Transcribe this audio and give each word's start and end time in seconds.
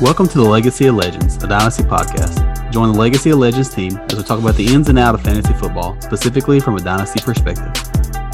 Welcome 0.00 0.28
to 0.28 0.38
the 0.38 0.44
Legacy 0.44 0.86
of 0.86 0.94
Legends, 0.94 1.42
a 1.42 1.48
Dynasty 1.48 1.82
podcast. 1.82 2.70
Join 2.70 2.92
the 2.92 2.98
Legacy 3.00 3.30
of 3.30 3.38
Legends 3.40 3.68
team 3.68 3.96
as 3.96 4.14
we 4.14 4.22
talk 4.22 4.38
about 4.38 4.54
the 4.54 4.64
ins 4.72 4.88
and 4.88 4.96
outs 4.96 5.18
of 5.18 5.24
fantasy 5.24 5.52
football, 5.54 6.00
specifically 6.00 6.60
from 6.60 6.76
a 6.76 6.78
Dynasty 6.78 7.18
perspective. 7.20 7.72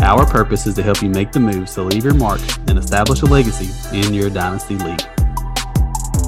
Our 0.03 0.27
purpose 0.27 0.67
is 0.67 0.75
to 0.75 0.83
help 0.83 1.01
you 1.01 1.09
make 1.09 1.33
the 1.33 1.41
moves 1.41 1.73
to 1.77 1.83
leave 1.83 2.05
your 2.05 2.13
mark 2.13 2.43
and 2.69 2.79
establish 2.79 3.23
a 3.23 3.25
legacy 3.25 3.71
in 3.99 4.13
your 4.13 4.29
Dynasty 4.29 4.77
league. 4.77 5.01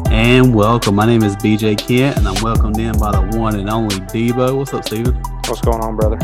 And 0.07 0.55
welcome. 0.55 0.95
My 0.95 1.05
name 1.05 1.23
is 1.23 1.37
BJ 1.37 1.77
Kent, 1.77 2.17
and 2.17 2.27
I'm 2.27 2.43
welcomed 2.43 2.79
in 2.79 2.99
by 2.99 3.13
the 3.13 3.37
one 3.37 3.57
and 3.57 3.69
only 3.69 3.97
Debo. 3.97 4.57
What's 4.57 4.73
up, 4.73 4.87
Stephen? 4.87 5.17
What's 5.49 5.61
going 5.61 5.83
on, 5.83 5.97
brother? 5.97 6.17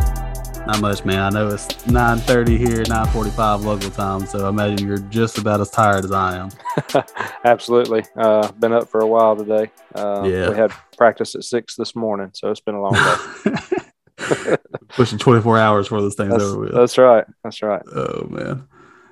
Not 0.73 0.81
much, 0.81 1.05
man. 1.05 1.21
I 1.21 1.29
know 1.29 1.49
it's 1.49 1.67
9:30 1.87 2.57
here, 2.57 2.83
9:45 2.85 3.63
local 3.63 3.91
time, 3.91 4.25
so 4.25 4.47
I 4.47 4.49
imagine 4.49 4.89
you're 4.89 4.97
just 4.97 5.37
about 5.37 5.61
as 5.61 5.71
tired 5.71 6.03
as 6.03 6.13
I 6.13 6.39
am. 6.39 6.49
Absolutely. 7.45 8.05
Uh, 8.17 8.51
been 8.53 8.73
up 8.73 8.89
for 8.89 9.01
a 9.01 9.07
while 9.07 9.37
today. 9.37 9.71
Uh, 9.95 10.23
Yeah. 10.25 10.49
We 10.49 10.57
had 10.57 10.73
practice 10.97 11.35
at 11.35 11.45
six 11.45 11.77
this 11.77 11.95
morning, 11.95 12.31
so 12.33 12.51
it's 12.51 12.61
been 12.61 12.75
a 12.75 12.81
long 12.81 12.95
day. 12.95 14.57
Pushing 14.89 15.19
24 15.19 15.59
hours 15.59 15.89
for 15.89 16.01
this 16.01 16.15
thing's 16.15 16.31
that's, 16.31 16.43
over 16.43 16.61
with. 16.61 16.73
that's 16.73 16.97
right. 16.97 17.27
That's 17.45 17.61
right. 17.61 17.83
Oh 17.95 18.27
man. 18.31 18.67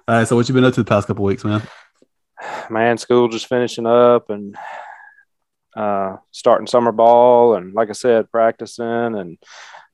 All 0.09 0.17
right, 0.17 0.27
so 0.27 0.37
what 0.37 0.49
you 0.49 0.55
been 0.55 0.65
up 0.65 0.73
to 0.75 0.81
the 0.83 0.89
past 0.89 1.09
couple 1.09 1.27
weeks, 1.27 1.45
man? 1.45 1.63
Man, 2.71 2.97
school 2.97 3.29
just 3.29 3.49
finishing 3.49 3.87
up 3.87 4.31
and 4.31 4.57
uh, 5.77 6.17
starting 6.31 6.67
summer 6.67 6.91
ball, 6.93 7.55
and 7.55 7.75
like 7.75 7.91
I 7.91 7.93
said, 7.93 8.31
practicing. 8.31 8.87
And 8.87 9.37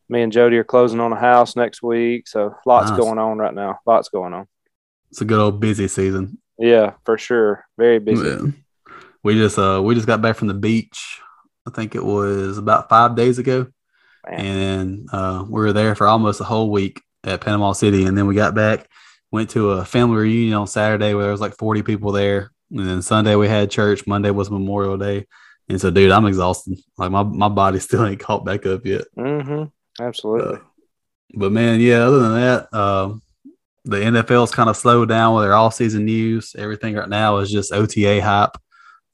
me 0.08 0.22
and 0.22 0.32
Jody 0.32 0.56
are 0.56 0.64
closing 0.64 1.00
on 1.00 1.12
a 1.12 1.16
house 1.18 1.56
next 1.56 1.82
week, 1.82 2.28
so 2.28 2.54
lots 2.64 2.90
Nice. 2.90 2.98
going 2.98 3.18
on 3.18 3.38
right 3.38 3.54
now. 3.54 3.78
Lots 3.86 4.08
going 4.08 4.34
on. 4.34 4.46
It's 5.10 5.20
a 5.20 5.24
good 5.24 5.38
old 5.40 5.60
busy 5.60 5.88
season. 5.88 6.38
Yeah, 6.58 6.94
for 7.04 7.18
sure. 7.18 7.66
Very 7.78 7.98
busy. 7.98 8.22
Man. 8.22 8.64
We 9.22 9.34
just 9.34 9.58
uh 9.58 9.80
we 9.84 9.94
just 9.94 10.06
got 10.06 10.22
back 10.22 10.36
from 10.36 10.48
the 10.48 10.54
beach. 10.54 11.20
I 11.66 11.70
think 11.70 11.94
it 11.94 12.04
was 12.04 12.58
about 12.58 12.88
five 12.88 13.16
days 13.16 13.38
ago. 13.38 13.66
Man. 14.28 14.40
And 14.40 15.08
uh 15.12 15.44
we 15.46 15.60
were 15.60 15.72
there 15.72 15.94
for 15.94 16.06
almost 16.06 16.40
a 16.40 16.44
whole 16.44 16.70
week 16.70 17.00
at 17.24 17.40
Panama 17.40 17.72
City. 17.72 18.04
And 18.04 18.16
then 18.16 18.26
we 18.26 18.34
got 18.34 18.54
back, 18.54 18.88
went 19.32 19.50
to 19.50 19.72
a 19.72 19.84
family 19.84 20.16
reunion 20.18 20.54
on 20.54 20.66
Saturday 20.66 21.14
where 21.14 21.24
there 21.24 21.32
was 21.32 21.40
like 21.40 21.56
40 21.56 21.82
people 21.82 22.12
there. 22.12 22.50
And 22.70 22.86
then 22.88 23.02
Sunday 23.02 23.34
we 23.34 23.48
had 23.48 23.70
church. 23.70 24.06
Monday 24.06 24.30
was 24.30 24.50
Memorial 24.50 24.96
Day. 24.96 25.26
And 25.68 25.80
so 25.80 25.90
dude, 25.90 26.12
I'm 26.12 26.26
exhausted. 26.26 26.78
Like 26.96 27.10
my, 27.10 27.22
my 27.24 27.48
body 27.48 27.80
still 27.80 28.06
ain't 28.06 28.20
caught 28.20 28.44
back 28.44 28.64
up 28.66 28.86
yet. 28.86 29.02
Mm-hmm. 29.18 29.64
Absolutely. 30.00 30.56
Uh, 30.56 30.60
but 31.34 31.52
man, 31.52 31.80
yeah, 31.80 32.04
other 32.06 32.20
than 32.20 32.34
that, 32.34 32.74
um, 32.74 33.22
the 33.84 33.98
NFL's 33.98 34.50
kind 34.50 34.68
of 34.68 34.76
slowed 34.76 35.08
down 35.08 35.34
with 35.34 35.44
their 35.44 35.54
all 35.54 35.70
season 35.70 36.04
news. 36.04 36.54
Everything 36.58 36.94
right 36.94 37.08
now 37.08 37.38
is 37.38 37.50
just 37.50 37.72
OTA 37.72 38.20
hype. 38.20 38.56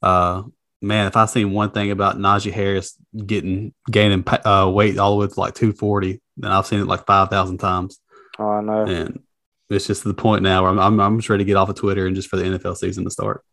Uh, 0.01 0.43
man, 0.81 1.07
if 1.07 1.15
I 1.15 1.25
seen 1.25 1.51
one 1.51 1.71
thing 1.71 1.91
about 1.91 2.17
Najee 2.17 2.51
Harris 2.51 2.97
getting 3.25 3.73
gaining 3.89 4.23
uh, 4.27 4.69
weight 4.73 4.97
all 4.97 5.11
the 5.11 5.25
way 5.25 5.27
to 5.31 5.39
like 5.39 5.55
240, 5.55 6.21
then 6.37 6.51
I've 6.51 6.65
seen 6.65 6.79
it 6.79 6.87
like 6.87 7.05
5,000 7.05 7.57
times. 7.57 7.99
oh, 8.39 8.49
I 8.49 8.61
know. 8.61 8.85
And 8.85 9.21
it's 9.69 9.87
just 9.87 10.01
to 10.03 10.07
the 10.07 10.13
point 10.13 10.43
now 10.43 10.63
where 10.63 10.71
I'm, 10.71 10.79
I'm, 10.79 10.99
I'm 10.99 11.17
just 11.19 11.29
ready 11.29 11.43
to 11.43 11.47
get 11.47 11.57
off 11.57 11.69
of 11.69 11.75
Twitter 11.75 12.05
and 12.05 12.15
just 12.15 12.29
for 12.29 12.37
the 12.37 12.43
NFL 12.43 12.77
season 12.77 13.03
to 13.05 13.11
start. 13.11 13.43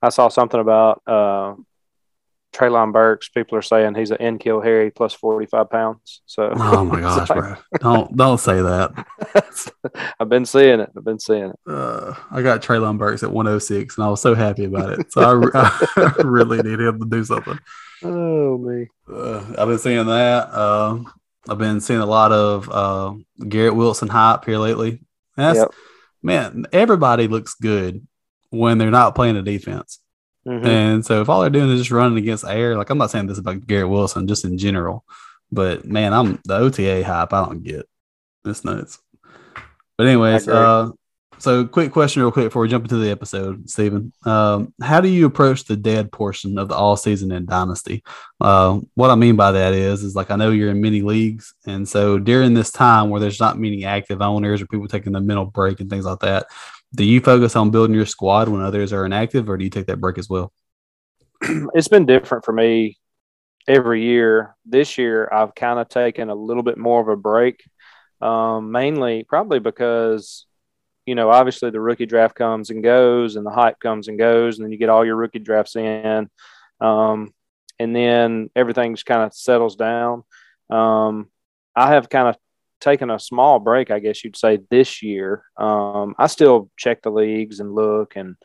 I 0.00 0.10
saw 0.10 0.28
something 0.28 0.60
about 0.60 1.02
uh, 1.06 1.54
Treylon 2.58 2.92
Burks. 2.92 3.28
People 3.28 3.56
are 3.56 3.62
saying 3.62 3.94
he's 3.94 4.10
an 4.10 4.18
N'Keal 4.38 4.64
Harry 4.64 4.90
plus 4.90 5.14
45 5.14 5.70
pounds. 5.70 6.22
So, 6.26 6.52
Oh 6.56 6.84
my 6.84 7.00
gosh, 7.02 7.28
bro. 7.28 7.54
Don't, 7.80 8.16
don't 8.16 8.38
say 8.38 8.60
that. 8.60 9.72
I've 10.20 10.28
been 10.28 10.44
seeing 10.46 10.80
it. 10.80 10.90
I've 10.96 11.04
been 11.04 11.20
seeing 11.20 11.50
it. 11.50 11.58
Uh, 11.66 12.14
I 12.30 12.42
got 12.42 12.62
Treylon 12.62 12.98
Burks 12.98 13.22
at 13.22 13.30
106, 13.30 13.96
and 13.96 14.04
I 14.04 14.08
was 14.08 14.20
so 14.20 14.34
happy 14.34 14.64
about 14.64 14.98
it. 14.98 15.12
So 15.12 15.20
I, 15.54 15.70
I 15.96 16.12
really 16.24 16.58
need 16.62 16.80
him 16.80 16.98
to 17.00 17.06
do 17.06 17.24
something. 17.24 17.58
Oh, 18.02 18.58
me. 18.58 18.88
Uh, 19.12 19.44
I've 19.58 19.68
been 19.68 19.78
seeing 19.78 20.06
that. 20.06 20.52
Um, 20.52 21.12
I've 21.48 21.58
been 21.58 21.80
seeing 21.80 22.00
a 22.00 22.06
lot 22.06 22.32
of 22.32 22.68
uh, 22.70 23.14
Garrett 23.48 23.76
Wilson 23.76 24.08
hype 24.08 24.44
here 24.44 24.58
lately. 24.58 25.00
That's, 25.36 25.58
Yep. 25.58 25.74
Man, 26.20 26.66
everybody 26.72 27.28
looks 27.28 27.54
good 27.54 28.04
when 28.50 28.78
they're 28.78 28.90
not 28.90 29.14
playing 29.14 29.36
a 29.36 29.42
defense. 29.42 30.00
Mhm. 30.48 30.66
And 30.66 31.06
so 31.06 31.20
if 31.20 31.28
all 31.28 31.40
they're 31.42 31.50
doing 31.50 31.70
is 31.70 31.80
just 31.80 31.90
running 31.90 32.16
against 32.16 32.44
air, 32.44 32.76
like 32.76 32.88
I'm 32.88 32.98
not 32.98 33.10
saying 33.10 33.26
this 33.26 33.38
about 33.38 33.66
Garrett 33.66 33.90
Wilson, 33.90 34.26
just 34.26 34.44
in 34.44 34.56
general, 34.56 35.04
but 35.52 35.84
man, 35.84 36.14
I'm 36.14 36.40
the 36.44 36.56
OTA 36.56 37.02
hype. 37.02 37.32
I 37.32 37.44
don't 37.44 37.62
get 37.62 37.86
it's 38.44 38.64
nuts. 38.64 38.98
But 39.98 40.06
anyways, 40.06 40.48
uh, 40.48 40.90
so 41.38 41.66
quick 41.66 41.92
question, 41.92 42.22
real 42.22 42.32
quick, 42.32 42.46
before 42.46 42.62
we 42.62 42.68
jump 42.68 42.84
into 42.84 42.96
the 42.96 43.10
episode, 43.10 43.68
Stephen. 43.68 44.12
Um, 44.24 44.72
how 44.80 45.00
do 45.00 45.08
you 45.08 45.26
approach 45.26 45.64
the 45.64 45.76
dead 45.76 46.10
portion 46.10 46.58
of 46.58 46.68
the 46.68 46.74
all 46.74 46.96
season 46.96 47.30
in 47.30 47.46
Dynasty? 47.46 48.02
Uh, 48.40 48.80
what 48.94 49.10
I 49.10 49.16
mean 49.16 49.36
by 49.36 49.52
that 49.52 49.74
is, 49.74 50.02
is 50.02 50.16
like 50.16 50.30
I 50.30 50.36
know 50.36 50.50
you're 50.50 50.70
in 50.70 50.80
many 50.80 51.02
leagues, 51.02 51.54
and 51.66 51.88
so 51.88 52.18
during 52.18 52.54
this 52.54 52.70
time 52.70 53.10
where 53.10 53.20
there's 53.20 53.40
not 53.40 53.58
many 53.58 53.84
active 53.84 54.22
owners 54.22 54.62
or 54.62 54.66
people 54.66 54.88
taking 54.88 55.12
the 55.12 55.20
mental 55.20 55.44
break 55.44 55.80
and 55.80 55.90
things 55.90 56.04
like 56.04 56.20
that, 56.20 56.46
do 56.94 57.04
you 57.04 57.20
focus 57.20 57.56
on 57.56 57.70
building 57.70 57.94
your 57.94 58.06
squad 58.06 58.48
when 58.48 58.62
others 58.62 58.92
are 58.92 59.04
inactive, 59.04 59.48
or 59.48 59.56
do 59.56 59.64
you 59.64 59.70
take 59.70 59.86
that 59.86 60.00
break 60.00 60.18
as 60.18 60.28
well? 60.28 60.52
it's 61.42 61.88
been 61.88 62.06
different 62.06 62.44
for 62.44 62.52
me 62.52 62.98
every 63.66 64.02
year. 64.02 64.56
This 64.64 64.98
year, 64.98 65.28
I've 65.30 65.54
kind 65.54 65.78
of 65.78 65.88
taken 65.88 66.30
a 66.30 66.34
little 66.34 66.62
bit 66.62 66.78
more 66.78 67.00
of 67.00 67.08
a 67.08 67.16
break, 67.16 67.62
um, 68.20 68.72
mainly 68.72 69.24
probably 69.24 69.58
because, 69.58 70.46
you 71.04 71.14
know, 71.14 71.30
obviously 71.30 71.70
the 71.70 71.80
rookie 71.80 72.06
draft 72.06 72.34
comes 72.34 72.70
and 72.70 72.82
goes, 72.82 73.36
and 73.36 73.44
the 73.44 73.50
hype 73.50 73.78
comes 73.80 74.08
and 74.08 74.18
goes, 74.18 74.58
and 74.58 74.64
then 74.64 74.72
you 74.72 74.78
get 74.78 74.88
all 74.88 75.04
your 75.04 75.16
rookie 75.16 75.38
drafts 75.38 75.76
in, 75.76 76.28
um, 76.80 77.34
and 77.78 77.94
then 77.94 78.50
everything 78.56 78.94
just 78.94 79.06
kind 79.06 79.22
of 79.22 79.34
settles 79.34 79.76
down. 79.76 80.24
Um, 80.70 81.28
I 81.76 81.88
have 81.92 82.08
kind 82.08 82.28
of 82.28 82.36
taken 82.80 83.10
a 83.10 83.18
small 83.18 83.58
break, 83.58 83.90
I 83.90 83.98
guess 83.98 84.24
you'd 84.24 84.36
say, 84.36 84.58
this 84.70 85.02
year. 85.02 85.42
Um, 85.56 86.14
I 86.18 86.26
still 86.26 86.70
check 86.76 87.02
the 87.02 87.10
leagues 87.10 87.60
and 87.60 87.74
look 87.74 88.16
and 88.16 88.36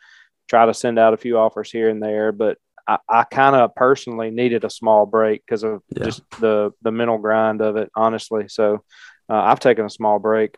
try 0.50 0.66
to 0.66 0.74
send 0.74 1.00
out 1.00 1.14
a 1.14 1.18
few 1.18 1.38
offers 1.38 1.72
here 1.72 1.90
and 1.90 2.02
there, 2.02 2.32
but 2.32 2.58
I, 2.88 2.98
I 3.08 3.24
kind 3.24 3.56
of 3.56 3.74
personally 3.76 4.30
needed 4.32 4.64
a 4.66 4.70
small 4.70 5.06
break 5.06 5.44
because 5.46 5.64
of 5.64 5.82
Yeah. 5.96 6.06
just 6.06 6.22
the 6.40 6.72
the 6.82 6.92
mental 6.92 7.18
grind 7.18 7.62
of 7.62 7.78
it, 7.78 7.90
honestly. 7.96 8.48
So 8.50 8.84
uh, 9.30 9.36
I've 9.42 9.60
taken 9.62 9.86
a 9.86 9.90
small 9.90 10.20
break 10.20 10.58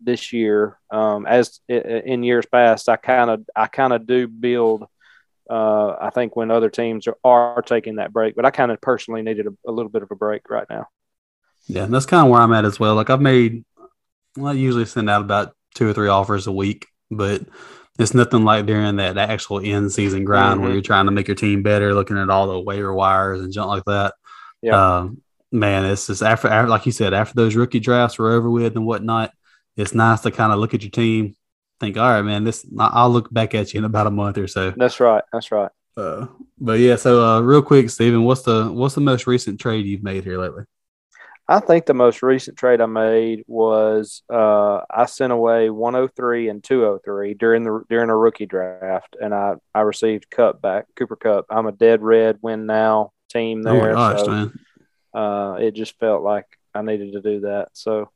this 0.00 0.32
year. 0.32 0.78
Um, 0.90 1.26
as 1.26 1.60
in 1.68 2.22
years 2.22 2.46
past, 2.46 2.88
I 2.88 2.96
kind 2.96 3.30
of 3.30 3.44
I 3.56 3.66
kind 3.66 3.92
of 3.92 4.06
do 4.06 4.28
build. 4.28 4.84
Uh, 5.50 5.96
I 6.00 6.10
think 6.10 6.36
when 6.36 6.50
other 6.50 6.70
teams 6.70 7.06
are, 7.06 7.16
are 7.24 7.60
taking 7.62 7.96
that 7.96 8.12
break, 8.12 8.34
but 8.34 8.46
I 8.46 8.50
kind 8.50 8.70
of 8.72 8.80
personally 8.80 9.22
needed 9.22 9.46
a, 9.46 9.50
a 9.66 9.72
little 9.72 9.90
bit 9.90 10.02
of 10.02 10.10
a 10.10 10.16
break 10.16 10.48
right 10.48 10.66
now. 10.70 10.86
Yeah, 11.66 11.84
and 11.84 11.94
that's 11.94 12.06
kind 12.06 12.24
of 12.26 12.30
where 12.30 12.40
I'm 12.40 12.52
at 12.52 12.64
as 12.64 12.78
well. 12.78 12.94
Like 12.94 13.10
I've 13.10 13.20
made, 13.20 13.64
well, 14.36 14.52
I 14.52 14.54
usually 14.54 14.84
send 14.84 15.08
out 15.08 15.22
about 15.22 15.54
two 15.74 15.88
or 15.88 15.92
three 15.92 16.08
offers 16.08 16.46
a 16.46 16.52
week, 16.52 16.86
but 17.10 17.42
it's 17.98 18.14
nothing 18.14 18.44
like 18.44 18.66
during 18.66 18.96
that 18.96 19.16
actual 19.16 19.60
end 19.60 19.92
season 19.92 20.24
grind 20.24 20.60
where 20.60 20.70
Mhm. 20.70 20.74
you're 20.74 20.82
trying 20.82 21.06
to 21.06 21.12
make 21.12 21.28
your 21.28 21.36
team 21.36 21.62
better, 21.62 21.94
looking 21.94 22.18
at 22.18 22.28
all 22.30 22.48
the 22.48 22.60
waiver 22.60 22.92
wires 22.92 23.40
and 23.40 23.52
junk 23.52 23.68
like 23.68 23.84
that. 23.84 24.14
Yeah. 24.62 24.96
Um, 24.98 25.18
man, 25.52 25.84
it's 25.84 26.08
just 26.08 26.22
after, 26.22 26.48
after, 26.48 26.68
like 26.68 26.86
you 26.86 26.92
said, 26.92 27.14
after 27.14 27.34
those 27.34 27.54
rookie 27.54 27.80
drafts 27.80 28.18
were 28.18 28.32
over 28.32 28.50
with 28.50 28.76
and 28.76 28.86
whatnot, 28.86 29.30
it's 29.76 29.94
nice 29.94 30.20
to 30.22 30.30
kind 30.30 30.52
of 30.52 30.58
look 30.58 30.74
at 30.74 30.82
your 30.82 30.90
team, 30.90 31.34
think, 31.80 31.96
all 31.96 32.08
right, 32.08 32.22
man, 32.22 32.44
this, 32.44 32.66
I'll 32.78 33.10
look 33.10 33.32
back 33.32 33.54
at 33.54 33.72
you 33.72 33.78
in 33.78 33.84
about 33.84 34.06
a 34.06 34.10
month 34.10 34.38
or 34.38 34.48
so. 34.48 34.72
That's 34.76 34.98
right. 35.00 35.22
That's 35.32 35.50
right. 35.52 35.70
Uh, 35.96 36.26
but 36.58 36.80
yeah, 36.80 36.96
so 36.96 37.24
uh, 37.24 37.40
real 37.40 37.62
quick, 37.62 37.88
Stephen, 37.90 38.24
what's 38.24 38.42
the 38.42 38.64
what's 38.72 38.96
the 38.96 39.00
most 39.00 39.28
recent 39.28 39.60
trade 39.60 39.86
you've 39.86 40.02
made 40.02 40.24
here 40.24 40.38
lately? 40.40 40.64
I 41.46 41.60
think 41.60 41.84
the 41.84 41.92
most 41.94 42.22
recent 42.22 42.56
trade 42.56 42.80
I 42.80 42.86
made 42.86 43.44
was 43.46 44.22
uh, 44.32 44.80
I 44.90 45.04
sent 45.06 45.32
away 45.32 45.68
103 45.68 46.48
and 46.48 46.64
203 46.64 47.34
during 47.34 47.64
the 47.64 47.82
during 47.90 48.08
a 48.08 48.16
rookie 48.16 48.46
draft, 48.46 49.16
and 49.20 49.34
I 49.34 49.54
I 49.74 49.80
received 49.82 50.30
Kupp 50.30 50.62
back, 50.62 50.86
Cooper 50.96 51.16
Kupp. 51.16 51.46
I'm 51.50 51.66
a 51.66 51.72
dead 51.72 52.02
red 52.02 52.38
win 52.40 52.64
now 52.66 53.12
team 53.28 53.62
Oh 53.66 53.74
there, 53.74 53.94
gosh, 53.94 54.20
so 54.20 54.26
man. 54.30 54.52
uh, 55.12 55.56
it 55.60 55.72
just 55.72 55.98
felt 55.98 56.22
like 56.22 56.46
I 56.74 56.80
needed 56.82 57.12
to 57.12 57.20
do 57.20 57.40
that. 57.40 57.68
So 57.74 58.10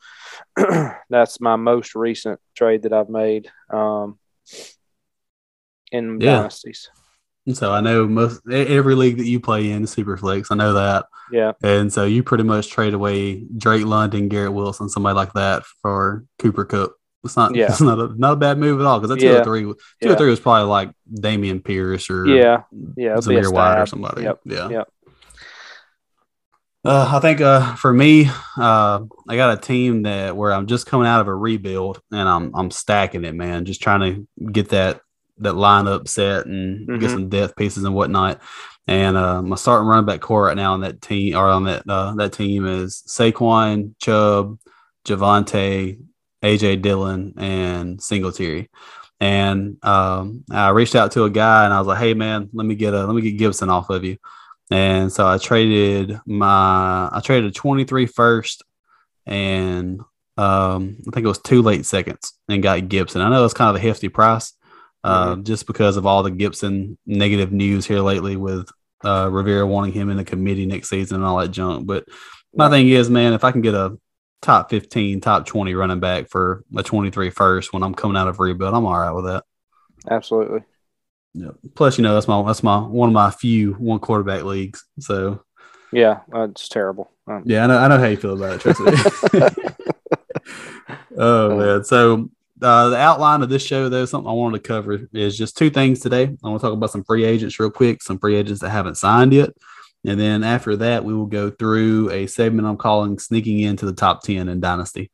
that's 1.10 1.40
my 1.40 1.56
most 1.56 1.94
recent 1.94 2.40
trade 2.56 2.82
that 2.84 2.92
I've 2.94 3.10
made 3.10 3.50
um, 3.70 4.18
in 5.92 6.18
Yeah. 6.20 6.38
dynasties. 6.38 6.90
And 7.48 7.56
so 7.56 7.72
I 7.72 7.80
know 7.80 8.06
most 8.06 8.42
every 8.50 8.94
league 8.94 9.16
that 9.16 9.26
you 9.26 9.40
play 9.40 9.70
in 9.70 9.82
is 9.84 9.94
Superflex. 9.96 10.48
I 10.50 10.54
know 10.54 10.74
that. 10.74 11.06
Yeah, 11.32 11.52
And 11.62 11.90
so 11.92 12.04
you 12.04 12.22
pretty 12.22 12.44
much 12.44 12.68
trade 12.70 12.92
away 12.94 13.42
Drake 13.56 13.84
London, 13.84 14.28
Garrett 14.28 14.52
Wilson, 14.52 14.88
somebody 14.90 15.14
like 15.16 15.32
that 15.32 15.64
for 15.82 16.24
Cooper 16.38 16.64
Kupp. 16.66 16.92
It's 17.24 17.36
not 17.36 17.54
Yeah. 17.54 17.66
it's 17.70 17.80
not 17.80 17.98
a 17.98 18.14
not 18.18 18.32
a 18.34 18.36
bad 18.36 18.58
move 18.58 18.80
at 18.80 18.86
all 18.86 19.00
because 19.00 19.16
that 19.16 19.22
Yeah. 19.24 19.42
203 19.42 19.62
two 19.62 19.76
Yeah. 20.02 20.12
or 20.12 20.16
three 20.16 20.30
was 20.30 20.40
probably 20.40 20.68
like 20.68 20.90
Dameon 21.10 21.64
Pierce 21.64 22.08
or 22.10 22.26
yeah, 22.26 22.62
yeah. 22.96 23.16
it'll 23.18 23.28
be 23.28 23.36
a 23.36 23.42
Zamir 23.42 23.52
White 23.52 23.80
or 23.80 23.86
somebody. 23.86 24.22
Yep, 24.24 24.40
Yeah. 24.44 24.68
yep. 24.68 24.88
Uh, 26.84 27.10
I 27.16 27.20
think 27.20 27.40
uh, 27.40 27.74
for 27.76 27.92
me, 27.92 28.30
uh, 28.56 29.00
I 29.28 29.36
got 29.36 29.58
a 29.58 29.60
team 29.60 30.02
that 30.02 30.36
where 30.36 30.52
I'm 30.52 30.66
just 30.66 30.86
coming 30.86 31.06
out 31.06 31.20
of 31.20 31.28
a 31.28 31.34
rebuild 31.34 32.00
and 32.12 32.28
I'm 32.28 32.52
I'm 32.54 32.70
stacking 32.70 33.24
it, 33.24 33.34
man. 33.34 33.64
Just 33.64 33.82
trying 33.82 34.00
to 34.00 34.28
get 34.52 34.68
that 34.70 35.00
that 35.40 35.54
lineup 35.54 36.08
set 36.08 36.46
and 36.46 36.86
get 36.86 37.10
Mhm. 37.10 37.12
some 37.12 37.28
depth 37.28 37.56
pieces 37.56 37.84
and 37.84 37.94
whatnot. 37.94 38.40
And 38.86 39.16
uh, 39.16 39.42
my 39.42 39.56
starting 39.56 39.86
running 39.88 40.06
back 40.06 40.20
core 40.20 40.44
right 40.44 40.56
now 40.56 40.72
on 40.72 40.80
that 40.80 41.02
team 41.02 41.36
or 41.36 41.46
on 41.46 41.64
that 41.64 41.82
uh, 41.88 42.14
that 42.16 42.32
team 42.32 42.66
is 42.66 43.02
Saquon, 43.06 43.94
Chubb, 44.00 44.58
Javonte, 45.06 45.98
AJ 46.42 46.80
Dillon, 46.82 47.34
and 47.36 48.00
Singletary. 48.02 48.70
And 49.20 49.76
um, 49.84 50.44
I 50.50 50.70
reached 50.70 50.94
out 50.94 51.10
to 51.12 51.24
a 51.24 51.30
guy 51.30 51.64
and 51.64 51.74
I 51.74 51.78
was 51.78 51.86
like, 51.88 51.98
"Hey 51.98 52.14
man, 52.14 52.48
let 52.52 52.64
me 52.66 52.74
get 52.76 52.94
a 52.94 53.04
let 53.04 53.14
me 53.14 53.20
get 53.22 53.32
Gibson 53.38 53.68
off 53.68 53.90
of 53.90 54.04
you." 54.04 54.16
And 54.70 55.12
so 55.12 55.26
I 55.26 55.38
traded 55.38 56.18
my 56.26 57.08
I 57.12 57.20
traded 57.24 57.50
a 57.50 57.54
23 57.54 58.06
first 58.06 58.62
and 59.26 60.00
um, 60.36 60.96
I 61.06 61.10
think 61.10 61.24
it 61.24 61.28
was 61.28 61.40
two 61.40 61.62
late 61.62 61.84
seconds 61.84 62.34
and 62.48 62.62
got 62.62 62.88
Gibson. 62.88 63.20
I 63.20 63.28
know 63.28 63.44
it's 63.44 63.54
kind 63.54 63.70
of 63.70 63.76
a 63.76 63.84
hefty 63.84 64.08
price, 64.08 64.52
uh, 65.08 65.32
mm-hmm. 65.32 65.42
just 65.42 65.66
because 65.66 65.96
of 65.96 66.06
all 66.06 66.22
the 66.22 66.30
Gibson 66.30 66.98
negative 67.06 67.50
news 67.50 67.86
here 67.86 68.00
lately 68.00 68.36
with 68.36 68.68
uh, 69.04 69.28
Rivera 69.30 69.66
wanting 69.66 69.92
him 69.92 70.10
in 70.10 70.16
the 70.16 70.24
committee 70.24 70.66
next 70.66 70.90
season 70.90 71.16
and 71.16 71.24
all 71.24 71.38
that 71.38 71.48
junk. 71.48 71.86
But 71.86 72.04
my 72.54 72.68
thing 72.68 72.88
is, 72.88 73.08
man, 73.08 73.32
if 73.32 73.42
I 73.42 73.52
can 73.52 73.62
get 73.62 73.74
a 73.74 73.98
top 74.42 74.70
15, 74.70 75.20
top 75.20 75.46
20 75.46 75.74
running 75.74 76.00
back 76.00 76.28
for 76.28 76.64
a 76.76 76.82
23 76.82 77.30
first 77.30 77.72
when 77.72 77.82
I'm 77.82 77.94
coming 77.94 78.16
out 78.16 78.28
of 78.28 78.38
rebuild, 78.38 78.74
I'm 78.74 78.84
all 78.84 78.98
right 78.98 79.12
with 79.12 79.24
that. 79.24 79.44
Absolutely. 80.10 80.62
Yeah. 81.32 81.50
Plus, 81.74 81.96
you 81.96 82.02
know, 82.02 82.14
that's 82.14 82.28
my 82.28 82.42
that's 82.42 82.62
my 82.62 82.78
one 82.78 83.08
of 83.08 83.14
my 83.14 83.30
few 83.30 83.74
one 83.74 84.00
quarterback 84.00 84.44
leagues. 84.44 84.84
So 84.98 85.42
yeah, 85.92 86.20
uh, 86.34 86.48
it's 86.50 86.68
terrible. 86.68 87.10
Um, 87.26 87.42
yeah, 87.46 87.64
I 87.64 87.66
know, 87.66 87.78
I 87.78 87.88
know 87.88 87.98
how 87.98 88.06
you 88.06 88.16
feel 88.16 88.34
about 88.34 88.56
it. 88.56 88.60
Trust 88.60 88.80
me. 88.80 88.92
oh 91.16 91.56
man. 91.56 91.84
So 91.84 92.30
uh, 92.62 92.88
the 92.90 92.96
outline 92.96 93.42
of 93.42 93.48
this 93.48 93.64
show, 93.64 93.88
though, 93.88 94.04
something 94.04 94.28
I 94.28 94.34
wanted 94.34 94.62
to 94.62 94.68
cover 94.68 95.08
is 95.12 95.36
just 95.36 95.56
two 95.56 95.70
things 95.70 96.00
today. 96.00 96.24
I 96.24 96.48
want 96.48 96.60
to 96.60 96.66
talk 96.66 96.72
about 96.72 96.90
some 96.90 97.04
free 97.04 97.24
agents 97.24 97.58
real 97.58 97.70
quick, 97.70 98.02
some 98.02 98.18
free 98.18 98.36
agents 98.36 98.60
that 98.60 98.70
haven't 98.70 98.96
signed 98.96 99.32
yet. 99.32 99.50
And 100.04 100.18
then 100.18 100.44
after 100.44 100.76
that, 100.76 101.04
we 101.04 101.14
will 101.14 101.26
go 101.26 101.50
through 101.50 102.10
a 102.10 102.26
segment 102.26 102.68
I'm 102.68 102.76
calling 102.76 103.18
Sneaking 103.18 103.60
Into 103.60 103.86
the 103.86 103.92
Top 103.92 104.22
10 104.22 104.48
in 104.48 104.60
Dynasty. 104.60 105.10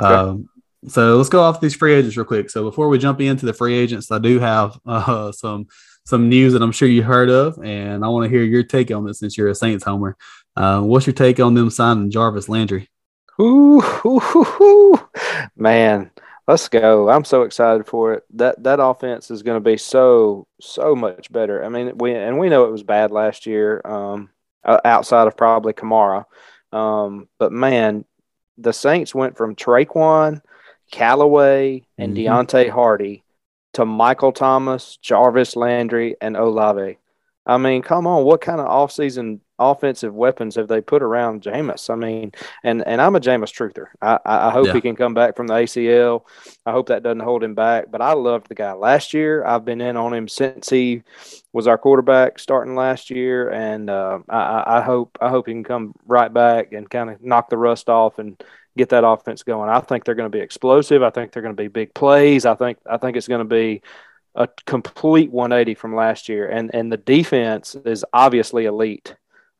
Okay. 0.00 0.14
Um, 0.14 0.48
so 0.88 1.16
let's 1.16 1.28
go 1.28 1.42
off 1.42 1.60
these 1.60 1.74
free 1.74 1.94
agents 1.94 2.16
real 2.16 2.26
quick. 2.26 2.50
So 2.50 2.64
before 2.64 2.88
we 2.88 2.98
jump 2.98 3.20
into 3.20 3.46
the 3.46 3.52
free 3.52 3.74
agents, 3.74 4.10
I 4.10 4.18
do 4.18 4.38
have 4.38 4.78
uh, 4.86 5.32
some 5.32 5.66
some 6.04 6.28
news 6.28 6.52
that 6.52 6.62
I'm 6.62 6.70
sure 6.70 6.86
you 6.86 7.02
heard 7.02 7.28
of, 7.28 7.58
and 7.64 8.04
I 8.04 8.08
want 8.08 8.24
to 8.24 8.30
hear 8.30 8.44
your 8.44 8.62
take 8.62 8.92
on 8.92 9.04
this 9.04 9.18
since 9.18 9.36
you're 9.36 9.48
a 9.48 9.56
Saints 9.56 9.84
homer. 9.84 10.16
Uh, 10.54 10.80
what's 10.80 11.04
your 11.04 11.14
take 11.14 11.40
on 11.40 11.54
them 11.54 11.68
signing 11.68 12.12
Jarvis 12.12 12.48
Landry? 12.48 12.88
Ooh, 13.40 13.82
ooh, 14.04 14.20
ooh, 14.36 14.46
ooh, 14.60 15.08
man, 15.56 16.12
let's 16.46 16.68
go! 16.68 17.08
I'm 17.08 17.24
so 17.24 17.42
excited 17.42 17.86
for 17.86 18.14
it. 18.14 18.24
That 18.34 18.62
that 18.64 18.80
offense 18.80 19.30
is 19.30 19.42
going 19.42 19.56
to 19.56 19.70
be 19.70 19.76
so 19.76 20.46
so 20.60 20.94
much 20.94 21.30
better. 21.30 21.64
I 21.64 21.68
mean, 21.68 21.98
we 21.98 22.14
and 22.14 22.38
we 22.38 22.48
know 22.48 22.64
it 22.64 22.72
was 22.72 22.82
bad 22.82 23.10
last 23.10 23.46
year, 23.46 23.80
um, 23.84 24.30
outside 24.64 25.26
of 25.26 25.36
probably 25.36 25.72
Kamara, 25.72 26.24
um, 26.72 27.28
but 27.38 27.52
man, 27.52 28.04
the 28.58 28.72
Saints 28.72 29.14
went 29.14 29.36
from 29.36 29.54
Tre'Quan,– 29.54 30.40
Callaway 30.90 31.84
and 31.98 32.16
mm-hmm. 32.16 32.32
Deonte 32.32 32.70
Harty 32.70 33.24
to 33.74 33.84
Michael 33.84 34.32
Thomas, 34.32 34.96
Jarvis 35.02 35.56
Landry, 35.56 36.16
and 36.20 36.36
Olave. 36.36 36.98
I 37.44 37.58
mean, 37.58 37.82
come 37.82 38.06
on, 38.06 38.24
what 38.24 38.40
kind 38.40 38.60
of 38.60 38.66
offseason 38.66 39.40
offensive 39.58 40.14
weapons 40.14 40.54
have 40.56 40.68
they 40.68 40.80
put 40.80 41.02
around 41.02 41.42
Jameis? 41.42 41.90
I 41.90 41.94
mean, 41.94 42.32
and 42.62 42.86
and 42.86 43.00
I'm 43.00 43.16
a 43.16 43.20
Jameis 43.20 43.52
truther. 43.52 43.86
I, 44.00 44.18
I 44.24 44.50
hope 44.50 44.66
yeah. 44.66 44.72
he 44.74 44.80
can 44.80 44.96
come 44.96 45.14
back 45.14 45.36
from 45.36 45.46
the 45.46 45.54
ACL. 45.54 46.22
I 46.64 46.72
hope 46.72 46.88
that 46.88 47.02
doesn't 47.02 47.20
hold 47.20 47.42
him 47.42 47.54
back. 47.54 47.90
But 47.90 48.02
I 48.02 48.12
loved 48.12 48.48
the 48.48 48.54
guy 48.54 48.72
last 48.72 49.14
year. 49.14 49.44
I've 49.44 49.64
been 49.64 49.80
in 49.80 49.96
on 49.96 50.14
him 50.14 50.28
since 50.28 50.68
he 50.68 51.02
was 51.52 51.66
our 51.66 51.78
quarterback 51.78 52.38
starting 52.38 52.74
last 52.74 53.10
year, 53.10 53.50
and 53.50 53.88
uh, 53.90 54.20
I, 54.28 54.78
I 54.78 54.80
hope 54.82 55.18
I 55.20 55.28
hope 55.28 55.46
he 55.46 55.52
can 55.52 55.64
come 55.64 55.94
right 56.06 56.32
back 56.32 56.72
and 56.72 56.88
kind 56.88 57.10
of 57.10 57.22
knock 57.22 57.48
the 57.48 57.58
rust 57.58 57.88
off 57.88 58.18
and 58.18 58.42
get 58.76 58.90
that 58.90 59.06
offense 59.06 59.42
going. 59.42 59.70
I 59.70 59.80
think 59.80 60.04
they're 60.04 60.14
going 60.14 60.30
to 60.30 60.36
be 60.36 60.42
explosive. 60.42 61.02
I 61.02 61.10
think 61.10 61.32
they're 61.32 61.42
going 61.42 61.56
to 61.56 61.62
be 61.62 61.68
big 61.68 61.94
plays. 61.94 62.44
I 62.44 62.54
think 62.54 62.78
I 62.88 62.98
think 62.98 63.16
it's 63.16 63.28
going 63.28 63.40
to 63.40 63.44
be 63.44 63.82
a 64.36 64.48
complete 64.66 65.32
180 65.32 65.74
from 65.74 65.94
last 65.94 66.28
year. 66.28 66.48
And 66.48 66.72
and 66.74 66.92
the 66.92 66.98
defense 66.98 67.74
is 67.74 68.04
obviously 68.12 68.66
elite. 68.66 69.16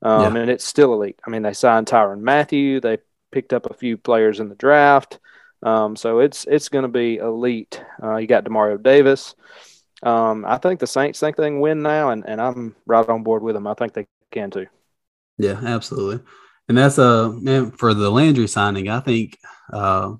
Um, 0.06 0.36
yeah. 0.36 0.42
and 0.42 0.50
it's 0.50 0.64
still 0.64 0.92
elite. 0.92 1.18
I 1.26 1.30
mean, 1.30 1.42
they 1.42 1.52
signed 1.52 1.88
Tyrann 1.88 2.20
Mathieu, 2.20 2.78
They 2.80 2.98
picked 3.32 3.52
up 3.52 3.68
a 3.68 3.74
few 3.74 3.96
players 3.96 4.38
in 4.38 4.48
the 4.48 4.54
draft. 4.54 5.18
Um, 5.64 5.96
so 5.96 6.20
it's 6.20 6.44
it's 6.44 6.68
going 6.68 6.84
to 6.84 6.88
be 6.88 7.16
elite. 7.16 7.82
Uh, 8.00 8.16
you 8.16 8.28
got 8.28 8.44
Demario 8.44 8.80
Davis. 8.80 9.34
Um, 10.04 10.44
I 10.46 10.58
think 10.58 10.78
the 10.78 10.86
Saints 10.86 11.18
think 11.18 11.34
they 11.36 11.48
can 11.48 11.58
win 11.58 11.82
now, 11.82 12.10
and, 12.10 12.24
and 12.28 12.40
I'm 12.40 12.76
right 12.86 13.08
on 13.08 13.24
board 13.24 13.42
with 13.42 13.56
them. 13.56 13.66
I 13.66 13.74
think 13.74 13.94
they 13.94 14.06
can 14.30 14.50
too. 14.50 14.66
Yeah, 15.38 15.58
absolutely. 15.64 16.24
And 16.68 16.78
that's 16.78 16.98
a 16.98 17.02
uh, 17.02 17.28
man 17.30 17.72
for 17.72 17.92
the 17.92 18.10
Landry 18.10 18.46
signing. 18.46 18.88
I 18.88 19.00
think, 19.00 19.38
uh, 19.72 20.12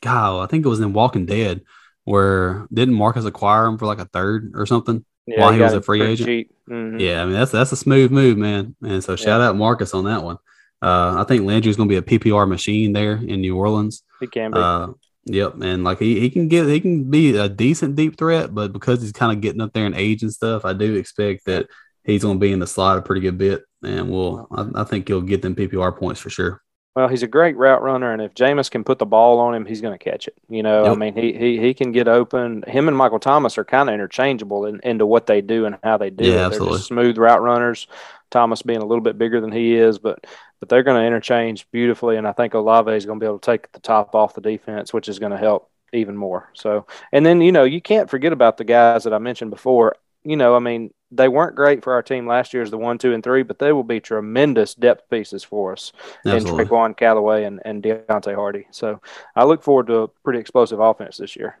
God, 0.00 0.44
I 0.44 0.46
think 0.46 0.64
it 0.64 0.68
was 0.68 0.80
in 0.80 0.94
Walking 0.94 1.26
Dead 1.26 1.62
where 2.04 2.66
didn't 2.72 2.94
Marcus 2.94 3.24
acquire 3.24 3.66
him 3.66 3.76
for 3.76 3.86
like 3.86 3.98
a 3.98 4.06
third 4.06 4.52
or 4.54 4.64
something 4.64 5.04
yeah, 5.26 5.40
while 5.40 5.52
he 5.52 5.60
was 5.60 5.72
a 5.72 5.82
free 5.82 6.02
agent? 6.02 6.48
Mm-hmm. 6.68 6.98
Yeah, 6.98 7.22
I 7.22 7.24
mean 7.24 7.34
that's 7.34 7.50
that's 7.50 7.72
a 7.72 7.76
smooth 7.76 8.10
move, 8.10 8.38
man. 8.38 8.74
And 8.82 9.02
so 9.02 9.16
shout 9.16 9.40
yeah. 9.40 9.48
out 9.48 9.56
Marcus 9.56 9.94
on 9.94 10.04
that 10.04 10.22
one. 10.22 10.38
Uh, 10.82 11.16
I 11.18 11.24
think 11.24 11.44
Landry's 11.44 11.76
going 11.76 11.88
to 11.88 12.00
be 12.00 12.16
a 12.16 12.18
PPR 12.18 12.48
machine 12.48 12.92
there 12.92 13.16
in 13.16 13.40
New 13.40 13.56
Orleans. 13.56 14.02
He 14.20 14.26
can 14.26 14.52
be. 14.52 14.58
Uh, 14.58 14.88
yep, 15.24 15.54
and 15.60 15.84
like 15.84 15.98
he, 15.98 16.20
he 16.20 16.30
can 16.30 16.48
get 16.48 16.66
he 16.66 16.80
can 16.80 17.10
be 17.10 17.36
a 17.36 17.48
decent 17.48 17.96
deep 17.96 18.18
threat, 18.18 18.54
but 18.54 18.72
because 18.72 19.00
he's 19.00 19.12
kind 19.12 19.32
of 19.32 19.40
getting 19.40 19.60
up 19.60 19.72
there 19.72 19.86
in 19.86 19.94
age 19.94 20.22
and 20.22 20.32
stuff, 20.32 20.64
I 20.64 20.72
do 20.72 20.94
expect 20.94 21.46
that 21.46 21.66
he's 22.04 22.22
going 22.22 22.36
to 22.36 22.40
be 22.40 22.52
in 22.52 22.60
the 22.60 22.66
slot 22.66 22.98
a 22.98 23.02
pretty 23.02 23.20
good 23.20 23.38
bit 23.38 23.64
and 23.86 24.10
we'll 24.10 24.46
I, 24.50 24.82
I 24.82 24.84
think 24.84 25.08
he'll 25.08 25.20
get 25.20 25.42
them 25.42 25.54
PPR 25.54 25.96
points 25.96 26.20
for 26.20 26.30
sure. 26.30 26.62
Well, 26.96 27.08
he's 27.08 27.22
a 27.22 27.26
great 27.26 27.58
route 27.58 27.82
runner, 27.82 28.10
and 28.10 28.22
if 28.22 28.32
Jameis 28.32 28.70
can 28.70 28.82
put 28.82 28.98
the 28.98 29.04
ball 29.04 29.38
on 29.38 29.54
him, 29.54 29.66
he's 29.66 29.82
going 29.82 29.96
to 29.96 30.02
catch 30.02 30.28
it. 30.28 30.34
You 30.48 30.62
know, 30.62 30.84
yep. 30.84 30.92
I 30.92 30.94
mean, 30.94 31.14
he, 31.14 31.34
he 31.34 31.60
he 31.60 31.74
can 31.74 31.92
get 31.92 32.08
open. 32.08 32.64
Him 32.66 32.88
and 32.88 32.96
Michael 32.96 33.18
Thomas 33.18 33.58
are 33.58 33.66
kind 33.66 33.90
of 33.90 33.94
interchangeable 33.94 34.64
in, 34.64 34.80
into 34.82 35.04
what 35.04 35.26
they 35.26 35.42
do 35.42 35.66
and 35.66 35.76
how 35.84 35.98
they 35.98 36.08
do 36.08 36.24
yeah, 36.24 36.32
it. 36.32 36.46
Absolutely. 36.46 36.68
They're 36.68 36.78
just 36.78 36.88
smooth 36.88 37.18
route 37.18 37.42
runners. 37.42 37.86
Thomas 38.30 38.62
being 38.62 38.80
a 38.80 38.86
little 38.86 39.02
bit 39.02 39.18
bigger 39.18 39.42
than 39.42 39.52
he 39.52 39.74
is, 39.74 39.98
but 39.98 40.26
but 40.58 40.70
they're 40.70 40.82
going 40.82 40.98
to 40.98 41.06
interchange 41.06 41.70
beautifully, 41.70 42.16
and 42.16 42.26
I 42.26 42.32
think 42.32 42.54
Olave 42.54 42.90
is 42.90 43.04
going 43.04 43.20
to 43.20 43.22
be 43.22 43.28
able 43.28 43.40
to 43.40 43.50
take 43.50 43.70
the 43.72 43.80
top 43.80 44.14
off 44.14 44.32
the 44.32 44.40
defense, 44.40 44.94
which 44.94 45.10
is 45.10 45.18
going 45.18 45.32
to 45.32 45.38
help 45.38 45.70
even 45.92 46.16
more. 46.16 46.48
So, 46.54 46.86
and 47.12 47.26
then 47.26 47.42
you 47.42 47.52
know 47.52 47.64
you 47.64 47.82
can't 47.82 48.08
forget 48.08 48.32
about 48.32 48.56
the 48.56 48.64
guys 48.64 49.04
that 49.04 49.12
I 49.12 49.18
mentioned 49.18 49.50
before. 49.50 49.96
You 50.24 50.36
know, 50.36 50.56
I 50.56 50.60
mean, 50.60 50.94
they 51.10 51.28
weren't 51.28 51.54
great 51.54 51.84
for 51.84 51.92
our 51.92 52.02
team 52.02 52.26
last 52.26 52.52
year 52.52 52.62
as 52.62 52.70
the 52.70 52.78
one, 52.78 52.98
two, 52.98 53.14
and 53.14 53.22
three, 53.22 53.42
but 53.42 53.58
they 53.58 53.72
will 53.72 53.84
be 53.84 54.00
tremendous 54.00 54.74
depth 54.74 55.08
pieces 55.08 55.44
for 55.44 55.72
us 55.72 55.92
Absolutely. 56.24 56.62
in 56.62 56.68
Tre'Quan 56.68 56.96
Callaway 56.96 57.44
and, 57.44 57.60
and 57.64 57.82
Deonte 57.82 58.34
Harty. 58.34 58.66
So 58.70 59.00
I 59.34 59.44
look 59.44 59.62
forward 59.62 59.86
to 59.88 59.98
a 59.98 60.08
pretty 60.08 60.40
explosive 60.40 60.80
offense 60.80 61.18
this 61.18 61.36
year. 61.36 61.58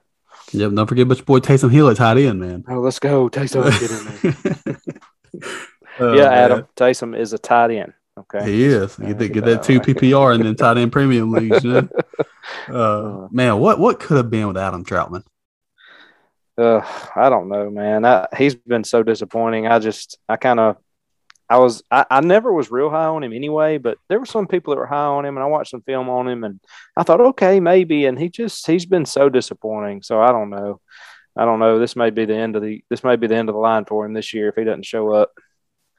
Yep. 0.52 0.72
Don't 0.72 0.86
forget 0.86 1.02
about 1.02 1.18
your 1.18 1.24
boy 1.24 1.38
Taysom 1.38 1.70
Hill 1.70 1.88
at 1.88 1.96
tight 1.96 2.18
end, 2.18 2.40
man. 2.40 2.64
Oh, 2.68 2.80
let's 2.80 2.98
go. 2.98 3.28
Taysom, 3.28 3.64
get 3.80 3.90
in 3.90 4.80
there. 5.32 5.50
oh, 6.00 6.14
yeah, 6.14 6.30
Adam. 6.30 6.58
Man. 6.58 6.68
Taysom 6.76 7.18
is 7.18 7.32
a 7.32 7.38
tight 7.38 7.70
end. 7.70 7.92
Okay. 8.18 8.50
He 8.50 8.64
is. 8.64 8.96
Get, 8.96 9.18
that, 9.18 9.28
get 9.28 9.44
that 9.44 9.62
two 9.62 9.80
PPR 9.80 10.34
and 10.34 10.44
then 10.44 10.56
tight 10.56 10.78
end 10.78 10.92
premium 10.92 11.30
leagues. 11.30 11.62
You 11.62 11.72
know? 11.72 11.88
uh, 13.24 13.28
man, 13.30 13.58
what, 13.58 13.78
what 13.78 14.00
could 14.00 14.16
have 14.16 14.30
been 14.30 14.48
with 14.48 14.56
Adam 14.56 14.84
Trautman? 14.84 15.24
Uh, 16.58 16.80
I 17.14 17.28
don't 17.28 17.48
know, 17.48 17.70
man. 17.70 18.04
I, 18.04 18.28
he's 18.36 18.54
been 18.54 18.84
so 18.84 19.02
disappointing. 19.02 19.66
I 19.66 19.78
just, 19.78 20.18
I 20.28 20.36
kind 20.36 20.58
of, 20.58 20.76
I 21.48 21.58
was, 21.58 21.82
I, 21.90 22.06
I 22.10 22.20
never 22.20 22.52
was 22.52 22.70
real 22.70 22.90
high 22.90 23.06
on 23.06 23.22
him 23.22 23.32
anyway, 23.32 23.78
but 23.78 23.98
there 24.08 24.18
were 24.18 24.26
some 24.26 24.46
people 24.46 24.72
that 24.72 24.80
were 24.80 24.86
high 24.86 24.96
on 24.96 25.24
him, 25.24 25.36
and 25.36 25.44
I 25.44 25.46
watched 25.46 25.70
some 25.70 25.82
film 25.82 26.08
on 26.08 26.26
him, 26.28 26.44
and 26.44 26.60
I 26.96 27.02
thought, 27.02 27.20
okay, 27.20 27.60
maybe. 27.60 28.06
And 28.06 28.18
he 28.18 28.28
just, 28.28 28.66
he's 28.66 28.86
been 28.86 29.04
so 29.04 29.28
disappointing. 29.28 30.02
So 30.02 30.20
I 30.20 30.32
don't 30.32 30.50
know. 30.50 30.80
I 31.36 31.44
don't 31.44 31.60
know. 31.60 31.78
This 31.78 31.94
may 31.94 32.10
be 32.10 32.24
the 32.24 32.34
end 32.34 32.56
of 32.56 32.62
the, 32.62 32.82
this 32.88 33.04
may 33.04 33.16
be 33.16 33.26
the 33.26 33.36
end 33.36 33.48
of 33.48 33.54
the 33.54 33.60
line 33.60 33.84
for 33.84 34.06
him 34.06 34.14
this 34.14 34.32
year 34.32 34.48
if 34.48 34.56
he 34.56 34.64
doesn't 34.64 34.86
show 34.86 35.12
up. 35.12 35.32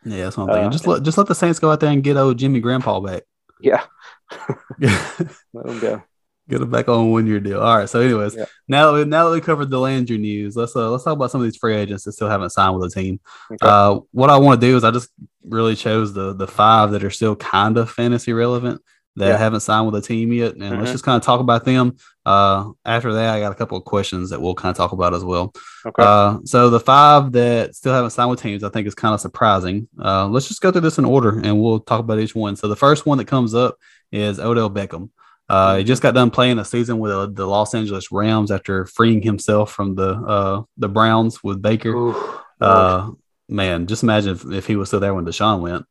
Yeah, 0.03 0.23
that's 0.23 0.37
what 0.37 0.49
I'm 0.49 0.49
thinking. 0.49 0.67
Uh, 0.67 0.71
just 0.71 0.87
let, 0.87 1.03
just 1.03 1.17
let 1.17 1.27
the 1.27 1.35
Saints 1.35 1.59
go 1.59 1.71
out 1.71 1.79
there 1.79 1.91
and 1.91 2.03
get 2.03 2.17
old 2.17 2.37
Jimmy 2.37 2.59
Grandpa 2.59 2.99
back. 2.99 3.23
Yeah. 3.61 3.83
let 4.79 5.65
him 5.65 5.79
go. 5.79 6.03
Get 6.49 6.61
it 6.61 6.71
back 6.71 6.87
on 6.87 7.11
one 7.11 7.27
year 7.27 7.41
deal. 7.41 7.61
All 7.61 7.77
right. 7.77 7.89
So, 7.89 7.99
anyways, 7.99 8.35
yeah. 8.35 8.45
now 8.69 8.91
that 8.91 8.97
we, 8.97 9.05
now 9.05 9.25
that 9.27 9.33
we 9.33 9.41
covered 9.41 9.69
the 9.69 9.79
Landry 9.79 10.17
news, 10.17 10.55
let's 10.55 10.75
uh, 10.75 10.89
let's 10.89 11.03
talk 11.03 11.13
about 11.13 11.29
some 11.29 11.41
of 11.41 11.45
these 11.45 11.57
free 11.57 11.75
agents 11.75 12.05
that 12.05 12.13
still 12.13 12.29
haven't 12.29 12.51
signed 12.51 12.77
with 12.77 12.89
a 12.89 12.93
team. 12.93 13.19
Okay. 13.51 13.57
Uh, 13.61 13.99
what 14.11 14.29
I 14.29 14.37
want 14.37 14.61
to 14.61 14.67
do 14.67 14.77
is 14.77 14.85
I 14.85 14.91
just 14.91 15.09
really 15.43 15.75
chose 15.75 16.13
the 16.13 16.33
the 16.33 16.47
five 16.47 16.91
that 16.91 17.03
are 17.03 17.09
still 17.09 17.35
kind 17.35 17.77
of 17.77 17.91
fantasy 17.91 18.31
relevant 18.31 18.81
that 19.17 19.29
yeah. 19.29 19.37
haven't 19.37 19.61
signed 19.61 19.87
with 19.87 19.95
a 19.95 20.07
team 20.07 20.31
yet, 20.31 20.53
and 20.53 20.61
mm-hmm. 20.61 20.79
let's 20.79 20.91
just 20.91 21.03
kind 21.03 21.17
of 21.17 21.23
talk 21.23 21.41
about 21.41 21.65
them. 21.65 21.97
Uh, 22.25 22.71
after 22.85 23.13
that, 23.13 23.33
I 23.33 23.39
got 23.39 23.51
a 23.51 23.55
couple 23.55 23.77
of 23.77 23.83
questions 23.83 24.29
that 24.29 24.39
we'll 24.39 24.53
kind 24.53 24.69
of 24.69 24.77
talk 24.77 24.91
about 24.91 25.15
as 25.15 25.23
well. 25.23 25.53
Okay. 25.85 26.03
Uh, 26.03 26.37
so 26.45 26.69
the 26.69 26.79
five 26.79 27.31
that 27.31 27.75
still 27.75 27.93
haven't 27.93 28.11
signed 28.11 28.29
with 28.29 28.41
teams, 28.41 28.63
I 28.63 28.69
think 28.69 28.87
is 28.87 28.93
kind 28.95 29.15
of 29.15 29.19
surprising. 29.19 29.87
Uh, 29.99 30.27
let's 30.27 30.47
just 30.47 30.61
go 30.61 30.71
through 30.71 30.81
this 30.81 30.99
in 30.99 31.05
order, 31.05 31.39
and 31.39 31.59
we'll 31.59 31.79
talk 31.79 31.99
about 31.99 32.19
each 32.19 32.35
one. 32.35 32.55
So 32.55 32.67
the 32.67 32.75
first 32.75 33.05
one 33.05 33.17
that 33.17 33.25
comes 33.25 33.55
up 33.55 33.77
is 34.11 34.39
Odell 34.39 34.69
Beckham. 34.69 35.09
Uh, 35.49 35.77
he 35.77 35.83
just 35.83 36.01
got 36.01 36.13
done 36.13 36.29
playing 36.29 36.59
a 36.59 36.65
season 36.65 36.99
with 36.99 37.11
uh, 37.11 37.25
the 37.27 37.45
Los 37.45 37.73
Angeles 37.73 38.11
Rams 38.11 38.51
after 38.51 38.85
freeing 38.85 39.21
himself 39.21 39.71
from 39.71 39.95
the 39.95 40.09
uh, 40.09 40.63
the 40.77 40.89
Browns 40.89 41.43
with 41.43 41.61
Baker. 41.61 41.89
Ooh, 41.89 42.39
uh, 42.59 43.11
man, 43.47 43.87
just 43.87 44.03
imagine 44.03 44.31
if, 44.31 44.45
if 44.45 44.67
he 44.67 44.75
was 44.75 44.89
still 44.89 44.99
there 44.99 45.13
when 45.13 45.25
Deshaun 45.25 45.61
went. 45.61 45.85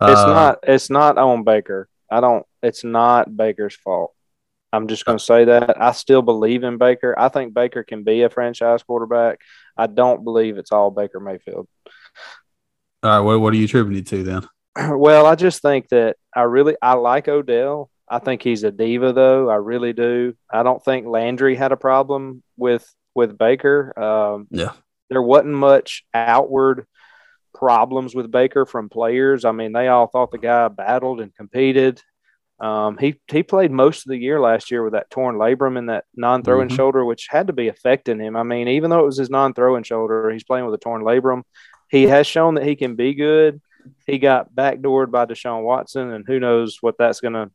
It's 0.00 0.20
uh, 0.20 0.26
not. 0.26 0.58
It's 0.62 0.90
not 0.90 1.16
on 1.16 1.42
Baker. 1.44 1.88
I 2.10 2.20
don't. 2.20 2.44
It's 2.62 2.84
not 2.84 3.34
Baker's 3.34 3.74
fault. 3.74 4.12
I'm 4.72 4.86
just 4.86 5.06
going 5.06 5.16
to 5.16 5.24
say 5.24 5.46
that 5.46 5.80
I 5.80 5.92
still 5.92 6.20
believe 6.20 6.62
in 6.62 6.76
Baker. 6.76 7.14
I 7.18 7.28
think 7.30 7.54
Baker 7.54 7.82
can 7.82 8.04
be 8.04 8.22
a 8.22 8.30
franchise 8.30 8.82
quarterback. 8.82 9.40
I 9.76 9.86
don't 9.86 10.24
believe 10.24 10.58
it's 10.58 10.72
all 10.72 10.90
Baker 10.90 11.20
Mayfield. 11.20 11.66
All 13.02 13.10
right, 13.10 13.20
what 13.20 13.40
what 13.40 13.52
are 13.54 13.56
you 13.56 13.64
attributing 13.64 14.04
to 14.04 14.22
then? 14.22 14.48
Well, 14.98 15.26
I 15.26 15.34
just 15.34 15.60
think 15.60 15.88
that 15.88 16.16
I 16.34 16.42
really 16.42 16.76
I 16.80 16.92
like 16.92 17.26
Odell. 17.26 17.90
I 18.10 18.18
think 18.18 18.42
he's 18.42 18.64
a 18.64 18.70
diva, 18.70 19.12
though. 19.12 19.50
I 19.50 19.56
really 19.56 19.92
do. 19.92 20.34
I 20.50 20.62
don't 20.62 20.84
think 20.84 21.06
Landry 21.06 21.56
had 21.56 21.72
a 21.72 21.76
problem 21.76 22.42
with 22.56 22.86
with 23.14 23.36
Baker. 23.36 23.98
Um, 23.98 24.46
yeah, 24.50 24.72
there 25.10 25.22
wasn't 25.22 25.54
much 25.54 26.04
outward 26.14 26.86
problems 27.54 28.14
with 28.14 28.30
Baker 28.30 28.66
from 28.66 28.88
players. 28.88 29.44
I 29.44 29.52
mean, 29.52 29.72
they 29.72 29.88
all 29.88 30.06
thought 30.06 30.30
the 30.30 30.38
guy 30.38 30.68
battled 30.68 31.20
and 31.20 31.34
competed. 31.34 32.00
Um, 32.60 32.98
he 32.98 33.20
he 33.30 33.42
played 33.42 33.70
most 33.70 34.06
of 34.06 34.10
the 34.10 34.16
year 34.16 34.40
last 34.40 34.70
year 34.70 34.82
with 34.82 34.94
that 34.94 35.10
torn 35.10 35.36
labrum 35.36 35.78
and 35.78 35.88
that 35.88 36.04
non-throwing 36.14 36.68
mm-hmm. 36.68 36.76
shoulder, 36.76 37.04
which 37.04 37.28
had 37.30 37.46
to 37.46 37.52
be 37.52 37.68
affecting 37.68 38.18
him. 38.18 38.36
I 38.36 38.42
mean, 38.42 38.68
even 38.68 38.90
though 38.90 39.00
it 39.00 39.06
was 39.06 39.18
his 39.18 39.30
non-throwing 39.30 39.84
shoulder, 39.84 40.30
he's 40.30 40.44
playing 40.44 40.64
with 40.64 40.74
a 40.74 40.78
torn 40.78 41.02
labrum. 41.02 41.42
He 41.88 42.04
has 42.04 42.26
shown 42.26 42.54
that 42.54 42.66
he 42.66 42.74
can 42.74 42.96
be 42.96 43.14
good. 43.14 43.60
He 44.06 44.18
got 44.18 44.54
backdoored 44.54 45.10
by 45.10 45.26
Deshaun 45.26 45.62
Watson, 45.62 46.12
and 46.12 46.24
who 46.26 46.40
knows 46.40 46.78
what 46.80 46.96
that's 46.98 47.20
going 47.20 47.34
to. 47.34 47.50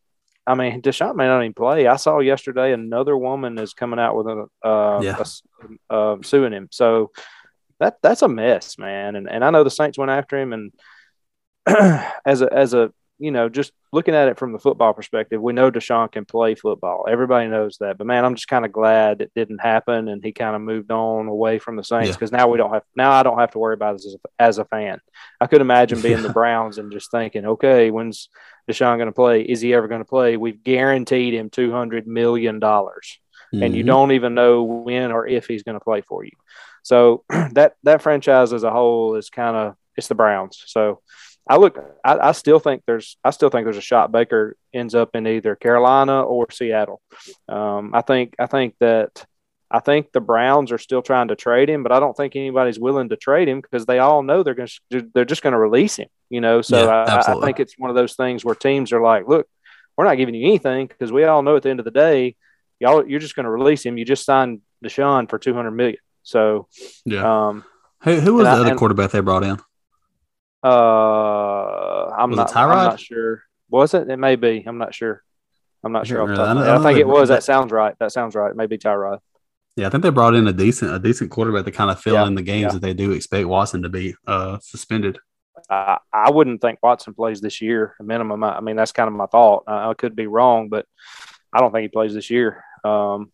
I 0.46 0.56
mean, 0.56 0.82
Deshaun 0.82 1.16
may 1.16 1.26
not 1.26 1.42
even 1.42 1.54
play. 1.54 1.88
I 1.88 1.96
saw 1.96 2.20
yesterday 2.20 2.74
another 2.74 3.18
woman 3.18 3.58
is 3.58 3.74
coming 3.74 4.00
out 4.00 4.16
with 4.16 4.28
a, 4.28 4.68
uh, 4.68 5.00
yeah. 5.02 5.24
a 5.90 5.94
uh, 5.94 6.18
suing 6.22 6.52
him. 6.52 6.68
So 6.72 7.12
that 7.80 7.98
that's 8.02 8.22
a 8.22 8.28
mess, 8.28 8.78
man. 8.78 9.16
And 9.16 9.30
and 9.30 9.44
I 9.44 9.50
know 9.50 9.64
the 9.64 9.70
Saints 9.70 9.98
went 9.98 10.12
after 10.12 10.38
him, 10.40 10.54
and 10.54 10.72
as 12.26 12.42
a 12.42 12.52
as 12.52 12.74
a 12.74 12.92
you 13.24 13.32
know, 13.32 13.48
just 13.48 13.72
looking 13.94 14.16
at 14.16 14.28
it 14.28 14.38
from 14.38 14.52
the 14.52 14.60
football 14.60 14.94
perspective, 14.94 15.42
we 15.42 15.54
know 15.54 15.72
Deshaun 15.72 16.12
can 16.12 16.26
play 16.26 16.56
football. 16.56 17.08
Everybody 17.10 17.48
knows 17.48 17.78
that. 17.80 17.98
But 17.98 18.06
man, 18.06 18.26
I'm 18.26 18.36
just 18.36 18.50
kind 18.50 18.66
of 18.66 18.74
glad 18.74 19.22
it 19.22 19.32
didn't 19.34 19.60
happen 19.60 20.10
and 20.10 20.22
he 20.22 20.34
kind 20.34 20.58
of 20.58 20.62
moved 20.62 20.92
on 20.92 21.28
away 21.30 21.58
from 21.58 21.78
the 21.78 21.86
Saints 21.86 22.12
because 22.12 22.32
yeah. 22.32 22.40
now 22.40 22.50
we 22.50 22.58
don't 22.58 22.74
have 22.74 22.84
now 22.98 23.14
I 23.14 23.24
don't 23.24 23.40
have 23.40 23.52
to 23.52 23.60
worry 23.60 23.76
about 23.76 23.96
it 23.96 24.06
as 24.06 24.16
a, 24.16 24.44
as 24.44 24.58
a 24.58 24.66
fan. 24.66 25.00
I 25.40 25.48
could 25.48 25.62
imagine 25.62 26.02
being 26.02 26.22
the 26.22 26.30
Browns 26.34 26.78
and 26.78 26.92
just 26.92 27.12
thinking, 27.12 27.46
okay, 27.46 27.92
when's 27.92 28.28
Deshaun 28.70 28.98
going 28.98 29.06
to 29.08 29.14
play? 29.14 29.42
Is 29.42 29.62
he 29.62 29.74
ever 29.74 29.88
going 29.88 30.02
to 30.02 30.06
play? 30.06 30.36
We've 30.36 30.62
guaranteed 30.62 31.34
him 31.34 31.50
two 31.50 31.72
hundred 31.72 32.06
million 32.06 32.60
dollars, 32.60 33.20
mm-hmm. 33.54 33.64
and 33.64 33.74
you 33.74 33.84
mm-hmm. 33.84 33.88
don't 33.88 34.12
even 34.12 34.34
know 34.34 34.64
when 34.64 35.14
or 35.14 35.26
if 35.26 35.48
he's 35.48 35.64
going 35.64 35.80
to 35.80 35.84
play 35.84 36.02
for 36.02 36.26
you. 36.26 36.32
So 36.82 37.24
that 37.54 37.76
that 37.84 38.02
franchise 38.02 38.52
as 38.52 38.64
a 38.64 38.72
whole 38.72 39.16
is 39.16 39.30
kind 39.30 39.56
of 39.56 39.76
it's 39.96 40.10
the 40.10 40.16
Browns. 40.16 40.62
So 40.66 41.00
I 41.48 41.58
look, 41.58 41.78
I, 42.04 42.18
I, 42.18 42.32
still 42.32 42.60
think 42.60 42.84
there's, 42.86 43.18
I 43.24 43.32
still 43.32 43.50
think 43.50 43.66
there's 43.66 43.78
a 43.78 43.82
shot 43.82 44.12
Baker 44.12 44.56
ends 44.74 44.96
up 44.96 45.16
in 45.16 45.28
either 45.28 45.56
Carolina 45.56 46.22
or 46.22 46.50
Seattle. 46.52 47.02
Um, 47.50 47.94
I 47.94 48.02
think, 48.02 48.36
I 48.40 48.46
think 48.46 48.76
that, 48.80 49.26
I 49.70 49.80
think 49.80 50.12
the 50.12 50.22
Browns 50.22 50.72
are 50.72 50.78
still 50.78 51.02
trying 51.02 51.30
to 51.30 51.36
trade 51.36 51.70
him, 51.70 51.84
but 51.84 51.92
I 51.92 52.00
don't 52.00 52.16
think 52.16 52.36
anybody's 52.36 52.80
willing 52.80 53.10
to 53.10 53.18
trade 53.18 53.50
him 53.50 53.60
because 53.60 53.86
they 53.86 54.00
all 54.00 54.22
know 54.24 54.44
they're 54.44 54.54
going 54.54 54.70
to, 54.92 55.10
they're 55.14 55.26
just 55.26 55.42
going 55.42 55.54
to 55.54 55.60
release 55.60 55.98
him. 55.98 56.08
You 56.30 56.42
know, 56.42 56.62
so 56.62 56.86
yeah, 56.86 57.22
I, 57.28 57.34
I 57.34 57.46
think 57.46 57.60
it's 57.60 57.78
one 57.78 57.90
of 57.90 57.96
those 57.96 58.16
things 58.16 58.46
where 58.46 58.56
teams 58.56 58.94
are 58.94 59.02
like, 59.02 59.28
look, 59.28 59.48
we're 59.98 60.06
not 60.06 60.16
giving 60.16 60.36
you 60.36 60.48
anything 60.48 60.88
because 60.88 61.12
we 61.12 61.24
all 61.26 61.44
know 61.44 61.56
at 61.56 61.64
the 61.64 61.70
end 61.70 61.80
of 61.80 61.86
the 61.86 61.92
day, 61.92 62.36
y'all, 62.80 63.08
you're 63.08 63.20
just 63.20 63.36
going 63.36 63.46
to 63.46 63.52
release 63.52 63.86
him. 63.86 63.98
You 63.98 64.06
just 64.06 64.26
signed 64.26 64.62
Deshaun 64.84 65.30
for 65.30 65.40
two 65.40 65.54
hundred 65.54 65.72
million. 65.72 65.98
So, 66.24 66.68
yeah. 67.06 67.48
Um, 67.48 67.64
who, 68.02 68.20
who 68.20 68.34
was 68.36 68.46
the 68.46 68.52
other 68.52 68.76
quarterback 68.76 69.12
they 69.12 69.20
brought 69.20 69.44
in? 69.44 69.60
Uh, 70.64 72.08
I'm 72.18 72.30
was 72.30 72.38
not. 72.38 72.56
I'm 72.56 72.70
not 72.70 73.00
sure. 73.00 73.44
Was 73.70 73.94
it? 73.94 74.10
It 74.10 74.18
may 74.18 74.36
be. 74.36 74.64
I'm 74.66 74.78
not 74.78 74.94
sure. 74.94 75.24
I'm 75.84 75.92
not 75.92 76.08
sure. 76.08 76.22
I, 76.22 76.54
I, 76.54 76.80
I, 76.80 76.84
think 76.84 77.00
it 77.00 77.08
was. 77.08 77.30
That 77.30 77.44
sounds 77.44 77.72
right. 77.72 77.94
That 78.00 78.12
sounds 78.12 78.36
right. 78.36 78.56
Maybe 78.56 78.78
Tyrod. 78.78 79.20
Yeah, 79.76 79.88
I 79.88 79.90
think 79.90 80.04
they 80.04 80.10
brought 80.10 80.36
in 80.36 80.48
a 80.48 80.54
decent 80.54 80.94
a 80.94 81.00
decent 81.00 81.32
quarterback 81.32 81.66
to 81.66 81.72
kind 81.72 81.92
of 81.92 82.00
fill 82.00 82.14
yeah, 82.14 82.28
in 82.28 82.36
the 82.36 82.42
games 82.42 82.62
yeah. 82.62 82.72
that 82.74 82.82
they 82.82 82.94
do 82.94 83.12
expect 83.12 83.48
Watson 83.48 83.82
to 83.82 83.90
be 83.90 84.16
uh, 84.28 84.60
suspended. 84.62 85.18
I, 85.70 85.98
I 86.12 86.32
wouldn't 86.32 86.62
think 86.62 86.80
Watson 86.82 87.14
plays 87.14 87.42
this 87.42 87.62
year, 87.62 87.96
a 88.00 88.04
minimum. 88.04 88.44
I, 88.44 88.60
mean, 88.62 88.76
that's 88.76 88.92
kind 88.92 89.08
of 89.08 89.14
my 89.14 89.26
thought. 89.26 89.64
I, 89.68 89.90
I 89.90 89.94
could 89.94 90.16
be 90.16 90.28
wrong, 90.28 90.70
but 90.70 90.86
I 91.52 91.60
don't 91.60 91.72
think 91.72 91.84
he 91.84 91.88
plays 91.88 92.14
this 92.14 92.30
year. 92.30 92.64
Um, 92.84 93.32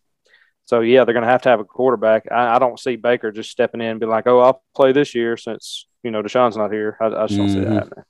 so 0.65 0.81
yeah, 0.81 1.03
they're 1.03 1.13
going 1.13 1.25
to 1.25 1.31
have 1.31 1.41
to 1.43 1.49
have 1.49 1.59
a 1.59 1.65
quarterback. 1.65 2.31
I, 2.31 2.55
I, 2.55 2.59
don't 2.59 2.79
see 2.79 2.95
Baker 2.95 3.31
just 3.31 3.49
stepping 3.49 3.81
in 3.81 3.87
and 3.87 3.99
be 3.99 4.05
like, 4.05 4.27
"Oh, 4.27 4.39
I'll 4.39 4.63
play 4.75 4.91
this 4.91 5.15
year 5.15 5.35
since 5.35 5.87
you 6.03 6.11
know 6.11 6.21
Deshaun's 6.21 6.57
not 6.57 6.71
here." 6.71 6.97
I, 6.99 7.05
I 7.07 7.27
just 7.27 7.37
don't 7.37 7.47
mm-hmm. 7.47 7.53
see 7.53 7.59
that 7.59 7.65
mm-hmm. 7.65 7.73
happening. 7.75 8.05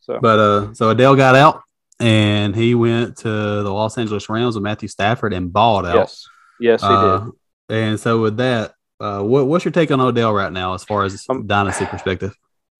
So, 0.00 0.18
but 0.20 0.38
uh, 0.38 0.74
so 0.74 0.90
Odell 0.90 1.14
got 1.14 1.36
out 1.36 1.62
and 2.00 2.56
he 2.56 2.74
went 2.74 3.18
to 3.18 3.28
the 3.28 3.72
Los 3.72 3.96
Angeles 3.96 4.28
Rams 4.28 4.56
with 4.56 4.64
Matthew 4.64 4.88
Stafford 4.88 5.32
and 5.32 5.52
balled 5.52 5.86
out. 5.86 5.94
Yes, 5.94 6.28
yes, 6.60 6.80
he 6.80 6.88
uh, 6.88 7.18
did. 7.20 7.32
And 7.68 8.00
so 8.00 8.20
with 8.20 8.36
that, 8.38 8.74
uh, 9.00 9.22
what, 9.22 9.46
what's 9.46 9.64
your 9.64 9.72
take 9.72 9.90
on 9.90 10.00
Odell 10.00 10.32
right 10.32 10.52
now 10.52 10.74
as 10.74 10.84
far 10.84 11.04
as 11.04 11.24
um, 11.28 11.46
dynasty 11.46 11.86
perspective? 11.86 12.34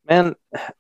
Man, 0.09 0.35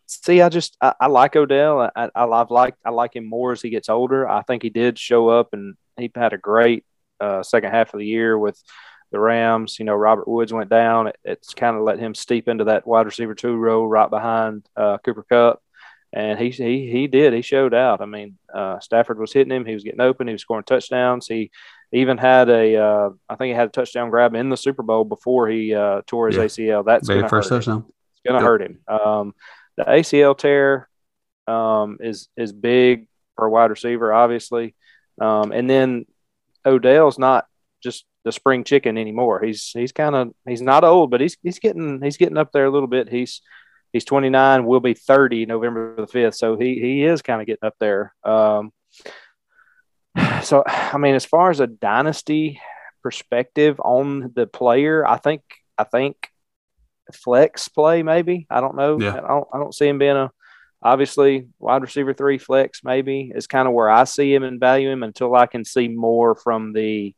see, 0.06 0.42
I 0.42 0.48
just 0.48 0.76
I, 0.80 0.94
I 1.00 1.06
like 1.06 1.36
Odell. 1.36 1.80
I, 1.94 2.10
I 2.14 2.24
I've 2.24 2.50
liked 2.50 2.78
I 2.84 2.90
like 2.90 3.14
him 3.14 3.24
more 3.24 3.52
as 3.52 3.62
he 3.62 3.70
gets 3.70 3.88
older. 3.88 4.28
I 4.28 4.42
think 4.42 4.62
he 4.62 4.70
did 4.70 4.98
show 4.98 5.28
up 5.28 5.50
and 5.52 5.76
he 5.96 6.10
had 6.14 6.32
a 6.32 6.38
great 6.38 6.84
uh, 7.20 7.42
second 7.42 7.70
half 7.70 7.94
of 7.94 8.00
the 8.00 8.06
year 8.06 8.36
with 8.36 8.60
the 9.12 9.20
Rams. 9.20 9.78
You 9.78 9.84
know, 9.84 9.94
Robert 9.94 10.26
Woods 10.26 10.52
went 10.52 10.70
down. 10.70 11.08
It, 11.08 11.16
it's 11.24 11.54
kind 11.54 11.76
of 11.76 11.82
let 11.82 11.98
him 11.98 12.14
steep 12.14 12.48
into 12.48 12.64
that 12.64 12.86
wide 12.86 13.06
receiver 13.06 13.34
two 13.34 13.54
role 13.54 13.86
right 13.86 14.10
behind 14.10 14.66
uh, 14.76 14.98
Cooper 14.98 15.24
Kupp. 15.28 15.62
And 16.14 16.38
he, 16.38 16.50
he 16.50 16.90
he 16.90 17.06
did. 17.06 17.32
He 17.32 17.40
showed 17.40 17.72
out. 17.72 18.02
I 18.02 18.06
mean, 18.06 18.36
uh, 18.52 18.80
Stafford 18.80 19.18
was 19.18 19.32
hitting 19.32 19.52
him. 19.52 19.64
He 19.64 19.72
was 19.72 19.84
getting 19.84 20.00
open. 20.00 20.26
He 20.26 20.34
was 20.34 20.42
scoring 20.42 20.64
touchdowns. 20.64 21.26
He 21.26 21.50
even 21.90 22.18
had 22.18 22.50
a, 22.50 22.76
uh, 22.76 23.10
I 23.30 23.36
think 23.36 23.48
he 23.48 23.54
had 23.54 23.68
a 23.68 23.72
touchdown 23.72 24.10
grab 24.10 24.34
in 24.34 24.50
the 24.50 24.56
Super 24.56 24.82
Bowl 24.82 25.04
before 25.04 25.48
he 25.48 25.74
uh, 25.74 26.02
tore 26.06 26.28
his 26.28 26.36
yeah. 26.36 26.44
ACL. 26.44 26.84
That's 26.84 27.08
very 27.08 27.26
first 27.28 27.48
touchdown. 27.48 27.86
It's 28.12 28.20
going 28.26 28.38
to 28.38 28.46
hurt 28.46 28.60
him. 28.60 28.80
Um, 28.86 29.34
the 29.76 29.84
ACL 29.84 30.36
tear 30.36 30.88
um, 31.46 31.98
is 32.00 32.28
is 32.36 32.52
big 32.52 33.08
for 33.36 33.46
a 33.46 33.50
wide 33.50 33.70
receiver, 33.70 34.12
obviously. 34.12 34.74
Um, 35.20 35.52
and 35.52 35.68
then 35.68 36.06
Odell's 36.64 37.18
not 37.18 37.46
just 37.82 38.04
the 38.24 38.32
spring 38.32 38.64
chicken 38.64 38.98
anymore. 38.98 39.42
He's 39.42 39.70
he's 39.70 39.92
kind 39.92 40.14
of 40.14 40.32
he's 40.46 40.62
not 40.62 40.84
old, 40.84 41.10
but 41.10 41.20
he's 41.20 41.36
he's 41.42 41.58
getting 41.58 42.00
he's 42.02 42.16
getting 42.16 42.38
up 42.38 42.52
there 42.52 42.66
a 42.66 42.70
little 42.70 42.88
bit. 42.88 43.08
He's 43.08 43.42
he's 43.92 44.04
29, 44.04 44.64
will 44.64 44.80
be 44.80 44.94
30 44.94 45.46
November 45.46 45.94
the 45.96 46.06
5th, 46.06 46.34
so 46.34 46.56
he 46.56 46.78
he 46.80 47.04
is 47.04 47.22
kind 47.22 47.40
of 47.40 47.46
getting 47.46 47.66
up 47.66 47.76
there. 47.78 48.14
Um, 48.24 48.72
so 50.42 50.62
I 50.66 50.98
mean, 50.98 51.14
as 51.14 51.24
far 51.24 51.50
as 51.50 51.60
a 51.60 51.66
dynasty 51.66 52.60
perspective 53.02 53.80
on 53.80 54.32
the 54.34 54.46
player, 54.46 55.06
I 55.06 55.16
think 55.16 55.42
I 55.76 55.84
think 55.84 56.28
flex 57.12 57.68
play 57.68 58.02
maybe. 58.02 58.46
I 58.50 58.60
don't 58.60 58.76
know. 58.76 59.00
Yeah. 59.00 59.14
I 59.14 59.28
don't 59.28 59.48
I 59.52 59.58
don't 59.58 59.74
see 59.74 59.88
him 59.88 59.98
being 59.98 60.16
a 60.16 60.30
obviously 60.82 61.46
wide 61.58 61.82
receiver 61.82 62.12
three 62.12 62.38
flex 62.38 62.82
maybe 62.82 63.30
is 63.32 63.46
kind 63.46 63.68
of 63.68 63.74
where 63.74 63.88
I 63.88 64.04
see 64.04 64.34
him 64.34 64.42
and 64.42 64.58
value 64.58 64.90
him 64.90 65.02
until 65.04 65.34
I 65.34 65.46
can 65.46 65.64
see 65.64 65.88
more 65.88 66.34
from 66.34 66.72
the 66.72 67.14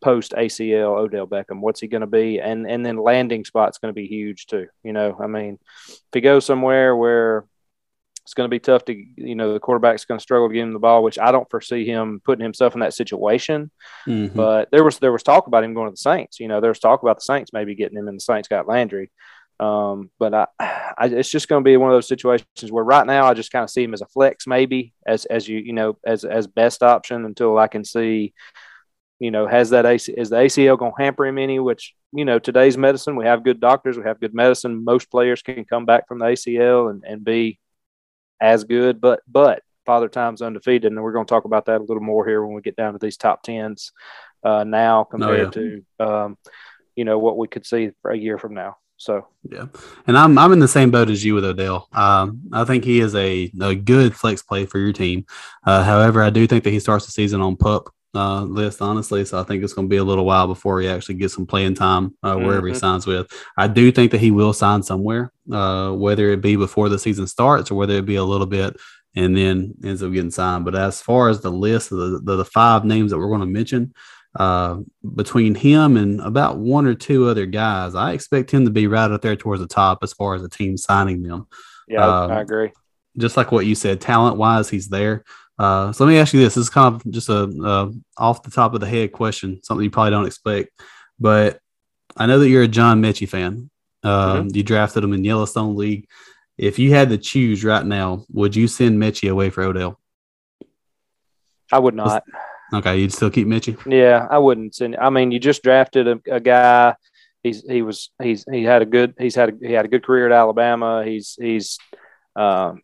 post 0.00 0.32
ACL 0.32 0.98
Odell 0.98 1.26
Beckham. 1.26 1.60
What's 1.60 1.80
he 1.80 1.88
going 1.88 2.00
to 2.02 2.06
be? 2.06 2.40
And 2.40 2.68
and 2.70 2.84
then 2.84 2.96
landing 2.96 3.44
spot's 3.44 3.78
going 3.78 3.94
to 3.94 4.00
be 4.00 4.06
huge 4.06 4.46
too. 4.46 4.66
You 4.82 4.92
know, 4.92 5.16
I 5.20 5.26
mean, 5.26 5.58
if 5.88 5.98
he 6.12 6.20
goes 6.20 6.44
somewhere 6.44 6.96
where 6.96 7.44
it's 8.30 8.34
going 8.34 8.48
to 8.48 8.54
be 8.54 8.60
tough 8.60 8.84
to, 8.84 8.94
you 8.94 9.34
know, 9.34 9.52
the 9.52 9.58
quarterback's 9.58 10.04
going 10.04 10.18
to 10.18 10.22
struggle 10.22 10.48
to 10.48 10.54
get 10.54 10.62
him 10.62 10.72
the 10.72 10.78
ball, 10.78 11.02
which 11.02 11.18
I 11.18 11.32
don't 11.32 11.50
foresee 11.50 11.84
him 11.84 12.20
putting 12.24 12.44
himself 12.44 12.74
in 12.74 12.80
that 12.80 12.94
situation. 12.94 13.70
Mm-hmm. 14.06 14.36
But 14.36 14.70
there 14.70 14.84
was 14.84 14.98
there 14.98 15.12
was 15.12 15.22
talk 15.22 15.46
about 15.46 15.64
him 15.64 15.74
going 15.74 15.88
to 15.88 15.92
the 15.92 15.96
Saints. 15.96 16.38
You 16.38 16.48
know, 16.48 16.60
there 16.60 16.70
was 16.70 16.78
talk 16.78 17.02
about 17.02 17.16
the 17.16 17.24
Saints 17.24 17.52
maybe 17.52 17.74
getting 17.74 17.98
him, 17.98 18.08
and 18.08 18.16
the 18.16 18.22
Saints 18.22 18.48
got 18.48 18.68
Landry. 18.68 19.10
Um, 19.58 20.10
but 20.18 20.32
I, 20.32 20.46
I, 20.58 21.06
it's 21.06 21.30
just 21.30 21.48
going 21.48 21.62
to 21.62 21.68
be 21.68 21.76
one 21.76 21.90
of 21.90 21.96
those 21.96 22.08
situations 22.08 22.70
where 22.70 22.84
right 22.84 23.06
now 23.06 23.26
I 23.26 23.34
just 23.34 23.52
kind 23.52 23.62
of 23.62 23.70
see 23.70 23.84
him 23.84 23.94
as 23.94 24.00
a 24.00 24.06
flex, 24.06 24.46
maybe 24.46 24.94
as 25.06 25.26
as 25.26 25.48
you 25.48 25.58
you 25.58 25.72
know 25.72 25.98
as 26.04 26.24
as 26.24 26.46
best 26.46 26.82
option 26.82 27.24
until 27.24 27.58
I 27.58 27.68
can 27.68 27.84
see, 27.84 28.32
you 29.20 29.30
know, 29.30 29.46
has 29.46 29.70
that 29.70 29.86
AC 29.86 30.12
is 30.16 30.30
the 30.30 30.36
ACL 30.36 30.78
going 30.78 30.92
to 30.96 31.02
hamper 31.02 31.26
him 31.26 31.38
any? 31.38 31.60
Which 31.60 31.94
you 32.12 32.24
know 32.24 32.38
today's 32.38 32.78
medicine, 32.78 33.16
we 33.16 33.26
have 33.26 33.44
good 33.44 33.60
doctors, 33.60 33.98
we 33.98 34.04
have 34.04 34.18
good 34.18 34.34
medicine. 34.34 34.82
Most 34.82 35.10
players 35.10 35.42
can 35.42 35.64
come 35.66 35.84
back 35.84 36.08
from 36.08 36.18
the 36.18 36.24
ACL 36.24 36.90
and 36.90 37.04
and 37.04 37.22
be 37.22 37.60
as 38.40 38.64
good, 38.64 39.00
but 39.00 39.20
but 39.28 39.62
Father 39.84 40.08
Time's 40.08 40.40
undefeated, 40.40 40.90
and 40.90 41.02
we're 41.02 41.12
going 41.12 41.26
to 41.26 41.30
talk 41.30 41.44
about 41.44 41.66
that 41.66 41.82
a 41.82 41.84
little 41.84 42.02
more 42.02 42.26
here 42.26 42.42
when 42.44 42.54
we 42.54 42.62
get 42.62 42.76
down 42.76 42.94
to 42.94 42.98
these 42.98 43.18
top 43.18 43.42
tens 43.42 43.92
uh, 44.42 44.64
now 44.64 45.04
compared 45.04 45.56
oh, 45.56 45.60
yeah. 45.60 45.76
to 45.98 46.14
um, 46.14 46.38
you 46.96 47.04
know 47.04 47.18
what 47.18 47.36
we 47.36 47.46
could 47.46 47.66
see 47.66 47.90
for 48.00 48.10
a 48.10 48.18
year 48.18 48.38
from 48.38 48.54
now. 48.54 48.78
So 48.96 49.26
yeah, 49.50 49.66
and 50.06 50.16
I'm 50.16 50.38
I'm 50.38 50.52
in 50.52 50.60
the 50.60 50.68
same 50.68 50.90
boat 50.90 51.10
as 51.10 51.22
you 51.22 51.34
with 51.34 51.44
Odell. 51.44 51.88
Um, 51.92 52.40
I 52.52 52.64
think 52.64 52.84
he 52.84 53.00
is 53.00 53.14
a, 53.14 53.52
a 53.60 53.74
good 53.74 54.16
flex 54.16 54.42
play 54.42 54.64
for 54.64 54.78
your 54.78 54.94
team. 54.94 55.26
Uh, 55.66 55.82
however, 55.82 56.22
I 56.22 56.30
do 56.30 56.46
think 56.46 56.64
that 56.64 56.70
he 56.70 56.80
starts 56.80 57.04
the 57.04 57.12
season 57.12 57.42
on 57.42 57.56
pup 57.56 57.90
uh, 58.14 58.42
list, 58.42 58.82
honestly. 58.82 59.24
So 59.24 59.40
I 59.40 59.44
think 59.44 59.62
it's 59.62 59.72
going 59.72 59.86
to 59.86 59.90
be 59.90 59.98
a 59.98 60.04
little 60.04 60.24
while 60.24 60.46
before 60.46 60.80
he 60.80 60.88
actually 60.88 61.16
gets 61.16 61.34
some 61.34 61.46
playing 61.46 61.74
time 61.74 62.16
uh, 62.22 62.36
wherever 62.36 62.66
mm-hmm. 62.66 62.74
he 62.74 62.78
signs 62.78 63.06
with. 63.06 63.30
I 63.56 63.68
do 63.68 63.92
think 63.92 64.12
that 64.12 64.20
he 64.20 64.30
will 64.30 64.52
sign 64.52 64.82
somewhere, 64.82 65.32
uh, 65.52 65.92
whether 65.92 66.30
it 66.30 66.40
be 66.40 66.56
before 66.56 66.88
the 66.88 66.98
season 66.98 67.26
starts 67.26 67.70
or 67.70 67.74
whether 67.76 67.94
it 67.94 68.06
be 68.06 68.16
a 68.16 68.24
little 68.24 68.46
bit 68.46 68.76
and 69.16 69.36
then 69.36 69.74
ends 69.84 70.02
up 70.02 70.12
getting 70.12 70.30
signed. 70.30 70.64
But 70.64 70.74
as 70.74 71.00
far 71.00 71.28
as 71.28 71.40
the 71.40 71.50
list 71.50 71.92
of 71.92 71.98
the, 71.98 72.20
the, 72.22 72.36
the 72.36 72.44
five 72.44 72.84
names 72.84 73.10
that 73.10 73.18
we're 73.18 73.28
going 73.28 73.40
to 73.40 73.46
mention, 73.46 73.94
uh, 74.38 74.78
between 75.16 75.54
him 75.54 75.96
and 75.96 76.20
about 76.20 76.58
one 76.58 76.86
or 76.86 76.94
two 76.94 77.28
other 77.28 77.46
guys, 77.46 77.94
I 77.94 78.12
expect 78.12 78.50
him 78.50 78.64
to 78.64 78.70
be 78.70 78.86
right 78.86 79.10
up 79.10 79.22
there 79.22 79.36
towards 79.36 79.60
the 79.60 79.66
top 79.66 79.98
as 80.02 80.12
far 80.12 80.34
as 80.34 80.42
the 80.42 80.48
team 80.48 80.76
signing 80.76 81.22
them. 81.22 81.48
Yeah, 81.88 82.06
I 82.08 82.40
agree. 82.40 82.70
Just 83.18 83.36
like 83.36 83.50
what 83.50 83.66
you 83.66 83.74
said, 83.74 84.00
talent 84.00 84.36
wise, 84.36 84.70
he's 84.70 84.88
there. 84.88 85.24
Uh, 85.60 85.92
so 85.92 86.04
let 86.04 86.10
me 86.10 86.18
ask 86.18 86.32
you 86.32 86.40
this: 86.40 86.54
This 86.54 86.62
is 86.62 86.70
kind 86.70 86.94
of 86.94 87.12
just 87.12 87.28
a, 87.28 87.42
a 87.42 87.92
off 88.16 88.42
the 88.42 88.50
top 88.50 88.72
of 88.72 88.80
the 88.80 88.88
head 88.88 89.12
question, 89.12 89.60
something 89.62 89.84
you 89.84 89.90
probably 89.90 90.10
don't 90.10 90.26
expect, 90.26 90.70
but 91.18 91.60
I 92.16 92.24
know 92.24 92.38
that 92.38 92.48
you're 92.48 92.62
a 92.62 92.68
John 92.68 93.02
Metchie 93.02 93.28
fan. 93.28 93.68
Uh, 94.02 94.36
mm-hmm. 94.36 94.56
You 94.56 94.62
drafted 94.62 95.04
him 95.04 95.12
in 95.12 95.22
Yellowstone 95.22 95.76
League. 95.76 96.08
If 96.56 96.78
you 96.78 96.94
had 96.94 97.10
to 97.10 97.18
choose 97.18 97.62
right 97.62 97.84
now, 97.84 98.24
would 98.32 98.56
you 98.56 98.68
send 98.68 98.98
Metchie 98.98 99.30
away 99.30 99.50
for 99.50 99.62
Odell? 99.62 100.00
I 101.70 101.78
would 101.78 101.94
not. 101.94 102.24
Okay, 102.72 102.98
you'd 102.98 103.12
still 103.12 103.30
keep 103.30 103.46
Metchie? 103.46 103.76
Yeah, 103.86 104.26
I 104.30 104.38
wouldn't 104.38 104.74
send. 104.74 104.96
I 104.96 105.10
mean, 105.10 105.30
you 105.30 105.38
just 105.38 105.62
drafted 105.62 106.08
a, 106.08 106.20
a 106.30 106.40
guy. 106.40 106.94
He's 107.42 107.62
he 107.68 107.82
was 107.82 108.10
he's 108.22 108.46
he 108.50 108.64
had 108.64 108.80
a 108.80 108.86
good 108.86 109.12
he's 109.18 109.34
had 109.34 109.50
a, 109.50 109.66
he 109.66 109.74
had 109.74 109.84
a 109.84 109.88
good 109.88 110.04
career 110.04 110.24
at 110.24 110.32
Alabama. 110.32 111.04
He's 111.04 111.36
he's 111.38 111.78
um, 112.34 112.80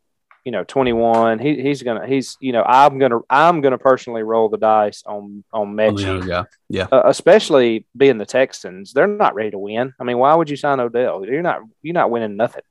you 0.47 0.53
know 0.53 0.63
21 0.63 1.41
he, 1.41 1.61
he's 1.61 1.83
gonna 1.83 2.07
he's 2.07 2.37
you 2.41 2.53
know 2.53 2.63
i'm 2.63 2.99
gonna 2.99 3.19
i'm 3.29 3.61
gonna 3.61 3.77
personally 3.77 4.23
roll 4.23 4.49
the 4.49 4.57
dice 4.57 5.03
on 5.05 5.43
on. 5.53 5.79
Oh, 5.79 6.25
yeah 6.25 6.45
yeah 6.69 6.87
uh, 6.93 7.03
especially 7.07 7.85
being 7.97 8.17
the 8.17 8.25
texans 8.25 8.93
they're 8.93 9.09
not 9.09 9.35
ready 9.35 9.51
to 9.51 9.59
win 9.59 9.93
i 10.01 10.05
mean 10.05 10.19
why 10.19 10.33
would 10.33 10.49
you 10.49 10.57
sign 10.57 10.79
odell 10.79 11.27
you're 11.27 11.43
not 11.43 11.63
you're 11.83 11.95
not 11.95 12.13
winning 12.13 12.37
nothing 12.37 12.63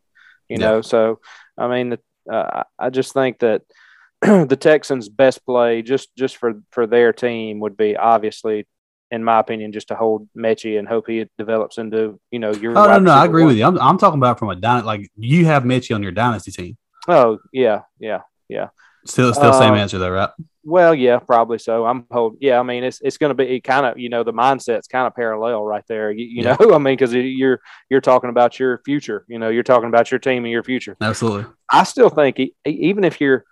you 0.48 0.56
yeah. 0.58 0.66
know 0.66 0.82
so 0.82 1.20
i 1.58 1.68
mean 1.68 1.98
uh, 2.32 2.64
i 2.80 2.90
just 2.90 3.12
think 3.14 3.40
that 3.40 3.62
the 4.22 4.58
texans 4.58 5.10
best 5.10 5.46
play 5.46 5.82
just 5.82 6.16
just 6.16 6.38
for 6.38 6.54
for 6.72 6.88
their 6.88 7.12
team 7.12 7.60
would 7.60 7.76
be 7.76 7.98
obviously 7.98 8.66
in 9.12 9.24
my 9.24 9.40
opinion, 9.40 9.72
just 9.72 9.90
to 9.90 9.96
hold 9.96 10.28
Metchie 10.36 10.80
and 10.80 10.88
hope 10.88 11.06
he 11.08 11.30
develops 11.38 11.78
into, 11.78 12.20
you 12.32 12.40
know, 12.40 12.52
your. 12.52 12.76
Oh 12.76 12.88
no, 12.88 12.98
no, 12.98 13.12
I 13.12 13.26
agree 13.26 13.44
one. 13.44 13.50
with 13.50 13.58
you. 13.58 13.64
I'm, 13.64 13.80
I'm 13.80 14.00
talking 14.00 14.20
about 14.20 14.40
from 14.40 14.50
a 14.50 14.56
dynasty. 14.56 14.86
Like 14.88 15.12
you 15.16 15.46
have 15.46 15.62
Metchie 15.64 15.94
on 15.94 16.02
your 16.02 16.12
dynasty 16.12 16.52
team. 16.52 16.76
Oh 17.08 17.40
yeah, 17.52 17.82
yeah, 18.00 18.22
yeah. 18.50 18.70
Still, 19.06 19.34
still 19.34 19.54
same 19.54 19.74
uh, 19.74 19.78
answer 19.78 20.00
though, 20.00 20.10
right? 20.10 20.30
Well, 20.64 20.96
yeah, 20.96 21.20
probably 21.20 21.60
so. 21.60 21.86
I'm 21.86 22.08
holding. 22.10 22.40
Yeah, 22.42 22.60
I 22.60 22.64
mean, 22.64 22.84
it's 22.84 23.00
it's 23.02 23.18
going 23.18 23.30
to 23.30 23.36
be 23.36 23.62
kind 23.62 23.86
of 23.86 24.00
you 24.00 24.10
know 24.10 24.24
the 24.24 24.34
mindset's 24.34 24.88
kind 24.88 25.06
of 25.06 25.14
parallel 25.16 25.64
right 25.64 25.84
there. 25.88 26.12
You, 26.12 26.26
you 26.26 26.44
yeah. 26.44 26.58
know, 26.60 26.74
I 26.74 26.80
mean, 26.80 26.96
because 26.98 27.14
you're 27.14 27.62
you're 27.90 28.02
talking 28.02 28.32
about 28.32 28.60
your 28.60 28.80
future. 28.84 29.26
You 29.28 29.38
know, 29.38 29.50
you're 29.50 29.64
talking 29.64 29.90
about 29.90 30.10
your 30.10 30.20
team 30.20 30.44
and 30.44 30.52
your 30.52 30.64
future. 30.64 30.98
Absolutely. 31.00 31.46
I 31.70 31.84
still 31.84 32.10
think 32.10 32.40
even 32.66 33.04
if 33.04 33.22
you're 33.22 33.46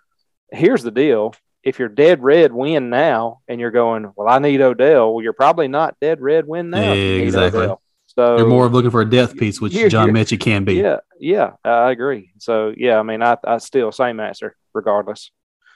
here's 0.50 0.82
the 0.82 0.90
deal. 0.90 1.34
If 1.62 1.78
you're 1.78 1.88
dead 1.88 2.22
red 2.22 2.52
win 2.52 2.90
now 2.90 3.40
and 3.48 3.58
you're 3.58 3.70
going, 3.70 4.12
well, 4.16 4.28
I 4.28 4.38
need 4.38 4.60
Odell. 4.60 5.14
Well, 5.14 5.24
you're 5.24 5.32
probably 5.32 5.66
not 5.66 5.96
dead 5.98 6.20
red 6.20 6.46
win 6.46 6.68
now. 6.68 6.92
Yeah, 6.92 7.22
exactly. 7.22 7.74
So 8.16 8.38
you're 8.38 8.46
more 8.46 8.66
of 8.66 8.72
looking 8.72 8.90
for 8.90 9.00
a 9.00 9.08
death 9.08 9.36
piece, 9.36 9.60
which 9.60 9.72
John 9.72 10.10
Metchie 10.10 10.38
can 10.38 10.64
be. 10.64 10.74
Yeah, 10.74 10.98
yeah, 11.18 11.52
I 11.64 11.90
agree. 11.90 12.32
So 12.38 12.72
yeah, 12.76 12.98
I 12.98 13.02
mean, 13.02 13.22
I, 13.22 13.36
I 13.44 13.58
still 13.58 13.90
same 13.90 14.20
answer 14.20 14.56
regardless. 14.72 15.30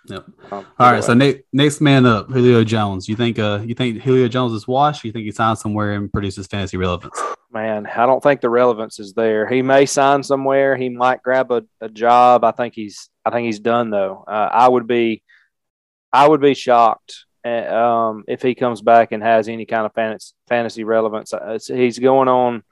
Yep. 0.06 0.24
Um, 0.50 0.66
All 0.78 0.92
right. 0.92 1.04
So 1.04 1.14
next 1.14 1.42
next 1.52 1.80
man 1.80 2.06
up, 2.06 2.30
Julio 2.30 2.64
Jones. 2.64 3.08
You 3.08 3.16
think 3.16 3.38
uh 3.38 3.60
you 3.64 3.74
think 3.74 4.00
Julio 4.02 4.28
Jones 4.28 4.52
is 4.52 4.66
washed? 4.66 5.04
You 5.04 5.12
think 5.12 5.24
he 5.24 5.32
signs 5.32 5.60
somewhere 5.60 5.92
and 5.92 6.12
produces 6.12 6.46
fantasy 6.46 6.76
relevance? 6.76 7.20
Man, 7.50 7.86
I 7.86 8.04
don't 8.04 8.22
think 8.22 8.42
the 8.42 8.50
relevance 8.50 9.00
is 9.00 9.14
there. 9.14 9.48
He 9.48 9.62
may 9.62 9.86
sign 9.86 10.22
somewhere. 10.22 10.76
He 10.76 10.90
might 10.90 11.22
grab 11.22 11.50
a, 11.50 11.64
a 11.80 11.88
job. 11.88 12.44
I 12.44 12.50
think 12.50 12.74
he's 12.74 13.08
I 13.24 13.30
think 13.30 13.46
he's 13.46 13.58
done 13.58 13.88
though. 13.90 14.24
Uh, 14.28 14.48
I 14.52 14.68
would 14.68 14.86
be 14.86 15.22
I 16.12 16.28
would 16.28 16.42
be 16.42 16.54
shocked 16.54 17.24
um, 17.44 18.24
if 18.28 18.42
he 18.42 18.54
comes 18.54 18.82
back 18.82 19.12
and 19.12 19.22
has 19.22 19.48
any 19.48 19.64
kind 19.64 19.86
of 19.86 19.92
fantasy, 20.48 20.84
relevance. 20.84 21.32
Uh, 21.32 21.58
he's 21.66 21.98
going 21.98 22.28
on. 22.28 22.62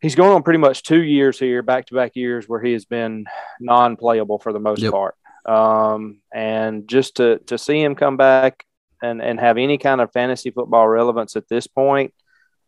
He's 0.00 0.14
going 0.14 0.32
on 0.32 0.42
pretty 0.42 0.58
much 0.58 0.82
two 0.82 1.02
years 1.02 1.38
here, 1.38 1.62
back 1.62 1.86
to 1.86 1.94
back 1.94 2.16
years, 2.16 2.48
where 2.48 2.60
he 2.60 2.72
has 2.72 2.86
been 2.86 3.26
non 3.60 3.96
playable 3.96 4.38
for 4.38 4.52
the 4.52 4.60
most 4.60 4.80
yep. 4.80 4.92
part. 4.92 5.14
Um, 5.44 6.20
and 6.32 6.88
just 6.88 7.16
to, 7.16 7.38
to 7.46 7.58
see 7.58 7.80
him 7.80 7.94
come 7.94 8.16
back 8.16 8.64
and, 9.02 9.20
and 9.22 9.38
have 9.38 9.58
any 9.58 9.78
kind 9.78 10.00
of 10.00 10.12
fantasy 10.12 10.50
football 10.50 10.88
relevance 10.88 11.36
at 11.36 11.48
this 11.48 11.66
point, 11.66 12.14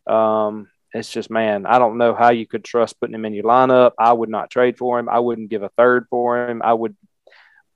um, 0.06 0.68
it's 0.94 1.10
just, 1.10 1.30
man, 1.30 1.64
I 1.64 1.78
don't 1.78 1.96
know 1.96 2.14
how 2.14 2.30
you 2.30 2.46
could 2.46 2.64
trust 2.64 3.00
putting 3.00 3.14
him 3.14 3.24
in 3.24 3.34
your 3.34 3.44
lineup. 3.44 3.92
I 3.98 4.12
would 4.12 4.28
not 4.28 4.50
trade 4.50 4.76
for 4.76 4.98
him. 4.98 5.08
I 5.08 5.20
wouldn't 5.20 5.48
give 5.48 5.62
a 5.62 5.70
third 5.70 6.06
for 6.10 6.48
him. 6.48 6.60
I 6.62 6.74
would, 6.74 6.96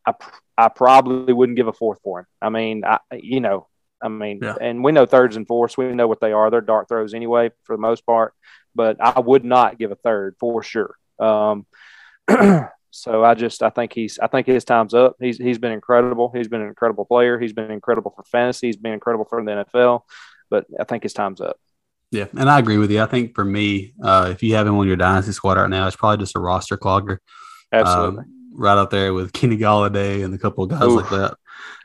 I, 0.07 0.15
I 0.57 0.69
probably 0.69 1.33
wouldn't 1.33 1.57
give 1.57 1.69
a 1.69 1.73
fourth 1.73 1.99
for 2.03 2.21
him. 2.21 2.27
I 2.41 2.49
mean, 2.49 2.85
I, 2.85 2.99
you 3.13 3.41
know, 3.41 3.69
I 4.03 4.09
mean, 4.09 4.41
yeah. 4.43 4.57
and 4.61 4.85
we 4.85 4.93
know 4.93 5.07
thirds 5.07 5.37
and 5.37 5.47
fourths. 5.47 5.77
We 5.77 5.93
know 5.93 6.09
what 6.09 6.21
they 6.21 6.33
are. 6.33 6.51
They're 6.51 6.61
dart 6.61 6.89
throws 6.89 7.15
anyway, 7.15 7.51
for 7.65 7.77
the 7.77 7.81
most 7.81 8.05
part. 8.07 8.35
But 8.75 8.99
I 9.01 9.21
would 9.21 9.45
not 9.45 9.79
give 9.79 9.91
a 9.91 9.97
third 9.97 10.37
for 10.39 10.63
sure. 10.63 10.97
Um, 11.19 11.67
so 12.91 13.25
I 13.25 13.35
just, 13.35 13.63
I 13.63 13.71
think 13.71 13.93
he's, 13.95 14.19
I 14.19 14.27
think 14.27 14.47
his 14.47 14.65
time's 14.65 14.93
up. 14.93 15.17
He's, 15.19 15.39
he's 15.39 15.59
been 15.59 15.73
incredible. 15.73 16.31
He's 16.35 16.49
been 16.49 16.61
an 16.61 16.69
incredible 16.69 17.07
player. 17.07 17.39
He's 17.39 17.55
been 17.55 17.71
incredible 17.71 18.13
for 18.15 18.23
fantasy. 18.25 18.69
He's 18.69 18.77
been 18.77 18.93
incredible 18.93 19.25
for 19.25 19.43
the 19.43 19.67
NFL. 19.75 20.03
But 20.51 20.67
I 20.79 20.85
think 20.85 21.03
his 21.03 21.15
time's 21.15 21.41
up. 21.41 21.59
Yeah, 22.13 22.27
and 22.39 22.49
I 22.49 22.59
agree 22.59 22.79
with 22.79 22.91
you. 22.91 23.03
I 23.03 23.07
think 23.07 23.35
for 23.35 23.45
me, 23.45 23.95
uh, 24.03 24.29
if 24.31 24.43
you 24.43 24.55
have 24.55 24.67
him 24.67 24.77
on 24.77 24.87
your 24.87 24.97
dynasty 24.97 25.33
squad 25.33 25.57
right 25.57 25.69
now, 25.69 25.87
it's 25.87 25.97
probably 25.97 26.23
just 26.23 26.37
a 26.37 26.41
roster 26.41 26.77
clogger. 26.77 27.19
Absolutely. 27.73 28.21
Um, 28.21 28.36
right 28.57 28.79
out 28.79 28.91
there 28.91 29.15
with 29.15 29.33
Kenny 29.35 29.57
Golladay 29.57 30.25
and 30.25 30.35
a 30.35 30.39
couple 30.39 30.65
of 30.65 30.71
guys 30.71 30.83
like 30.83 31.11
that. 31.11 31.37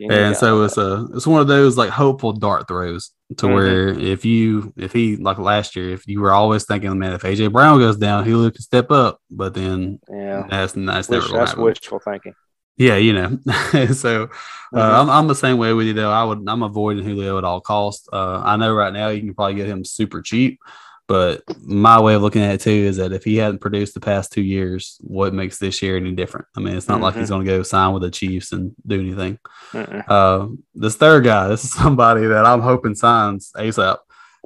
Kenny 0.02 0.16
and 0.16 0.36
so 0.36 0.64
it's 0.64 0.78
a 0.78 1.08
it's 1.14 1.28
one 1.28 1.42
of 1.42 1.48
those 1.48 1.78
like 1.78 1.90
hopeful 1.90 2.34
dart 2.34 2.68
throws 2.68 3.12
to 3.38 3.46
mm-hmm. 3.46 3.54
where 3.54 3.88
if 3.90 4.26
you 4.26 4.74
if 4.76 4.92
he 4.92 5.16
like 5.16 5.38
last 5.38 5.76
year 5.76 5.94
if 5.94 6.08
you 6.08 6.20
were 6.20 6.32
always 6.34 6.66
thinking 6.66 6.98
man 6.98 7.14
if 7.14 7.22
AJ 7.22 7.52
Brown 7.52 7.80
goes 7.80 7.98
down 7.98 8.26
he 8.26 8.32
can 8.32 8.54
step 8.60 8.92
up 8.92 9.22
but 9.30 9.54
then 9.54 10.00
yeah 10.10 10.46
that's 10.50 10.74
that's 10.74 11.08
Wish, 11.08 11.22
never 11.24 11.38
that's 11.38 11.56
wishful 11.56 12.00
thinking. 12.00 12.34
Yeah, 12.78 12.96
you 12.96 13.14
know. 13.14 13.38
so 13.94 14.24
uh, 14.24 14.28
mm-hmm. 14.28 14.78
I'm, 14.78 15.10
I'm 15.10 15.28
the 15.28 15.36
same 15.36 15.60
way 15.60 15.72
with 15.74 15.86
you 15.86 15.94
though. 15.94 16.12
I 16.12 16.24
would 16.24 16.44
I'm 16.48 16.64
avoiding 16.64 17.04
Julio 17.04 17.38
at 17.38 17.44
all 17.44 17.62
costs. 17.62 18.08
Uh, 18.12 18.42
I 18.44 18.56
know 18.58 18.74
right 18.74 18.92
now 18.92 19.10
you 19.10 19.22
can 19.22 19.36
probably 19.36 19.56
get 19.56 19.68
him 19.68 19.86
super 19.86 20.22
cheap. 20.22 20.60
But 21.12 21.44
my 21.62 22.00
way 22.00 22.14
of 22.14 22.22
looking 22.22 22.42
at 22.42 22.54
it 22.54 22.62
too 22.62 22.70
is 22.70 22.96
that 22.96 23.12
if 23.12 23.26
he 23.26 23.36
hadn't 23.36 23.60
produced 23.60 23.94
the 23.94 24.00
past 24.00 24.32
two 24.32 24.42
years, 24.42 24.98
what 25.02 25.34
makes 25.34 25.58
this 25.58 25.82
year 25.82 25.98
any 25.98 26.14
different? 26.14 26.48
I 26.56 26.62
mean, 26.62 26.74
it's 26.74 26.88
not 26.88 26.96
mm-hmm. 26.96 27.04
like 27.04 27.16
he's 27.18 27.28
going 27.28 27.46
to 27.46 27.52
go 27.52 27.64
sign 27.64 27.92
with 27.92 28.04
the 28.04 28.10
Chiefs 28.10 28.54
and 28.54 28.74
do 28.88 29.02
anything. 29.02 29.38
Uh, 29.74 30.48
this 30.74 30.96
third 30.96 31.26
guy, 31.26 31.50
this 31.50 31.66
is 31.66 31.74
somebody 31.74 32.28
that 32.28 32.46
I'm 32.46 32.62
hoping 32.62 32.96
signs 32.96 33.52
ASAP. 33.58 33.98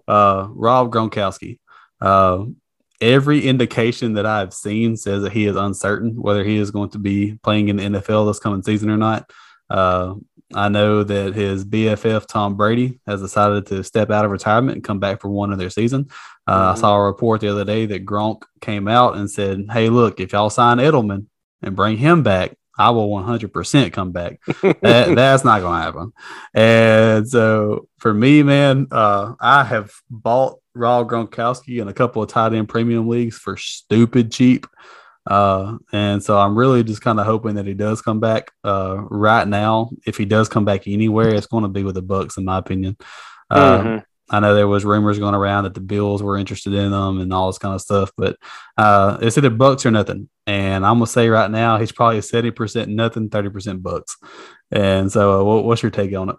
Uh, 0.07 0.47
Rob 0.49 0.91
Gronkowski. 0.91 1.59
Uh, 2.01 2.45
every 2.99 3.47
indication 3.47 4.13
that 4.13 4.25
I've 4.25 4.51
seen 4.51 4.97
says 4.97 5.21
that 5.21 5.33
he 5.33 5.45
is 5.45 5.55
uncertain 5.55 6.19
whether 6.19 6.43
he 6.43 6.57
is 6.57 6.71
going 6.71 6.89
to 6.89 6.97
be 6.97 7.37
playing 7.43 7.69
in 7.69 7.75
the 7.75 7.83
NFL 7.83 8.27
this 8.27 8.39
coming 8.39 8.63
season 8.63 8.89
or 8.89 8.97
not. 8.97 9.29
Uh, 9.69 10.15
I 10.53 10.69
know 10.69 11.03
that 11.03 11.33
his 11.33 11.65
BFF 11.65 12.27
Tom 12.27 12.55
Brady 12.55 12.99
has 13.07 13.21
decided 13.21 13.65
to 13.67 13.83
step 13.83 14.11
out 14.11 14.25
of 14.25 14.31
retirement 14.31 14.75
and 14.75 14.83
come 14.83 14.99
back 14.99 15.21
for 15.21 15.29
one 15.29 15.51
of 15.51 15.57
their 15.57 15.69
season. 15.69 16.09
Uh, 16.47 16.59
mm-hmm. 16.59 16.77
I 16.77 16.79
saw 16.79 16.95
a 16.95 17.05
report 17.05 17.41
the 17.41 17.49
other 17.49 17.65
day 17.65 17.85
that 17.87 18.05
Gronk 18.05 18.43
came 18.61 18.87
out 18.87 19.17
and 19.17 19.29
said, 19.29 19.65
"Hey, 19.71 19.89
look, 19.89 20.19
if 20.19 20.33
y'all 20.33 20.49
sign 20.49 20.77
Edelman 20.77 21.25
and 21.61 21.75
bring 21.75 21.97
him 21.97 22.23
back, 22.23 22.55
I 22.77 22.89
will 22.89 23.09
100% 23.09 23.93
come 23.93 24.11
back. 24.11 24.39
that, 24.61 24.81
that's 25.15 25.45
not 25.45 25.61
going 25.61 25.79
to 25.79 25.83
happen. 25.83 26.13
And 26.53 27.27
so 27.27 27.87
for 27.99 28.13
me, 28.13 28.43
man, 28.43 28.87
uh, 28.91 29.33
I 29.39 29.63
have 29.63 29.93
bought 30.09 30.59
Rob 30.73 31.09
Gronkowski 31.09 31.81
in 31.81 31.87
a 31.87 31.93
couple 31.93 32.21
of 32.21 32.29
tight 32.29 32.53
end 32.53 32.69
premium 32.69 33.07
leagues 33.07 33.37
for 33.37 33.55
stupid 33.55 34.31
cheap. 34.31 34.67
Uh, 35.25 35.77
and 35.91 36.21
so 36.23 36.37
I'm 36.37 36.57
really 36.57 36.83
just 36.83 37.01
kind 37.01 37.19
of 37.19 37.25
hoping 37.25 37.55
that 37.55 37.65
he 37.65 37.73
does 37.73 38.01
come 38.01 38.19
back. 38.19 38.51
Uh, 38.63 38.97
right 39.09 39.47
now, 39.47 39.89
if 40.05 40.17
he 40.17 40.25
does 40.25 40.49
come 40.49 40.65
back 40.65 40.87
anywhere, 40.87 41.33
it's 41.33 41.47
going 41.47 41.63
to 41.63 41.69
be 41.69 41.83
with 41.83 41.95
the 41.95 42.03
Bucs, 42.03 42.37
in 42.37 42.45
my 42.45 42.57
opinion. 42.57 42.97
Uh, 43.49 43.77
mm-hmm. 43.77 43.97
I 44.29 44.39
know 44.39 44.55
there 44.55 44.67
was 44.67 44.85
rumors 44.85 45.19
going 45.19 45.35
around 45.35 45.65
that 45.65 45.73
the 45.73 45.81
Bills 45.81 46.23
were 46.23 46.37
interested 46.37 46.73
in 46.73 46.91
them 46.91 47.19
and 47.19 47.31
all 47.31 47.47
this 47.47 47.59
kind 47.59 47.75
of 47.75 47.81
stuff, 47.81 48.11
but 48.17 48.37
uh, 48.77 49.17
it's 49.21 49.37
either 49.37 49.51
Bucs 49.51 49.85
or 49.85 49.91
nothing. 49.91 50.29
And 50.47 50.85
I'm 50.85 50.95
gonna 50.95 51.07
say 51.07 51.29
right 51.29 51.49
now, 51.49 51.77
he's 51.77 51.91
probably 51.91 52.21
seventy 52.21 52.51
percent 52.51 52.89
nothing, 52.89 53.29
thirty 53.29 53.49
percent 53.49 53.83
Bucs. 53.83 54.15
And 54.71 55.11
so, 55.11 55.41
uh, 55.41 55.43
what, 55.43 55.65
what's 55.65 55.83
your 55.83 55.91
take 55.91 56.15
on 56.15 56.29
it? 56.29 56.35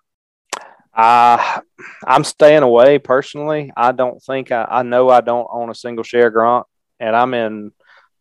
Uh, 0.93 1.61
I'm 2.07 2.25
staying 2.25 2.63
away 2.63 2.99
personally. 2.99 3.73
I 3.77 3.93
don't 3.93 4.23
think 4.23 4.51
I, 4.51 4.67
I 4.69 4.83
know 4.83 5.11
I 5.11 5.21
don't 5.21 5.49
own 5.51 5.71
a 5.71 5.75
single 5.75 6.05
share 6.05 6.33
Gronk, 6.33 6.65
and 6.99 7.15
I'm 7.15 7.35
in 7.35 7.73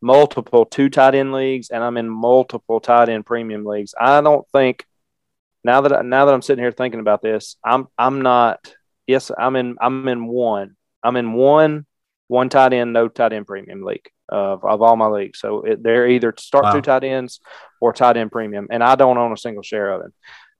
multiple 0.01 0.65
two 0.65 0.89
tight 0.89 1.15
end 1.15 1.33
leagues 1.33 1.69
and 1.71 1.83
I'm 1.83 1.97
in 1.97 2.07
multiple 2.07 2.79
tight 2.79 3.09
end 3.09 3.25
premium 3.25 3.65
leagues. 3.65 3.95
I 3.99 4.21
don't 4.21 4.47
think 4.49 4.85
now 5.63 5.81
that 5.81 6.05
now 6.05 6.25
that 6.25 6.33
I'm 6.33 6.43
sitting 6.43 6.63
here 6.63 6.71
thinking 6.71 6.99
about 6.99 7.21
this, 7.21 7.57
I'm 7.63 7.87
I'm 7.97 8.21
not. 8.21 8.73
Yes, 9.07 9.31
I'm 9.37 9.55
in 9.55 9.75
I'm 9.81 10.07
in 10.07 10.27
one. 10.27 10.75
I'm 11.03 11.15
in 11.15 11.33
one 11.33 11.85
one 12.27 12.49
tight 12.49 12.73
end, 12.73 12.93
no 12.93 13.07
tight 13.07 13.33
end 13.33 13.47
premium 13.47 13.83
league 13.83 14.09
of, 14.29 14.65
of 14.65 14.81
all 14.81 14.95
my 14.95 15.07
leagues. 15.07 15.39
So 15.39 15.61
it, 15.61 15.83
they're 15.83 16.07
either 16.07 16.33
start 16.37 16.65
wow. 16.65 16.71
two 16.71 16.81
tight 16.81 17.03
ends 17.03 17.39
or 17.79 17.93
tight 17.93 18.17
end 18.17 18.31
premium, 18.31 18.67
and 18.71 18.83
I 18.83 18.95
don't 18.95 19.17
own 19.17 19.31
a 19.31 19.37
single 19.37 19.63
share 19.63 19.91
of 19.91 20.07
it. 20.07 20.13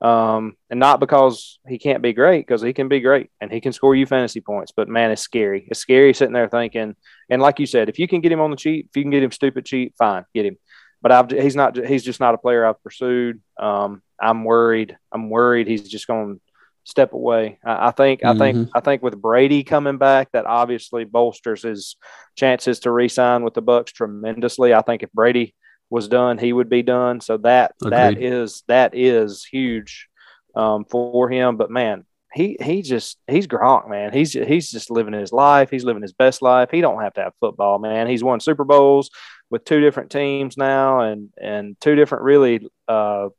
Um, 0.06 0.56
and 0.70 0.80
not 0.80 1.00
because 1.00 1.60
he 1.68 1.80
can't 1.80 2.04
be 2.04 2.14
great, 2.14 2.46
because 2.46 2.62
he 2.62 2.74
can 2.74 2.90
be 2.90 3.00
great 3.00 3.32
and 3.40 3.52
he 3.52 3.62
can 3.62 3.72
score 3.72 3.96
you 3.96 4.06
fantasy 4.06 4.42
points. 4.42 4.72
But 4.76 4.90
man, 4.90 5.10
it's 5.10 5.22
scary. 5.22 5.66
It's 5.70 5.80
scary 5.80 6.14
sitting 6.14 6.34
there 6.34 6.50
thinking. 6.50 6.96
And 7.30 7.42
like 7.42 7.60
you 7.60 7.66
said, 7.66 7.90
if 7.90 7.98
you 7.98 8.08
can 8.08 8.22
get 8.22 8.32
him 8.32 8.42
on 8.42 8.52
the 8.52 8.58
cheap, 8.58 8.88
if 8.90 8.98
you 8.98 9.04
can 9.04 9.12
get 9.12 9.24
him 9.24 9.32
stupid 9.32 9.66
cheap, 9.66 9.96
fine, 9.98 10.26
get 10.34 10.46
him. 10.46 10.58
But 11.02 11.12
I've, 11.12 11.32
he's 11.32 11.56
not. 11.56 11.78
He's 11.78 12.04
just 12.04 12.20
not 12.20 12.34
a 12.34 12.38
player 12.40 12.66
I've 12.66 12.82
pursued. 12.82 13.40
Um, 13.60 14.02
I'm 14.20 14.44
worried. 14.44 14.98
I'm 15.12 15.30
worried 15.30 15.68
he's 15.68 15.88
just 15.88 16.08
going 16.08 16.36
to 16.36 16.42
step 16.86 17.12
away. 17.12 17.60
I, 17.66 17.88
I 17.88 17.92
think. 17.92 18.22
Mm-hmm. 18.22 18.42
I 18.42 18.52
think. 18.52 18.70
I 18.76 18.80
think 18.80 19.04
with 19.04 19.22
Brady 19.22 19.64
coming 19.64 19.98
back, 19.98 20.30
that 20.32 20.46
obviously 20.46 21.04
bolsters 21.04 21.64
his 21.64 21.98
chances 22.38 22.80
to 22.82 22.92
re-sign 22.92 23.44
with 23.44 23.54
the 23.54 23.62
Bucs 23.62 23.92
tremendously. 23.92 24.74
I 24.74 24.82
think 24.82 25.04
if 25.04 25.12
Brady 25.12 25.54
was 25.90 26.08
done, 26.08 26.38
he 26.38 26.54
would 26.54 26.70
be 26.70 26.84
done. 26.84 27.20
So 27.22 27.38
that 27.38 27.74
Agreed. 27.82 27.92
that 27.92 28.22
is 28.22 28.64
that 28.68 28.96
is 28.96 29.44
huge 29.44 30.08
um, 30.56 30.86
for 30.86 31.30
him. 31.30 31.58
But 31.58 31.70
man, 31.70 32.06
he 32.34 32.58
he 32.62 32.82
just 32.82 33.18
he's 33.28 33.48
Gronk, 33.48 33.90
man. 33.90 34.14
He's 34.14 34.34
he's 34.34 34.72
just 34.72 34.92
living 34.92 35.14
his 35.14 35.32
life. 35.32 35.70
He's 35.70 35.86
living 35.86 36.02
his 36.02 36.14
best 36.14 36.42
life. 36.42 36.70
He 36.72 36.82
don't 36.82 37.02
have 37.02 37.14
to 37.14 37.24
have 37.24 37.34
football, 37.40 37.80
man. 37.80 38.08
He's 38.08 38.24
won 38.24 38.40
Super 38.40 38.64
Bowls 38.64 39.10
with 39.50 39.64
two 39.64 39.80
different 39.80 40.12
teams 40.12 40.58
now, 40.58 41.02
and 41.02 41.30
and 41.42 41.80
two 41.80 41.96
different 41.96 42.24
really 42.24 42.68
uh, 42.88 43.30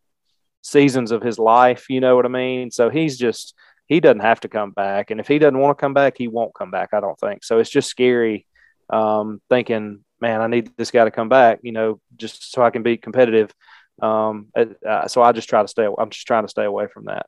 seasons 0.67 1.13
of 1.13 1.23
his 1.23 1.39
life. 1.39 1.87
You 1.89 2.01
know 2.01 2.17
what 2.17 2.27
I 2.27 2.29
mean? 2.29 2.71
So 2.71 2.91
he's 2.91 3.17
just 3.17 3.55
he 3.87 4.01
doesn't 4.01 4.21
have 4.21 4.41
to 4.41 4.49
come 4.49 4.73
back, 4.73 5.11
and 5.11 5.21
if 5.21 5.29
he 5.29 5.39
doesn't 5.39 5.59
want 5.59 5.79
to 5.79 5.81
come 5.81 5.95
back, 5.95 6.15
he 6.19 6.29
won't 6.29 6.55
come 6.55 6.71
back. 6.71 6.91
I 6.93 7.01
don't 7.01 7.19
think 7.19 7.45
so. 7.45 7.59
It's 7.59 7.71
just 7.71 7.89
scary 7.89 8.47
um, 8.91 9.41
thinking, 9.49 10.05
man, 10.21 10.43
I 10.43 10.49
need 10.49 10.73
this 10.77 10.91
guy 10.91 11.05
to 11.05 11.11
come 11.11 11.29
back. 11.29 11.61
You 11.63 11.73
know, 11.73 12.01
just 12.17 12.51
so 12.53 12.63
I 12.63 12.71
can 12.71 12.83
be 12.83 12.97
competitive. 12.97 13.55
Um, 14.03 14.49
uh, 14.57 15.09
so 15.09 15.23
I 15.23 15.33
just 15.33 15.49
try 15.49 15.63
to 15.63 15.69
stay. 15.69 15.87
I'm 15.87 16.11
just 16.11 16.27
trying 16.27 16.45
to 16.45 16.51
stay 16.51 16.65
away 16.65 16.89
from 16.89 17.05
that. 17.05 17.27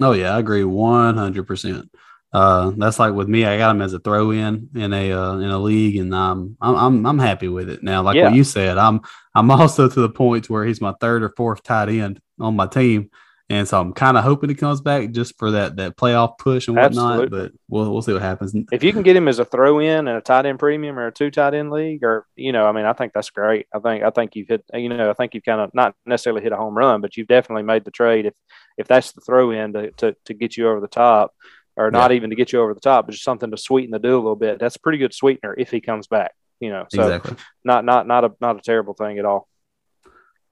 Oh 0.00 0.12
yeah, 0.12 0.34
I 0.34 0.38
agree 0.38 0.64
one 0.64 1.16
hundred 1.16 1.46
percent. 1.46 1.90
Uh, 2.30 2.72
that's 2.76 2.98
like 2.98 3.14
with 3.14 3.28
me. 3.28 3.44
I 3.44 3.58
got 3.58 3.74
him 3.74 3.82
as 3.82 3.92
a 3.92 3.98
throw 3.98 4.30
in 4.30 4.70
in 4.74 4.92
a 4.92 5.12
uh, 5.12 5.36
in 5.36 5.50
a 5.50 5.58
league, 5.58 5.96
and 5.96 6.14
I'm 6.14 6.56
I'm 6.60 7.06
I'm 7.06 7.18
happy 7.18 7.48
with 7.48 7.68
it 7.68 7.82
now. 7.82 8.02
Like 8.02 8.16
yeah. 8.16 8.24
what 8.24 8.34
you 8.34 8.44
said, 8.44 8.78
I'm 8.78 9.00
I'm 9.34 9.50
also 9.60 9.88
to 9.88 10.00
the 10.00 10.08
point 10.08 10.48
where 10.48 10.64
he's 10.64 10.80
my 10.80 10.94
third 11.00 11.22
or 11.22 11.34
fourth 11.36 11.62
tight 11.62 11.90
end 11.90 12.20
on 12.40 12.56
my 12.56 12.66
team, 12.66 13.10
and 13.50 13.66
so 13.66 13.80
I'm 13.80 13.94
kind 13.94 14.18
of 14.18 14.24
hoping 14.24 14.50
he 14.50 14.54
comes 14.54 14.80
back 14.80 15.10
just 15.10 15.38
for 15.38 15.52
that 15.52 15.76
that 15.76 15.96
playoff 15.96 16.36
push 16.38 16.68
and 16.68 16.76
whatnot. 16.76 17.12
Absolutely. 17.12 17.38
But 17.38 17.52
we'll 17.68 17.90
we'll 17.90 18.02
see 18.02 18.12
what 18.12 18.20
happens. 18.20 18.54
If 18.70 18.84
you 18.84 18.92
can 18.92 19.02
get 19.02 19.16
him 19.16 19.26
as 19.26 19.38
a 19.38 19.44
throw 19.44 19.78
in 19.78 20.06
and 20.06 20.18
a 20.18 20.20
tight 20.20 20.44
end 20.44 20.58
premium 20.58 20.98
or 20.98 21.06
a 21.06 21.12
two 21.12 21.30
tight 21.30 21.54
end 21.54 21.70
league, 21.70 22.04
or 22.04 22.26
you 22.36 22.52
know, 22.52 22.66
I 22.66 22.72
mean, 22.72 22.84
I 22.84 22.92
think 22.92 23.12
that's 23.14 23.30
great. 23.30 23.66
I 23.74 23.78
think 23.78 24.04
I 24.04 24.10
think 24.10 24.36
you've 24.36 24.48
hit, 24.48 24.64
you 24.74 24.90
know, 24.90 25.08
I 25.08 25.14
think 25.14 25.34
you've 25.34 25.44
kind 25.44 25.62
of 25.62 25.72
not 25.72 25.94
necessarily 26.04 26.42
hit 26.42 26.52
a 26.52 26.56
home 26.56 26.76
run, 26.76 27.00
but 27.00 27.16
you've 27.16 27.28
definitely 27.28 27.62
made 27.62 27.84
the 27.84 27.90
trade 27.90 28.26
if 28.26 28.34
if 28.76 28.86
that's 28.86 29.12
the 29.12 29.22
throw 29.22 29.50
in 29.50 29.72
to, 29.72 29.90
to 29.92 30.16
to 30.26 30.34
get 30.34 30.56
you 30.56 30.68
over 30.68 30.80
the 30.80 30.88
top 30.88 31.32
or 31.78 31.90
not 31.90 32.10
yeah. 32.10 32.16
even 32.16 32.30
to 32.30 32.36
get 32.36 32.52
you 32.52 32.60
over 32.60 32.74
the 32.74 32.80
top, 32.80 33.06
but 33.06 33.12
just 33.12 33.24
something 33.24 33.50
to 33.52 33.56
sweeten 33.56 33.92
the 33.92 34.00
deal 34.00 34.16
a 34.16 34.16
little 34.16 34.36
bit. 34.36 34.58
That's 34.58 34.76
a 34.76 34.80
pretty 34.80 34.98
good 34.98 35.14
sweetener 35.14 35.54
if 35.56 35.70
he 35.70 35.80
comes 35.80 36.08
back. 36.08 36.32
You 36.60 36.70
know, 36.70 36.86
so 36.92 37.02
exactly. 37.02 37.36
not 37.64 37.84
not 37.84 38.06
not 38.06 38.24
a 38.24 38.32
not 38.40 38.58
a 38.58 38.60
terrible 38.60 38.94
thing 38.94 39.18
at 39.18 39.24
all. 39.24 39.48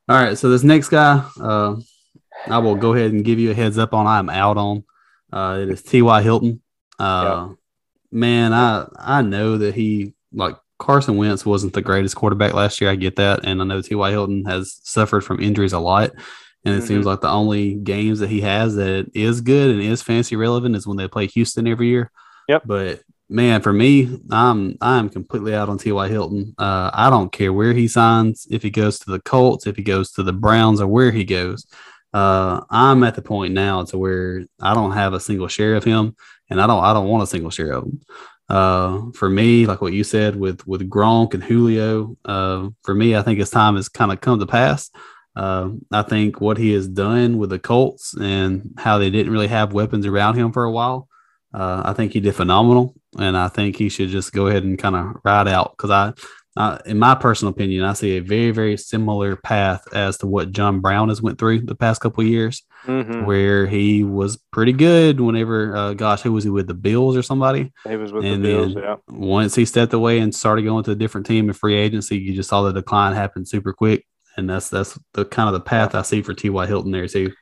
All 0.09 0.17
right, 0.17 0.39
so 0.39 0.51
this 0.51 0.63
next 0.63 0.89
guy, 0.89 1.25
uh, 1.41 1.77
I 2.47 2.59
will 2.59 2.77
go 2.77 2.95
ahead 2.95 3.13
and 3.13 3.25
give 3.25 3.39
you 3.39 3.51
a 3.51 3.55
heads 3.55 3.77
up 3.77 3.93
on. 3.93 4.07
I'm 4.07 4.31
out 4.31 4.57
on. 4.57 4.85
Uh, 5.33 5.59
it 5.63 5.69
is 5.69 5.83
T.Y. 5.83 6.23
Hilton. 6.23 6.63
Uh, 6.99 7.49
Man, 8.13 8.53
I 8.53 8.87
I 8.97 9.23
know 9.23 9.59
that 9.59 9.75
he 9.75 10.15
like 10.33 10.57
Carson 10.79 11.17
Wentz 11.17 11.45
wasn't 11.45 11.73
the 11.73 11.83
greatest 11.83 12.17
quarterback 12.17 12.55
last 12.55 12.81
year. 12.81 12.89
I 12.89 12.97
get 12.97 13.17
that, 13.17 13.45
and 13.45 13.61
I 13.61 13.65
know 13.65 13.83
T.Y. 13.83 14.11
Hilton 14.11 14.45
has 14.45 14.81
suffered 14.85 15.23
from 15.23 15.41
injuries 15.41 15.73
a 15.73 15.79
lot. 15.79 16.13
And 16.65 16.75
it 16.75 16.79
mm-hmm. 16.79 16.87
seems 16.87 17.07
like 17.07 17.21
the 17.21 17.29
only 17.29 17.75
games 17.75 18.19
that 18.19 18.31
he 18.31 18.41
has 18.41 18.75
that 18.75 19.11
is 19.15 19.41
good 19.41 19.71
and 19.71 19.81
is 19.81 20.03
fancy 20.03 20.35
relevant 20.35 20.75
is 20.75 20.87
when 20.87 20.97
they 20.97 21.07
play 21.07 21.27
Houston 21.29 21.67
every 21.67 21.89
year. 21.89 22.11
Yep. 22.49 22.63
But 22.67 23.03
man, 23.29 23.61
for 23.63 23.73
me, 23.73 24.21
I'm 24.31 24.77
I'm 24.81 25.09
completely 25.09 25.55
out 25.55 25.69
on 25.69 25.79
T.Y. 25.79 26.09
Hilton. 26.09 26.55
Uh, 26.59 26.91
I 26.93 27.11
don't 27.11 27.33
care 27.33 27.53
where 27.53 27.73
he 27.73 27.89
signs, 27.89 28.47
if 28.51 28.63
he 28.63 28.71
goes 28.71 28.99
to 29.01 29.11
the 29.11 29.21
Colts, 29.21 29.67
if 29.67 29.77
he 29.77 29.83
goes 29.83 30.13
to 30.13 30.23
the 30.23 30.33
Browns, 30.33 30.81
or 30.81 30.87
where 30.87 31.11
he 31.11 31.25
goes. 31.25 31.67
Uh, 32.13 32.63
I'm 32.71 33.05
at 33.05 33.15
the 33.15 33.23
point 33.23 33.53
now 33.53 33.85
to 33.85 33.99
where 33.99 34.45
I 34.61 34.75
don't 34.75 34.93
have 34.93 35.13
a 35.13 35.21
single 35.21 35.49
share 35.49 35.75
of 35.75 35.85
him, 35.85 36.17
and 36.51 36.61
I 36.61 36.67
don't 36.67 36.83
I 36.83 36.93
don't 36.93 37.09
want 37.09 37.25
a 37.25 37.27
single 37.27 37.51
share 37.51 37.73
of 37.73 37.85
him. 37.85 38.01
Uh, 38.49 39.11
for 39.15 39.29
me, 39.29 39.67
like 39.67 39.81
what 39.81 39.93
you 39.93 40.05
said 40.05 40.37
with 40.37 40.67
with 40.67 40.89
Gronk 40.89 41.35
and 41.35 41.43
Julio, 41.43 42.17
uh, 42.25 42.69
for 42.85 42.95
me, 42.95 43.17
I 43.17 43.23
think 43.23 43.39
his 43.39 43.51
time 43.51 43.77
has 43.77 43.89
kind 43.89 44.13
of 44.13 44.21
come 44.21 44.39
to 44.39 44.47
pass. 44.47 44.91
Uh, 45.35 45.71
I 45.93 46.03
think 46.03 46.41
what 46.41 46.57
he 46.57 46.73
has 46.73 46.89
done 46.89 47.37
with 47.37 47.51
the 47.51 47.59
Colts 47.59 48.15
and 48.15 48.73
how 48.79 48.97
they 48.97 49.11
didn't 49.11 49.33
really 49.33 49.49
have 49.49 49.75
weapons 49.75 50.07
around 50.07 50.37
him 50.37 50.51
for 50.53 50.65
a 50.65 50.71
while, 50.71 51.09
uh, 51.55 51.83
I 51.85 51.93
think 51.93 52.13
he 52.13 52.21
did 52.21 52.35
phenomenal, 52.35 52.95
and 53.19 53.37
I 53.37 53.49
think 53.49 53.77
he 53.77 53.89
should 53.89 54.09
just 54.09 54.33
go 54.33 54.47
ahead 54.47 54.65
and 54.65 54.79
kind 54.79 54.97
of 54.97 55.17
ride 55.25 55.49
out 55.49 55.75
because 55.77 55.91
I, 55.91 56.13
I, 56.57 56.81
in 56.87 56.99
my 56.99 57.15
personal 57.15 57.53
opinion, 57.53 57.85
I 57.85 57.93
see 57.93 58.17
a 58.17 58.21
very 58.21 58.51
very 58.51 58.77
similar 58.77 59.37
path 59.37 59.87
as 59.93 60.19
to 60.19 60.27
what 60.27 60.53
John 60.53 60.81
Brown 60.81 61.09
has 61.09 61.23
went 61.23 61.39
through 61.39 61.63
the 61.63 61.75
past 61.75 62.01
couple 62.01 62.25
years, 62.25 62.63
mm-hmm. 62.85 63.25
where 63.25 63.67
he 63.67 64.05
was 64.05 64.39
pretty 64.53 64.73
good. 64.73 65.21
Whenever, 65.21 65.77
uh, 65.77 65.95
gosh, 65.95 66.23
who 66.23 66.33
was 66.33 66.45
he 66.45 66.51
with 66.51 66.67
the 66.67 66.75
Bills 66.75 67.17
or 67.17 67.23
somebody? 67.23 67.73
He 67.87 67.97
was 67.97 68.13
with 68.13 68.25
and 68.25 68.45
the 68.45 68.49
Bills. 68.49 68.75
Yeah. 68.75 68.97
Once 69.09 69.55
he 69.55 69.65
stepped 69.65 69.93
away 69.93 70.19
and 70.19 70.35
started 70.35 70.63
going 70.63 70.85
to 70.85 70.93
a 70.93 70.97
different 70.97 71.27
team 71.27 71.49
in 71.49 71.55
free 71.55 71.77
agency, 71.77 72.19
you 72.19 72.35
just 72.35 72.49
saw 72.49 72.63
the 72.63 72.73
decline 72.73 73.15
happen 73.15 73.47
super 73.47 73.73
quick 73.73 74.05
and 74.37 74.49
that's 74.49 74.69
that's 74.69 74.99
the 75.15 75.25
kind 75.25 75.49
of 75.49 75.55
the 75.55 75.61
path 75.61 75.95
I 75.95 76.03
see 76.03 76.23
for 76.23 76.35
T.Y. 76.35 76.67
Hilton 76.67 76.93
there 76.93 77.09
too. 77.09 77.33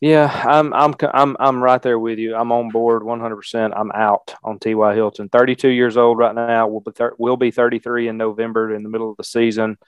Yeah, 0.00 0.30
I'm 0.44 0.74
I'm 0.74 0.94
I'm 1.14 1.36
I'm 1.40 1.62
right 1.62 1.80
there 1.80 1.98
with 1.98 2.18
you. 2.18 2.34
I'm 2.34 2.52
on 2.52 2.68
board 2.70 3.02
100%. 3.02 3.72
I'm 3.74 3.90
out 3.92 4.34
on 4.44 4.58
T.Y. 4.58 4.94
Hilton. 4.94 5.28
32 5.30 5.68
years 5.68 5.96
old 5.96 6.18
right 6.18 6.34
now. 6.34 6.68
Will 6.68 6.80
be 6.80 6.92
thir- 6.92 7.16
will 7.18 7.36
be 7.36 7.50
33 7.50 8.08
in 8.08 8.16
November 8.18 8.74
in 8.74 8.82
the 8.82 8.90
middle 8.90 9.10
of 9.10 9.16
the 9.16 9.24
season. 9.24 9.78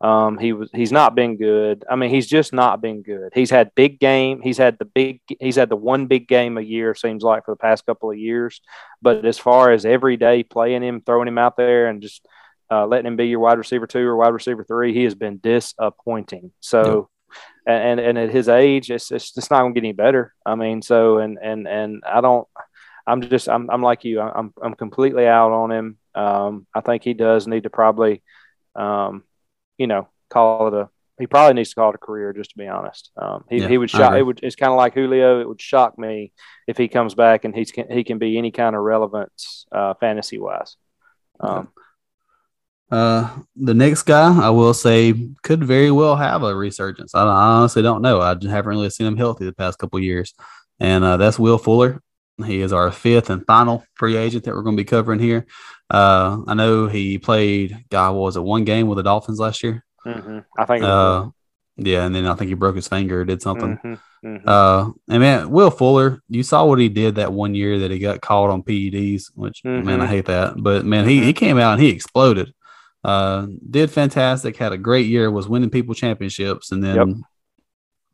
Um, 0.00 0.38
he 0.38 0.52
was 0.52 0.70
he's 0.72 0.92
not 0.92 1.14
been 1.14 1.36
good. 1.36 1.84
I 1.90 1.96
mean, 1.96 2.10
he's 2.10 2.28
just 2.28 2.52
not 2.52 2.80
been 2.80 3.02
good. 3.02 3.32
He's 3.34 3.50
had 3.50 3.74
big 3.74 3.98
game. 3.98 4.40
He's 4.40 4.58
had 4.58 4.78
the 4.78 4.84
big. 4.84 5.20
He's 5.40 5.56
had 5.56 5.68
the 5.68 5.76
one 5.76 6.06
big 6.06 6.28
game 6.28 6.56
a 6.56 6.62
year. 6.62 6.94
Seems 6.94 7.22
like 7.22 7.44
for 7.44 7.52
the 7.52 7.58
past 7.58 7.84
couple 7.84 8.10
of 8.10 8.16
years. 8.18 8.60
But 9.02 9.24
as 9.24 9.38
far 9.38 9.72
as 9.72 9.84
every 9.84 10.16
day 10.16 10.44
playing 10.44 10.82
him, 10.82 11.02
throwing 11.04 11.26
him 11.26 11.38
out 11.38 11.56
there, 11.56 11.88
and 11.88 12.00
just 12.00 12.24
uh, 12.70 12.86
letting 12.86 13.06
him 13.06 13.16
be 13.16 13.26
your 13.26 13.40
wide 13.40 13.58
receiver 13.58 13.86
two 13.88 14.06
or 14.06 14.16
wide 14.16 14.28
receiver 14.32 14.62
three, 14.62 14.94
he 14.94 15.02
has 15.02 15.16
been 15.16 15.38
disappointing. 15.38 16.52
So, 16.60 16.84
yep. 16.84 17.06
And, 17.66 18.00
and 18.00 18.18
at 18.18 18.30
his 18.30 18.48
age, 18.48 18.90
it's, 18.90 19.10
it's, 19.10 19.36
it's 19.36 19.50
not 19.50 19.60
going 19.60 19.74
to 19.74 19.80
get 19.80 19.86
any 19.86 19.92
better. 19.92 20.34
I 20.44 20.54
mean, 20.54 20.82
so, 20.82 21.18
and, 21.18 21.38
and, 21.40 21.66
and 21.66 22.02
I 22.06 22.20
don't, 22.20 22.46
I'm 23.06 23.22
just, 23.22 23.48
I'm, 23.48 23.70
I'm 23.70 23.82
like 23.82 24.04
you, 24.04 24.20
I'm, 24.20 24.52
I'm 24.62 24.74
completely 24.74 25.26
out 25.26 25.52
on 25.52 25.72
him. 25.72 25.98
Um, 26.14 26.66
I 26.74 26.80
think 26.80 27.04
he 27.04 27.14
does 27.14 27.46
need 27.46 27.62
to 27.62 27.70
probably, 27.70 28.22
um, 28.74 29.24
you 29.78 29.86
know, 29.86 30.08
call 30.30 30.68
it 30.68 30.74
a, 30.74 30.88
he 31.18 31.26
probably 31.26 31.54
needs 31.54 31.70
to 31.70 31.74
call 31.74 31.90
it 31.90 31.96
a 31.96 31.98
career, 31.98 32.32
just 32.32 32.50
to 32.50 32.58
be 32.58 32.68
honest. 32.68 33.10
Um, 33.16 33.44
he, 33.50 33.58
yeah, 33.58 33.66
he 33.66 33.76
would 33.76 33.90
shock. 33.90 34.14
It 34.14 34.22
would. 34.22 34.38
It's 34.40 34.54
kind 34.54 34.70
of 34.70 34.76
like 34.76 34.94
Julio. 34.94 35.40
It 35.40 35.48
would 35.48 35.60
shock 35.60 35.98
me 35.98 36.32
if 36.68 36.76
he 36.76 36.86
comes 36.86 37.16
back 37.16 37.44
and 37.44 37.52
he's 37.56 37.72
he 37.90 38.04
can 38.04 38.18
be 38.18 38.38
any 38.38 38.52
kind 38.52 38.76
of 38.76 38.82
relevance 38.82 39.66
uh, 39.72 39.94
fantasy 39.94 40.38
wise. 40.38 40.76
Um, 41.40 41.70
uh, 42.90 43.36
the 43.56 43.74
next 43.74 44.02
guy, 44.04 44.38
I 44.40 44.50
will 44.50 44.74
say, 44.74 45.14
could 45.42 45.62
very 45.62 45.90
well 45.90 46.16
have 46.16 46.42
a 46.42 46.54
resurgence. 46.54 47.14
I, 47.14 47.22
I 47.22 47.46
honestly 47.56 47.82
don't 47.82 48.02
know. 48.02 48.20
I 48.20 48.34
just 48.34 48.50
haven't 48.50 48.70
really 48.70 48.90
seen 48.90 49.06
him 49.06 49.16
healthy 49.16 49.44
the 49.44 49.52
past 49.52 49.78
couple 49.78 50.00
years, 50.00 50.34
and 50.80 51.04
uh, 51.04 51.16
that's 51.16 51.38
Will 51.38 51.58
Fuller. 51.58 52.02
He 52.44 52.60
is 52.60 52.72
our 52.72 52.92
fifth 52.92 53.30
and 53.30 53.44
final 53.46 53.84
free 53.94 54.16
agent 54.16 54.44
that 54.44 54.54
we're 54.54 54.62
going 54.62 54.76
to 54.76 54.80
be 54.80 54.88
covering 54.88 55.18
here. 55.18 55.46
Uh, 55.90 56.38
I 56.46 56.54
know 56.54 56.86
he 56.86 57.18
played, 57.18 57.84
God, 57.90 58.12
was 58.14 58.36
it 58.36 58.42
one 58.42 58.64
game 58.64 58.86
with 58.86 58.96
the 58.96 59.02
Dolphins 59.02 59.40
last 59.40 59.62
year? 59.62 59.84
Mm-hmm. 60.06 60.38
I 60.56 60.64
think. 60.64 60.84
Uh, 60.84 61.30
yeah, 61.76 62.04
and 62.04 62.14
then 62.14 62.26
I 62.26 62.34
think 62.34 62.48
he 62.48 62.54
broke 62.54 62.76
his 62.76 62.88
finger 62.88 63.20
or 63.20 63.24
did 63.24 63.40
something. 63.40 63.76
Mm-hmm. 63.76 64.26
Mm-hmm. 64.26 64.48
Uh, 64.48 64.90
and 65.08 65.20
man, 65.20 65.50
Will 65.50 65.70
Fuller, 65.70 66.22
you 66.28 66.42
saw 66.42 66.64
what 66.64 66.80
he 66.80 66.88
did 66.88 67.16
that 67.16 67.32
one 67.32 67.54
year 67.54 67.80
that 67.80 67.90
he 67.90 68.00
got 68.00 68.20
caught 68.20 68.50
on 68.50 68.64
PEDs, 68.64 69.30
which 69.34 69.64
man, 69.64 69.88
I 69.88 69.92
mm-hmm. 69.92 70.06
hate 70.06 70.26
that. 70.26 70.54
But 70.56 70.84
man, 70.84 71.08
he, 71.08 71.16
he 71.16 71.30
mm-hmm. 71.30 71.38
came 71.38 71.58
out 71.58 71.74
and 71.74 71.82
he 71.82 71.90
exploded. 71.90 72.52
Uh, 73.04 73.46
did 73.70 73.90
fantastic, 73.90 74.56
had 74.56 74.72
a 74.72 74.78
great 74.78 75.06
year, 75.06 75.30
was 75.30 75.48
winning 75.48 75.70
people 75.70 75.94
championships, 75.94 76.72
and 76.72 76.82
then 76.82 76.96
yep. 76.96 77.16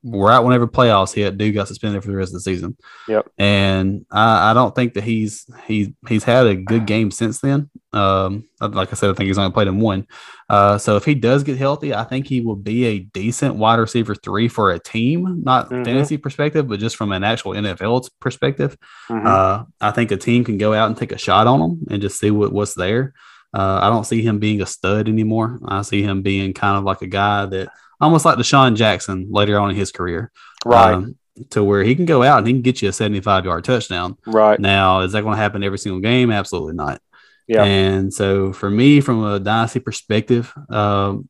right 0.05 0.40
whenever 0.40 0.68
playoffs 0.68 1.14
hit, 1.14 1.38
dude 1.38 1.55
got 1.55 1.68
suspended 1.68 2.03
for 2.03 2.11
the 2.11 2.16
rest 2.16 2.31
of 2.31 2.35
the 2.35 2.40
season. 2.40 2.77
Yep. 3.09 3.31
And 3.38 4.05
I, 4.11 4.51
I 4.51 4.55
don't 4.55 4.75
think 4.75 4.94
that 4.94 5.05
he's 5.05 5.47
he 5.66 5.94
he's 6.07 6.25
had 6.25 6.47
a 6.47 6.55
good 6.55 6.87
game 6.87 7.11
since 7.11 7.40
then. 7.40 7.70
Um, 7.94 8.44
like 8.61 8.90
I 8.90 8.94
said, 8.94 9.09
I 9.09 9.14
think 9.14 9.29
he's 9.29 9.38
only 9.38 9.53
played 9.53 9.68
in 9.68 9.81
one. 9.81 10.07
Uh, 10.51 10.77
so 10.77 10.97
if 10.97 11.05
he 11.07 11.14
does 11.14 11.44
get 11.44 11.57
healthy, 11.57 11.94
I 11.94 12.05
think 12.05 12.27
he 12.27 12.42
will 12.42 12.57
be 12.57 12.85
a 12.85 12.99
decent 12.99 13.55
wide 13.55 13.79
receiver 13.79 14.14
three 14.14 14.49
for 14.49 14.70
a 14.73 14.79
team, 14.79 15.42
not 15.42 15.70
Mhm. 15.70 15.85
fantasy 15.85 16.18
perspective, 16.18 16.68
but 16.68 16.81
just 16.81 16.97
from 16.97 17.12
an 17.12 17.25
actual 17.25 17.53
NFL 17.55 18.11
perspective. 18.20 18.77
Mhm. 19.09 19.27
Uh, 19.27 19.64
I 19.81 19.90
think 19.92 20.11
a 20.11 20.16
team 20.18 20.44
can 20.44 20.59
go 20.59 20.75
out 20.75 20.88
and 20.88 20.97
take 20.97 21.12
a 21.12 21.18
shot 21.18 21.47
on 21.47 21.61
him 21.61 21.87
and 21.90 22.03
just 22.03 22.20
see 22.20 22.31
what, 22.31 22.53
what's 22.53 22.75
there. 22.75 23.14
Uh, 23.55 23.79
I 23.83 23.88
don't 23.88 24.05
see 24.05 24.21
him 24.21 24.40
being 24.40 24.61
a 24.61 24.67
stud 24.67 25.09
anymore. 25.09 25.61
I 25.64 25.83
see 25.83 26.03
him 26.03 26.23
being 26.23 26.53
kind 26.53 26.77
of 26.77 26.85
like 26.85 27.03
a 27.03 27.07
guy 27.07 27.47
that 27.47 27.69
almost 28.01 28.25
like 28.25 28.37
DeSean 28.37 28.75
Jackson 28.75 29.29
later 29.31 29.59
on 29.61 29.71
in 29.71 29.77
his 29.77 29.93
career. 29.93 30.33
right. 30.64 30.95
um, 30.95 31.17
to 31.51 31.64
where 31.64 31.83
he 31.83 31.97
can 31.97 32.05
go 32.05 32.23
out 32.23 32.38
and 32.38 32.47
he 32.47 32.53
can 32.53 32.62
get 32.62 32.81
you 32.81 32.88
a 32.88 32.93
75 32.93 33.45
yard 33.45 33.64
touchdown. 33.64 34.17
right. 34.27 34.59
Now, 34.59 35.01
is 35.01 35.12
that 35.12 35.23
going 35.23 35.35
to 35.35 35.43
happen 35.43 35.64
every 35.64 35.79
single 35.79 36.01
game? 36.01 36.31
Absolutely 36.31 36.75
not. 36.75 37.01
Yeah. 37.47 37.64
And 37.64 38.12
so 38.12 38.53
for 38.53 38.71
me, 38.71 39.01
from 39.01 39.25
a 39.25 39.38
dynasty 39.38 39.81
perspective, 39.81 40.53
um, 40.71 41.29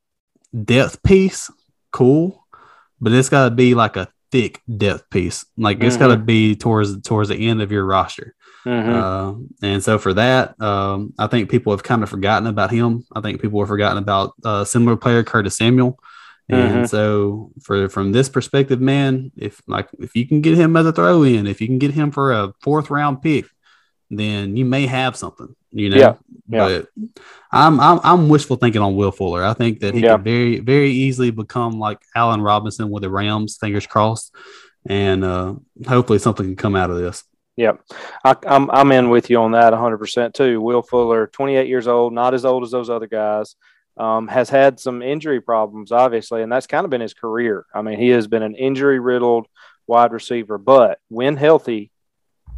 depth 0.63 1.03
piece, 1.03 1.51
cool, 1.91 2.47
but 3.01 3.13
it's 3.13 3.29
got 3.29 3.49
to 3.49 3.51
be 3.51 3.75
like 3.75 3.97
a 3.97 4.09
thick 4.31 4.61
depth 4.77 5.09
piece. 5.11 5.45
Like 5.57 5.83
it's 5.83 5.97
got 5.97 6.09
to 6.09 6.17
be 6.17 6.55
towards 6.55 7.01
towards 7.03 7.29
the 7.29 7.49
end 7.49 7.63
of 7.63 7.73
your 7.73 7.85
roster. 7.85 8.35
Mhm. 8.67 8.93
Uh, 8.95 9.35
and 9.63 9.83
so 9.83 9.99
for 9.99 10.15
that, 10.15 10.61
um, 10.61 11.13
I 11.19 11.27
think 11.27 11.51
people 11.51 11.73
have 11.73 11.83
kind 11.83 12.03
of 12.03 12.09
forgotten 12.09 12.47
about 12.49 12.71
him. 12.71 13.05
I 13.15 13.21
think 13.21 13.41
people 13.43 13.61
have 13.61 13.69
forgotten 13.69 13.99
about 13.99 14.33
uh, 14.45 14.65
similar 14.65 14.97
player 14.97 15.23
Curtis 15.23 15.57
Samuel. 15.57 15.99
And 16.49 16.85
Mhm. 16.85 16.89
so 16.89 17.51
for 17.63 17.89
from 17.89 18.13
this 18.13 18.29
perspective, 18.29 18.81
man, 18.81 19.33
if 19.37 19.63
like 19.67 19.89
if 19.99 20.15
you 20.15 20.27
can 20.27 20.41
get 20.43 20.57
him 20.59 20.77
as 20.77 20.87
a 20.87 20.93
throw 20.93 21.23
in, 21.23 21.47
if 21.47 21.61
you 21.61 21.67
can 21.67 21.79
get 21.79 21.93
him 21.93 22.11
for 22.11 22.33
a 22.33 22.53
fourth 22.61 22.91
round 22.91 23.23
pick, 23.23 23.47
then 24.11 24.55
you 24.55 24.67
may 24.67 24.87
have 24.87 25.17
something, 25.17 25.57
you 25.73 25.89
know. 25.89 25.97
Yeah, 25.97 26.15
yeah. 26.51 26.59
But 26.59 26.89
I'm 27.51 27.81
I'm 27.81 27.99
I'm 28.05 28.29
wishful 28.29 28.57
thinking 28.57 28.83
on 28.83 28.95
Will 28.95 29.11
Fuller. 29.11 29.43
I 29.43 29.55
think 29.55 29.81
that 29.81 29.95
he 29.95 30.01
Yeah. 30.01 30.17
could 30.17 30.25
very 30.25 30.61
very 30.61 30.91
easily 30.91 31.31
become 31.31 31.79
like 31.79 32.01
Allen 32.15 32.43
Robinson 32.43 32.91
with 32.91 33.03
the 33.03 33.11
Rams. 33.11 33.57
Fingers 33.59 33.87
crossed, 33.87 34.31
and 34.87 35.25
uh, 35.25 35.55
hopefully 35.89 36.19
something 36.19 36.45
can 36.45 36.57
come 36.57 36.77
out 36.77 36.91
of 36.91 36.99
this. 36.99 37.25
Yep. 37.57 37.81
I, 38.25 38.37
I'm 38.47 38.71
I'm 38.71 38.91
in 38.93 39.11
with 39.11 39.31
you 39.31 39.39
on 39.39 39.53
that 39.53 39.73
100% 39.73 40.35
too. 40.35 40.61
Will 40.61 40.83
Fuller, 40.83 41.29
28 41.29 41.69
years 41.69 41.87
old, 41.87 42.13
not 42.13 42.35
as 42.35 42.45
old 42.45 42.65
as 42.65 42.71
those 42.73 42.91
other 42.91 43.07
guys, 43.07 43.55
um, 43.97 44.27
has 44.27 44.51
had 44.51 44.81
some 44.81 45.03
injury 45.03 45.41
problems, 45.41 45.93
obviously, 45.93 46.43
and 46.43 46.51
that's 46.51 46.67
kind 46.67 46.85
of 46.85 46.91
been 46.91 47.01
his 47.01 47.15
career. 47.15 47.65
I 47.73 47.83
mean, 47.83 47.99
he 47.99 48.09
has 48.09 48.27
been 48.27 48.43
an 48.43 48.57
injury 48.57 48.99
riddled 48.99 49.47
wide 49.87 50.13
receiver, 50.13 50.59
but 50.59 50.99
when 51.09 51.37
healthy, 51.37 51.93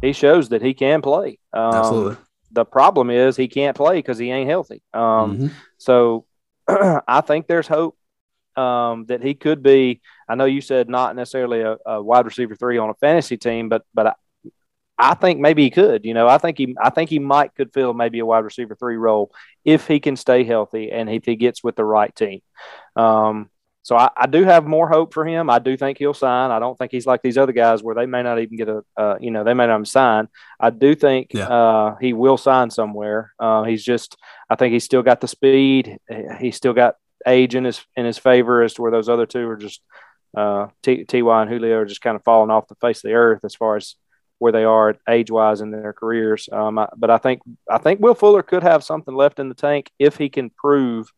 he 0.01 0.13
shows 0.13 0.49
that 0.49 0.61
he 0.61 0.73
can 0.73 1.01
play. 1.01 1.37
Um, 1.53 1.73
Absolutely. 1.75 2.17
The 2.51 2.65
problem 2.65 3.09
is 3.09 3.35
he 3.35 3.47
can't 3.49 3.75
play 3.75 3.97
because 3.97 4.17
he 4.17 4.31
ain't 4.31 4.49
healthy. 4.49 4.81
Um, 4.93 5.37
Mhm. 5.37 5.51
So 5.77 6.25
I 6.67 7.21
think 7.21 7.45
there's 7.45 7.67
hope 7.67 7.97
um, 8.55 9.05
that 9.07 9.21
he 9.21 9.35
could 9.35 9.61
be. 9.61 10.01
I 10.27 10.35
know 10.35 10.45
you 10.45 10.61
said 10.61 10.89
not 10.89 11.15
necessarily 11.15 11.61
a, 11.61 11.77
a 11.85 12.01
wide 12.01 12.25
receiver 12.25 12.55
three 12.55 12.77
on 12.79 12.89
a 12.89 12.95
fantasy 12.95 13.37
team, 13.37 13.69
but 13.69 13.83
but 13.93 14.15
I, 14.97 15.15
think 15.15 15.39
maybe 15.39 15.63
he 15.63 15.69
could. 15.69 16.05
You 16.05 16.13
know, 16.13 16.27
I 16.27 16.37
think 16.37 16.57
he 16.57 16.75
I 16.81 16.89
think 16.89 17.09
he 17.09 17.19
might 17.19 17.55
could 17.55 17.73
fill 17.73 17.93
maybe 17.93 18.19
a 18.19 18.25
wide 18.25 18.43
receiver 18.43 18.75
three 18.75 18.97
role 18.97 19.31
if 19.65 19.87
he 19.87 19.99
can 19.99 20.15
stay 20.15 20.43
healthy 20.43 20.91
and 20.91 21.09
if 21.09 21.25
he 21.25 21.35
gets 21.35 21.63
with 21.63 21.75
the 21.75 21.85
right 21.85 22.15
team. 22.15 22.41
Um, 22.95 23.49
so 23.83 23.95
I, 23.95 24.09
I 24.17 24.27
do 24.27 24.43
have 24.43 24.65
more 24.65 24.89
hope 24.89 25.13
for 25.13 25.25
him. 25.25 25.49
I 25.49 25.59
do 25.59 25.77
think 25.77 25.97
he'll 25.97 26.13
sign. 26.13 26.51
I 26.51 26.59
don't 26.59 26.77
think 26.77 26.91
he's 26.91 27.05
like 27.05 27.21
these 27.21 27.37
other 27.37 27.53
guys 27.53 27.81
where 27.81 27.95
they 27.95 28.05
may 28.05 28.21
not 28.21 28.39
even 28.39 28.57
get 28.57 28.67
a, 28.67 28.83
uh, 28.97 29.15
you 29.21 29.31
know, 29.31 29.45
they 29.45 29.53
may 29.53 29.65
not 29.65 29.75
even 29.75 29.85
sign. 29.85 30.27
I 30.59 30.71
do 30.71 30.93
think 30.93 31.33
Yeah. 31.33 31.47
uh, 31.47 31.95
he 32.01 32.11
will 32.11 32.35
sign 32.35 32.69
somewhere. 32.69 33.31
Uh, 33.39 33.63
he's 33.63 33.85
just, 33.85 34.17
I 34.49 34.55
think 34.55 34.73
he's 34.73 34.83
still 34.83 35.03
got 35.03 35.21
the 35.21 35.27
speed. 35.29 35.99
He's 36.39 36.57
still 36.57 36.73
got 36.73 36.95
age 37.25 37.55
in 37.55 37.63
his 37.63 37.81
in 37.95 38.05
his 38.05 38.17
favor 38.17 38.61
as 38.61 38.73
to 38.73 38.81
where 38.81 38.91
those 38.91 39.07
other 39.09 39.25
two 39.25 39.47
are 39.47 39.55
just 39.57 39.81
uh, 40.35 40.67
T, 40.83 41.05
Ty 41.05 41.19
and 41.19 41.49
Julio 41.49 41.77
are 41.77 41.85
just 41.85 42.01
kind 42.01 42.15
of 42.15 42.23
falling 42.23 42.51
off 42.51 42.67
the 42.67 42.75
face 42.75 42.97
of 42.99 43.03
the 43.03 43.13
earth 43.13 43.45
as 43.45 43.55
far 43.55 43.77
as 43.77 43.95
where 44.39 44.51
they 44.51 44.63
are 44.63 44.95
age 45.09 45.31
wise 45.31 45.61
in 45.61 45.71
their 45.71 45.93
careers. 45.93 46.47
Um, 46.51 46.77
I, 46.77 46.87
but 46.95 47.09
I 47.09 47.17
think 47.17 47.41
I 47.69 47.77
think 47.77 47.99
Will 47.99 48.15
Fuller 48.15 48.43
could 48.43 48.63
have 48.63 48.83
something 48.83 49.15
left 49.15 49.39
in 49.39 49.49
the 49.49 49.55
tank 49.55 49.91
if 49.99 50.17
he 50.17 50.29
can 50.29 50.49
prove 50.49 51.11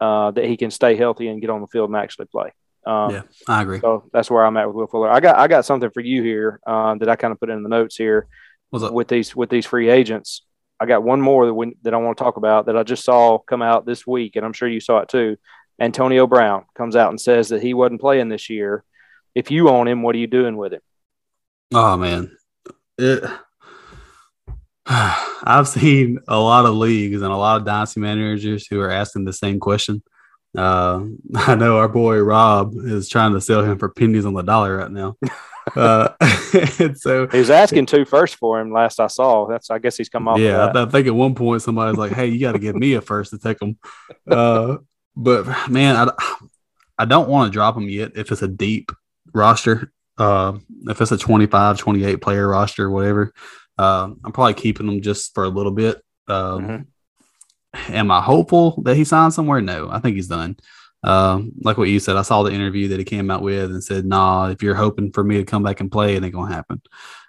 uh, 0.00 0.30
that 0.30 0.44
he 0.44 0.56
can 0.56 0.70
stay 0.70 0.96
healthy 0.96 1.28
and 1.28 1.40
get 1.40 1.50
on 1.50 1.60
the 1.60 1.66
field 1.66 1.90
and 1.90 1.96
actually 1.96 2.26
play. 2.26 2.52
Um, 2.86 3.10
Yeah, 3.10 3.22
I 3.46 3.62
agree. 3.62 3.80
So 3.80 4.08
that's 4.12 4.30
where 4.30 4.44
I'm 4.44 4.56
at 4.56 4.66
with 4.66 4.76
Will 4.76 4.86
Fuller. 4.86 5.10
I 5.10 5.20
got 5.20 5.36
I 5.36 5.48
got 5.48 5.64
something 5.64 5.90
for 5.90 6.00
you 6.00 6.22
here 6.22 6.60
um, 6.66 6.98
that 6.98 7.08
I 7.08 7.16
kind 7.16 7.32
of 7.32 7.40
put 7.40 7.50
in 7.50 7.62
the 7.62 7.68
notes 7.68 7.96
here 7.96 8.28
with 8.70 9.08
these 9.08 9.34
with 9.34 9.50
these 9.50 9.66
free 9.66 9.90
agents. 9.90 10.42
I 10.80 10.86
got 10.86 11.02
one 11.02 11.20
more 11.20 11.46
that 11.46 11.54
we, 11.54 11.76
that 11.82 11.92
I 11.92 11.96
want 11.96 12.16
to 12.18 12.24
talk 12.24 12.36
about 12.36 12.66
that 12.66 12.76
I 12.76 12.84
just 12.84 13.04
saw 13.04 13.38
come 13.38 13.62
out 13.62 13.84
this 13.84 14.06
week, 14.06 14.36
and 14.36 14.46
I'm 14.46 14.52
sure 14.52 14.68
you 14.68 14.80
saw 14.80 14.98
it 14.98 15.08
too. 15.08 15.36
Antonio 15.80 16.26
Brown 16.26 16.64
comes 16.76 16.96
out 16.96 17.10
and 17.10 17.20
says 17.20 17.48
that 17.48 17.62
he 17.62 17.74
wasn't 17.74 18.00
playing 18.00 18.28
this 18.28 18.48
year. 18.48 18.84
If 19.34 19.50
you 19.50 19.68
own 19.68 19.86
him, 19.88 20.02
what 20.02 20.14
are 20.14 20.18
you 20.18 20.26
doing 20.26 20.56
with 20.56 20.72
him? 20.72 20.80
Oh 21.74 21.96
man, 21.96 22.36
it. 22.96 23.24
I've 24.90 25.68
seen 25.68 26.18
a 26.28 26.38
lot 26.38 26.64
of 26.64 26.74
leagues 26.74 27.20
and 27.20 27.30
a 27.30 27.36
lot 27.36 27.60
of 27.60 27.66
dynasty 27.66 28.00
managers 28.00 28.66
who 28.66 28.80
are 28.80 28.90
asking 28.90 29.24
the 29.24 29.32
same 29.34 29.60
question. 29.60 30.02
Uh, 30.56 31.04
I 31.34 31.54
know 31.54 31.76
our 31.76 31.88
boy 31.88 32.18
Rob 32.18 32.72
is 32.74 33.08
trying 33.08 33.34
to 33.34 33.40
sell 33.40 33.62
him 33.62 33.78
for 33.78 33.90
pennies 33.90 34.24
on 34.24 34.34
the 34.34 34.42
dollar 34.42 34.78
right 34.78 34.90
now. 34.90 35.16
uh, 35.76 36.08
so 36.94 37.28
He 37.28 37.38
was 37.38 37.50
asking 37.50 37.86
two 37.86 38.06
first 38.06 38.36
for 38.36 38.60
him 38.60 38.72
last 38.72 38.98
I 38.98 39.08
saw. 39.08 39.46
That's 39.46 39.70
I 39.70 39.78
guess 39.78 39.96
he's 39.96 40.08
come 40.08 40.26
off. 40.26 40.38
yeah, 40.38 40.66
I. 40.66 40.82
I 40.82 40.86
think 40.86 41.06
at 41.06 41.14
one 41.14 41.34
point 41.34 41.62
somebody's 41.62 41.98
like, 41.98 42.12
"Hey, 42.12 42.28
you 42.28 42.40
got 42.40 42.52
to 42.52 42.58
give 42.58 42.76
me 42.76 42.94
a 42.94 43.02
first 43.02 43.30
to 43.32 43.38
take 43.38 43.60
him." 43.60 43.78
Uh, 44.26 44.78
but 45.14 45.68
man, 45.68 45.96
I, 45.96 46.34
I 46.98 47.04
don't 47.04 47.28
want 47.28 47.52
to 47.52 47.54
drop 47.54 47.76
him 47.76 47.88
yet 47.88 48.12
if 48.16 48.32
it's 48.32 48.42
a 48.42 48.48
deep 48.48 48.90
roster. 49.34 49.92
Uh, 50.18 50.58
if 50.88 51.00
it's 51.00 51.12
a 51.12 51.16
25, 51.18 51.78
28 51.78 52.16
player 52.20 52.48
roster, 52.48 52.90
whatever, 52.90 53.32
uh, 53.78 54.10
I'm 54.24 54.32
probably 54.32 54.54
keeping 54.54 54.86
them 54.86 55.00
just 55.00 55.32
for 55.34 55.44
a 55.44 55.48
little 55.48 55.72
bit. 55.72 56.02
Um, 56.26 56.62
Mhm. 56.66 56.86
Am 57.90 58.10
I 58.10 58.20
hopeful 58.20 58.80
that 58.84 58.96
he 58.96 59.04
signs 59.04 59.34
somewhere? 59.34 59.60
No, 59.60 59.88
I 59.90 60.00
think 60.00 60.16
he's 60.16 60.26
done. 60.28 60.56
Um, 61.04 61.52
like 61.62 61.76
what 61.78 61.88
you 61.88 62.00
said, 62.00 62.16
I 62.16 62.22
saw 62.22 62.42
the 62.42 62.50
interview 62.52 62.88
that 62.88 62.98
he 62.98 63.04
came 63.04 63.30
out 63.30 63.42
with 63.42 63.70
and 63.70 63.84
said, 63.84 64.04
"Nah, 64.06 64.48
if 64.48 64.62
you're 64.62 64.74
hoping 64.74 65.12
for 65.12 65.22
me 65.22 65.36
to 65.36 65.44
come 65.44 65.62
back 65.62 65.80
and 65.80 65.92
play, 65.92 66.16
it 66.16 66.24
ain't 66.24 66.34
gonna 66.34 66.52
happen." 66.52 66.80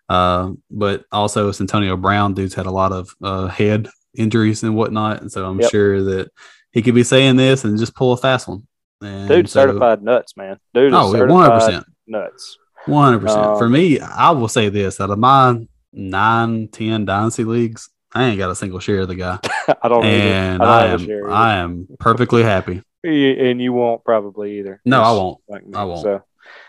Uh, 0.07 0.51
but 0.71 1.03
also, 1.11 1.49
it's 1.49 1.61
Antonio 1.61 1.95
Brown. 1.97 2.33
Dude's 2.33 2.55
had 2.55 2.65
a 2.65 2.71
lot 2.71 2.91
of 2.93 3.09
uh, 3.21 3.47
head 3.47 3.89
injuries 4.15 4.63
and 4.63 4.75
whatnot, 4.75 5.21
and 5.21 5.31
so 5.31 5.45
I'm 5.45 5.59
Yep. 5.59 5.71
sure 5.71 6.03
that 6.03 6.31
he 6.71 6.81
could 6.81 6.95
be 6.95 7.03
saying 7.03 7.35
this 7.35 7.63
and 7.65 7.77
just 7.77 7.93
pull 7.95 8.13
a 8.13 8.17
fast 8.17 8.47
one. 8.47 8.65
And 9.01 9.27
Dude, 9.27 9.49
so- 9.49 9.59
certified 9.67 10.01
nuts, 10.01 10.35
man. 10.35 10.57
Dude, 10.73 10.93
is 10.93 10.97
Oh, 10.97 11.11
certified 11.11 11.29
one 11.31 11.45
hundred 11.45 11.59
percent, 11.59 11.85
nuts. 12.07 12.57
One 12.85 13.05
hundred 13.05 13.19
percent. 13.21 13.45
Um, 13.45 13.57
For 13.57 13.69
me, 13.69 13.99
I 13.99 14.31
will 14.31 14.47
say 14.47 14.69
this: 14.69 14.99
out 14.99 15.09
of 15.09 15.19
my 15.19 15.65
nine, 15.93 16.67
ten 16.69 17.05
dynasty 17.05 17.43
leagues, 17.43 17.89
I 18.13 18.25
ain't 18.25 18.37
got 18.37 18.49
a 18.51 18.55
single 18.55 18.79
share 18.79 19.01
of 19.01 19.07
the 19.07 19.15
guy, 19.15 19.39
I 19.81 19.87
don't 19.87 20.03
and 20.05 20.63
I 20.63 20.83
I, 20.83 20.87
don't 20.87 21.09
a 21.09 21.25
am. 21.25 21.31
I 21.31 21.55
am 21.57 21.87
perfectly 21.99 22.43
happy. 22.43 22.81
And 23.03 23.61
you 23.61 23.71
won't 23.71 24.03
probably 24.03 24.59
either. 24.59 24.81
No, 24.85 25.01
I 25.01 25.11
won't. 25.11 25.39
Like 25.47 25.65
me. 25.65 25.73
I 25.73 25.83
won't. 25.85 26.01
So 26.01 26.21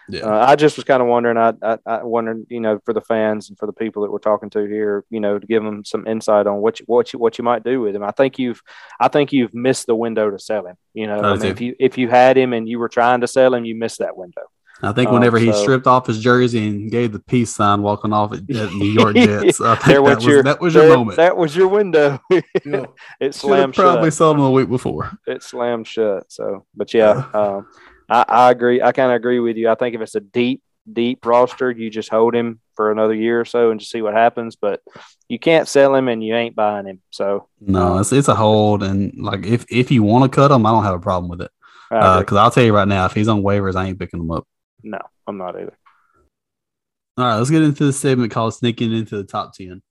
Yeah. 0.09 0.21
uh, 0.27 0.47
I 0.47 0.55
just 0.55 0.77
was 0.77 0.85
kind 0.85 1.03
of 1.03 1.09
wondering. 1.09 1.37
I, 1.37 1.55
I 1.63 1.79
I 1.85 2.03
wondered, 2.05 2.47
you 2.51 2.61
know, 2.61 2.79
for 2.85 2.93
the 2.93 3.01
fans 3.01 3.49
and 3.49 3.59
for 3.59 3.67
the 3.67 3.73
people 3.73 4.03
that 4.03 4.13
we're 4.13 4.19
talking 4.19 4.49
to 4.51 4.61
here, 4.65 5.05
you 5.11 5.19
know, 5.19 5.39
to 5.41 5.47
give 5.47 5.65
them 5.65 5.85
some 5.85 6.07
insight 6.07 6.47
on 6.47 6.59
what 6.59 6.79
you, 6.79 6.87
what 6.87 7.13
you 7.13 7.19
what 7.19 7.37
you 7.39 7.43
might 7.45 7.65
do 7.65 7.81
with 7.81 7.97
him. 7.97 8.05
I 8.05 8.13
think 8.13 8.39
you've 8.39 8.63
I 9.01 9.09
think 9.09 9.33
you've 9.33 9.55
missed 9.55 9.87
the 9.89 9.97
window 9.97 10.31
to 10.31 10.39
sell 10.39 10.67
him. 10.67 10.77
You 10.95 11.09
know, 11.09 11.19
I 11.19 11.31
I 11.31 11.37
mean, 11.37 11.47
if 11.51 11.61
you 11.61 11.75
if 11.81 11.99
you 11.99 12.09
had 12.09 12.37
him 12.37 12.53
and 12.53 12.69
you 12.69 12.79
were 12.79 12.89
trying 12.89 13.23
to 13.23 13.27
sell 13.27 13.53
him, 13.55 13.65
you 13.65 13.75
missed 13.75 13.99
that 13.99 14.17
window. 14.17 14.43
I 14.83 14.93
think 14.93 15.09
Um, 15.09 15.15
whenever 15.15 15.39
he 15.39 15.53
stripped 15.53 15.87
off 15.87 16.07
his 16.07 16.21
jersey 16.21 16.67
and 16.67 16.91
gave 16.91 17.13
the 17.13 17.19
peace 17.19 17.55
sign 17.55 17.83
walking 17.83 18.13
off 18.13 18.33
at, 18.33 18.39
at 18.57 18.73
New 18.73 18.87
York 18.87 19.15
Jets, 19.17 19.61
I 19.61 19.75
think 19.75 19.87
There 19.87 19.95
that 19.97 20.03
was 20.03 20.17
was, 20.17 20.25
your- 20.27 20.43
that 20.43 20.61
was 20.61 20.75
your 20.75 20.89
That- 20.89 20.97
moment. 20.97 21.17
That 21.17 21.37
was 21.37 21.57
your 21.57 21.69
window. 21.69 22.19
it 22.31 22.45
Should 22.63 22.89
have 23.21 23.35
slammed 23.35 23.75
probably 23.75 24.07
shut. 24.09 24.15
sold 24.15 24.37
him 24.39 24.45
a 24.45 24.51
week 24.51 24.69
before. 24.69 25.11
It 25.27 25.43
slammed 25.43 25.87
shut. 25.87 26.31
So, 26.33 26.65
but 26.75 26.93
yeah, 26.95 27.25
um, 27.35 27.67
I, 28.09 28.25
I 28.29 28.51
agree. 28.51 28.81
I 28.83 28.93
kind 28.93 29.11
of 29.13 29.17
agree 29.17 29.41
with 29.41 29.57
you. 29.57 29.69
I 29.69 29.75
think 29.75 29.95
if 29.95 30.01
it's 30.01 30.15
a 30.15 30.21
deep, 30.21 30.63
deep 30.91 31.25
roster, 31.27 31.71
you 31.71 31.91
just 31.91 32.09
hold 32.09 32.35
him 32.35 32.61
for 32.75 32.91
another 32.91 33.15
year 33.15 33.39
or 33.41 33.45
so 33.45 33.71
and 33.71 33.79
just 33.79 33.93
see 33.93 34.01
what 34.03 34.15
happens. 34.15 34.57
But 34.57 34.81
you 35.29 35.39
can't 35.39 35.69
sell 35.69 35.95
him 35.95 36.09
and 36.09 36.25
you 36.25 36.35
ain't 36.35 36.57
buying 36.57 36.87
him. 36.87 37.03
So, 37.11 37.49
No, 37.61 37.99
it's 37.99 38.13
it's 38.13 38.29
a 38.29 38.35
hold, 38.35 38.83
and 38.83 39.13
like 39.19 39.45
if 39.45 39.67
if 39.71 39.91
you 39.91 40.03
want 40.03 40.25
to 40.31 40.35
cut 40.35 40.51
him, 40.51 40.65
I 40.65 40.71
don't 40.73 40.85
have 40.85 40.95
a 40.95 40.99
problem 41.01 41.29
with 41.31 41.43
it. 41.43 41.51
I 41.93 42.13
agree. 42.15 42.23
Because 42.23 42.37
I'll 42.39 42.51
tell 42.51 42.65
you 42.65 42.75
right 42.75 42.89
now, 42.89 43.05
if 43.07 43.13
he's 43.13 43.29
on 43.29 43.43
waivers, 43.43 43.77
I 43.77 43.87
ain't 43.87 43.99
picking 43.99 44.21
him 44.21 44.31
up. 44.31 44.47
No, 44.83 44.99
I'm 45.27 45.39
not 45.39 45.57
either. 45.57 45.77
All 47.17 47.25
right, 47.25 47.37
let's 47.37 47.51
get 47.51 47.63
into 47.63 47.85
the 47.85 47.93
segment 47.93 48.33
called 48.33 48.55
sneaking 48.55 48.93
into 48.93 49.17
the 49.17 49.25
top 49.25 49.55
ten. 49.55 49.83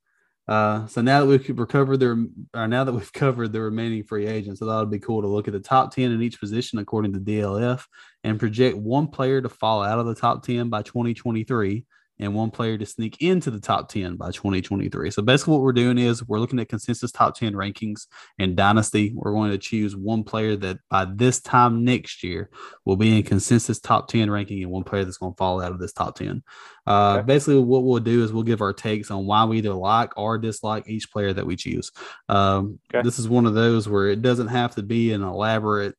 Uh, 0.50 0.88
so 0.88 1.00
now 1.00 1.20
that 1.20 1.28
we've 1.28 1.60
recovered 1.60 1.98
the, 1.98 2.28
or 2.56 2.68
now 2.68 2.84
that 2.84 2.92
we've 2.92 3.14
covered 3.14 3.54
the 3.54 3.62
remaining 3.62 4.04
free 4.04 4.26
agents, 4.26 4.62
I 4.62 4.66
thought 4.66 4.80
it'd 4.80 4.90
be 4.90 4.98
cool 4.98 5.22
to 5.22 5.28
look 5.28 5.48
at 5.48 5.54
the 5.54 5.60
top 5.60 5.94
10 5.94 6.12
in 6.12 6.24
each 6.24 6.40
position 6.40 6.80
according 6.80 7.14
to 7.14 7.20
DLF 7.20 7.86
and 8.24 8.40
project 8.40 8.76
one 8.76 9.10
player 9.10 9.42
to 9.42 9.50
fall 9.50 9.84
out 9.84 10.00
of 10.00 10.08
the 10.08 10.16
top 10.16 10.44
10 10.44 10.70
by 10.70 10.82
2023 10.82 11.86
and 12.20 12.36
one 12.36 12.52
player 12.52 12.78
to 12.78 12.86
sneak 12.86 13.22
into 13.22 13.50
the 13.50 13.60
top 13.60 13.90
10 13.90 14.18
by 14.18 14.32
2023. 14.32 15.10
So 15.12 15.22
basically, 15.22 15.54
what 15.54 15.62
we're 15.62 15.72
doing 15.72 15.98
is 15.98 16.28
we're 16.28 16.40
looking 16.40 16.60
at 16.60 16.68
consensus 16.68 17.12
top 17.12 17.36
10 17.36 17.54
rankings 17.54 18.08
and 18.38 18.56
dynasty. 18.56 19.14
We're 19.16 19.32
going 19.32 19.52
to 19.52 19.58
choose 19.58 19.96
one 19.96 20.24
player 20.24 20.56
that 20.58 20.80
by 20.90 21.06
this 21.06 21.40
time 21.40 21.86
next 21.86 22.24
year 22.24 22.50
will 22.86 22.98
be 22.98 23.18
in 23.18 23.24
consensus 23.24 23.80
top 23.80 24.10
10 24.10 24.30
ranking 24.30 24.62
and 24.62 24.72
one 24.72 24.84
player 24.84 25.06
that's 25.06 25.18
going 25.18 25.34
to 25.34 25.38
fall 25.38 25.62
out 25.62 25.72
of 25.72 25.80
this 25.80 25.94
top 25.94 26.16
10. 26.16 26.44
Uh, 26.86 27.18
okay. 27.18 27.26
Basically, 27.26 27.60
what 27.60 27.84
we'll 27.84 28.00
do 28.00 28.24
is 28.24 28.34
we'll 28.34 28.44
give 28.44 28.62
our 28.62 28.74
takes 28.74 29.12
on 29.12 29.26
why 29.26 29.46
we 29.46 29.60
either 29.60 29.74
like 29.74 30.18
or 30.18 30.38
dislike 30.38 30.90
each 30.90 31.12
player 31.12 31.32
that 31.32 31.46
we 31.46 31.56
choose. 31.56 31.92
Um, 32.28 32.80
okay. 32.94 33.04
This 33.04 33.20
is 33.20 33.30
one 33.30 33.46
of 33.46 33.54
those 33.54 33.88
where 33.88 34.08
it 34.08 34.22
doesn't 34.22 34.48
have 34.48 34.76
to 34.76 34.84
be 34.84 35.14
an 35.14 35.24
elaborate, 35.24 35.96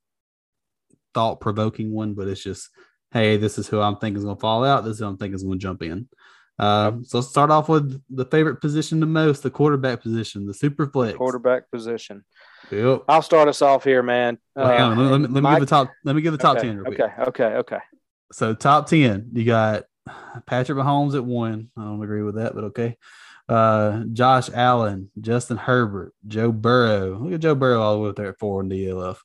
thought 1.14 1.40
provoking 1.40 1.92
one, 1.92 2.14
but 2.14 2.28
it's 2.28 2.42
just 2.42 2.68
hey, 3.12 3.36
this 3.36 3.58
is 3.58 3.66
who 3.66 3.80
I'm 3.80 3.96
thinking 3.96 4.18
is 4.18 4.24
going 4.24 4.36
to 4.36 4.40
fall 4.40 4.64
out. 4.64 4.84
This 4.84 4.94
is 4.94 5.00
who 5.00 5.06
I'm 5.06 5.16
thinking 5.16 5.34
is 5.34 5.42
going 5.42 5.58
to 5.58 5.62
jump 5.62 5.82
in. 5.82 6.08
Uh, 6.58 6.92
so 7.04 7.18
let's 7.18 7.28
start 7.28 7.50
off 7.50 7.70
with 7.70 8.02
the 8.10 8.26
favorite 8.26 8.60
position 8.60 9.00
the 9.00 9.06
most, 9.06 9.42
the 9.42 9.50
quarterback 9.50 10.02
position, 10.02 10.46
the 10.46 10.52
super 10.52 10.86
flex. 10.86 11.16
Quarterback 11.16 11.70
position. 11.70 12.22
Yep. 12.70 13.04
I'll 13.08 13.22
start 13.22 13.48
us 13.48 13.62
off 13.62 13.82
here, 13.82 14.02
man. 14.02 14.38
Uh, 14.54 14.64
on, 14.64 14.90
let, 14.90 14.96
me, 14.96 15.04
let, 15.04 15.20
me, 15.20 15.28
let 15.28 15.42
me 15.42 15.50
give 15.50 15.60
the 15.60 15.66
top. 15.66 15.90
Let 16.04 16.16
me 16.16 16.22
give 16.22 16.32
the 16.32 16.38
top 16.38 16.58
okay, 16.58 16.66
ten. 16.66 16.86
okay. 16.86 17.08
Okay. 17.18 17.44
Okay. 17.44 17.78
So 18.32 18.54
top 18.54 18.88
ten, 18.88 19.30
you 19.32 19.44
got 19.44 19.84
Patrick 20.46 20.76
Mahomes 20.76 21.14
at 21.14 21.24
one. 21.24 21.70
I 21.78 21.82
don't 21.82 22.02
agree 22.02 22.22
with 22.22 22.34
that, 22.34 22.54
but 22.54 22.64
okay. 22.64 22.98
Uh, 23.48 24.04
Josh 24.12 24.50
Allen, 24.52 25.10
Justin 25.18 25.56
Herbert, 25.56 26.12
Joe 26.28 26.52
Burrow. 26.52 27.18
Look 27.18 27.32
at 27.32 27.40
Joe 27.40 27.54
Burrow 27.54 27.80
all 27.80 27.94
the 27.94 28.02
way 28.02 28.10
up 28.10 28.16
there 28.16 28.28
at 28.28 28.38
four 28.38 28.60
in 28.60 28.68
the 28.68 28.84
DLF 28.84 29.16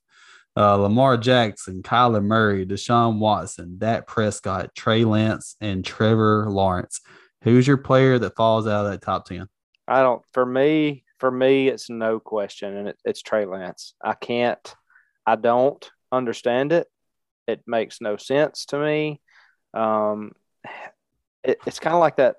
uh, 0.58 0.76
Lamar 0.76 1.18
Jackson, 1.18 1.84
Kyler 1.84 2.24
Murray, 2.24 2.65
Deshaun 2.65 3.20
Watson, 3.20 3.78
Dak 3.78 4.08
Prescott, 4.08 4.74
Trey 4.74 5.04
Lance, 5.04 5.56
and 5.60 5.84
Trevor 5.84 6.48
Lawrence. 6.50 7.02
Who's 7.44 7.68
your 7.68 7.78
player 7.78 8.18
that 8.20 8.36
falls 8.36 8.68
out 8.68 8.86
of 8.86 8.91
that 8.91 9.02
top 9.02 9.26
10? 9.26 9.48
I 9.88 10.02
don't, 10.02 10.24
for 10.34 10.46
me, 10.46 11.04
for 11.20 11.30
me, 11.30 11.68
it's 11.68 11.89
no 11.89 12.20
question, 12.20 12.76
and 12.76 12.88
it, 12.89 12.98
it's 13.06 13.22
Trey 13.22 13.46
Lance. 13.46 13.94
I 14.04 14.13
can't, 14.13 14.76
I 15.26 15.36
don't 15.36 15.89
understand 16.12 16.72
it. 16.72 16.88
It 17.48 17.62
makes 17.68 18.02
no 18.02 18.18
sense 18.18 18.65
to 18.68 18.80
me. 18.80 19.22
Um, 19.74 20.32
it, 21.44 21.60
it's 21.65 21.80
kind 21.80 21.94
of 21.94 22.00
like 22.00 22.15
that. 22.15 22.38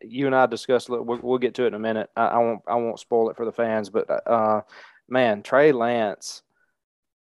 You 0.00 0.26
and 0.26 0.34
I 0.34 0.46
discussed. 0.46 0.88
We'll, 0.88 1.02
we'll 1.04 1.38
get 1.38 1.54
to 1.54 1.64
it 1.64 1.68
in 1.68 1.74
a 1.74 1.78
minute. 1.78 2.08
I, 2.16 2.26
I, 2.26 2.38
won't. 2.38 2.60
I 2.66 2.74
won't 2.76 3.00
spoil 3.00 3.30
it 3.30 3.36
for 3.36 3.44
the 3.44 3.52
fans, 3.52 3.90
but 3.90 4.08
uh, 4.26 4.62
man, 5.08 5.42
Trey 5.42 5.72
Lance 5.72 6.42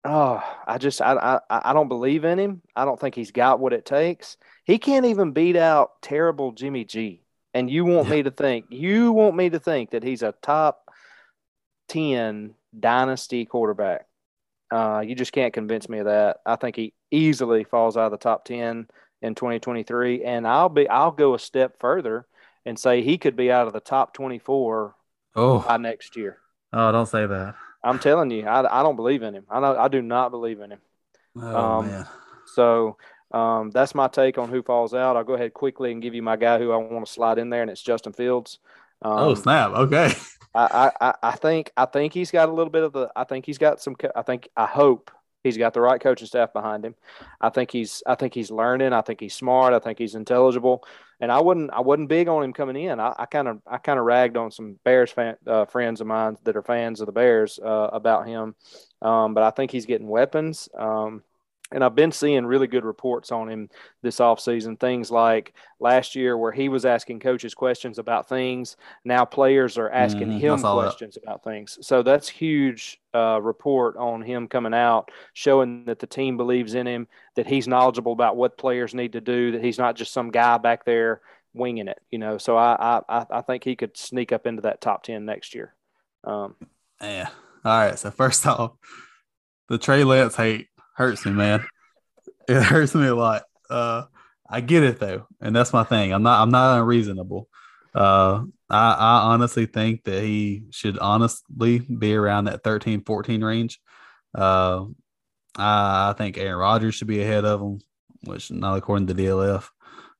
Oh, 0.04 0.42
I 0.66 0.78
just 0.78 1.00
I, 1.02 1.40
I 1.50 1.70
I 1.70 1.72
don't 1.72 1.88
believe 1.88 2.24
in 2.24 2.38
him. 2.38 2.62
I 2.76 2.84
don't 2.84 2.98
think 2.98 3.14
he's 3.14 3.32
got 3.32 3.60
what 3.60 3.72
it 3.72 3.84
takes. 3.84 4.36
He 4.64 4.78
can't 4.78 5.06
even 5.06 5.32
beat 5.32 5.56
out 5.56 6.00
terrible 6.02 6.52
Jimmy 6.52 6.84
G. 6.84 7.22
And 7.54 7.70
you 7.70 7.84
want 7.84 8.08
me 8.08 8.22
to 8.22 8.30
think 8.30 8.66
you 8.70 9.12
want 9.12 9.36
me 9.36 9.50
to 9.50 9.58
think 9.58 9.90
that 9.90 10.04
he's 10.04 10.22
a 10.22 10.34
top 10.42 10.88
ten 11.88 12.54
dynasty 12.78 13.44
quarterback. 13.44 14.06
Uh, 14.70 15.02
you 15.04 15.14
just 15.14 15.32
can't 15.32 15.54
convince 15.54 15.88
me 15.88 15.98
of 15.98 16.04
that. 16.06 16.38
I 16.46 16.56
think 16.56 16.76
he 16.76 16.92
easily 17.10 17.64
falls 17.64 17.96
out 17.96 18.06
of 18.06 18.12
the 18.12 18.18
top 18.18 18.44
ten 18.44 18.86
in 19.20 19.34
2023, 19.34 20.22
and 20.24 20.46
I'll 20.46 20.68
be 20.68 20.88
I'll 20.88 21.10
go 21.10 21.34
a 21.34 21.38
step 21.38 21.80
further 21.80 22.26
and 22.64 22.78
say 22.78 23.02
he 23.02 23.18
could 23.18 23.34
be 23.34 23.50
out 23.50 23.66
of 23.66 23.72
the 23.72 23.80
top 23.80 24.12
24 24.14 24.94
oh. 25.36 25.60
by 25.60 25.76
next 25.78 26.16
year. 26.16 26.38
Oh, 26.72 26.92
don't 26.92 27.06
say 27.06 27.26
that. 27.26 27.54
I'm 27.82 27.98
telling 27.98 28.30
you, 28.30 28.46
I, 28.46 28.80
I 28.80 28.82
don't 28.82 28.96
believe 28.96 29.22
in 29.22 29.34
him. 29.34 29.44
I 29.50 29.60
know 29.60 29.76
I 29.76 29.88
do 29.88 30.02
not 30.02 30.30
believe 30.30 30.60
in 30.60 30.72
him. 30.72 30.80
Oh 31.36 31.56
um, 31.56 31.86
man. 31.86 32.06
So 32.46 32.96
um, 33.32 33.70
that's 33.70 33.94
my 33.94 34.08
take 34.08 34.38
on 34.38 34.48
who 34.48 34.62
falls 34.62 34.94
out. 34.94 35.16
I'll 35.16 35.24
go 35.24 35.34
ahead 35.34 35.54
quickly 35.54 35.92
and 35.92 36.02
give 36.02 36.14
you 36.14 36.22
my 36.22 36.36
guy 36.36 36.58
who 36.58 36.72
I 36.72 36.76
want 36.76 37.06
to 37.06 37.12
slide 37.12 37.38
in 37.38 37.50
there, 37.50 37.62
and 37.62 37.70
it's 37.70 37.82
Justin 37.82 38.12
Fields. 38.12 38.58
Um, 39.02 39.18
oh 39.18 39.34
snap! 39.34 39.72
Okay. 39.72 40.14
I, 40.54 40.90
I 41.00 41.14
I 41.22 41.32
think 41.32 41.72
I 41.76 41.84
think 41.84 42.12
he's 42.12 42.30
got 42.30 42.48
a 42.48 42.52
little 42.52 42.72
bit 42.72 42.82
of 42.82 42.92
the. 42.92 43.10
I 43.14 43.24
think 43.24 43.46
he's 43.46 43.58
got 43.58 43.80
some. 43.80 43.96
I 44.16 44.22
think 44.22 44.48
I 44.56 44.66
hope 44.66 45.10
He's 45.42 45.56
got 45.56 45.72
the 45.72 45.80
right 45.80 46.00
coaching 46.00 46.26
staff 46.26 46.52
behind 46.52 46.84
him. 46.84 46.94
I 47.40 47.48
think 47.48 47.70
he's 47.70 48.02
I 48.06 48.14
think 48.14 48.34
he's 48.34 48.50
learning. 48.50 48.92
I 48.92 49.02
think 49.02 49.20
he's 49.20 49.34
smart. 49.34 49.72
I 49.72 49.78
think 49.78 49.98
he's 49.98 50.14
intelligible. 50.14 50.84
And 51.20 51.32
I 51.32 51.40
wouldn't 51.40 51.70
I 51.72 51.80
wasn't 51.80 52.08
big 52.08 52.28
on 52.28 52.42
him 52.42 52.52
coming 52.52 52.76
in. 52.76 53.00
I 53.00 53.26
kind 53.30 53.48
of 53.48 53.60
I 53.66 53.78
kind 53.78 53.98
of 53.98 54.04
ragged 54.04 54.36
on 54.36 54.50
some 54.50 54.78
Bears 54.84 55.10
fan, 55.10 55.36
uh, 55.46 55.64
friends 55.64 56.00
of 56.00 56.06
mine 56.06 56.36
that 56.44 56.56
are 56.56 56.62
fans 56.62 57.00
of 57.00 57.06
the 57.06 57.12
Bears 57.12 57.58
uh, 57.62 57.90
about 57.92 58.26
him. 58.26 58.54
Um, 59.00 59.34
but 59.34 59.42
I 59.42 59.50
think 59.50 59.70
he's 59.70 59.86
getting 59.86 60.08
weapons. 60.08 60.68
Um, 60.76 61.22
and 61.70 61.84
I've 61.84 61.94
been 61.94 62.12
seeing 62.12 62.46
really 62.46 62.66
good 62.66 62.84
reports 62.84 63.30
on 63.30 63.48
him 63.48 63.68
this 64.02 64.18
offseason. 64.18 64.78
Things 64.80 65.10
like 65.10 65.54
last 65.80 66.14
year, 66.14 66.36
where 66.36 66.52
he 66.52 66.68
was 66.68 66.84
asking 66.84 67.20
coaches 67.20 67.54
questions 67.54 67.98
about 67.98 68.28
things. 68.28 68.76
Now 69.04 69.24
players 69.24 69.76
are 69.76 69.90
asking 69.90 70.28
mm, 70.28 70.40
him 70.40 70.60
questions 70.60 71.14
that. 71.14 71.24
about 71.24 71.44
things. 71.44 71.78
So 71.82 72.02
that's 72.02 72.28
huge 72.28 73.00
uh, 73.14 73.40
report 73.42 73.96
on 73.96 74.22
him 74.22 74.48
coming 74.48 74.74
out, 74.74 75.10
showing 75.34 75.84
that 75.86 75.98
the 75.98 76.06
team 76.06 76.36
believes 76.36 76.74
in 76.74 76.86
him, 76.86 77.06
that 77.36 77.46
he's 77.46 77.68
knowledgeable 77.68 78.12
about 78.12 78.36
what 78.36 78.58
players 78.58 78.94
need 78.94 79.12
to 79.12 79.20
do, 79.20 79.52
that 79.52 79.62
he's 79.62 79.78
not 79.78 79.96
just 79.96 80.12
some 80.12 80.30
guy 80.30 80.58
back 80.58 80.84
there 80.84 81.20
winging 81.52 81.88
it. 81.88 82.00
You 82.10 82.18
know, 82.18 82.38
so 82.38 82.56
I 82.56 83.02
I 83.08 83.26
I 83.30 83.42
think 83.42 83.64
he 83.64 83.76
could 83.76 83.96
sneak 83.96 84.32
up 84.32 84.46
into 84.46 84.62
that 84.62 84.80
top 84.80 85.02
ten 85.02 85.26
next 85.26 85.54
year. 85.54 85.74
Um, 86.24 86.56
yeah. 87.00 87.28
All 87.64 87.78
right. 87.78 87.98
So 87.98 88.10
first 88.10 88.46
off, 88.46 88.72
the 89.68 89.76
Trey 89.76 90.04
Lance 90.04 90.36
hate 90.36 90.68
hurts 90.98 91.24
me, 91.24 91.32
man. 91.32 91.64
It 92.50 92.62
hurts 92.62 92.94
me 92.94 93.06
a 93.06 93.14
lot. 93.14 93.42
Uh, 93.68 94.04
I 94.48 94.62
get 94.62 94.82
it 94.82 94.98
though, 94.98 95.26
and 95.38 95.54
that's 95.54 95.74
my 95.74 95.84
thing. 95.84 96.14
I'm 96.14 96.22
not 96.22 96.40
I'm 96.40 96.50
not 96.50 96.78
unreasonable. 96.78 97.46
Uh, 97.94 98.44
I, 98.70 98.92
I 98.92 99.20
honestly 99.34 99.66
think 99.66 100.04
that 100.04 100.22
he 100.22 100.62
should 100.70 100.98
honestly 100.98 101.80
be 101.80 102.14
around 102.14 102.44
that 102.44 102.64
13, 102.64 103.04
14 103.04 103.44
range. 103.44 103.80
Uh, 104.34 104.86
I, 105.58 106.08
I 106.08 106.14
think 106.16 106.38
Aaron 106.38 106.56
Rodgers 106.56 106.94
should 106.94 107.06
be 107.06 107.20
ahead 107.20 107.44
of 107.44 107.60
him, 107.60 107.80
which 108.24 108.50
not 108.50 108.78
according 108.78 109.08
to 109.08 109.14
DLF. 109.14 109.68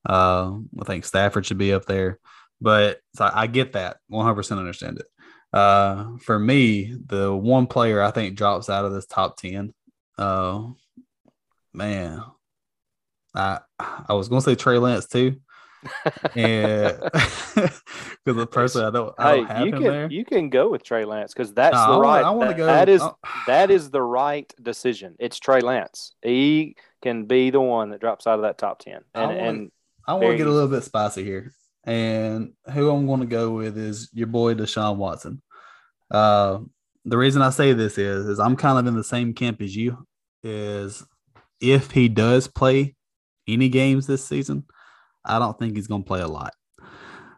Uh, 0.07 0.51
I 0.79 0.85
think 0.85 1.03
Stafford 1.03 1.47
should 1.47 1.57
be 1.57 1.73
up 1.73 1.85
there, 1.85 2.19
but 2.61 2.99
so 3.15 3.27
I, 3.33 3.47
get 3.47 3.73
that 3.73 3.97
100% 4.11 4.57
understand 4.59 4.99
it. 4.99 5.07
Uh, 5.51 6.17
for 6.21 6.37
me, 6.37 6.95
the 7.07 7.35
one 7.35 7.65
player 7.65 8.03
I 8.03 8.11
think 8.11 8.37
drops 8.37 8.69
out 8.69 8.85
of 8.85 8.93
this 8.93 9.07
top 9.07 9.37
10 9.37 9.73
Oh 10.19 10.75
man, 11.73 12.21
I 13.33 13.59
I 13.79 14.13
was 14.13 14.27
gonna 14.27 14.41
say 14.41 14.55
Trey 14.55 14.77
Lance 14.77 15.07
too, 15.07 15.37
and 16.35 16.99
because 17.55 17.71
the 18.25 18.45
person 18.45 18.83
I 18.83 18.89
don't, 18.89 19.15
I 19.17 19.35
don't 19.37 19.47
hey, 19.47 19.65
you 19.65 19.71
can 19.71 19.83
there. 19.83 20.11
you 20.11 20.25
can 20.25 20.49
go 20.49 20.69
with 20.69 20.83
Trey 20.83 21.05
Lance 21.05 21.33
because 21.33 21.53
that's 21.53 21.73
no, 21.73 21.93
the 21.93 22.01
right. 22.01 22.25
I 22.25 22.31
want 22.31 22.49
to 22.49 22.57
go. 22.57 22.65
That 22.65 22.89
is 22.89 23.01
that 23.47 23.71
is 23.71 23.91
the 23.91 24.01
right 24.01 24.53
decision. 24.61 25.15
It's 25.19 25.39
Trey 25.39 25.61
Lance. 25.61 26.13
He 26.21 26.75
can 27.01 27.23
be 27.23 27.49
the 27.49 27.61
one 27.61 27.91
that 27.91 28.01
drops 28.01 28.27
out 28.27 28.35
of 28.35 28.41
that 28.41 28.57
top 28.57 28.79
ten. 28.79 29.01
And 29.15 29.23
I 29.23 29.25
wanna, 29.25 29.39
and 29.39 29.71
I 30.05 30.13
want 30.15 30.31
to 30.31 30.37
get 30.37 30.47
a 30.47 30.51
little 30.51 30.67
bit 30.67 30.83
spicy 30.83 31.23
here, 31.23 31.53
and 31.85 32.51
who 32.73 32.89
I'm 32.89 33.07
going 33.07 33.21
to 33.21 33.25
go 33.25 33.51
with 33.51 33.77
is 33.77 34.09
your 34.11 34.27
boy 34.27 34.53
Deshaun 34.53 34.97
Watson. 34.97 35.41
Uh, 36.11 36.59
the 37.05 37.17
reason 37.17 37.41
I 37.41 37.51
say 37.51 37.71
this 37.71 37.97
is, 37.97 38.25
is 38.25 38.39
I'm 38.39 38.57
kind 38.57 38.77
of 38.77 38.85
in 38.85 38.97
the 38.97 39.03
same 39.03 39.33
camp 39.33 39.61
as 39.61 39.73
you 39.73 40.05
is 40.43 41.03
if 41.61 41.91
he 41.91 42.07
does 42.07 42.47
play 42.47 42.95
any 43.47 43.69
games 43.69 44.07
this 44.07 44.25
season, 44.25 44.65
I 45.25 45.39
don't 45.39 45.57
think 45.57 45.75
he's 45.75 45.87
going 45.87 46.03
to 46.03 46.07
play 46.07 46.21
a 46.21 46.27
lot. 46.27 46.53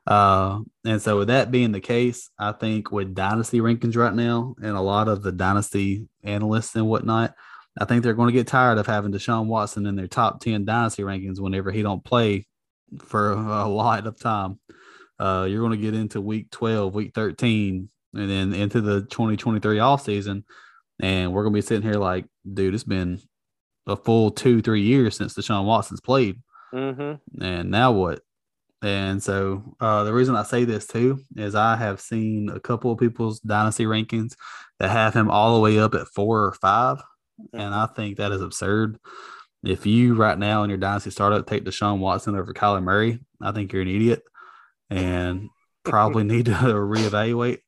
Uh, 0.08 0.60
and 0.86 1.02
so, 1.02 1.20
with 1.20 1.28
that 1.28 1.52
being 1.52 1.72
the 1.72 1.80
case, 1.80 2.30
I 2.38 2.54
think 2.54 2.92
with 2.92 3.14
dynasty 3.14 3.60
rankings 3.60 3.96
right 3.96 4.14
now 4.14 4.56
and 4.62 4.76
a 4.76 4.82
lot 4.82 5.08
of 5.08 5.22
the 5.22 5.32
dynasty 5.32 6.08
analysts 6.24 6.76
and 6.76 6.88
whatnot, 6.88 7.36
I 7.80 7.86
think 7.86 8.04
they're 8.04 8.14
going 8.14 8.28
to 8.28 8.34
get 8.34 8.48
tired 8.48 8.78
of 8.78 8.88
having 8.88 9.12
Deshaun 9.12 9.46
Watson 9.46 9.86
in 9.86 9.96
their 9.96 10.08
top 10.08 10.42
10 10.42 10.66
dynasty 10.66 11.04
rankings 11.04 11.40
whenever 11.40 11.72
he 11.72 11.82
don't 11.82 12.04
play 12.04 12.46
for 13.00 13.32
a 13.32 13.68
lot 13.68 14.08
of 14.08 14.20
time. 14.20 14.60
Uh, 15.20 15.46
you're 15.48 15.62
going 15.62 15.78
to 15.80 15.86
get 15.86 15.94
into 15.94 16.20
week 16.20 16.50
12, 16.50 16.96
week 16.96 17.12
13, 17.14 17.90
and 18.16 18.30
then 18.30 18.54
into 18.54 18.82
the 18.82 19.02
2023 19.02 19.80
off 19.80 20.04
season 20.04 20.44
and 21.02 21.34
we're 21.34 21.43
gonna 21.43 21.54
be 21.54 21.62
sitting 21.62 21.84
here 21.84 21.99
like, 21.99 22.26
dude, 22.52 22.74
it's 22.74 22.84
been 22.84 23.20
a 23.88 23.95
full 23.95 24.32
two, 24.32 24.62
three 24.62 24.84
years 24.84 25.18
since 25.18 25.34
Deshaun 25.34 25.66
Watson's 25.66 25.99
played. 25.99 26.39
Mm-hmm. 26.74 27.43
And 27.43 27.72
now 27.72 27.91
what? 27.91 28.22
And 28.84 29.22
so 29.22 29.76
uh, 29.80 30.04
the 30.04 30.14
reason 30.14 30.36
I 30.36 30.43
say 30.43 30.64
this 30.64 30.88
too 30.88 31.20
is 31.36 31.56
I 31.56 31.76
have 31.76 31.99
seen 31.99 32.49
a 32.49 32.60
couple 32.60 32.91
of 32.91 32.99
people's 32.99 33.39
dynasty 33.39 33.86
rankings 33.86 34.36
that 34.80 34.89
have 34.89 35.14
him 35.14 35.30
all 35.30 35.56
the 35.56 35.62
way 35.62 35.80
up 35.80 35.93
at 35.93 36.08
four 36.08 36.45
or 36.45 36.54
5 36.54 36.97
mm-hmm. 36.97 37.60
And 37.60 37.74
I 37.74 37.88
think 37.88 38.18
that 38.18 38.32
is 38.32 38.41
absurd. 38.41 38.97
If 39.64 39.86
you 39.86 40.16
right 40.16 40.38
now 40.38 40.64
in 40.64 40.70
your 40.70 40.80
dynasty 40.80 41.12
startup 41.12 41.45
take 41.45 41.66
Deshaun 41.66 41.99
Watson 41.99 42.36
over 42.36 42.54
Kyler 42.54 42.82
Murray, 42.82 43.20
I 43.41 43.52
think 43.52 43.74
you're 43.74 43.84
an 43.84 43.88
idiot. 43.88 44.24
And 44.89 45.49
probably 45.84 46.24
need 46.24 46.45
to 46.45 46.52
reevaluate. 46.52 47.60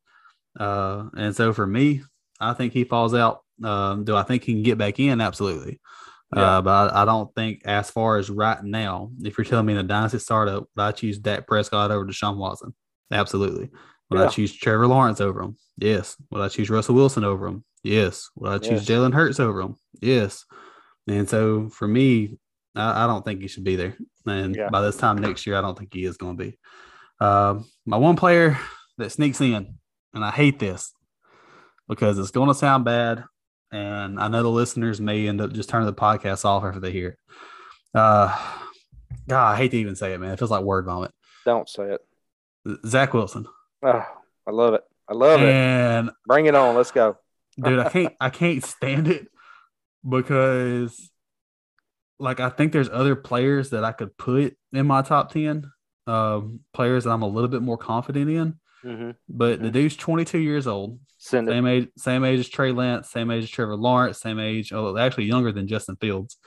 Uh, 0.60 1.10
and 1.16 1.36
so 1.36 1.54
for 1.54 1.66
me, 1.66 2.02
I 2.44 2.54
think 2.54 2.74
he 2.74 2.84
falls 2.84 3.14
out. 3.14 3.44
Um, 3.64 4.04
do 4.04 4.16
I 4.16 4.24
think 4.24 4.44
he 4.44 4.54
can 4.54 4.64
get 4.64 4.78
back 4.78 5.00
in? 5.00 5.22
Absolutely. 5.22 5.80
Yeah. 6.36 6.58
Uh, 6.58 6.62
but 6.62 6.94
I, 6.94 7.04
I, 7.04 7.06
don't 7.06 7.34
think, 7.36 7.62
as 7.66 7.90
far 7.90 8.18
as 8.18 8.30
right 8.30 8.62
now, 8.64 9.12
if 9.24 9.38
you're 9.38 9.46
telling 9.46 9.68
me 9.68 9.74
in 9.74 9.80
a 9.80 9.84
dynasty 9.84 10.20
startup, 10.20 10.68
would 10.76 10.82
I 10.82 10.92
choose 10.92 11.20
Dak 11.20 11.48
Prescott 11.48 11.92
over 11.92 12.06
Deshaun 12.06 12.38
Watson? 12.38 12.74
Absolutely. 13.12 13.70
Would 14.10 14.20
yeah. 14.20 14.26
I 14.26 14.30
choose 14.30 14.54
Trevor 14.54 14.88
Lawrence 14.88 15.22
over 15.22 15.42
him? 15.42 15.58
Yes. 15.78 16.16
Would 16.32 16.42
I 16.42 16.50
choose 16.50 16.70
Russell 16.70 16.96
Wilson 16.96 17.24
over 17.24 17.48
him? 17.48 17.64
Yes. 17.84 18.30
Would 18.36 18.52
I 18.52 18.58
choose 18.58 18.88
yes. 18.88 19.00
Jalen 19.00 19.14
Hurts 19.14 19.40
over 19.40 19.62
him? 19.62 19.76
Yes. 20.02 20.46
And 21.08 21.30
so 21.30 21.70
for 21.70 21.88
me, 21.88 22.40
I, 22.76 23.04
I 23.04 23.08
don't 23.08 23.24
think 23.24 23.42
he 23.42 23.48
should 23.48 23.64
be 23.64 23.76
there. 23.76 23.96
And 24.26 24.56
yeah. 24.56 24.70
by 24.70 24.82
this 24.82 24.98
time 24.98 25.18
next 25.18 25.46
year, 25.46 25.56
I 25.56 25.62
don't 25.62 25.78
think 25.78 25.94
he 25.94 26.06
is 26.06 26.18
going 26.18 26.38
to 26.38 26.44
be. 26.44 26.58
Uh, 27.20 27.60
my 27.86 27.98
one 27.98 28.16
player 28.16 28.58
that 28.98 29.12
sneaks 29.12 29.42
in, 29.42 29.76
and 30.14 30.26
I 30.26 30.32
hate 30.32 30.60
this 30.60 30.94
because 31.88 32.18
it's 32.20 32.32
going 32.32 32.48
to 32.48 32.54
sound 32.54 32.86
bad. 32.86 33.24
And 33.72 34.20
I 34.20 34.28
know 34.28 34.44
the 34.44 34.50
listeners 34.50 35.02
may 35.02 35.28
end 35.28 35.42
up 35.42 35.52
just 35.52 35.70
turning 35.70 35.88
the 35.88 35.94
podcast 35.94 36.46
off 36.46 36.64
after 36.64 36.80
they 36.80 36.92
hear 36.92 37.10
it. 37.10 37.18
Uh, 37.96 38.38
God, 39.28 39.54
I 39.54 39.56
hate 39.56 39.72
to 39.72 39.78
even 39.78 39.96
say 39.96 40.14
it, 40.14 40.20
man. 40.20 40.32
It 40.32 40.40
feels 40.40 40.52
like 40.52 40.64
word 40.64 40.86
vomit. 40.86 41.12
Don't 41.46 41.68
say 41.68 41.96
it. 41.96 42.02
Zach 42.86 43.14
Wilson. 43.14 43.48
Oh, 43.84 44.06
I 44.48 44.52
love 44.52 44.74
it. 44.76 44.84
I 45.08 45.14
love 45.14 45.42
and, 45.42 45.50
it. 45.50 45.54
And 45.54 46.12
bring 46.26 46.46
it 46.46 46.56
on. 46.56 46.76
Let's 46.76 46.92
go. 46.92 47.18
dude, 47.60 47.80
I 47.80 47.90
can't 47.92 48.14
I 48.20 48.30
can't 48.30 48.64
stand 48.64 49.08
it 49.08 49.28
because 50.08 51.12
like 52.20 52.40
I 52.40 52.50
think 52.50 52.72
there's 52.72 52.90
other 52.90 53.16
players 53.16 53.72
that 53.72 53.84
I 53.84 53.92
could 53.92 54.18
put 54.18 54.56
in 54.72 54.88
my 54.88 55.02
top 55.02 55.32
10 55.32 55.70
um, 56.08 56.62
players 56.74 57.04
that 57.04 57.12
I'm 57.12 57.22
a 57.22 57.28
little 57.28 57.50
bit 57.50 57.62
more 57.62 57.78
confident 57.78 58.30
in. 58.30 58.60
Mm-hmm. 58.84 59.12
But 59.30 59.56
mm-hmm. 59.56 59.64
the 59.64 59.72
dude's 59.72 59.96
22 59.96 60.40
years 60.40 60.68
old. 60.68 61.00
Send 61.18 61.48
same 61.48 61.66
it. 61.66 61.72
age, 61.72 61.90
same 61.98 62.26
age 62.26 62.40
as 62.40 62.50
Trey 62.50 62.72
Lance, 62.72 63.10
same 63.10 63.32
age 63.32 63.44
as 63.44 63.50
Trevor 63.50 63.78
Lawrence, 63.78 64.20
same 64.20 64.40
age, 64.40 64.74
oh, 64.74 64.98
actually 64.98 65.26
younger 65.26 65.52
than 65.52 65.68
Justin 65.68 65.96
Fields. 65.96 66.38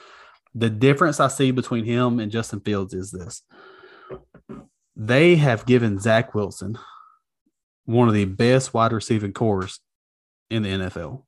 The 0.55 0.69
difference 0.71 1.19
I 1.19 1.29
see 1.29 1.51
between 1.51 1.85
him 1.85 2.21
and 2.21 2.31
Justin 2.31 2.61
Fields 2.61 2.93
is 2.93 3.11
this: 3.11 3.43
they 4.95 5.37
have 5.37 5.67
given 5.67 5.99
Zach 5.99 6.35
Wilson 6.35 6.79
one 7.87 8.09
of 8.09 8.15
the 8.15 8.25
best 8.25 8.75
wide 8.75 8.93
receiving 8.93 9.33
cores 9.33 9.81
in 10.51 10.63
the 10.63 10.69
NFL. 10.69 11.23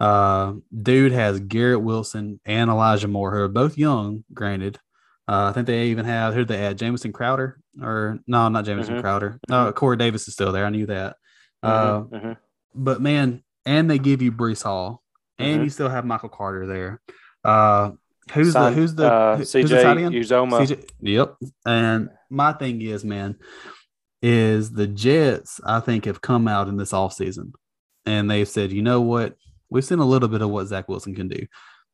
Uh, 0.00 0.54
dude 0.82 1.12
has 1.12 1.40
Garrett 1.40 1.80
Wilson 1.80 2.40
and 2.44 2.68
Elijah 2.68 3.08
Moore, 3.08 3.32
who 3.32 3.42
are 3.42 3.48
both 3.48 3.78
young, 3.78 4.24
granted. 4.32 4.78
Uh, 5.26 5.48
I 5.48 5.52
think 5.52 5.66
they 5.66 5.86
even 5.86 6.04
have 6.04 6.34
who 6.34 6.44
they 6.44 6.64
add 6.64 6.78
Jamison 6.78 7.12
Crowder 7.12 7.58
or 7.80 8.18
no, 8.26 8.48
not 8.48 8.64
Jamison 8.64 8.94
mm-hmm. 8.94 9.02
Crowder. 9.02 9.40
Uh, 9.50 9.72
Corey 9.72 9.96
Davis 9.96 10.28
is 10.28 10.34
still 10.34 10.52
there. 10.52 10.66
I 10.66 10.70
knew 10.70 10.86
that. 10.86 11.16
Mm-hmm. 11.64 12.14
Uh, 12.14 12.18
mm-hmm. 12.18 12.32
But 12.74 13.00
man, 13.00 13.42
and 13.64 13.90
they 13.90 13.98
give 13.98 14.20
you 14.20 14.32
Breece 14.32 14.62
Hall, 14.64 15.02
and 15.38 15.62
you 15.62 15.70
still 15.70 15.88
have 15.88 16.04
Michael 16.04 16.28
Carter 16.28 16.66
there. 16.66 17.00
Uh, 17.42 17.92
who's 18.32 18.52
the 18.52 18.70
who's 18.70 18.94
the 18.94 19.10
uh, 19.10 19.36
who's 19.38 19.50
CJ 19.50 19.68
the 19.68 20.18
Uzomah? 20.18 20.66
CJ, 20.66 20.90
yep. 21.00 21.36
And 21.64 22.10
my 22.28 22.52
thing 22.52 22.82
is, 22.82 23.04
man, 23.04 23.36
is 24.20 24.72
the 24.72 24.86
Jets. 24.86 25.60
I 25.64 25.80
think 25.80 26.04
have 26.04 26.20
come 26.20 26.48
out 26.48 26.68
in 26.68 26.76
this 26.76 26.92
offseason 26.92 27.52
and 28.06 28.30
they've 28.30 28.48
said, 28.48 28.72
you 28.72 28.82
know 28.82 29.00
what, 29.00 29.36
we've 29.70 29.84
seen 29.84 29.98
a 29.98 30.04
little 30.04 30.28
bit 30.28 30.42
of 30.42 30.50
what 30.50 30.66
Zach 30.66 30.88
Wilson 30.88 31.14
can 31.14 31.28
do. 31.28 31.46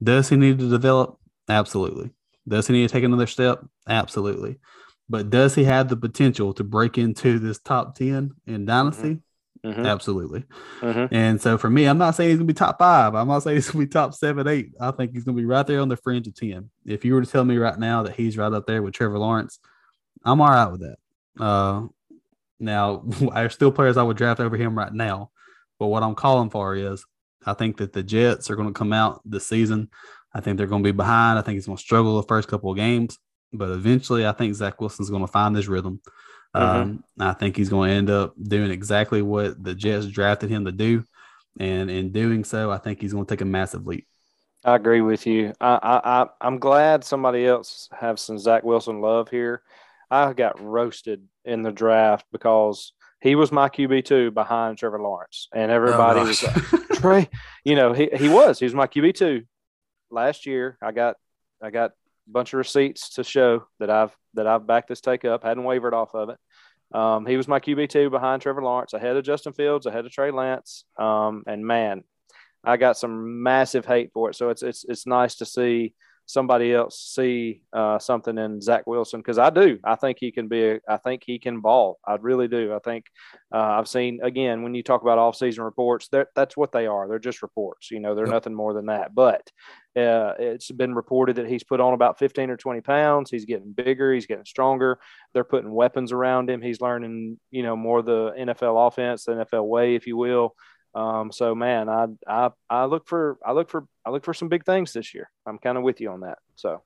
Does 0.02 0.28
he 0.28 0.36
need 0.36 0.58
to 0.58 0.68
develop? 0.68 1.18
Absolutely. 1.48 2.10
Does 2.50 2.66
he 2.66 2.72
need 2.72 2.88
to 2.88 2.92
take 2.92 3.04
another 3.04 3.28
step? 3.28 3.64
Absolutely. 3.88 4.58
But 5.08 5.30
does 5.30 5.54
he 5.54 5.64
have 5.64 5.88
the 5.88 5.96
potential 5.96 6.52
to 6.54 6.64
break 6.64 6.98
into 6.98 7.38
this 7.38 7.58
top 7.58 7.94
10 7.94 8.32
in 8.46 8.64
Dynasty? 8.64 9.18
Mm-hmm. 9.64 9.68
mm-hmm. 9.68 9.86
Absolutely. 9.86 10.44
Mm-hmm. 10.80 11.14
And 11.14 11.40
so 11.40 11.58
for 11.58 11.70
me, 11.70 11.86
I'm 11.86 11.98
not 11.98 12.14
saying 12.14 12.30
he's 12.30 12.38
going 12.38 12.48
to 12.48 12.52
be 12.52 12.56
top 12.58 12.78
five. 12.78 13.14
I'm 13.14 13.28
not 13.28 13.42
saying 13.42 13.56
he's 13.56 13.70
going 13.70 13.84
to 13.84 13.88
be 13.88 13.92
top 13.92 14.14
seven, 14.14 14.48
eight. 14.48 14.72
I 14.80 14.90
think 14.90 15.12
he's 15.12 15.24
going 15.24 15.36
to 15.36 15.40
be 15.40 15.46
right 15.46 15.66
there 15.66 15.80
on 15.80 15.88
the 15.88 15.96
fringe 15.96 16.26
of 16.26 16.34
10. 16.34 16.70
If 16.86 17.04
you 17.04 17.14
were 17.14 17.22
to 17.22 17.30
tell 17.30 17.44
me 17.44 17.56
right 17.56 17.78
now 17.78 18.02
that 18.02 18.16
he's 18.16 18.36
right 18.36 18.52
up 18.52 18.66
there 18.66 18.82
with 18.82 18.94
Trevor 18.94 19.18
Lawrence, 19.18 19.58
I'm 20.24 20.40
all 20.40 20.48
right 20.48 20.70
with 20.70 20.80
that. 20.80 20.96
Uh, 21.42 21.86
now, 22.58 23.04
there's 23.34 23.54
still 23.54 23.72
players 23.72 23.96
I 23.96 24.02
would 24.02 24.16
draft 24.16 24.40
over 24.40 24.56
him 24.56 24.76
right 24.76 24.92
now. 24.92 25.30
But 25.78 25.86
what 25.86 26.02
I'm 26.02 26.14
calling 26.14 26.50
for 26.50 26.74
is 26.74 27.04
I 27.44 27.54
think 27.54 27.78
that 27.78 27.92
the 27.92 28.02
Jets 28.02 28.50
are 28.50 28.56
going 28.56 28.68
to 28.68 28.78
come 28.78 28.92
out 28.92 29.22
this 29.24 29.46
season. 29.46 29.88
I 30.32 30.40
think 30.40 30.56
they're 30.56 30.66
going 30.66 30.82
to 30.82 30.88
be 30.88 30.96
behind. 30.96 31.38
I 31.38 31.42
think 31.42 31.56
he's 31.56 31.66
going 31.66 31.76
to 31.76 31.82
struggle 31.82 32.16
the 32.16 32.26
first 32.26 32.48
couple 32.48 32.70
of 32.70 32.76
games, 32.76 33.18
but 33.52 33.70
eventually, 33.70 34.26
I 34.26 34.32
think 34.32 34.54
Zach 34.54 34.80
Wilson's 34.80 35.10
going 35.10 35.24
to 35.24 35.32
find 35.32 35.56
his 35.56 35.68
rhythm. 35.68 36.00
Mm-hmm. 36.54 36.80
Um, 36.80 37.04
I 37.18 37.32
think 37.32 37.56
he's 37.56 37.68
going 37.68 37.90
to 37.90 37.96
end 37.96 38.10
up 38.10 38.34
doing 38.40 38.70
exactly 38.70 39.22
what 39.22 39.62
the 39.62 39.74
Jets 39.74 40.06
drafted 40.06 40.50
him 40.50 40.64
to 40.64 40.72
do, 40.72 41.04
and 41.58 41.90
in 41.90 42.12
doing 42.12 42.44
so, 42.44 42.70
I 42.70 42.78
think 42.78 43.00
he's 43.00 43.12
going 43.12 43.26
to 43.26 43.30
take 43.30 43.40
a 43.40 43.46
massive 43.46 43.86
leap. 43.86 44.06
I 44.64 44.76
agree 44.76 45.00
with 45.00 45.26
you. 45.26 45.54
I, 45.60 45.78
I, 45.82 46.22
I 46.22 46.46
am 46.46 46.58
glad 46.58 47.02
somebody 47.02 47.46
else 47.46 47.88
has 47.98 48.20
some 48.20 48.38
Zach 48.38 48.62
Wilson 48.62 49.00
love 49.00 49.30
here. 49.30 49.62
I 50.10 50.32
got 50.32 50.60
roasted 50.60 51.22
in 51.44 51.62
the 51.62 51.72
draft 51.72 52.26
because 52.30 52.92
he 53.20 53.36
was 53.36 53.52
my 53.52 53.68
QB 53.68 54.04
two 54.04 54.30
behind 54.30 54.78
Trevor 54.78 55.00
Lawrence, 55.00 55.48
and 55.54 55.70
everybody 55.70 56.20
oh, 56.20 56.26
was 56.26 56.42
like, 56.72 56.88
Trey. 57.00 57.28
You 57.64 57.74
know, 57.74 57.92
he 57.92 58.10
he 58.16 58.28
was 58.28 58.58
he 58.58 58.64
was 58.64 58.74
my 58.74 58.86
QB 58.86 59.14
two 59.14 59.44
last 60.10 60.46
year. 60.46 60.78
I 60.82 60.92
got 60.92 61.16
I 61.62 61.70
got 61.70 61.90
a 61.90 62.30
bunch 62.30 62.52
of 62.52 62.58
receipts 62.58 63.10
to 63.14 63.24
show 63.24 63.64
that 63.78 63.90
I've 63.90 64.16
that 64.34 64.46
I've 64.46 64.66
backed 64.66 64.88
this 64.88 65.00
take 65.00 65.24
up. 65.24 65.44
Hadn't 65.44 65.64
wavered 65.64 65.94
off 65.94 66.14
of 66.14 66.30
it. 66.30 66.38
Um, 66.96 67.24
he 67.26 67.36
was 67.36 67.48
my 67.48 67.60
QB 67.60 67.88
two 67.88 68.10
behind 68.10 68.42
Trevor 68.42 68.62
Lawrence, 68.62 68.92
ahead 68.92 69.16
of 69.16 69.24
Justin 69.24 69.52
Fields, 69.52 69.86
ahead 69.86 70.06
of 70.06 70.12
Trey 70.12 70.30
Lance. 70.30 70.84
Um, 70.98 71.44
and 71.46 71.64
man, 71.64 72.02
I 72.64 72.76
got 72.76 72.98
some 72.98 73.42
massive 73.42 73.86
hate 73.86 74.10
for 74.12 74.30
it. 74.30 74.36
So 74.36 74.50
it's 74.50 74.62
it's 74.62 74.84
it's 74.88 75.06
nice 75.06 75.36
to 75.36 75.46
see 75.46 75.94
somebody 76.26 76.72
else 76.72 77.12
see 77.14 77.62
uh, 77.72 77.98
something 77.98 78.38
in 78.38 78.60
Zach 78.60 78.86
Wilson 78.86 79.20
because 79.20 79.38
I 79.38 79.50
do. 79.50 79.78
I 79.84 79.96
think 79.96 80.18
he 80.20 80.30
can 80.30 80.48
be. 80.48 80.64
A, 80.64 80.80
I 80.88 80.96
think 80.96 81.22
he 81.24 81.38
can 81.38 81.60
ball. 81.60 81.98
I 82.06 82.16
really 82.16 82.48
do. 82.48 82.74
I 82.74 82.78
think 82.78 83.06
uh, 83.52 83.58
I've 83.58 83.88
seen 83.88 84.20
again 84.22 84.62
when 84.62 84.74
you 84.74 84.82
talk 84.82 85.02
about 85.02 85.18
off-season 85.18 85.64
reports, 85.64 86.08
that's 86.34 86.56
what 86.56 86.72
they 86.72 86.86
are. 86.86 87.08
They're 87.08 87.18
just 87.18 87.42
reports. 87.42 87.90
You 87.90 88.00
know, 88.00 88.14
they're 88.14 88.26
yep. 88.26 88.34
nothing 88.34 88.54
more 88.54 88.74
than 88.74 88.86
that. 88.86 89.14
But 89.14 89.50
uh, 89.96 90.34
it's 90.38 90.70
been 90.70 90.94
reported 90.94 91.36
that 91.36 91.48
he's 91.48 91.64
put 91.64 91.80
on 91.80 91.94
about 91.94 92.18
15 92.18 92.50
or 92.50 92.56
20 92.56 92.80
pounds. 92.80 93.30
He's 93.30 93.44
getting 93.44 93.72
bigger. 93.72 94.14
He's 94.14 94.26
getting 94.26 94.44
stronger. 94.44 95.00
They're 95.34 95.44
putting 95.44 95.72
weapons 95.72 96.12
around 96.12 96.48
him. 96.48 96.62
He's 96.62 96.80
learning, 96.80 97.38
you 97.50 97.62
know, 97.62 97.76
more 97.76 98.02
the 98.02 98.32
NFL 98.38 98.86
offense, 98.88 99.24
the 99.24 99.32
NFL 99.32 99.66
way, 99.66 99.96
if 99.96 100.06
you 100.06 100.16
will. 100.16 100.54
Um, 100.94 101.30
so 101.32 101.54
man, 101.54 101.88
I, 101.88 102.06
I, 102.26 102.50
I 102.68 102.84
look 102.86 103.06
for, 103.06 103.38
I 103.44 103.52
look 103.52 103.70
for, 103.70 103.86
I 104.04 104.10
look 104.10 104.24
for 104.24 104.34
some 104.34 104.48
big 104.48 104.64
things 104.64 104.92
this 104.92 105.14
year. 105.14 105.30
I'm 105.46 105.58
kind 105.58 105.78
of 105.78 105.84
with 105.84 106.00
you 106.00 106.10
on 106.10 106.20
that. 106.20 106.38
So, 106.56 106.82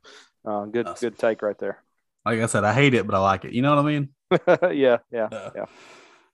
uh, 0.47 0.65
good, 0.67 0.87
awesome. 0.87 1.11
good 1.11 1.19
take 1.19 1.43
right 1.43 1.59
there. 1.59 1.83
Like 2.25 2.41
I 2.41 2.47
said, 2.47 2.65
I 2.65 2.73
hate 2.73 2.95
it, 2.95 3.07
but 3.07 3.15
I 3.15 3.19
like 3.19 3.45
it. 3.45 3.53
You 3.53 3.63
know 3.63 3.75
what 3.75 3.85
I 3.85 3.89
mean? 3.89 4.09
yeah, 4.79 4.99
yeah, 5.11 5.29
uh, 5.31 5.51
yeah. 5.55 5.67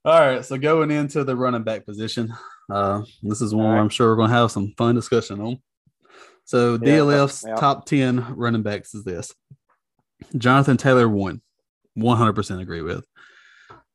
All 0.05 0.19
right. 0.19 0.45
So 0.45 0.57
going 0.57 0.91
into 0.91 1.25
the 1.25 1.37
running 1.37 1.63
back 1.63 1.85
position, 1.85 2.33
uh, 2.71 3.03
this 3.23 3.43
is 3.43 3.55
one 3.55 3.67
right. 3.67 3.81
I'm 3.81 3.89
sure 3.91 4.09
we're 4.09 4.17
going 4.17 4.31
to 4.31 4.37
have 4.37 4.51
some 4.51 4.73
fun 4.79 4.95
discussion 4.95 5.41
on. 5.41 5.59
So 6.45 6.79
DLF's 6.79 7.45
yeah. 7.47 7.57
top 7.57 7.87
10 7.87 8.35
running 8.35 8.63
backs 8.63 8.95
is 8.95 9.05
this 9.05 9.35
Jonathan 10.37 10.77
Taylor, 10.77 11.09
one, 11.09 11.43
100% 11.99 12.61
agree 12.61 12.83
with. 12.83 13.05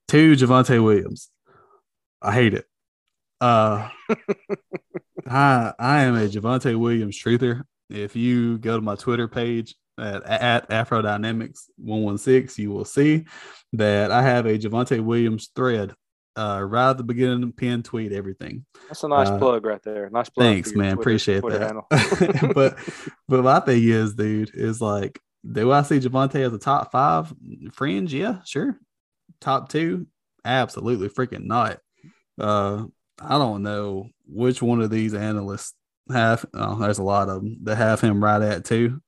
Two, 0.08 0.34
Javonte 0.36 0.84
Williams. 0.84 1.30
I 2.22 2.32
hate 2.32 2.54
it. 2.54 2.66
Uh, 3.46 3.90
I 5.28 5.74
I 5.78 6.02
am 6.04 6.16
a 6.16 6.28
Javonte 6.28 6.76
Williams 6.76 7.22
truther. 7.22 7.62
If 7.92 8.16
you 8.16 8.58
go 8.58 8.76
to 8.76 8.82
my 8.82 8.96
Twitter 8.96 9.28
page 9.28 9.76
at, 10.00 10.24
at 10.24 10.72
Afro 10.72 11.04
Dynamics 11.04 11.70
116, 11.78 12.64
you 12.64 12.72
will 12.72 12.86
see 12.86 13.26
that 13.74 14.12
I 14.12 14.24
have 14.24 14.48
a 14.48 14.58
Javonte 14.58 15.00
Williams 15.00 15.52
thread 15.56 15.94
uh, 16.36 16.66
right 16.68 16.90
at 16.90 16.98
the 16.98 17.04
beginning 17.04 17.44
of 17.44 17.56
pin 17.56 17.84
tweet 17.84 18.14
everything. 18.14 18.66
That's 18.88 19.04
a 19.04 19.08
nice 19.08 19.30
uh, 19.30 19.38
plug 19.38 19.64
right 19.64 19.84
there. 19.84 20.10
Nice 20.10 20.30
plug. 20.30 20.48
Thanks, 20.48 20.74
man. 20.74 20.96
Twitter, 20.96 21.02
Appreciate 21.02 21.42
Twitter 21.42 21.60
that. 21.60 22.52
but 22.56 22.80
but 23.28 23.44
my 23.44 23.60
thing 23.60 23.84
is, 23.84 24.16
dude, 24.16 24.56
is 24.56 24.82
like, 24.82 25.20
do 25.50 25.72
I 25.72 25.84
see 25.84 26.00
Javonte 26.00 26.44
as 26.44 26.54
a 26.54 26.58
top 26.58 26.92
five 26.92 27.32
fringe? 27.74 28.12
Yeah, 28.12 28.40
sure. 28.44 28.80
Top 29.40 29.70
two? 29.70 30.08
Absolutely 30.44 31.10
freaking 31.10 31.46
not. 31.46 31.80
Uh, 32.40 32.86
I 33.20 33.38
don't 33.38 33.64
know 33.64 34.10
which 34.28 34.62
one 34.62 34.82
of 34.82 34.90
these 34.90 35.14
analysts 35.14 35.74
have. 36.12 36.46
Oh, 36.54 36.76
there's 36.76 37.00
a 37.00 37.04
lot 37.04 37.30
of 37.30 37.42
them 37.42 37.58
that 37.64 37.78
have 37.78 38.02
him 38.02 38.24
right 38.24 38.42
at 38.42 38.66
two, 38.66 39.02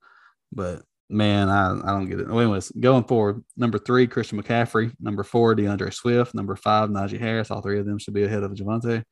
but 0.51 0.81
man, 1.09 1.49
I, 1.49 1.71
I 1.71 1.91
don't 1.91 2.09
get 2.09 2.19
it. 2.19 2.29
Anyways, 2.29 2.71
going 2.71 3.03
forward, 3.05 3.43
number 3.55 3.77
three, 3.77 4.07
Christian 4.07 4.41
McCaffrey. 4.41 4.93
Number 4.99 5.23
four, 5.23 5.55
D'Andre 5.55 5.89
Swift. 5.89 6.33
Number 6.33 6.55
five, 6.55 6.89
Najee 6.89 7.19
Harris. 7.19 7.51
All 7.51 7.61
three 7.61 7.79
of 7.79 7.85
them 7.85 7.99
should 7.99 8.13
be 8.13 8.23
ahead 8.23 8.43
of 8.43 8.51
Javonte. 8.51 9.03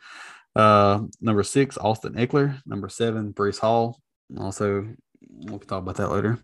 Uh, 0.55 1.01
number 1.21 1.43
six, 1.43 1.77
Austin 1.77 2.13
Ekeler. 2.13 2.61
Number 2.65 2.89
seven, 2.89 3.33
Breece 3.33 3.59
Hall. 3.59 3.99
Also, 4.39 4.87
we'll 5.29 5.59
talk 5.59 5.83
about 5.83 5.97
that 5.97 6.11
later. 6.11 6.39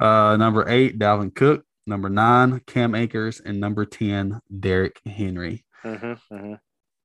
Uh, 0.00 0.36
number 0.36 0.68
eight, 0.68 0.98
Dalvin 0.98 1.34
Cook. 1.34 1.64
number 1.86 2.08
nine, 2.08 2.60
Cam 2.66 2.94
Akers, 2.94 3.40
and 3.40 3.60
number 3.60 3.84
10, 3.84 4.40
Derrick 4.60 5.00
Henry. 5.06 5.64
Mm-hmm, 5.84 6.34
mm-hmm. 6.34 6.54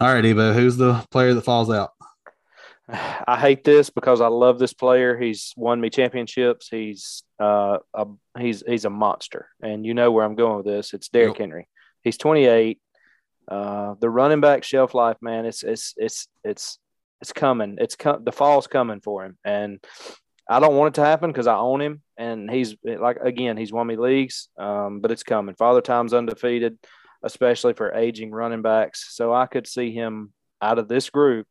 All 0.01 0.13
right, 0.13 0.23
Debo, 0.23 0.53
who's 0.53 0.77
the 0.77 1.05
player 1.11 1.33
that 1.33 1.41
falls 1.41 1.69
out? 1.69 1.91
I 2.87 3.37
hate 3.37 3.65
this 3.65 3.89
because 3.89 4.21
I 4.21 4.27
love 4.27 4.57
this 4.57 4.71
player. 4.71 5.17
He's 5.17 5.53
won 5.57 5.81
me 5.81 5.89
championships. 5.89 6.69
He's 6.69 7.23
uh, 7.37 7.79
a, 7.93 8.07
he's 8.39 8.63
he's 8.65 8.85
a 8.85 8.89
monster, 8.89 9.49
and 9.61 9.85
you 9.85 9.93
know 9.93 10.11
where 10.11 10.23
I'm 10.23 10.35
going 10.35 10.57
with 10.57 10.65
this. 10.65 10.93
It's 10.93 11.09
Derrick 11.09 11.35
yep. 11.35 11.39
Henry. 11.39 11.67
He's 12.01 12.17
28. 12.17 12.79
Uh, 13.47 13.95
the 13.99 14.09
running 14.09 14.39
back 14.39 14.63
shelf 14.63 14.93
life, 14.93 15.17
man, 15.21 15.45
it's 15.45 15.63
it's 15.63 15.93
it's 15.97 16.29
it's 16.45 16.79
it's 17.19 17.33
coming. 17.33 17.77
It's 17.81 17.95
com- 17.95 18.23
the 18.23 18.31
fall's 18.31 18.67
coming 18.67 19.01
for 19.01 19.25
him, 19.25 19.37
and 19.43 19.83
I 20.49 20.61
don't 20.61 20.75
want 20.75 20.95
it 20.95 21.01
to 21.01 21.05
happen 21.05 21.29
because 21.29 21.47
I 21.47 21.57
own 21.57 21.81
him, 21.81 22.01
and 22.17 22.49
he's 22.49 22.75
like 22.83 23.17
again, 23.21 23.57
he's 23.57 23.73
won 23.73 23.87
me 23.87 23.97
leagues, 23.97 24.47
um, 24.57 25.01
but 25.01 25.11
it's 25.11 25.23
coming. 25.23 25.55
Father 25.55 25.81
Time's 25.81 26.13
undefeated, 26.13 26.77
especially 27.23 27.73
for 27.73 27.93
aging 27.93 28.31
running 28.31 28.61
backs. 28.61 29.15
So 29.15 29.33
I 29.33 29.45
could 29.45 29.67
see 29.67 29.91
him 29.91 30.33
out 30.61 30.79
of 30.79 30.87
this 30.87 31.09
group 31.09 31.47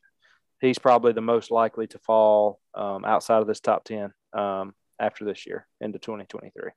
he's 0.61 0.79
probably 0.79 1.13
the 1.13 1.21
most 1.21 1.51
likely 1.51 1.87
to 1.89 1.99
fall 1.99 2.61
um, 2.75 3.05
outside 3.05 3.41
of 3.41 3.47
this 3.47 3.61
top 3.61 3.85
10 3.85 4.13
um, 4.33 4.75
after 4.99 5.25
this 5.25 5.47
year 5.47 5.67
into 5.81 5.99
2023. 5.99 6.71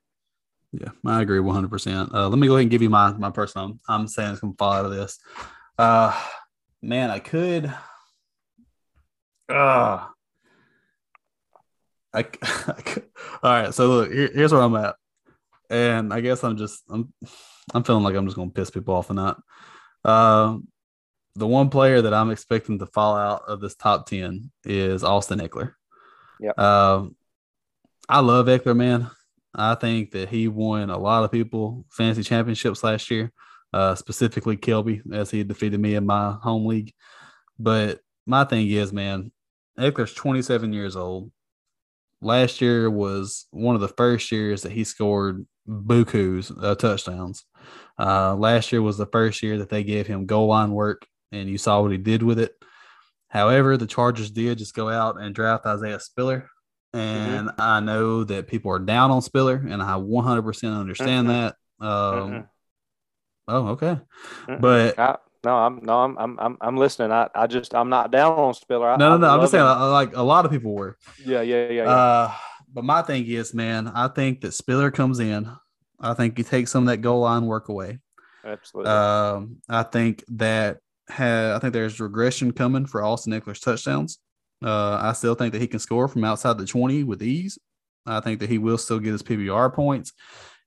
Yeah, 0.72 0.88
I 1.04 1.20
agree 1.20 1.38
100%. 1.38 2.14
Uh, 2.14 2.28
let 2.28 2.38
me 2.38 2.46
go 2.46 2.54
ahead 2.54 2.62
and 2.62 2.70
give 2.70 2.82
you 2.82 2.90
my, 2.90 3.12
my 3.12 3.30
personal. 3.30 3.78
I'm 3.88 4.08
saying 4.08 4.32
it's 4.32 4.40
going 4.40 4.54
to 4.54 4.56
fall 4.56 4.72
out 4.72 4.86
of 4.86 4.90
this. 4.90 5.18
Uh, 5.78 6.18
man, 6.80 7.10
I 7.10 7.18
could. 7.18 7.66
Uh, 9.48 10.06
I, 12.14 12.18
I 12.22 12.22
could, 12.24 13.04
all 13.42 13.50
right. 13.50 13.74
So 13.74 13.88
look, 13.88 14.12
here, 14.12 14.30
here's 14.32 14.52
where 14.52 14.62
I'm 14.62 14.76
at. 14.76 14.96
And 15.68 16.12
I 16.12 16.20
guess 16.20 16.42
I'm 16.44 16.56
just, 16.56 16.82
I'm, 16.88 17.12
I'm 17.74 17.84
feeling 17.84 18.02
like 18.02 18.14
I'm 18.14 18.26
just 18.26 18.36
going 18.36 18.50
to 18.50 18.54
piss 18.54 18.70
people 18.70 18.94
off 18.94 19.10
not. 19.10 19.40
Uh, 20.04 20.58
the 21.34 21.46
one 21.46 21.70
player 21.70 22.02
that 22.02 22.14
I'm 22.14 22.30
expecting 22.30 22.78
to 22.78 22.86
fall 22.86 23.16
out 23.16 23.42
of 23.46 23.60
this 23.60 23.74
top 23.74 24.06
10 24.06 24.50
is 24.64 25.04
Austin 25.04 25.38
Ekeler. 25.38 25.74
Yeah. 26.40 26.52
Um, 26.58 27.16
I 28.08 28.20
love 28.20 28.46
Ekeler, 28.46 28.76
man. 28.76 29.10
I 29.54 29.74
think 29.74 30.12
that 30.12 30.28
he 30.28 30.48
won 30.48 30.90
a 30.90 30.98
lot 30.98 31.24
of 31.24 31.32
people 31.32 31.84
fantasy 31.90 32.22
championships 32.22 32.82
last 32.82 33.10
year, 33.10 33.32
uh, 33.72 33.94
specifically 33.94 34.56
Kelby, 34.56 35.02
as 35.14 35.30
he 35.30 35.44
defeated 35.44 35.80
me 35.80 35.94
in 35.94 36.06
my 36.06 36.32
home 36.42 36.66
league. 36.66 36.92
But 37.58 38.00
my 38.26 38.44
thing 38.44 38.68
is, 38.68 38.92
man, 38.92 39.30
Ekeler's 39.78 40.14
27 40.14 40.72
years 40.72 40.96
old. 40.96 41.30
Last 42.20 42.60
year 42.60 42.90
was 42.90 43.46
one 43.50 43.74
of 43.74 43.80
the 43.80 43.88
first 43.88 44.30
years 44.32 44.62
that 44.62 44.72
he 44.72 44.84
scored 44.84 45.46
buku's 45.68 46.50
uh, 46.50 46.74
touchdowns. 46.74 47.44
Uh, 47.98 48.34
last 48.34 48.72
year 48.72 48.82
was 48.82 48.98
the 48.98 49.06
first 49.06 49.42
year 49.42 49.58
that 49.58 49.68
they 49.68 49.84
gave 49.84 50.06
him 50.06 50.26
goal 50.26 50.48
line 50.48 50.72
work 50.72 51.06
and 51.30 51.48
you 51.48 51.58
saw 51.58 51.80
what 51.80 51.92
he 51.92 51.98
did 51.98 52.22
with 52.22 52.38
it. 52.38 52.54
However, 53.28 53.76
the 53.76 53.86
Chargers 53.86 54.30
did 54.30 54.58
just 54.58 54.74
go 54.74 54.88
out 54.88 55.20
and 55.20 55.34
draft 55.34 55.66
Isaiah 55.66 56.00
Spiller. 56.00 56.48
And 56.92 57.48
mm-hmm. 57.48 57.60
I 57.60 57.80
know 57.80 58.24
that 58.24 58.46
people 58.46 58.70
are 58.70 58.78
down 58.78 59.10
on 59.10 59.22
Spiller, 59.22 59.54
and 59.56 59.82
I 59.82 59.92
100% 59.92 60.78
understand 60.78 61.26
mm-hmm. 61.26 61.28
that. 61.28 61.56
Um, 61.80 62.30
mm-hmm. 62.30 62.40
Oh, 63.48 63.68
okay. 63.68 63.98
But 64.60 64.98
I, 64.98 65.16
no, 65.44 65.56
I'm 65.56 65.80
no, 65.82 66.00
I'm 66.00 66.38
I'm 66.38 66.58
I'm 66.60 66.76
listening. 66.76 67.10
I, 67.10 67.28
I 67.34 67.46
just 67.46 67.74
I'm 67.74 67.88
not 67.88 68.12
down 68.12 68.38
on 68.38 68.54
Spiller. 68.54 68.90
I, 68.90 68.96
no, 68.96 69.10
no, 69.10 69.16
no. 69.16 69.30
I'm 69.30 69.40
just 69.40 69.50
saying, 69.50 69.64
like 69.64 70.14
a 70.14 70.22
lot 70.22 70.44
of 70.44 70.52
people 70.52 70.74
were. 70.74 70.96
Yeah, 71.24 71.40
yeah, 71.40 71.68
yeah. 71.68 71.82
yeah. 71.84 71.90
Uh, 71.90 72.32
but 72.72 72.84
my 72.84 73.02
thing 73.02 73.26
is, 73.26 73.54
man, 73.54 73.88
I 73.88 74.08
think 74.08 74.40
that 74.40 74.54
Spiller 74.54 74.90
comes 74.90 75.20
in. 75.20 75.50
I 76.00 76.14
think 76.14 76.36
he 76.36 76.42
takes 76.42 76.70
some 76.70 76.84
of 76.84 76.88
that 76.88 76.98
goal 76.98 77.20
line 77.20 77.46
work 77.46 77.68
away. 77.68 77.98
Absolutely. 78.44 78.90
Um, 78.90 79.58
I 79.68 79.82
think 79.84 80.24
that 80.28 80.78
have, 81.08 81.56
I 81.56 81.58
think 81.58 81.72
there's 81.72 82.00
regression 82.00 82.52
coming 82.52 82.86
for 82.86 83.02
Austin 83.02 83.32
Ekeler's 83.32 83.60
touchdowns. 83.60 84.18
Uh, 84.64 84.98
I 85.00 85.12
still 85.12 85.34
think 85.34 85.52
that 85.52 85.60
he 85.60 85.66
can 85.66 85.78
score 85.78 86.08
from 86.08 86.24
outside 86.24 86.58
the 86.58 86.66
20 86.66 87.04
with 87.04 87.22
ease. 87.22 87.58
I 88.06 88.20
think 88.20 88.40
that 88.40 88.48
he 88.48 88.58
will 88.58 88.78
still 88.78 88.98
get 88.98 89.12
his 89.12 89.22
PPR 89.22 89.72
points. 89.72 90.12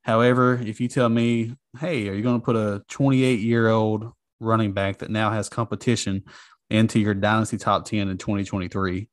However, 0.03 0.59
if 0.63 0.79
you 0.79 0.87
tell 0.87 1.09
me, 1.09 1.55
hey, 1.79 2.07
are 2.07 2.13
you 2.13 2.21
going 2.21 2.39
to 2.39 2.45
put 2.45 2.55
a 2.55 2.83
28 2.89 3.39
year 3.39 3.69
old 3.69 4.11
running 4.39 4.73
back 4.73 4.99
that 4.99 5.09
now 5.09 5.31
has 5.31 5.49
competition 5.49 6.23
into 6.69 6.99
your 6.99 7.13
dynasty 7.13 7.57
top 7.57 7.85
10 7.85 8.09
in 8.09 8.17
2023? 8.17 9.09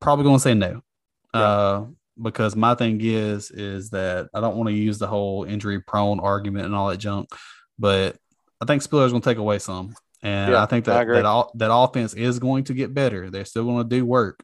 Probably 0.00 0.24
going 0.24 0.36
to 0.36 0.42
say 0.42 0.54
no. 0.54 0.82
Yeah. 1.34 1.40
Uh, 1.40 1.86
because 2.20 2.56
my 2.56 2.74
thing 2.74 3.00
is, 3.02 3.50
is 3.50 3.90
that 3.90 4.28
I 4.34 4.40
don't 4.40 4.56
want 4.56 4.68
to 4.68 4.74
use 4.74 4.98
the 4.98 5.06
whole 5.06 5.44
injury 5.44 5.80
prone 5.80 6.20
argument 6.20 6.66
and 6.66 6.74
all 6.74 6.88
that 6.88 6.98
junk, 6.98 7.28
but 7.78 8.16
I 8.60 8.64
think 8.64 8.82
Spiller's 8.82 9.12
going 9.12 9.22
to 9.22 9.28
take 9.28 9.38
away 9.38 9.58
some. 9.58 9.94
And 10.22 10.52
yeah, 10.52 10.62
I 10.62 10.66
think 10.66 10.86
that 10.86 10.96
I 10.96 11.04
that, 11.04 11.26
all, 11.26 11.52
that 11.56 11.72
offense 11.72 12.14
is 12.14 12.38
going 12.38 12.64
to 12.64 12.74
get 12.74 12.94
better. 12.94 13.30
They're 13.30 13.44
still 13.44 13.64
going 13.64 13.88
to 13.88 13.96
do 13.96 14.04
work. 14.04 14.42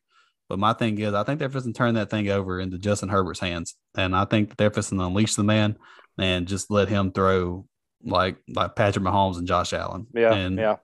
But 0.48 0.58
my 0.58 0.74
thing 0.74 0.98
is, 0.98 1.14
I 1.14 1.24
think 1.24 1.38
they're 1.38 1.48
just 1.48 1.64
going 1.64 1.72
to 1.72 1.78
turn 1.78 1.94
that 1.94 2.10
thing 2.10 2.28
over 2.28 2.60
into 2.60 2.78
Justin 2.78 3.08
Herbert's 3.08 3.40
hands. 3.40 3.74
And 3.96 4.14
I 4.14 4.26
think 4.26 4.50
that 4.50 4.58
they're 4.58 4.70
just 4.70 4.90
going 4.90 5.00
to 5.00 5.06
unleash 5.06 5.34
the 5.34 5.44
man 5.44 5.78
and 6.18 6.46
just 6.46 6.70
let 6.70 6.88
him 6.88 7.10
throw 7.10 7.66
like 8.04 8.36
like 8.48 8.76
Patrick 8.76 9.04
Mahomes 9.04 9.38
and 9.38 9.46
Josh 9.46 9.72
Allen. 9.72 10.06
Yeah. 10.14 10.34
And 10.34 10.58
yeah. 10.58 10.76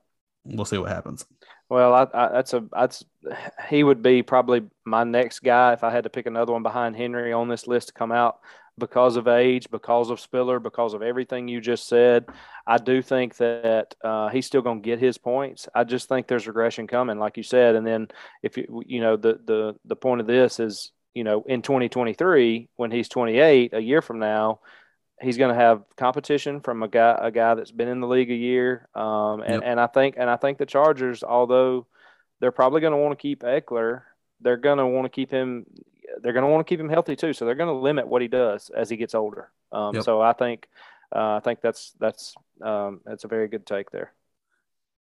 We'll 0.45 0.65
see 0.65 0.79
what 0.79 0.89
happens. 0.89 1.27
Well, 1.69 1.93
I, 1.95 2.07
I, 2.15 2.29
that's 2.33 2.55
a 2.55 2.65
that's 2.73 3.05
he 3.69 3.83
would 3.85 4.03
be 4.03 4.23
probably 4.23 4.63
my 4.85 5.05
next 5.05 5.41
guy 5.41 5.73
if 5.73 5.85
I 5.85 5.91
had 5.91 6.05
to 6.05 6.11
pick 6.11 6.27
another 6.27 6.53
one 6.53 6.63
behind 6.63 6.97
Henry 6.97 7.33
on 7.33 7.49
this 7.49 7.67
list 7.67 7.89
to 7.89 7.95
come 7.95 8.13
out 8.13 8.39
because 8.79 9.17
of 9.17 9.27
age, 9.27 9.69
because 9.71 10.09
of 10.09 10.21
Spiller, 10.21 10.61
because 10.61 10.95
of 10.95 11.03
everything 11.03 11.49
you 11.49 11.61
just 11.61 11.89
said. 11.89 12.27
I 12.67 12.79
do 12.79 13.03
think 13.03 13.37
that 13.39 13.95
uh, 14.05 14.29
he's 14.29 14.47
still 14.47 14.63
going 14.63 14.83
to 14.83 14.87
get 14.87 15.01
his 15.01 15.19
points. 15.19 15.69
I 15.75 15.85
just 15.85 16.09
think 16.09 16.27
there's 16.27 16.47
regression 16.47 16.87
coming, 16.87 17.19
like 17.19 17.37
you 17.37 17.43
said. 17.43 17.75
And 17.75 17.87
then 17.87 18.09
if 18.43 18.57
you 18.57 18.83
you 18.87 19.01
know 19.01 19.17
the 19.17 19.41
the 19.45 19.75
the 19.85 19.97
point 19.97 20.21
of 20.21 20.27
this 20.27 20.61
is 20.61 20.93
you 21.15 21.25
know 21.25 21.43
in 21.47 21.63
2023 21.63 22.69
when 22.77 22.91
he's 22.91 23.09
28, 23.09 23.75
a 23.75 23.81
year 23.81 24.01
from 24.01 24.19
now, 24.21 24.61
he's 25.21 25.37
going 25.37 25.55
to 25.55 25.61
have 25.61 25.83
competition 25.97 26.61
from 26.61 26.83
a 26.83 26.89
guy 26.89 27.19
a 27.21 27.31
guy 27.31 27.55
that's 27.55 27.71
been 27.71 27.89
in 27.89 28.01
the 28.01 28.07
league 28.07 28.31
a 28.31 28.35
year. 28.35 28.89
Um, 28.95 29.41
and 29.41 29.55
yep. 29.55 29.63
and 29.65 29.81
I 29.81 29.87
think 29.87 30.17
and 30.19 30.31
I 30.31 30.37
think 30.37 30.59
the 30.59 30.67
Chargers, 30.67 31.23
although 31.23 31.87
they're 32.41 32.53
probably 32.53 32.81
going 32.81 32.93
to 32.93 32.99
want 32.99 33.19
to 33.19 33.23
keep 33.23 33.43
Ekeler, 33.43 34.03
they're 34.41 34.57
going 34.57 34.79
to 34.79 34.87
want 34.87 35.05
to 35.07 35.11
keep 35.11 35.31
him 35.31 35.67
they're 36.23 36.33
going 36.33 36.45
to 36.45 36.51
want 36.51 36.67
to 36.67 36.69
keep 36.69 36.81
him 36.81 36.89
healthy 36.89 37.17
too. 37.17 37.33
So 37.33 37.45
they're 37.45 37.55
going 37.55 37.75
to 37.75 37.81
limit 37.81 38.09
what 38.09 38.23
he 38.23 38.29
does 38.29 38.71
as 38.71 38.89
he 38.89 38.97
gets 38.97 39.15
older. 39.15 39.51
Um, 39.73 39.97
yep. 39.97 40.05
So 40.05 40.21
I 40.21 40.33
think 40.33 40.69
uh, 41.15 41.37
I 41.37 41.41
think 41.41 41.61
that's 41.61 41.93
that's 41.99 42.35
um, 42.63 43.01
that's 43.05 43.25
a 43.25 43.29
very 43.29 43.49
good 43.49 43.67
take 43.67 43.91
there. 43.91 44.13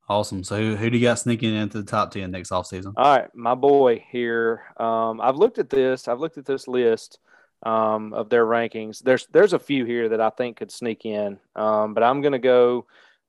Awesome. 0.08 0.44
So 0.44 0.58
who, 0.58 0.76
who 0.76 0.90
do 0.90 0.98
you 0.98 1.06
got 1.06 1.20
sneaking 1.20 1.54
into 1.54 1.78
the 1.78 1.90
top 1.90 2.12
ten 2.12 2.32
next 2.32 2.50
offseason? 2.50 2.94
All 2.98 3.18
right, 3.18 3.30
my 3.36 3.54
boy 3.54 4.04
here. 4.10 4.64
Um, 4.78 5.22
I've 5.22 5.36
looked 5.36 5.60
at 5.60 5.70
this. 5.70 6.08
I've 6.08 6.20
looked 6.20 6.38
at 6.38 6.46
this 6.46 6.68
list 6.68 7.20
um, 7.64 8.14
of 8.14 8.30
their 8.30 8.46
rankings. 8.46 9.00
There's 9.00 9.28
there's 9.32 9.54
a 9.54 9.60
few 9.60 9.86
here 9.86 10.10
that 10.10 10.22
I 10.22 10.30
think 10.30 10.58
could 10.58 10.72
sneak 10.72 11.06
in, 11.06 11.40
um, 11.56 11.94
but 11.94 12.04
I'm 12.04 12.22
going 12.22 12.34
to 12.34 12.40
go 12.40 12.86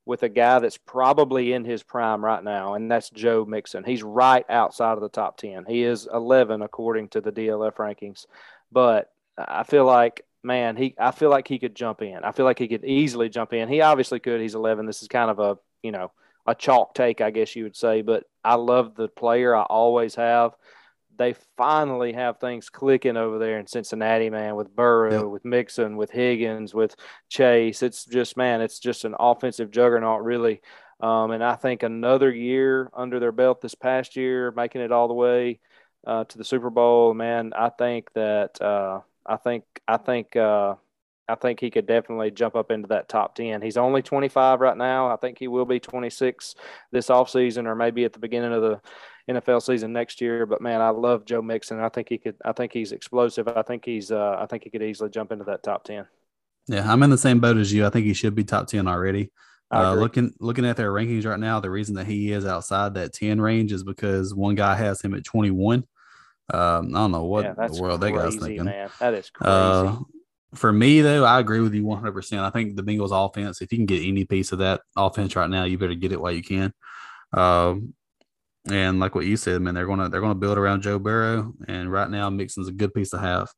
with 0.07 0.23
a 0.23 0.29
guy 0.29 0.59
that's 0.59 0.79
probably 0.79 1.53
in 1.53 1.65
his 1.65 1.83
prime 1.83 2.25
right 2.25 2.43
now, 2.43 2.75
and 2.75 2.91
that's 2.91 3.11
Joe 3.11 3.45
Mixon. 3.45 3.85
He's 3.85 4.03
right 4.03 4.45
outside 4.49 4.95
of 4.95 5.01
the 5.01 5.09
top 5.09 5.37
10. 5.37 5.67
He 5.69 5.85
is 5.85 6.09
11 6.13 6.63
according 6.63 7.09
to 7.11 7.21
the 7.21 7.31
DLF 7.31 7.75
rankings. 7.75 8.27
But 8.73 9.11
I 9.37 9.63
feel 9.63 9.85
like, 9.85 10.25
man, 10.43 10.77
he 10.77 10.95
I 10.99 11.11
feel 11.11 11.31
like 11.31 11.49
he 11.49 11.59
could 11.59 11.75
jump 11.75 12.03
in. 12.03 12.25
I 12.25 12.33
feel 12.33 12.45
like 12.45 12.59
he 12.59 12.69
could 12.69 12.85
easily 12.85 13.29
jump 13.29 13.53
in. 13.53 13.69
He 13.69 13.81
obviously 13.83 14.21
could. 14.21 14.41
He's 14.41 14.55
11. 14.55 14.87
This 14.87 15.03
is 15.03 15.09
kind 15.09 15.31
of 15.31 15.39
a, 15.39 15.59
you 15.83 15.93
know, 15.93 16.13
a 16.47 16.55
chalk 16.55 16.95
take, 16.95 17.21
I 17.21 17.31
guess 17.31 17.55
you 17.55 17.65
would 17.65 17.77
say, 17.77 18.03
but 18.03 18.25
I 18.45 18.55
love 18.55 18.95
the 18.95 19.09
player. 19.09 19.55
I 19.55 19.63
always 19.63 20.15
have 20.15 20.55
they 21.21 21.35
finally 21.59 22.15
have 22.15 22.39
things 22.39 22.71
clicking 22.71 23.19
over 23.19 23.39
there 23.39 23.59
in 23.59 23.67
Cincinnati, 23.67 24.31
man, 24.31 24.57
with 24.57 24.75
Burrow, 24.75 25.25
yep. 25.25 25.25
with 25.27 25.45
Mixon, 25.45 25.99
with 25.99 26.11
Higgins, 26.11 26.73
with 26.73 26.97
Chase. 27.29 27.83
It's 27.83 28.07
just, 28.07 28.39
man, 28.39 28.63
it's 28.63 28.79
just 28.79 29.05
an 29.05 29.15
offensive 29.21 29.71
juggernaut, 29.71 30.25
really. 30.25 30.63
Um, 30.99 31.31
and 31.33 31.45
I 31.45 31.57
think 31.57 31.83
another 31.83 32.33
year 32.33 32.91
under 32.95 33.21
their 33.21 33.33
belt 33.33 33.61
this 33.61 33.75
past 33.75 34.17
year, 34.17 34.51
making 34.53 34.81
it 34.81 34.93
all 34.93 35.09
the 35.09 35.15
way 35.15 35.61
uh, 36.07 36.25
to 36.25 36.39
the 36.39 36.45
Super 36.45 36.71
Bowl, 36.71 37.13
man, 37.13 37.53
I 37.55 37.69
think 37.69 38.11
that 38.15 38.59
uh, 38.63 39.01
I 39.27 39.37
think 39.37 39.65
I 39.87 39.99
think 39.99 40.37
uh, 40.37 40.77
I 41.29 41.35
think 41.35 41.61
he 41.61 41.71
could 41.71 41.87
definitely 41.87 42.31
jump 42.31 42.57
up 42.57 42.71
into 42.71 42.89
that 42.89 43.11
top 43.11 43.35
10. 43.35 43.61
He's 43.61 43.77
only 43.77 44.01
25 44.01 44.61
right 44.61 44.77
now. 44.77 45.11
I 45.11 45.17
think 45.17 45.39
he 45.39 45.49
will 45.49 45.67
be 45.67 45.81
26 45.81 46.55
this 46.93 47.09
offseason 47.09 47.67
or 47.67 47.75
maybe 47.75 48.07
at 48.07 48.15
the 48.15 48.19
beginning 48.19 48.55
of 48.55 48.63
the 48.63 48.81
NFL 49.31 49.63
season 49.63 49.93
next 49.93 50.21
year. 50.21 50.47
But 50.47 50.61
man, 50.61 50.81
I 50.81 50.91
love 50.91 51.25
Joe 51.25 51.43
Mixon. 51.43 51.81
I 51.81 51.89
think 51.89 52.09
he 52.09 52.19
could. 52.19 52.37
I 52.45 52.53
think 52.53 52.73
he's 52.73 52.93
explosive. 52.93 53.49
I 53.49 53.63
think 53.63 53.85
he's. 53.85 54.11
Uh, 54.11 54.37
I 54.39 54.47
think 54.47 54.65
he 54.65 54.71
could 54.71 54.83
easily 54.83 55.11
jump 55.11 55.33
into 55.33 55.45
that 55.45 55.63
top 55.63 55.85
ten. 55.85 56.07
Yeah, 56.67 56.91
I'm 56.91 57.03
in 57.03 57.11
the 57.11 57.19
same 57.19 57.41
boat 57.41 57.57
as 57.57 57.73
you. 57.73 57.87
I 57.87 57.91
think 57.91 58.07
he 58.07 58.15
should 58.15 58.35
be 58.35 58.45
top 58.45 58.67
ten 58.67 58.87
already. 58.87 59.31
Uh, 59.73 59.95
looking 59.95 60.35
looking 60.41 60.67
at 60.67 60.77
their 60.77 60.93
rankings 60.93 61.25
right 61.25 61.39
now, 61.39 61.61
the 61.61 61.71
reason 61.71 61.95
that 61.95 62.07
he 62.07 62.33
is 62.33 62.45
outside 62.45 62.95
that 62.95 63.13
ten 63.13 63.41
range 63.41 63.73
is 63.73 63.85
because 63.85 64.35
one 64.35 64.57
guy 64.57 64.75
has 64.75 65.01
him 65.01 65.15
at 65.15 65.25
21. 65.25 65.85
Um, 66.53 66.95
I 66.95 66.99
don't 66.99 67.13
know 67.13 67.25
what 67.25 67.45
yeah, 67.45 67.53
the 67.69 67.81
world 67.81 68.01
crazy, 68.01 68.15
that 68.15 68.23
guy's 68.23 68.37
thinking. 68.37 68.65
Man. 68.65 68.91
That 68.99 69.15
is 69.15 69.31
uh, 69.41 69.87
crazy. 69.89 69.99
Uh, 69.99 70.05
for 70.55 70.73
me, 70.73 71.01
though, 71.01 71.25
I 71.25 71.39
agree 71.39 71.61
with 71.61 71.75
you 71.75 71.85
100%. 71.85 72.41
I 72.41 72.51
think 72.51 72.75
the 72.75 72.83
Bengals 72.83 73.13
offense, 73.13 73.63
if 73.63 73.71
you 73.71 73.79
can 73.79 73.87
get 73.87 74.05
any 74.05 74.25
piece 74.25 74.51
of 74.51 74.59
that 74.59 74.81
offense 74.97 75.37
right 75.37 75.49
now, 75.49 75.63
you 75.63 75.79
better 75.79 75.95
get 75.95 76.11
it 76.11 76.21
while 76.21 76.33
you 76.33 76.43
can. 76.43 76.73
Um, 77.33 77.95
and 78.69 79.01
like 79.01 79.15
what 79.15 79.27
you 79.27 79.37
said, 79.37 79.63
man, 79.63 79.75
they're 79.75 79.87
gonna 79.87 80.09
they're 80.09 80.21
gonna 80.21 80.35
build 80.35 80.59
around 80.59 80.83
Joe 80.83 80.99
Burrow, 80.99 81.53
and 81.67 81.91
right 81.91 82.11
now 82.11 82.29
Mixon's 82.31 82.69
a 82.69 82.73
good 82.73 82.93
piece 82.93 83.11
to 83.11 83.19
have. 83.19 83.49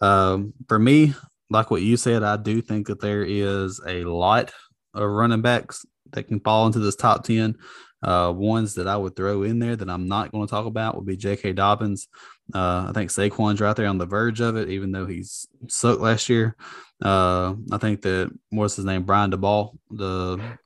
Um, 0.00 0.52
for 0.68 0.78
me, 0.78 1.14
like 1.48 1.70
what 1.70 1.82
you 1.82 1.96
said, 1.96 2.22
I 2.22 2.36
do 2.36 2.60
think 2.60 2.88
that 2.88 3.00
there 3.00 3.22
is 3.22 3.80
a 3.86 4.04
lot 4.04 4.52
of 4.94 5.08
running 5.08 5.42
backs 5.42 5.86
that 6.12 6.24
can 6.24 6.40
fall 6.40 6.66
into 6.66 6.80
this 6.80 6.96
top 6.96 7.24
ten. 7.24 7.56
Uh, 8.02 8.32
ones 8.34 8.74
that 8.74 8.88
I 8.88 8.96
would 8.96 9.14
throw 9.14 9.44
in 9.44 9.60
there 9.60 9.76
that 9.76 9.88
I'm 9.88 10.08
not 10.08 10.32
going 10.32 10.44
to 10.44 10.50
talk 10.50 10.66
about 10.66 10.96
would 10.96 11.06
be 11.06 11.16
J.K. 11.16 11.52
Dobbins. 11.52 12.08
Uh, 12.52 12.86
I 12.88 12.90
think 12.92 13.10
Saquon's 13.10 13.60
right 13.60 13.76
there 13.76 13.86
on 13.86 13.98
the 13.98 14.06
verge 14.06 14.40
of 14.40 14.56
it, 14.56 14.70
even 14.70 14.90
though 14.90 15.06
he's 15.06 15.46
sucked 15.68 16.00
last 16.00 16.28
year. 16.28 16.56
Uh, 17.00 17.54
I 17.70 17.78
think 17.78 18.02
that 18.02 18.36
what's 18.50 18.74
his 18.74 18.84
name, 18.84 19.04
Brian 19.04 19.30
Daboll, 19.30 19.78
the 19.88 20.58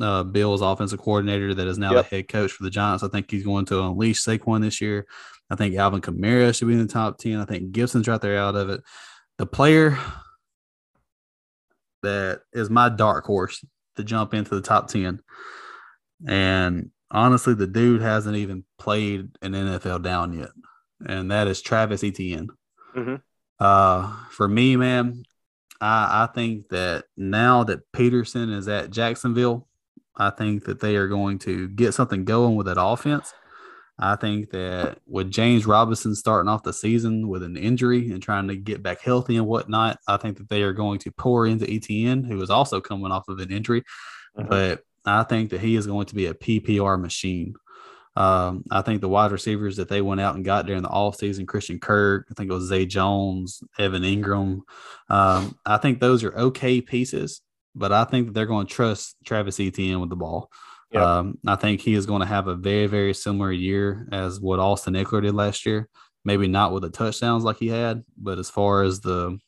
uh, 0.00 0.24
Bills 0.24 0.60
offensive 0.60 1.00
coordinator 1.00 1.54
that 1.54 1.66
is 1.66 1.78
now 1.78 1.92
yep. 1.92 2.08
the 2.08 2.16
head 2.16 2.28
coach 2.28 2.52
for 2.52 2.64
the 2.64 2.70
Giants. 2.70 3.04
I 3.04 3.08
think 3.08 3.30
he's 3.30 3.44
going 3.44 3.64
to 3.66 3.82
unleash 3.82 4.22
Saquon 4.22 4.62
this 4.62 4.80
year. 4.80 5.06
I 5.50 5.56
think 5.56 5.76
Alvin 5.76 6.00
Kamara 6.00 6.56
should 6.56 6.68
be 6.68 6.74
in 6.74 6.86
the 6.86 6.92
top 6.92 7.18
10. 7.18 7.38
I 7.38 7.44
think 7.44 7.72
Gibson's 7.72 8.08
right 8.08 8.20
there 8.20 8.38
out 8.38 8.56
of 8.56 8.70
it. 8.70 8.80
The 9.38 9.46
player 9.46 9.98
that 12.02 12.40
is 12.52 12.70
my 12.70 12.88
dark 12.88 13.24
horse 13.24 13.64
to 13.96 14.04
jump 14.04 14.34
into 14.34 14.54
the 14.54 14.60
top 14.60 14.88
10 14.88 15.20
and 16.26 16.90
honestly, 17.10 17.54
the 17.54 17.66
dude 17.66 18.02
hasn't 18.02 18.36
even 18.36 18.64
played 18.78 19.28
an 19.42 19.52
NFL 19.52 20.02
down 20.02 20.32
yet, 20.32 20.50
and 21.06 21.30
that 21.30 21.46
is 21.46 21.62
Travis 21.62 22.04
Etienne. 22.04 22.48
Mm-hmm. 22.94 23.16
Uh, 23.58 24.12
for 24.30 24.48
me, 24.48 24.76
man, 24.76 25.24
I, 25.80 26.24
I 26.24 26.32
think 26.34 26.68
that 26.68 27.04
now 27.16 27.64
that 27.64 27.90
Pederson 27.92 28.54
is 28.54 28.68
at 28.68 28.90
Jacksonville, 28.90 29.68
I 30.16 30.30
think 30.30 30.64
that 30.64 30.80
they 30.80 30.96
are 30.96 31.08
going 31.08 31.38
to 31.40 31.68
get 31.68 31.94
something 31.94 32.24
going 32.24 32.56
with 32.56 32.66
that 32.66 32.80
offense. 32.80 33.32
I 33.98 34.16
think 34.16 34.50
that 34.50 34.98
with 35.06 35.30
James 35.30 35.66
Robinson 35.66 36.14
starting 36.14 36.48
off 36.48 36.64
the 36.64 36.72
season 36.72 37.28
with 37.28 37.42
an 37.44 37.56
injury 37.56 38.10
and 38.10 38.22
trying 38.22 38.48
to 38.48 38.56
get 38.56 38.82
back 38.82 39.00
healthy 39.00 39.36
and 39.36 39.46
whatnot, 39.46 39.98
I 40.08 40.16
think 40.16 40.38
that 40.38 40.48
they 40.48 40.62
are 40.62 40.72
going 40.72 40.98
to 41.00 41.12
pour 41.12 41.46
into 41.46 41.70
Etienne, 41.72 42.24
who 42.24 42.40
is 42.42 42.50
also 42.50 42.80
coming 42.80 43.12
off 43.12 43.28
of 43.28 43.38
an 43.38 43.52
injury. 43.52 43.84
Mm-hmm. 44.36 44.48
But 44.48 44.80
I 45.04 45.22
think 45.22 45.50
that 45.50 45.60
he 45.60 45.76
is 45.76 45.86
going 45.86 46.06
to 46.06 46.14
be 46.14 46.26
a 46.26 46.34
PPR 46.34 47.00
machine. 47.00 47.54
Um, 48.16 48.64
I 48.70 48.82
think 48.82 49.00
the 49.00 49.08
wide 49.08 49.32
receivers 49.32 49.76
that 49.76 49.88
they 49.88 50.00
went 50.00 50.20
out 50.20 50.36
and 50.36 50.44
got 50.44 50.66
during 50.66 50.82
the 50.82 50.88
offseason, 50.88 51.48
Christian 51.48 51.80
Kirk, 51.80 52.26
I 52.30 52.34
think 52.34 52.50
it 52.50 52.54
was 52.54 52.68
Zay 52.68 52.86
Jones, 52.86 53.62
Evan 53.78 54.02
Engram. 54.02 54.60
Um, 55.08 55.58
I 55.66 55.78
think 55.78 55.98
those 55.98 56.22
are 56.22 56.36
okay 56.36 56.80
pieces, 56.80 57.42
but 57.74 57.92
I 57.92 58.04
think 58.04 58.26
that 58.26 58.32
they're 58.34 58.46
going 58.46 58.66
to 58.66 58.72
trust 58.72 59.16
Travis 59.24 59.60
Etienne 59.60 60.00
with 60.00 60.10
the 60.10 60.16
ball. 60.16 60.50
Yep. 60.92 61.02
Um, 61.02 61.38
I 61.46 61.56
think 61.56 61.80
he 61.80 61.94
is 61.94 62.06
going 62.06 62.20
to 62.20 62.26
have 62.26 62.46
a 62.46 62.54
very, 62.54 62.86
very 62.86 63.14
similar 63.14 63.50
year 63.50 64.06
as 64.12 64.40
what 64.40 64.60
Austin 64.60 64.94
Ekeler 64.94 65.22
did 65.22 65.34
last 65.34 65.66
year. 65.66 65.88
Maybe 66.24 66.46
not 66.46 66.72
with 66.72 66.82
the 66.82 66.90
touchdowns 66.90 67.44
like 67.44 67.58
he 67.58 67.68
had, 67.68 68.04
but 68.16 68.38
as 68.38 68.48
far 68.48 68.82
as 68.82 69.00
the 69.00 69.38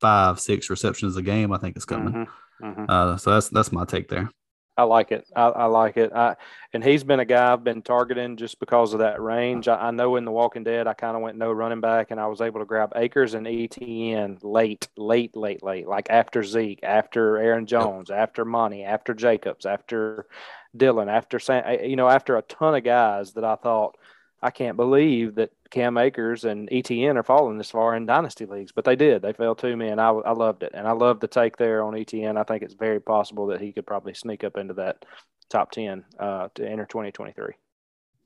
five, 0.00 0.38
six 0.38 0.70
receptions 0.70 1.16
a 1.16 1.22
game, 1.22 1.52
I 1.52 1.58
think 1.58 1.76
it's 1.76 1.84
coming. 1.84 2.12
Mm-hmm. 2.12 2.66
Mm-hmm. 2.66 2.84
Uh, 2.88 3.16
so 3.16 3.32
that's 3.32 3.48
that's 3.48 3.72
my 3.72 3.84
take 3.84 4.08
there. 4.08 4.30
I 4.76 4.84
like 4.84 5.12
it. 5.12 5.26
I, 5.36 5.42
I, 5.42 5.64
like 5.66 5.96
it. 5.96 6.12
I, 6.12 6.36
and 6.72 6.82
he's 6.82 7.04
been 7.04 7.20
a 7.20 7.24
guy 7.24 7.52
I've 7.52 7.64
been 7.64 7.82
targeting 7.82 8.36
just 8.36 8.58
because 8.60 8.94
of 8.94 9.00
that 9.00 9.20
range. 9.20 9.68
I, 9.68 9.88
I 9.88 9.90
know 9.90 10.16
in 10.16 10.24
The 10.24 10.30
Walking 10.30 10.64
Dead, 10.64 10.86
I 10.86 10.94
kind 10.94 11.16
of 11.16 11.22
went 11.22 11.36
no 11.36 11.52
running 11.52 11.80
back, 11.80 12.10
and 12.10 12.18
I 12.18 12.26
was 12.28 12.40
able 12.40 12.60
to 12.60 12.66
grab 12.66 12.92
Akers 12.96 13.34
and 13.34 13.46
Etienne 13.46 14.38
late, 14.42 14.88
late, 14.96 15.36
late, 15.36 15.62
late, 15.62 15.86
like 15.86 16.08
after 16.08 16.42
Zeke, 16.42 16.80
after 16.82 17.36
Aaron 17.36 17.66
Jones, 17.66 18.10
after 18.10 18.44
Monty, 18.44 18.84
after 18.84 19.12
Jacobs, 19.12 19.66
after 19.66 20.26
Dillon, 20.74 21.08
after 21.08 21.38
Sam, 21.38 21.62
eh, 21.66 21.82
you 21.84 21.96
know, 21.96 22.08
after 22.08 22.36
a 22.36 22.42
ton 22.42 22.74
of 22.74 22.84
guys 22.84 23.34
that 23.34 23.44
I 23.44 23.56
thought 23.56 23.98
I 24.42 24.50
can't 24.50 24.76
believe 24.76 25.34
that 25.34 25.50
Cam 25.70 25.96
Akers 25.96 26.44
and 26.44 26.68
Etienne 26.72 27.16
are 27.16 27.22
falling 27.22 27.58
this 27.58 27.70
far 27.70 27.94
in 27.96 28.06
dynasty 28.06 28.46
leagues, 28.46 28.72
but 28.72 28.84
they 28.84 28.96
did. 28.96 29.22
They 29.22 29.32
fell 29.32 29.54
to 29.56 29.76
me, 29.76 29.88
and 29.88 30.00
I, 30.00 30.10
I 30.10 30.32
loved 30.32 30.62
it. 30.62 30.72
And 30.74 30.86
I 30.86 30.92
love 30.92 31.20
the 31.20 31.28
take 31.28 31.56
there 31.56 31.82
on 31.82 31.96
Etienne. 31.96 32.36
I 32.36 32.44
think 32.44 32.62
it's 32.62 32.74
very 32.74 33.00
possible 33.00 33.46
that 33.48 33.60
he 33.60 33.72
could 33.72 33.86
probably 33.86 34.14
sneak 34.14 34.44
up 34.44 34.56
into 34.56 34.74
that 34.74 35.04
top 35.48 35.70
10 35.70 36.04
uh, 36.18 36.48
to 36.54 36.68
enter 36.68 36.86
2023. 36.86 37.54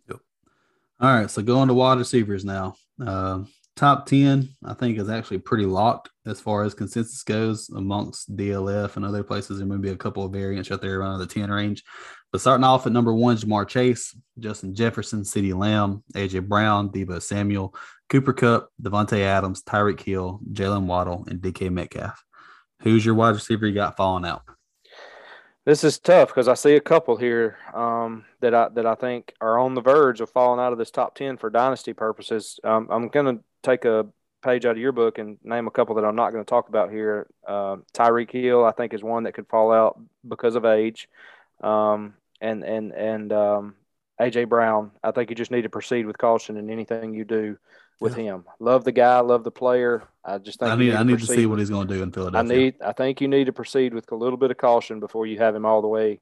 Yep. 0.09 0.19
All 1.01 1.15
right. 1.15 1.31
So 1.31 1.43
going 1.43 1.69
to 1.69 1.75
wide 1.75 1.99
receivers 1.99 2.45
now. 2.45 2.77
Uh, 3.05 3.41
top 3.77 4.07
10, 4.07 4.49
I 4.65 4.75
think, 4.75 4.99
is 4.99 5.11
actually 5.11 5.39
pretty 5.39 5.67
locked 5.67 6.11
as 6.27 6.41
far 6.41 6.65
as 6.65 6.75
consensus 6.75 7.23
goes 7.23 7.69
amongst 7.71 8.35
DLF 8.37 8.97
and 8.97 9.05
other 9.05 9.23
places. 9.23 9.59
There 9.59 9.67
may 9.67 9.77
be 9.77 9.91
a 9.91 9.97
couple 9.97 10.25
of 10.25 10.33
variants 10.33 10.71
out 10.71 10.81
there 10.81 11.01
around 11.01 11.19
the 11.19 11.27
10 11.27 11.51
range. 11.51 11.83
But 12.35 12.41
starting 12.41 12.65
off 12.65 12.85
at 12.85 12.91
number 12.91 13.15
one, 13.15 13.37
Ja'Marr 13.37 13.69
Chase, 13.69 14.13
Justin 14.41 14.75
Jefferson, 14.75 15.23
CeeDee 15.23 15.55
Lamb, 15.55 16.03
AJ 16.15 16.49
Brown, 16.49 16.91
Deebo 16.91 17.23
Samuel, 17.23 17.73
Cooper 18.09 18.33
Kupp, 18.33 18.71
Davante 18.83 19.21
Adams, 19.21 19.63
Tyreek 19.63 20.01
Hill, 20.01 20.41
Jaylen 20.51 20.87
Waddle, 20.87 21.25
and 21.29 21.41
DK 21.41 21.71
Metcalf. 21.71 22.25
Who's 22.81 23.07
your 23.07 23.15
wide 23.15 23.37
receiver 23.37 23.69
you 23.69 23.75
got 23.75 23.97
falling 23.97 24.25
out? 24.25 24.43
This 25.65 25.85
is 25.85 26.01
tough 26.01 26.27
because 26.27 26.49
I 26.49 26.55
see 26.55 26.75
a 26.75 26.81
couple 26.81 27.17
here 27.17 27.57
um, 27.73 28.25
that 28.41 28.53
I 28.53 28.69
that 28.71 28.85
I 28.85 28.97
think 28.97 29.33
are 29.41 29.57
on 29.57 29.77
the 29.77 29.81
verge 29.81 30.21
of 30.21 30.29
falling 30.29 30.59
out 30.59 30.73
of 30.73 30.79
this 30.81 30.91
top 30.91 31.15
ten 31.15 31.37
for 31.37 31.51
dynasty 31.51 31.93
purposes. 31.93 32.59
Um, 32.65 32.89
I'm 32.91 33.07
going 33.11 33.37
to 33.37 33.45
take 33.63 33.85
a 33.85 34.09
page 34.43 34.67
out 34.67 34.73
of 34.73 34.79
your 34.79 34.91
book 34.91 35.19
and 35.19 35.39
name 35.45 35.69
a 35.69 35.71
couple 35.71 35.95
that 35.95 36.05
I'm 36.05 36.17
not 36.17 36.33
going 36.33 36.45
to 36.45 36.51
talk 36.51 36.69
about 36.69 36.91
here. 36.91 37.29
Uh, 37.47 37.77
Tyreek 37.93 38.33
Hill, 38.33 38.65
I 38.65 38.73
think, 38.73 38.93
is 38.93 39.05
one 39.05 39.23
that 39.23 39.35
could 39.35 39.47
fall 39.47 39.71
out 39.71 40.01
because 40.27 40.57
of 40.57 40.65
age, 40.65 41.09
um, 41.63 42.15
and 42.41 42.65
and 42.65 42.93
and 42.93 43.33
um, 43.33 43.75
AJ 44.21 44.49
Brown. 44.49 44.91
I 45.03 45.11
think 45.11 45.31
you 45.31 45.37
just 45.37 45.51
need 45.51 45.63
to 45.63 45.69
proceed 45.69 46.07
with 46.07 46.19
caution 46.19 46.57
in 46.57 46.71
anything 46.71 47.15
you 47.15 47.25
do 47.25 47.57
with 48.01 48.17
yeah. 48.17 48.25
him. 48.25 48.45
Love 48.59 48.85
the 48.85 48.93
guy, 48.93 49.21
love 49.21 49.45
the 49.45 49.51
player. 49.51 50.05
I 50.25 50.39
just 50.39 50.59
think 50.59 50.71
I 50.71 50.77
need, 50.77 50.87
need 50.87 50.95
I 50.95 51.03
need 51.03 51.21
to, 51.21 51.27
to 51.27 51.33
see 51.33 51.47
what 51.47 51.59
he's 51.59 51.71
going 51.71 51.89
to 51.89 51.95
do 51.95 52.03
in 52.03 52.13
Philadelphia. 52.13 52.57
I 52.57 52.57
need 52.57 52.75
I 52.85 52.93
think 52.93 53.21
you 53.21 53.29
need 53.29 53.47
to 53.47 53.53
proceed 53.53 53.95
with 53.95 54.11
a 54.13 54.17
little 54.17 54.37
bit 54.37 54.51
of 54.51 54.57
caution 54.57 55.01
before 55.01 55.27
you 55.27 55.39
have 55.39 55.55
him 55.55 55.67
all 55.67 55.83
the 55.83 55.89
way 55.89 56.21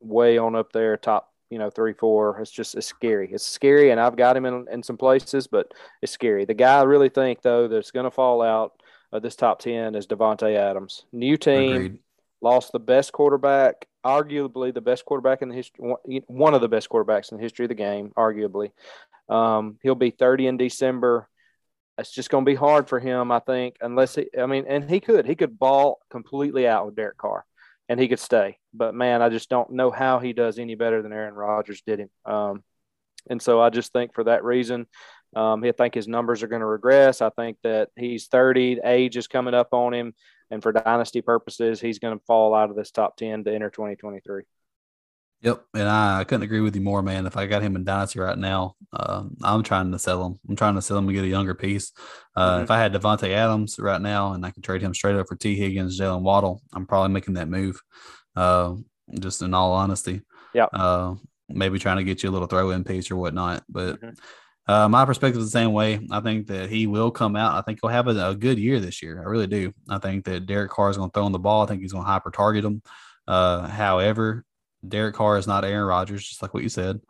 way 0.00 0.38
on 0.38 0.54
up 0.54 0.72
there 0.72 0.96
top, 0.96 1.32
you 1.50 1.58
know, 1.58 1.70
three, 1.70 1.92
four. 1.92 2.40
It's 2.40 2.50
just 2.50 2.74
it's 2.74 2.86
scary. 2.86 3.30
It's 3.32 3.46
scary 3.46 3.90
and 3.90 4.00
I've 4.00 4.16
got 4.16 4.36
him 4.36 4.44
in, 4.44 4.66
in 4.70 4.82
some 4.82 4.96
places, 4.96 5.46
but 5.46 5.72
it's 6.02 6.12
scary. 6.12 6.44
The 6.44 6.54
guy 6.54 6.80
I 6.80 6.84
really 6.84 7.08
think 7.08 7.42
though 7.42 7.68
that's 7.68 7.90
gonna 7.90 8.10
fall 8.10 8.42
out 8.42 8.82
of 9.12 9.22
this 9.22 9.36
top 9.36 9.60
ten 9.60 9.94
is 9.94 10.06
Davante 10.06 10.56
Adams. 10.56 11.04
New 11.12 11.36
team, 11.36 11.72
Agreed. 11.72 11.98
lost 12.40 12.72
the 12.72 12.80
best 12.80 13.12
quarterback, 13.12 13.86
arguably 14.08 14.72
the 14.72 14.80
best 14.80 15.04
quarterback 15.04 15.42
in 15.42 15.50
the 15.50 15.54
history 15.54 15.94
one 16.26 16.54
of 16.54 16.62
the 16.62 16.68
best 16.68 16.88
quarterbacks 16.88 17.30
in 17.30 17.36
the 17.36 17.42
history 17.42 17.66
of 17.66 17.68
the 17.68 17.74
game, 17.74 18.12
arguably. 18.16 18.70
Um, 19.28 19.78
he'll 19.82 19.94
be 19.94 20.10
30 20.10 20.46
in 20.46 20.56
December. 20.56 21.28
It's 21.98 22.10
just 22.10 22.30
going 22.30 22.44
to 22.44 22.50
be 22.50 22.54
hard 22.54 22.88
for 22.88 22.98
him, 22.98 23.30
I 23.30 23.40
think, 23.40 23.76
unless 23.82 24.14
he, 24.14 24.28
I 24.40 24.46
mean, 24.46 24.64
and 24.66 24.88
he 24.88 25.00
could, 25.00 25.26
he 25.26 25.34
could 25.34 25.58
ball 25.58 25.98
completely 26.10 26.66
out 26.66 26.86
with 26.86 26.96
Derek 26.96 27.18
Carr 27.18 27.44
and 27.88 28.00
he 28.00 28.08
could 28.08 28.20
stay. 28.20 28.58
But 28.72 28.94
man, 28.94 29.20
I 29.20 29.28
just 29.28 29.50
don't 29.50 29.72
know 29.72 29.90
how 29.90 30.18
he 30.18 30.32
does 30.32 30.58
any 30.58 30.74
better 30.74 31.02
than 31.02 31.12
Aaron 31.12 31.34
Rodgers 31.34 31.82
did 31.82 31.98
him. 31.98 32.10
Um, 32.24 32.62
and 33.28 33.42
so 33.42 33.60
I 33.60 33.68
just 33.70 33.92
think 33.92 34.14
for 34.14 34.24
that 34.24 34.44
reason, 34.44 34.86
um, 35.36 35.62
I 35.64 35.72
think 35.72 35.94
his 35.94 36.08
numbers 36.08 36.42
are 36.42 36.48
going 36.48 36.60
to 36.60 36.66
regress. 36.66 37.20
I 37.20 37.30
think 37.30 37.58
that 37.62 37.90
he's 37.96 38.26
30, 38.26 38.80
age 38.84 39.16
is 39.16 39.26
coming 39.26 39.54
up 39.54 39.68
on 39.72 39.94
him. 39.94 40.14
And 40.50 40.62
for 40.62 40.72
dynasty 40.72 41.20
purposes, 41.20 41.80
he's 41.80 41.98
going 41.98 42.18
to 42.18 42.24
fall 42.24 42.54
out 42.54 42.70
of 42.70 42.76
this 42.76 42.90
top 42.90 43.16
10 43.16 43.44
to 43.44 43.54
enter 43.54 43.70
2023. 43.70 44.44
Yep, 45.40 45.64
and 45.74 45.88
I, 45.88 46.20
I, 46.20 46.24
couldn't 46.24 46.42
agree 46.42 46.60
with 46.60 46.74
you 46.74 46.82
more, 46.82 47.00
man. 47.00 47.24
If 47.24 47.36
I 47.36 47.46
got 47.46 47.62
him 47.62 47.76
in 47.76 47.84
Dynasty 47.84 48.18
right 48.18 48.36
now, 48.36 48.74
uh, 48.92 49.22
I'm 49.44 49.62
trying 49.62 49.92
to 49.92 49.98
sell 49.98 50.26
him. 50.26 50.40
I'm 50.48 50.56
trying 50.56 50.74
to 50.74 50.82
sell 50.82 50.98
him 50.98 51.06
and 51.06 51.14
get 51.14 51.22
a 51.22 51.28
younger 51.28 51.54
piece. 51.54 51.92
Uh, 52.34 52.54
mm-hmm. 52.54 52.64
If 52.64 52.72
I 52.72 52.78
had 52.78 52.92
Davante 52.92 53.28
Adams 53.28 53.78
right 53.78 54.00
now 54.00 54.32
and 54.32 54.44
I 54.44 54.50
could 54.50 54.64
trade 54.64 54.82
him 54.82 54.94
straight 54.94 55.14
up 55.14 55.28
for 55.28 55.36
Tee 55.36 55.54
Higgins, 55.54 56.00
Jaylen 56.00 56.22
Waddle, 56.22 56.60
I'm 56.72 56.86
probably 56.86 57.12
making 57.12 57.34
that 57.34 57.48
move. 57.48 57.80
Uh, 58.34 58.74
just 59.20 59.40
in 59.40 59.54
all 59.54 59.74
honesty, 59.74 60.22
yeah. 60.54 60.66
Uh, 60.72 61.14
maybe 61.48 61.78
trying 61.78 61.98
to 61.98 62.04
get 62.04 62.24
you 62.24 62.30
a 62.30 62.32
little 62.32 62.48
throw-in 62.48 62.82
piece 62.82 63.10
or 63.10 63.16
whatnot, 63.16 63.62
but. 63.68 64.00
Mm-hmm. 64.00 64.14
Uh, 64.68 64.86
my 64.86 65.06
perspective 65.06 65.40
is 65.40 65.46
the 65.46 65.58
same 65.58 65.72
way. 65.72 65.98
I 66.10 66.20
think 66.20 66.48
that 66.48 66.68
he 66.68 66.86
will 66.86 67.10
come 67.10 67.36
out. 67.36 67.56
I 67.56 67.62
think 67.62 67.78
he'll 67.80 67.90
have 67.90 68.06
a, 68.06 68.28
a 68.28 68.34
good 68.34 68.58
year 68.58 68.78
this 68.80 69.02
year. 69.02 69.20
I 69.20 69.24
really 69.24 69.46
do. 69.46 69.72
I 69.88 69.98
think 69.98 70.26
that 70.26 70.44
Derek 70.44 70.70
Carr 70.70 70.90
is 70.90 70.98
going 70.98 71.08
to 71.08 71.14
throw 71.14 71.26
in 71.26 71.32
the 71.32 71.38
ball. 71.38 71.62
I 71.62 71.66
think 71.66 71.80
he's 71.80 71.92
going 71.92 72.04
to 72.04 72.10
hyper 72.10 72.30
target 72.30 72.66
him. 72.66 72.82
Uh, 73.26 73.66
however, 73.66 74.44
Derek 74.86 75.14
Carr 75.14 75.38
is 75.38 75.46
not 75.46 75.64
Aaron 75.64 75.86
Rodgers, 75.86 76.28
just 76.28 76.42
like 76.42 76.52
what 76.52 76.62
you 76.62 76.68
said. 76.68 77.00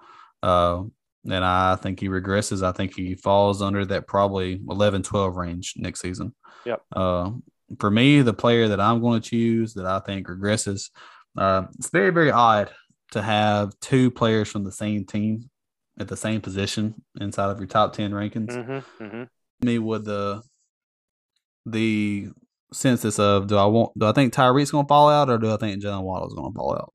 Uh, 0.41 0.85
and 1.25 1.45
I 1.45 1.75
think 1.75 1.99
he 1.99 2.09
regresses. 2.09 2.63
I 2.63 2.71
think 2.71 2.95
he 2.95 3.17
falls 3.17 3.61
under 3.61 3.85
that 3.87 4.07
probably 4.07 4.61
11, 4.69 5.03
12 5.03 5.37
range 5.37 5.75
next 5.77 6.01
season. 6.01 6.35
Yep. 6.65 6.83
Uh, 6.95 7.31
for 7.81 7.91
me, 7.91 8.23
the 8.23 8.33
player 8.33 8.69
that 8.69 8.81
I'm 8.81 9.01
going 9.01 9.21
to 9.21 9.31
choose 9.31 9.75
that 9.75 9.85
I 9.85 9.99
think 9.99 10.29
regresses, 10.29 10.91
uh, 11.37 11.65
it's 11.77 11.91
very, 11.91 12.11
very 12.11 12.31
odd 12.31 12.71
to 13.13 13.23
have 13.23 13.79
two 13.81 14.13
players 14.13 14.49
from 14.49 14.63
the 14.65 14.73
same 14.73 15.05
team 15.05 15.51
at 15.99 16.09
the 16.09 16.17
same 16.17 16.41
position 16.41 16.95
inside 17.21 17.51
of 17.51 17.59
your 17.59 17.67
top 17.67 17.93
10 17.93 18.13
rankings. 18.13 18.51
Mm-hmm, 18.51 19.05
mm-hmm. 19.05 19.23
Me 19.67 19.79
with 19.79 20.05
the 20.05 20.43
the 21.67 22.29
census 22.73 23.19
of 23.19 23.47
do 23.47 23.57
I 23.57 23.67
want 23.67 23.99
do 23.99 24.07
I 24.07 24.13
think 24.13 24.33
Tyreek's 24.33 24.71
going 24.71 24.85
to 24.85 24.89
fall 24.89 25.09
out 25.09 25.29
or 25.29 25.39
do 25.39 25.53
I 25.53 25.57
think 25.57 25.83
Jaylen 25.83 26.03
Waddle's 26.03 26.35
going 26.35 26.53
to 26.53 26.57
fall 26.57 26.75
out? 26.75 26.93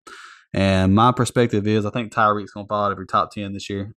And 0.54 0.96
my 0.96 1.12
perspective 1.12 1.68
is 1.68 1.86
I 1.86 1.90
think 1.90 2.14
Tyreek's 2.14 2.52
going 2.52 2.66
to 2.66 2.70
fall 2.70 2.86
out 2.86 2.92
of 2.92 2.98
your 2.98 3.06
top 3.06 3.32
ten 3.32 3.54
this 3.54 3.70
year, 3.70 3.94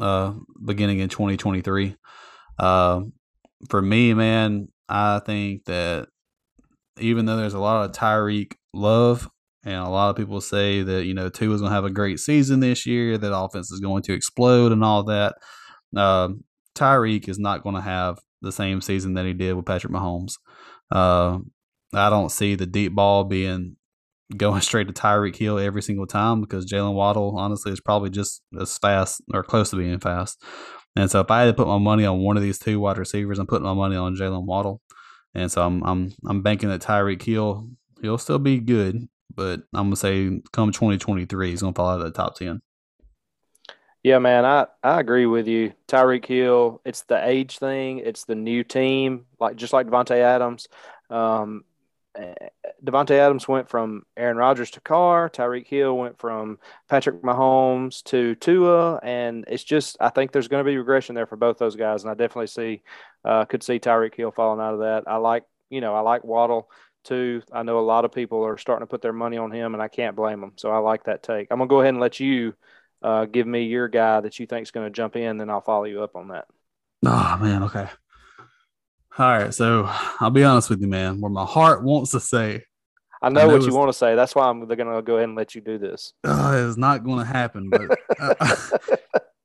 uh, 0.00 0.34
beginning 0.64 0.98
in 0.98 1.08
2023. 1.08 1.96
Uh, 2.58 3.02
for 3.68 3.80
me, 3.80 4.14
man, 4.14 4.68
I 4.88 5.20
think 5.20 5.66
that 5.66 6.08
even 6.98 7.26
though 7.26 7.36
there's 7.36 7.54
a 7.54 7.60
lot 7.60 7.84
of 7.84 7.92
Tyreek 7.94 8.54
love, 8.72 9.28
and 9.64 9.74
a 9.74 9.88
lot 9.88 10.10
of 10.10 10.16
people 10.16 10.40
say 10.40 10.82
that 10.82 11.04
you 11.04 11.14
know 11.14 11.28
Tua 11.28 11.54
is 11.54 11.60
going 11.60 11.70
to 11.70 11.74
have 11.74 11.84
a 11.84 11.90
great 11.90 12.20
season 12.20 12.60
this 12.60 12.86
year, 12.86 13.18
that 13.18 13.36
offense 13.36 13.70
is 13.70 13.80
going 13.80 14.02
to 14.04 14.14
explode 14.14 14.72
and 14.72 14.84
all 14.84 15.04
that. 15.04 15.34
Uh, 15.94 16.30
Tyreek 16.74 17.28
is 17.28 17.38
not 17.38 17.62
going 17.62 17.74
to 17.74 17.80
have 17.80 18.18
the 18.42 18.52
same 18.52 18.80
season 18.80 19.14
that 19.14 19.26
he 19.26 19.32
did 19.32 19.54
with 19.54 19.66
Patrick 19.66 19.92
Mahomes. 19.92 20.34
Uh, 20.90 21.38
I 21.92 22.08
don't 22.08 22.30
see 22.30 22.54
the 22.54 22.66
deep 22.66 22.94
ball 22.94 23.24
being 23.24 23.76
going 24.36 24.60
straight 24.62 24.86
to 24.86 24.94
Tyreek 24.94 25.36
Hill 25.36 25.58
every 25.58 25.82
single 25.82 26.06
time 26.06 26.40
because 26.40 26.70
Jaylen 26.70 26.94
Waddle, 26.94 27.34
honestly, 27.36 27.72
is 27.72 27.80
probably 27.80 28.10
just 28.10 28.42
as 28.58 28.78
fast 28.78 29.20
or 29.34 29.42
close 29.42 29.70
to 29.70 29.76
being 29.76 30.00
fast. 30.00 30.42
And 30.96 31.10
so 31.10 31.20
if 31.20 31.30
I 31.30 31.40
had 31.40 31.46
to 31.46 31.54
put 31.54 31.68
my 31.68 31.78
money 31.78 32.04
on 32.04 32.20
one 32.20 32.36
of 32.36 32.42
these 32.42 32.58
two 32.58 32.80
wide 32.80 32.98
receivers, 32.98 33.38
I'm 33.38 33.46
putting 33.46 33.66
my 33.66 33.74
money 33.74 33.96
on 33.96 34.16
Jaylen 34.16 34.44
Waddle. 34.44 34.80
And 35.34 35.50
so 35.50 35.64
I'm 35.64 35.82
I'm 35.84 36.12
I'm 36.26 36.42
banking 36.42 36.68
that 36.70 36.80
Tyreek 36.80 37.22
Hill 37.22 37.68
he'll 38.02 38.18
still 38.18 38.38
be 38.38 38.58
good, 38.58 39.08
but 39.34 39.62
I'm 39.72 39.86
gonna 39.86 39.96
say 39.96 40.40
come 40.52 40.72
2023 40.72 41.50
he's 41.50 41.62
gonna 41.62 41.72
fall 41.74 41.90
out 41.90 42.00
of 42.00 42.04
the 42.04 42.10
top 42.10 42.36
ten. 42.36 42.60
Yeah, 44.02 44.18
man, 44.18 44.46
I, 44.46 44.66
I 44.82 44.98
agree 45.00 45.26
with 45.26 45.46
you. 45.46 45.74
Tyreek 45.86 46.24
Hill, 46.24 46.80
it's 46.86 47.02
the 47.02 47.22
age 47.26 47.58
thing, 47.58 47.98
it's 47.98 48.24
the 48.24 48.34
new 48.34 48.64
team, 48.64 49.26
like 49.38 49.56
just 49.56 49.74
like 49.74 49.88
Davante 49.88 50.16
Adams. 50.16 50.68
Um, 51.10 51.64
eh, 52.16 52.32
Davante 52.82 53.10
Adams 53.10 53.46
went 53.46 53.68
from 53.68 54.04
Aaron 54.16 54.38
Rodgers 54.38 54.70
to 54.72 54.80
Carr. 54.80 55.28
Tyreek 55.28 55.66
Hill 55.66 55.98
went 55.98 56.18
from 56.18 56.58
Patrick 56.88 57.20
Mahomes 57.20 58.02
to 58.04 58.34
Tua, 58.36 59.00
and 59.02 59.44
it's 59.48 59.64
just 59.64 59.98
I 60.00 60.08
think 60.08 60.32
there's 60.32 60.48
going 60.48 60.64
to 60.64 60.70
be 60.70 60.78
regression 60.78 61.14
there 61.14 61.26
for 61.26 61.36
both 61.36 61.58
those 61.58 61.76
guys, 61.76 62.02
and 62.02 62.10
I 62.10 62.14
definitely 62.14 62.46
see 62.46 62.82
uh, 63.26 63.44
could 63.44 63.62
see 63.62 63.78
Tyreek 63.78 64.14
Hill 64.14 64.30
falling 64.30 64.60
out 64.60 64.72
of 64.72 64.80
that. 64.80 65.04
I 65.08 65.16
like 65.16 65.44
you 65.68 65.82
know 65.82 65.94
I 65.94 66.00
like 66.00 66.24
Waddle 66.24 66.70
too. 67.04 67.42
I 67.52 67.62
know 67.62 67.78
a 67.78 67.80
lot 67.80 68.04
of 68.04 68.12
people 68.12 68.44
are 68.44 68.58
starting 68.58 68.86
to 68.86 68.90
put 68.90 69.02
their 69.02 69.12
money 69.12 69.36
on 69.36 69.50
him, 69.50 69.74
and 69.74 69.82
I 69.82 69.88
can't 69.88 70.16
blame 70.16 70.40
them. 70.40 70.52
So 70.56 70.70
I 70.70 70.78
like 70.78 71.04
that 71.04 71.22
take. 71.22 71.48
I'm 71.50 71.58
gonna 71.58 71.68
go 71.68 71.80
ahead 71.80 71.94
and 71.94 72.00
let 72.00 72.20
you 72.20 72.54
uh, 73.02 73.24
give 73.24 73.46
me 73.46 73.64
your 73.64 73.88
guy 73.88 74.20
that 74.20 74.38
you 74.38 74.46
think 74.46 74.64
is 74.64 74.70
going 74.70 74.86
to 74.86 74.90
jump 74.90 75.16
in, 75.16 75.38
then 75.38 75.50
I'll 75.50 75.60
follow 75.60 75.84
you 75.84 76.02
up 76.02 76.16
on 76.16 76.28
that. 76.28 76.46
Oh 77.04 77.38
man, 77.40 77.62
okay. 77.64 77.88
All 79.18 79.38
right, 79.38 79.54
so 79.54 79.84
I'll 80.20 80.30
be 80.30 80.44
honest 80.44 80.70
with 80.70 80.80
you, 80.80 80.86
man. 80.86 81.20
Where 81.20 81.30
my 81.30 81.44
heart 81.44 81.82
wants 81.82 82.12
to 82.12 82.20
say, 82.20 82.64
I 83.20 83.28
know, 83.28 83.40
I 83.40 83.46
know 83.46 83.56
what 83.56 83.66
you 83.66 83.74
want 83.74 83.88
to 83.88 83.96
say. 83.96 84.14
That's 84.14 84.34
why 84.34 84.48
I'm 84.48 84.64
going 84.64 84.78
to 84.78 85.02
go 85.02 85.16
ahead 85.16 85.28
and 85.28 85.36
let 85.36 85.54
you 85.54 85.60
do 85.60 85.78
this. 85.78 86.14
Uh, 86.24 86.66
it's 86.68 86.78
not 86.78 87.04
going 87.04 87.18
to 87.18 87.24
happen, 87.24 87.68
but 87.70 87.98
I, 88.20 88.96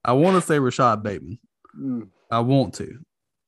I, 0.06 0.14
want 0.14 0.36
to 0.36 0.41
say 0.45 0.60
Rashod 0.60 1.03
Bateman. 1.03 1.39
Mm. 1.78 2.08
I 2.32 2.39
want 2.39 2.76
to, 2.76 2.99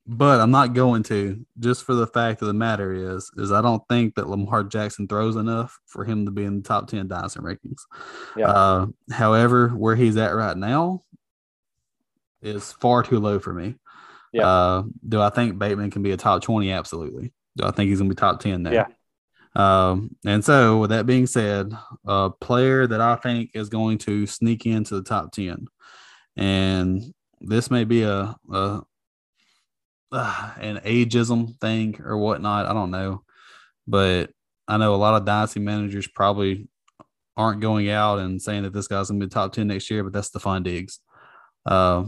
but 0.07 0.39
I'm 0.39 0.51
not 0.51 0.73
going 0.73 1.03
to 1.03 1.45
just 1.59 1.83
for 1.83 1.93
the 1.93 2.07
fact 2.07 2.41
of 2.41 2.47
the 2.47 2.53
matter 2.53 2.93
is 2.93 3.29
is 3.35 3.51
I 3.51 3.61
don't 3.61 3.83
think 3.89 4.15
that 4.15 4.29
Lamar 4.29 4.63
Jackson 4.63 5.07
throws 5.07 5.35
enough 5.35 5.77
for 5.85 6.05
him 6.05 6.25
to 6.25 6.31
be 6.31 6.45
in 6.45 6.61
the 6.61 6.67
top 6.67 6.87
10 6.87 7.09
dynasty 7.09 7.41
rankings. 7.41 7.81
Yeah. 8.37 8.49
Uh, 8.49 8.87
however, 9.11 9.69
where 9.69 9.97
he's 9.97 10.15
at 10.15 10.35
right 10.35 10.55
now 10.55 11.01
is 12.41 12.71
far 12.71 13.03
too 13.03 13.19
low 13.19 13.39
for 13.39 13.53
me. 13.53 13.75
Yeah. 14.31 14.47
Uh, 14.47 14.83
do 15.07 15.19
I 15.19 15.29
think 15.29 15.59
Bateman 15.59 15.91
can 15.91 16.03
be 16.03 16.11
a 16.11 16.17
top 16.17 16.41
20? 16.41 16.71
Absolutely. 16.71 17.33
Do 17.57 17.65
I 17.65 17.71
think 17.71 17.89
he's 17.89 17.99
going 17.99 18.09
to 18.09 18.15
be 18.15 18.19
top 18.19 18.39
10 18.39 18.63
there? 18.63 18.73
Yeah. 18.73 18.85
Um, 19.55 20.15
and 20.25 20.45
so, 20.45 20.77
with 20.77 20.91
that 20.91 21.07
being 21.07 21.25
said, 21.25 21.75
a 22.05 22.29
player 22.29 22.85
that 22.85 23.01
I 23.01 23.15
think 23.15 23.51
is 23.55 23.69
going 23.69 23.97
to 23.99 24.27
sneak 24.27 24.67
into 24.67 24.95
the 24.95 25.01
top 25.01 25.31
10, 25.31 25.65
and 26.35 27.01
this 27.41 27.71
may 27.71 27.83
be 27.83 28.03
a, 28.03 28.35
a 28.53 28.81
uh, 30.11 30.51
an 30.59 30.77
ageism 30.77 31.57
thing 31.59 31.99
or 32.03 32.17
whatnot. 32.17 32.65
I 32.65 32.73
don't 32.73 32.91
know, 32.91 33.23
but 33.87 34.31
I 34.67 34.77
know 34.77 34.95
a 34.95 34.97
lot 34.97 35.15
of 35.15 35.25
dynasty 35.25 35.59
managers 35.59 36.07
probably 36.07 36.67
aren't 37.35 37.61
going 37.61 37.89
out 37.89 38.19
and 38.19 38.41
saying 38.41 38.63
that 38.63 38.73
this 38.73 38.87
guy's 38.87 39.09
gonna 39.09 39.19
be 39.19 39.29
top 39.29 39.53
ten 39.53 39.67
next 39.67 39.89
year. 39.89 40.03
But 40.03 40.13
that's 40.13 40.29
Stefon 40.29 40.63
Diggs. 40.63 40.99
Uh, 41.65 42.05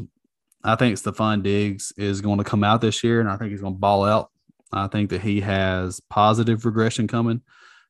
I 0.63 0.75
think 0.75 0.97
Stefon 0.97 1.43
Diggs 1.43 1.93
is 1.97 2.21
going 2.21 2.37
to 2.37 2.43
come 2.43 2.63
out 2.63 2.81
this 2.81 3.03
year, 3.03 3.19
and 3.19 3.29
I 3.29 3.37
think 3.37 3.51
he's 3.51 3.61
going 3.61 3.75
to 3.75 3.79
ball 3.79 4.03
out. 4.03 4.29
I 4.71 4.87
think 4.87 5.09
that 5.11 5.21
he 5.21 5.41
has 5.41 6.01
positive 6.09 6.65
regression 6.65 7.07
coming. 7.07 7.41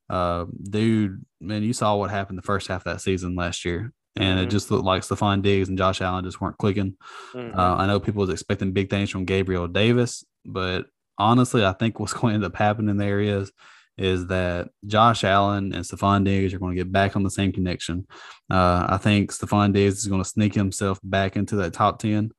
Uh, 0.08 0.46
dude, 0.62 1.24
man, 1.40 1.62
you 1.62 1.72
saw 1.72 1.96
what 1.96 2.10
happened 2.10 2.38
the 2.38 2.42
first 2.42 2.68
half 2.68 2.86
of 2.86 2.92
that 2.92 3.00
season 3.00 3.34
last 3.34 3.64
year 3.64 3.92
and 4.16 4.38
mm-hmm. 4.38 4.46
it 4.46 4.50
just 4.50 4.70
looked 4.70 4.84
like 4.84 5.02
Stefon 5.02 5.42
Diggs 5.42 5.68
and 5.68 5.78
Josh 5.78 6.00
Allen 6.00 6.24
just 6.24 6.40
weren't 6.40 6.58
clicking. 6.58 6.96
Mm-hmm. 7.32 7.58
Uh, 7.58 7.76
I 7.76 7.86
know 7.86 8.00
people 8.00 8.20
was 8.20 8.30
expecting 8.30 8.72
big 8.72 8.90
things 8.90 9.10
from 9.10 9.24
Gabriel 9.24 9.68
Davis, 9.68 10.24
but 10.44 10.86
honestly, 11.18 11.64
I 11.64 11.72
think 11.72 12.00
what's 12.00 12.12
going 12.14 12.32
to 12.32 12.34
end 12.36 12.44
up 12.44 12.56
happening 12.56 12.96
there 12.96 13.20
is 13.20 13.52
is 13.98 14.28
that 14.28 14.70
Josh 14.86 15.24
Allen 15.24 15.74
and 15.74 15.84
Stefon 15.84 16.24
Diggs 16.24 16.54
are 16.54 16.58
going 16.58 16.74
to 16.74 16.82
get 16.82 16.90
back 16.90 17.16
on 17.16 17.22
the 17.22 17.30
same 17.30 17.52
connection. 17.52 18.06
Uh, 18.50 18.86
I 18.88 18.96
think 18.96 19.30
Stefon 19.30 19.74
Diggs 19.74 19.98
is 19.98 20.06
going 20.06 20.22
to 20.22 20.28
sneak 20.28 20.54
himself 20.54 20.98
back 21.04 21.36
into 21.36 21.56
that 21.56 21.74
top 21.74 21.98
10. 21.98 22.30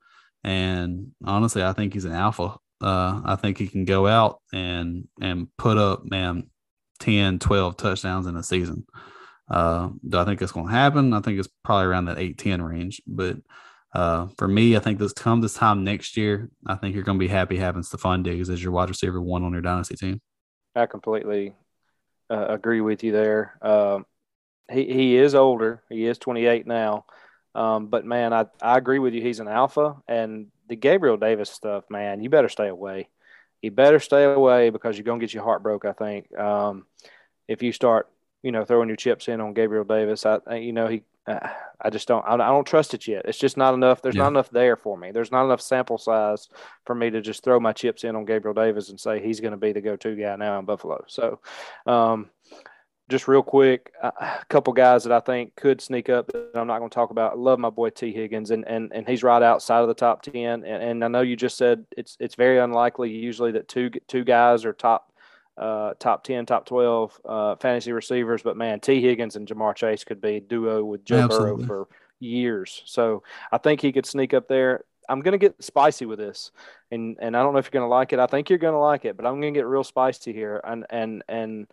And 0.44 1.12
honestly, 1.24 1.62
I 1.64 1.74
think 1.74 1.94
he's 1.94 2.06
an 2.06 2.14
alpha. 2.14 2.58
Uh, 2.82 3.22
I 3.24 3.36
think 3.36 3.60
he 3.60 3.68
can 3.68 3.86
go 3.86 4.08
out 4.08 4.42
and 4.52 5.08
and 5.22 5.50
put 5.56 5.78
up, 5.78 6.04
man, 6.04 6.50
10, 7.00 7.38
12 7.38 7.78
touchdowns 7.78 8.26
in 8.26 8.36
a 8.36 8.42
season. 8.42 8.88
Uh, 9.52 9.90
do 10.08 10.18
I 10.18 10.24
think 10.24 10.42
it's 10.42 10.54
going 10.54 10.68
to 10.68 10.72
happen? 10.72 11.14
I 11.14 11.20
think 11.20 11.38
it's 11.38 11.50
probably 11.64 11.88
around 11.88 12.06
that 12.06 12.18
8 12.18 12.38
10 12.38 12.62
range. 12.62 13.02
But 13.06 13.38
uh, 13.94 14.28
for 14.38 14.48
me, 14.48 14.78
I 14.78 14.80
think 14.80 14.98
this 14.98 15.12
come 15.12 15.42
this 15.42 15.54
time 15.54 15.84
next 15.84 16.16
year, 16.16 16.50
I 16.66 16.76
think 16.76 16.96
you're 16.96 17.04
going 17.04 17.20
to 17.20 17.24
be 17.24 17.28
happy 17.28 17.58
having 17.58 17.82
Stefon 17.82 18.24
Diggs 18.24 18.50
as 18.50 18.64
your 18.64 18.72
wide 18.72 18.88
receiver 18.88 19.22
one 19.22 19.44
on 19.44 19.52
your 19.52 19.62
dynasty 19.62 19.96
team. 19.96 20.22
I 20.74 20.86
completely 20.86 21.54
uh, 22.30 22.46
agree 22.48 22.80
with 22.80 23.04
you 23.04 23.12
there. 23.12 23.58
Um, 23.62 24.06
he, 24.72 24.86
he 24.86 25.18
is 25.18 25.36
older. 25.36 25.84
He 25.90 26.06
is 26.06 26.18
28 26.18 26.66
now. 26.66 27.06
Um, 27.54 27.88
but 27.88 28.06
man, 28.06 28.32
I, 28.32 28.46
I 28.62 28.78
agree 28.78 29.00
with 29.00 29.14
you. 29.14 29.22
He's 29.22 29.42
an 29.42 29.50
alpha. 29.50 29.98
And 30.08 30.48
the 30.70 30.78
Gabriel 30.78 31.18
Davis 31.18 31.50
stuff, 31.50 31.84
man, 31.90 32.24
you 32.24 32.30
better 32.30 32.48
stay 32.48 32.70
away. 32.70 33.10
You 33.62 33.72
better 33.72 34.00
stay 34.00 34.24
away 34.24 34.70
because 34.70 34.98
you're 34.98 35.04
going 35.04 35.20
to 35.20 35.26
get 35.26 35.34
your 35.34 35.44
heart 35.44 35.62
broke, 35.62 35.84
I 35.84 35.92
think. 35.92 36.34
Um, 36.40 36.86
if 37.50 37.62
you 37.62 37.74
start 37.74 38.08
you 38.44 38.52
know, 38.52 38.66
throwing 38.66 38.88
your 38.88 38.98
chips 38.98 39.28
in 39.28 39.42
on 39.42 39.54
Gabriel 39.54 39.84
Davis. 39.84 40.26
I, 40.26 40.40
you 40.56 40.74
know, 40.74 40.88
he, 40.88 41.04
uh, 41.28 41.48
I 41.80 41.90
just 41.90 42.08
don't, 42.08 42.26
I, 42.26 42.34
I, 42.34 42.38
don't 42.38 42.66
trust 42.66 42.94
it 42.94 43.08
yet. 43.08 43.26
It's 43.26 43.38
just 43.38 43.58
not 43.58 43.74
enough. 43.74 44.02
There's 44.02 44.16
yeah. 44.16 44.24
not 44.24 44.30
enough 44.30 44.50
there 44.50 44.76
for 44.76 44.98
me. 44.98 45.12
There's 45.12 45.32
not 45.32 45.46
enough 45.46 45.62
sample 45.62 45.98
size 45.98 46.50
for 46.86 46.96
me 46.96 47.10
to 47.12 47.22
just 47.22 47.44
throw 47.44 47.60
my 47.60 47.74
chips 47.74 48.04
in 48.04 48.16
on 48.16 48.26
Gabriel 48.26 48.54
Davis 48.54 48.90
and 48.90 49.00
say 49.00 49.22
he's 49.22 49.40
going 49.40 49.52
to 49.52 49.58
be 49.58 49.72
the 49.72 49.82
go-to 49.82 50.16
guy 50.16 50.36
now 50.36 50.58
in 50.60 50.66
Buffalo. 50.66 51.04
So, 51.08 51.40
um, 51.86 52.30
just 53.12 53.28
real 53.28 53.44
quick, 53.44 53.92
a 54.02 54.40
couple 54.48 54.72
guys 54.72 55.04
that 55.04 55.12
I 55.12 55.20
think 55.20 55.56
could 55.56 55.82
sneak 55.82 56.10
up 56.10 56.28
that 56.28 56.52
I'm 56.56 56.66
not 56.66 56.80
going 56.80 56.90
to 56.90 56.96
talk 56.96 57.12
about. 57.12 57.34
I 57.34 57.36
love 57.36 57.60
my 57.60 57.70
boy 57.70 57.90
Tee 57.90 58.14
Higgins, 58.14 58.52
and 58.52 58.66
and 58.66 58.92
and 58.94 59.06
he's 59.06 59.22
right 59.22 59.44
outside 59.44 59.82
of 59.82 59.90
the 59.90 59.94
top 59.94 60.22
ten. 60.22 60.64
And, 60.64 60.66
and 60.66 61.04
I 61.04 61.10
know 61.10 61.20
you 61.20 61.36
just 61.36 61.58
said 61.58 61.86
it's 61.96 62.16
it's 62.22 62.36
very 62.36 62.58
unlikely 62.58 63.12
usually 63.12 63.52
that 63.52 63.68
two 63.68 63.90
two 64.08 64.24
guys 64.24 64.64
are 64.64 64.72
top 64.72 65.11
uh, 65.58 65.94
top 66.00 66.24
10, 66.24 66.46
top 66.46 66.66
12 66.66 67.22
uh, 67.26 67.56
fantasy 67.58 67.92
receivers. 67.92 68.42
But 68.42 68.58
man, 68.58 68.80
Tee 68.80 69.02
Higgins 69.02 69.36
and 69.36 69.48
Ja'Marr 69.48 69.76
Chase 69.76 70.04
could 70.04 70.22
be 70.22 70.38
a 70.38 70.42
duo 70.42 70.84
with 70.84 71.06
Joe 71.06 71.20
Absolutely. 71.20 71.66
Burrow 71.66 71.86
for 71.86 71.96
years. 72.20 72.82
So 72.86 73.24
I 73.52 73.58
think 73.58 73.82
he 73.82 73.92
could 73.92 74.06
sneak 74.06 74.34
up 74.34 74.48
there. 74.48 74.86
I'm 75.10 75.22
going 75.22 75.34
to 75.34 75.38
get 75.38 75.62
spicy 75.62 76.06
with 76.06 76.20
this, 76.20 76.52
and 76.90 77.18
and 77.20 77.36
I 77.36 77.42
don't 77.42 77.54
know 77.54 77.60
if 77.60 77.66
you're 77.66 77.82
going 77.82 77.90
to 77.90 77.94
like 77.94 78.14
it. 78.14 78.20
I 78.20 78.28
think 78.28 78.50
you're 78.50 78.60
going 78.60 78.76
to 78.76 78.80
like 78.80 79.04
it, 79.04 79.18
but 79.18 79.26
I'm 79.26 79.42
going 79.42 79.54
to 79.54 79.60
get 79.60 79.66
real 79.66 79.84
spicy 79.84 80.32
here. 80.32 80.62
And 80.64 80.86
and 80.90 81.24
and 81.28 81.68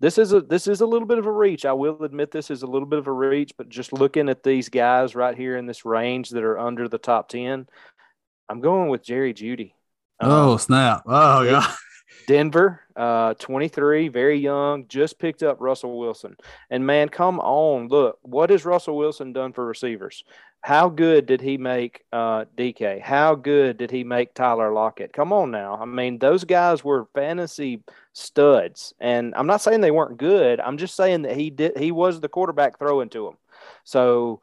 this 0.00 0.18
is 0.18 0.32
a 0.32 0.40
this 0.40 0.66
is 0.66 0.80
a 0.80 0.86
little 0.86 1.06
bit 1.06 1.18
of 1.18 1.26
a 1.26 1.32
reach. 1.32 1.64
I 1.64 1.72
will 1.72 2.02
admit 2.02 2.32
this 2.32 2.50
is 2.50 2.62
a 2.62 2.66
little 2.66 2.88
bit 2.88 2.98
of 2.98 3.06
a 3.06 3.12
reach, 3.12 3.52
but 3.56 3.68
just 3.68 3.92
looking 3.92 4.28
at 4.28 4.42
these 4.42 4.68
guys 4.68 5.14
right 5.14 5.36
here 5.36 5.56
in 5.56 5.64
this 5.64 5.84
range 5.84 6.30
that 6.30 6.42
are 6.42 6.58
under 6.58 6.88
the 6.88 6.98
top 6.98 7.28
ten, 7.28 7.68
I'm 8.48 8.60
going 8.60 8.88
with 8.90 9.04
Jerry 9.04 9.32
Jeudy. 9.32 9.74
Oh 10.20 10.52
um, 10.52 10.58
snap! 10.58 11.02
Oh 11.06 11.42
yeah. 11.42 11.72
Denver, 12.26 12.80
uh, 12.96 13.34
23, 13.34 14.08
very 14.08 14.38
young, 14.38 14.86
just 14.88 15.18
picked 15.18 15.42
up 15.42 15.60
Russell 15.60 15.98
Wilson. 15.98 16.36
And 16.70 16.86
man, 16.86 17.08
come 17.08 17.40
on, 17.40 17.88
look, 17.88 18.18
what 18.22 18.50
has 18.50 18.64
Russell 18.64 18.96
Wilson 18.96 19.32
done 19.32 19.52
for 19.52 19.64
receivers? 19.64 20.24
How 20.60 20.88
good 20.88 21.26
did 21.26 21.40
he 21.40 21.58
make 21.58 22.04
uh, 22.12 22.44
DK? 22.56 23.00
How 23.00 23.34
good 23.34 23.78
did 23.78 23.90
he 23.90 24.04
make 24.04 24.32
Tyler 24.32 24.72
Lockett? 24.72 25.12
Come 25.12 25.32
on 25.32 25.50
now. 25.50 25.76
I 25.76 25.84
mean, 25.86 26.18
those 26.18 26.44
guys 26.44 26.84
were 26.84 27.08
fantasy 27.14 27.82
studs. 28.12 28.94
And 29.00 29.34
I'm 29.34 29.48
not 29.48 29.60
saying 29.60 29.80
they 29.80 29.90
weren't 29.90 30.18
good. 30.18 30.60
I'm 30.60 30.78
just 30.78 30.94
saying 30.94 31.22
that 31.22 31.36
he 31.36 31.50
did 31.50 31.76
he 31.76 31.90
was 31.90 32.20
the 32.20 32.28
quarterback 32.28 32.78
throwing 32.78 33.08
to 33.10 33.24
them. 33.24 33.38
So, 33.82 34.40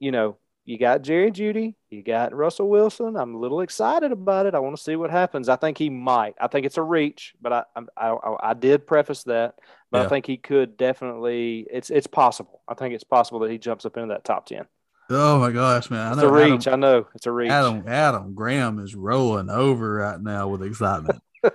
you 0.00 0.10
know, 0.10 0.38
you 0.64 0.78
got 0.78 1.02
Jerry 1.02 1.30
Jeudy, 1.30 1.74
you 1.90 2.02
got 2.02 2.34
Russell 2.34 2.68
Wilson. 2.68 3.16
I'm 3.16 3.34
a 3.34 3.38
little 3.38 3.60
excited 3.60 4.12
about 4.12 4.46
it. 4.46 4.54
I 4.54 4.60
want 4.60 4.76
to 4.76 4.82
see 4.82 4.96
what 4.96 5.10
happens. 5.10 5.48
I 5.48 5.56
think 5.56 5.76
he 5.76 5.90
might. 5.90 6.34
I 6.40 6.46
think 6.46 6.66
it's 6.66 6.78
a 6.78 6.82
reach, 6.82 7.34
but 7.40 7.52
I 7.52 7.64
I, 7.96 8.10
I, 8.10 8.36
I 8.50 8.54
did 8.54 8.86
preface 8.86 9.24
that. 9.24 9.56
But 9.90 9.98
yeah. 9.98 10.04
I 10.04 10.08
think 10.08 10.26
he 10.26 10.36
could 10.36 10.76
definitely. 10.76 11.66
It's 11.70 11.90
it's 11.90 12.06
possible. 12.06 12.62
I 12.68 12.74
think 12.74 12.94
it's 12.94 13.04
possible 13.04 13.40
that 13.40 13.50
he 13.50 13.58
jumps 13.58 13.84
up 13.84 13.96
into 13.96 14.14
that 14.14 14.24
top 14.24 14.46
ten. 14.46 14.66
Oh 15.10 15.38
my 15.38 15.50
gosh, 15.50 15.90
man! 15.90 16.12
It's 16.12 16.22
a 16.22 16.30
reach. 16.30 16.66
Adam, 16.66 16.84
I 16.84 16.86
know 16.86 17.06
it's 17.14 17.26
a 17.26 17.32
reach. 17.32 17.50
Adam 17.50 17.84
Adam 17.86 18.34
Graham 18.34 18.78
is 18.78 18.94
rolling 18.94 19.50
over 19.50 19.94
right 19.94 20.20
now 20.20 20.48
with 20.48 20.62
excitement. 20.62 21.20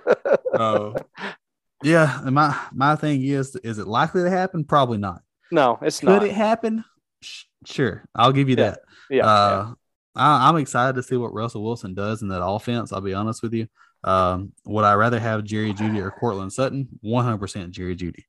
Oh, 0.54 0.94
yeah. 1.82 2.20
And 2.24 2.34
my 2.34 2.58
my 2.72 2.96
thing 2.96 3.22
is, 3.22 3.54
is 3.56 3.78
it 3.78 3.86
likely 3.86 4.22
to 4.22 4.30
happen? 4.30 4.64
Probably 4.64 4.98
not. 4.98 5.22
No, 5.50 5.78
it's 5.80 6.00
Could 6.00 6.08
not. 6.08 6.20
Could 6.20 6.30
it 6.30 6.34
happen? 6.34 6.84
Sure, 7.64 8.04
I'll 8.14 8.32
give 8.32 8.48
you 8.48 8.56
yeah. 8.56 8.70
that. 8.70 8.80
Yeah, 9.10 9.26
uh, 9.26 9.66
yeah. 9.68 9.74
I, 10.14 10.48
am 10.48 10.56
excited 10.56 10.96
to 10.96 11.02
see 11.02 11.16
what 11.16 11.32
Russell 11.32 11.64
Wilson 11.64 11.94
does 11.94 12.22
in 12.22 12.28
that 12.28 12.44
offense. 12.44 12.92
I'll 12.92 13.00
be 13.00 13.14
honest 13.14 13.42
with 13.42 13.54
you. 13.54 13.68
Um, 14.04 14.52
would 14.64 14.84
I 14.84 14.94
rather 14.94 15.18
have 15.18 15.44
Jerry 15.44 15.72
Jeudy 15.72 16.00
or 16.00 16.10
Courtland 16.10 16.52
Sutton? 16.52 16.88
100% 17.04 17.70
Jerry 17.70 17.96
Jeudy. 17.96 18.24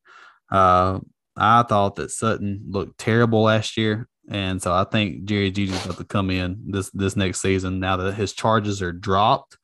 Uh, 0.51 0.99
I 1.35 1.63
thought 1.63 1.95
that 1.95 2.11
Sutton 2.11 2.65
looked 2.69 2.97
terrible 2.97 3.43
last 3.43 3.77
year, 3.77 4.07
and 4.29 4.61
so 4.61 4.73
I 4.73 4.83
think 4.83 5.25
Jerry 5.25 5.51
Jeudy's 5.51 5.85
about 5.85 5.97
to 5.97 6.03
come 6.03 6.29
in 6.31 6.63
this 6.67 6.89
this 6.91 7.15
next 7.15 7.41
season 7.41 7.79
now 7.79 7.97
that 7.97 8.13
his 8.13 8.33
charges 8.33 8.81
are 8.81 8.91
dropped. 8.91 9.57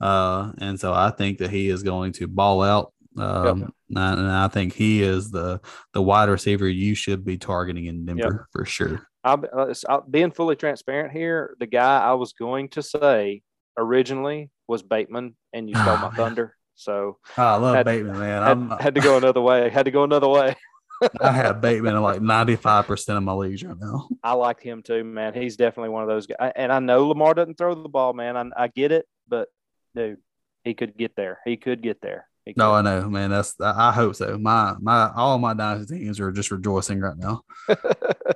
Uh, 0.00 0.52
and 0.58 0.80
so 0.80 0.94
I 0.94 1.10
think 1.10 1.38
that 1.38 1.50
he 1.50 1.68
is 1.68 1.82
going 1.82 2.12
to 2.12 2.26
ball 2.26 2.62
out. 2.62 2.92
Um, 3.18 3.60
yep. 3.60 3.70
and 3.96 4.30
I 4.30 4.48
think 4.48 4.72
he 4.72 5.02
is 5.02 5.30
the 5.30 5.60
the 5.92 6.00
wide 6.00 6.28
receiver 6.28 6.68
you 6.68 6.94
should 6.94 7.24
be 7.24 7.36
targeting 7.36 7.86
in 7.86 8.06
Denver 8.06 8.22
yep. 8.22 8.46
for 8.52 8.64
sure. 8.64 9.06
I'll, 9.22 9.44
uh, 9.52 9.74
I'll, 9.88 10.00
being 10.02 10.30
fully 10.30 10.56
transparent 10.56 11.12
here, 11.12 11.56
the 11.60 11.66
guy 11.66 12.00
I 12.00 12.14
was 12.14 12.32
going 12.32 12.70
to 12.70 12.82
say 12.82 13.42
originally 13.76 14.50
was 14.66 14.82
Bateman, 14.82 15.36
and 15.52 15.68
you 15.68 15.74
stole 15.74 15.88
oh, 15.88 15.96
my 15.96 16.02
man. 16.02 16.16
thunder. 16.16 16.56
So 16.74 17.18
oh, 17.36 17.42
I 17.42 17.56
love 17.56 17.76
had, 17.76 17.86
Bateman, 17.86 18.18
man. 18.18 18.70
Had, 18.70 18.80
had, 18.80 18.94
to 18.94 19.00
go 19.00 19.18
another 19.18 19.40
way. 19.40 19.68
Had 19.68 19.84
to 19.84 19.90
go 19.90 20.04
another 20.04 20.28
way. 20.28 20.56
I 21.20 21.32
have 21.32 21.60
Bateman 21.60 21.96
in 21.96 22.02
like 22.02 22.20
95% 22.20 23.16
of 23.16 23.22
my 23.22 23.32
leagues 23.32 23.64
right 23.64 23.76
now. 23.78 24.08
I 24.22 24.32
like 24.32 24.62
him 24.62 24.82
too, 24.82 25.02
man. 25.02 25.34
He's 25.34 25.56
definitely 25.56 25.90
one 25.90 26.02
of 26.02 26.08
those 26.08 26.26
guys. 26.26 26.52
And 26.56 26.72
I 26.72 26.78
know 26.78 27.08
Lamar 27.08 27.34
doesn't 27.34 27.56
throw 27.56 27.74
the 27.74 27.88
ball, 27.88 28.12
man. 28.12 28.36
I, 28.36 28.64
I 28.64 28.68
get 28.68 28.92
it, 28.92 29.06
but 29.28 29.48
dude, 29.94 30.18
he 30.64 30.74
could 30.74 30.96
get 30.96 31.16
there. 31.16 31.40
He 31.44 31.56
could 31.56 31.82
get 31.82 32.00
there. 32.02 32.28
No, 32.56 32.72
I 32.72 32.82
know, 32.82 33.08
man. 33.08 33.30
That's 33.30 33.54
I 33.60 33.92
hope 33.92 34.16
so. 34.16 34.38
My 34.38 34.74
my 34.80 35.10
all 35.14 35.38
my 35.38 35.54
dynasty 35.54 35.98
teams 35.98 36.18
are 36.20 36.32
just 36.32 36.50
rejoicing 36.50 37.00
right 37.00 37.16
now. 37.16 37.42
uh, 37.68 37.74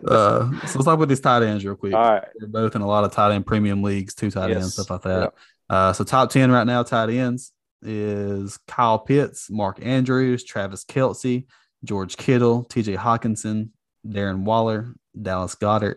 so 0.00 0.50
let's 0.52 0.84
talk 0.84 0.94
about 0.94 1.08
these 1.08 1.20
tight 1.20 1.42
ends 1.42 1.64
real 1.64 1.74
quick. 1.74 1.94
All 1.94 2.02
right, 2.02 2.24
we're 2.40 2.46
both 2.46 2.76
in 2.76 2.82
a 2.82 2.86
lot 2.86 3.04
of 3.04 3.12
tight 3.12 3.32
end 3.32 3.46
premium 3.46 3.82
leagues, 3.82 4.14
two 4.14 4.30
tight 4.30 4.50
yes. 4.50 4.56
ends, 4.56 4.74
stuff 4.74 4.90
like 4.90 5.02
that. 5.02 5.20
Yep. 5.20 5.38
Uh, 5.70 5.92
so 5.92 6.04
top 6.04 6.30
ten 6.30 6.50
right 6.50 6.66
now, 6.66 6.82
tight 6.82 7.10
ends 7.10 7.52
is 7.82 8.58
Kyle 8.68 8.98
Pitts, 8.98 9.50
Mark 9.50 9.78
Andrews, 9.84 10.44
Travis 10.44 10.84
Kelce, 10.84 11.46
George 11.84 12.16
Kittle, 12.16 12.64
T.J. 12.64 12.96
Hockenson, 12.96 13.70
Darren 14.06 14.44
Waller, 14.44 14.94
Dallas 15.20 15.54
Goedert, 15.54 15.96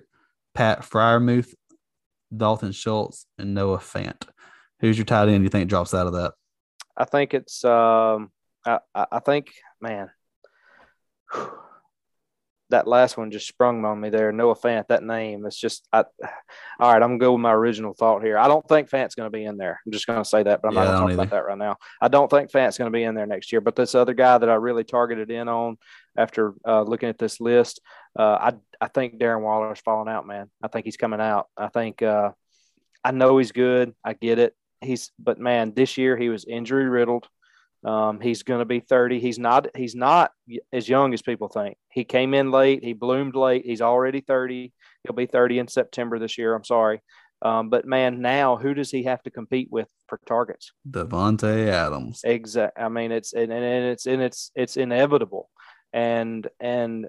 Pat 0.53 0.81
Freiermuth, 0.81 1.53
Dalton 2.35 2.71
Schultz, 2.71 3.25
and 3.37 3.53
Noah 3.53 3.77
Fant. 3.77 4.23
Who's 4.79 4.97
your 4.97 5.05
tight 5.05 5.29
end 5.29 5.43
you 5.43 5.49
think 5.49 5.69
drops 5.69 5.93
out 5.93 6.07
of 6.07 6.13
that? 6.13 6.33
I 6.97 7.05
think 7.05 7.33
it's 7.33 7.63
um, 7.63 8.31
I, 8.65 8.79
I 8.93 9.19
think 9.19 9.53
man, 9.79 10.09
that 12.69 12.87
last 12.87 13.15
one 13.15 13.31
just 13.31 13.47
sprung 13.47 13.85
on 13.85 14.01
me 14.01 14.09
there. 14.09 14.31
Noah 14.31 14.55
Fant, 14.55 14.87
that 14.87 15.03
name. 15.03 15.45
It's 15.45 15.59
just 15.59 15.87
I, 15.93 15.99
all 16.79 16.91
right. 16.91 17.01
I'm 17.01 17.09
gonna 17.09 17.19
go 17.19 17.33
with 17.33 17.41
my 17.41 17.53
original 17.53 17.93
thought 17.93 18.23
here. 18.23 18.37
I 18.37 18.47
don't 18.47 18.67
think 18.67 18.89
Fant's 18.89 19.15
gonna 19.15 19.29
be 19.29 19.45
in 19.45 19.57
there. 19.57 19.79
I'm 19.85 19.91
just 19.91 20.07
gonna 20.07 20.25
say 20.25 20.43
that, 20.43 20.61
but 20.61 20.69
I'm 20.69 20.73
yeah, 20.73 20.83
not 20.83 20.87
gonna 20.87 20.99
talk 20.99 21.09
either. 21.11 21.21
about 21.21 21.29
that 21.31 21.45
right 21.45 21.57
now. 21.57 21.77
I 22.01 22.07
don't 22.07 22.29
think 22.29 22.51
Fant's 22.51 22.77
gonna 22.77 22.91
be 22.91 23.03
in 23.03 23.15
there 23.15 23.27
next 23.27 23.51
year. 23.51 23.61
But 23.61 23.75
this 23.75 23.95
other 23.95 24.13
guy 24.13 24.37
that 24.37 24.49
I 24.49 24.55
really 24.55 24.83
targeted 24.83 25.29
in 25.29 25.47
on 25.47 25.77
after 26.17 26.55
uh, 26.67 26.81
looking 26.81 27.09
at 27.09 27.19
this 27.19 27.39
list, 27.39 27.79
uh, 28.17 28.51
I 28.51 28.53
I 28.81 28.87
think 28.87 29.19
Darren 29.19 29.41
Waller's 29.41 29.79
falling 29.79 30.11
out, 30.11 30.25
man. 30.25 30.49
I 30.63 30.67
think 30.67 30.85
he's 30.85 30.97
coming 30.97 31.21
out. 31.21 31.47
I 31.55 31.67
think 31.67 32.01
uh, 32.01 32.31
I 33.03 33.11
know 33.11 33.37
he's 33.37 33.51
good. 33.51 33.93
I 34.03 34.13
get 34.13 34.39
it 34.39 34.55
he's 34.81 35.11
but 35.19 35.39
man, 35.39 35.73
this 35.75 35.97
year 35.97 36.17
he 36.17 36.29
was 36.29 36.45
injury 36.45 36.87
riddled. 36.87 37.27
Um, 37.83 38.19
he's 38.19 38.43
going 38.43 38.59
to 38.59 38.65
be 38.65 38.79
30. 38.79 39.19
He's 39.19 39.39
not 39.39 39.67
he's 39.75 39.95
not 39.95 40.31
as 40.73 40.89
young 40.89 41.13
as 41.13 41.21
people 41.21 41.47
think. 41.47 41.77
He 41.89 42.03
came 42.03 42.33
in 42.33 42.51
late. 42.51 42.83
He 42.83 42.93
bloomed 42.93 43.35
late. 43.35 43.65
He's 43.65 43.81
already 43.81 44.21
30. 44.21 44.73
He'll 45.03 45.15
be 45.15 45.25
30 45.25 45.59
in 45.59 45.67
September 45.67 46.19
this 46.19 46.37
year. 46.37 46.53
I'm 46.55 46.63
sorry. 46.63 47.01
Um, 47.41 47.69
but 47.69 47.85
man, 47.85 48.21
now 48.21 48.57
who 48.57 48.73
does 48.73 48.89
he 48.89 49.03
have 49.03 49.21
to 49.23 49.31
compete 49.31 49.69
with 49.71 49.89
for 50.07 50.19
targets? 50.25 50.71
Davante 50.89 51.67
Adams. 51.67 52.21
Exactly. 52.23 52.83
I 52.83 52.89
mean, 52.89 53.11
it's 53.11 53.33
and, 53.33 53.51
and 53.51 53.85
it's 53.85 54.07
and 54.07 54.21
it's 54.21 54.51
it's 54.55 54.75
inevitable. 54.75 55.49
And 55.93 56.47
and 56.59 57.07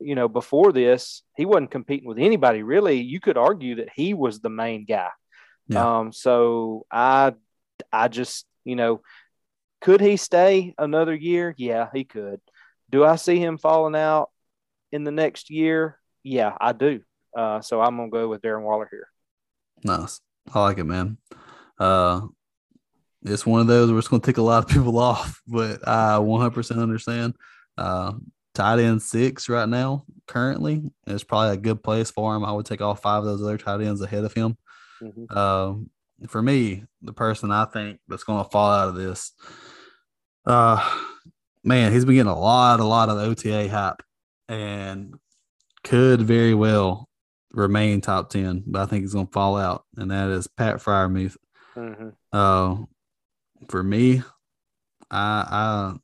you 0.00 0.14
know, 0.14 0.28
before 0.28 0.72
this, 0.72 1.22
he 1.36 1.46
wasn't 1.46 1.70
competing 1.70 2.08
with 2.08 2.18
anybody 2.18 2.62
really. 2.62 3.00
You 3.00 3.20
could 3.20 3.38
argue 3.38 3.76
that 3.76 3.90
he 3.94 4.12
was 4.12 4.40
the 4.40 4.50
main 4.50 4.84
guy. 4.84 5.10
Yeah. 5.70 5.98
Um, 5.98 6.12
so 6.12 6.84
I, 6.90 7.32
I 7.92 8.08
just, 8.08 8.44
you 8.64 8.76
know, 8.76 9.00
could 9.80 10.00
he 10.00 10.16
stay 10.16 10.74
another 10.78 11.14
year? 11.14 11.54
Yeah, 11.56 11.88
he 11.94 12.04
could. 12.04 12.40
Do 12.90 13.04
I 13.04 13.16
see 13.16 13.38
him 13.38 13.56
falling 13.56 13.94
out 13.94 14.30
in 14.92 15.04
the 15.04 15.12
next 15.12 15.48
year? 15.48 15.98
Yeah, 16.22 16.56
I 16.60 16.72
do. 16.72 17.00
Uh, 17.36 17.60
so 17.60 17.80
I'm 17.80 17.96
gonna 17.96 18.10
go 18.10 18.28
with 18.28 18.42
Darren 18.42 18.62
Waller 18.62 18.88
here. 18.90 19.08
Nice. 19.84 20.20
I 20.52 20.60
like 20.60 20.78
it, 20.78 20.84
man. 20.84 21.16
Uh, 21.78 22.22
it's 23.22 23.46
one 23.46 23.60
of 23.60 23.66
those 23.66 23.90
where 23.90 23.98
it's 23.98 24.08
going 24.08 24.20
to 24.20 24.26
take 24.26 24.38
a 24.38 24.42
lot 24.42 24.64
of 24.64 24.68
people 24.68 24.98
off, 24.98 25.40
but 25.46 25.86
I 25.86 26.18
100% 26.18 26.82
understand. 26.82 27.34
Uh, 27.78 28.14
tight 28.54 28.80
end 28.80 29.02
six 29.02 29.48
right 29.48 29.68
now, 29.68 30.04
currently, 30.26 30.82
is 31.06 31.24
probably 31.24 31.54
a 31.54 31.60
good 31.60 31.82
place 31.82 32.10
for 32.10 32.34
him. 32.34 32.44
I 32.44 32.52
would 32.52 32.66
take 32.66 32.80
all 32.80 32.94
five 32.94 33.20
of 33.20 33.26
those 33.26 33.42
other 33.42 33.58
tight 33.58 33.80
ends 33.82 34.00
ahead 34.00 34.24
of 34.24 34.34
him. 34.34 34.56
Mm-hmm. 35.02 35.36
Um, 35.36 35.90
for 36.28 36.42
me, 36.42 36.84
the 37.02 37.12
person 37.12 37.50
I 37.50 37.64
think 37.64 38.00
that's 38.08 38.24
going 38.24 38.44
to 38.44 38.50
fall 38.50 38.70
out 38.70 38.88
of 38.88 38.94
this, 38.94 39.32
uh, 40.46 40.98
man, 41.64 41.92
he's 41.92 42.04
been 42.04 42.16
getting 42.16 42.30
a 42.30 42.38
lot, 42.38 42.80
a 42.80 42.84
lot 42.84 43.08
of 43.08 43.18
OTA 43.18 43.68
hype, 43.68 44.02
and 44.48 45.14
could 45.82 46.20
very 46.20 46.54
well 46.54 47.08
remain 47.52 48.00
top 48.00 48.30
ten, 48.30 48.62
but 48.66 48.82
I 48.82 48.86
think 48.86 49.02
he's 49.02 49.14
going 49.14 49.26
to 49.26 49.32
fall 49.32 49.56
out, 49.56 49.84
and 49.96 50.10
that 50.10 50.28
is 50.30 50.46
Pat 50.46 50.76
Freiermuth. 50.76 51.36
Mm-hmm. 51.76 52.08
Uh, 52.32 52.76
for 53.68 53.82
me, 53.82 54.22
I 55.10 55.94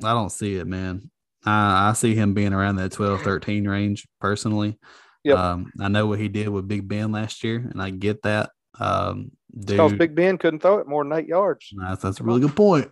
I 0.00 0.06
I 0.06 0.12
don't 0.12 0.30
see 0.30 0.56
it, 0.56 0.66
man. 0.66 1.10
I, 1.44 1.90
I 1.90 1.92
see 1.92 2.14
him 2.14 2.34
being 2.34 2.52
around 2.52 2.76
that 2.76 2.92
12, 2.92 3.22
13 3.22 3.68
range 3.68 4.06
personally. 4.20 4.78
Yep. 5.24 5.38
Um, 5.38 5.72
I 5.80 5.88
know 5.88 6.06
what 6.06 6.20
he 6.20 6.28
did 6.28 6.48
with 6.48 6.68
Big 6.68 6.86
Ben 6.86 7.12
last 7.12 7.42
year, 7.42 7.56
and 7.56 7.80
I 7.82 7.90
get 7.90 8.22
that. 8.22 8.50
Um, 8.78 9.32
because 9.58 9.92
Big 9.92 10.14
Ben 10.14 10.36
couldn't 10.36 10.60
throw 10.60 10.78
it 10.78 10.88
more 10.88 11.04
than 11.04 11.12
eight 11.12 11.28
yards. 11.28 11.72
That's, 11.76 12.02
that's 12.02 12.20
a 12.20 12.24
really 12.24 12.40
good 12.40 12.56
point. 12.56 12.90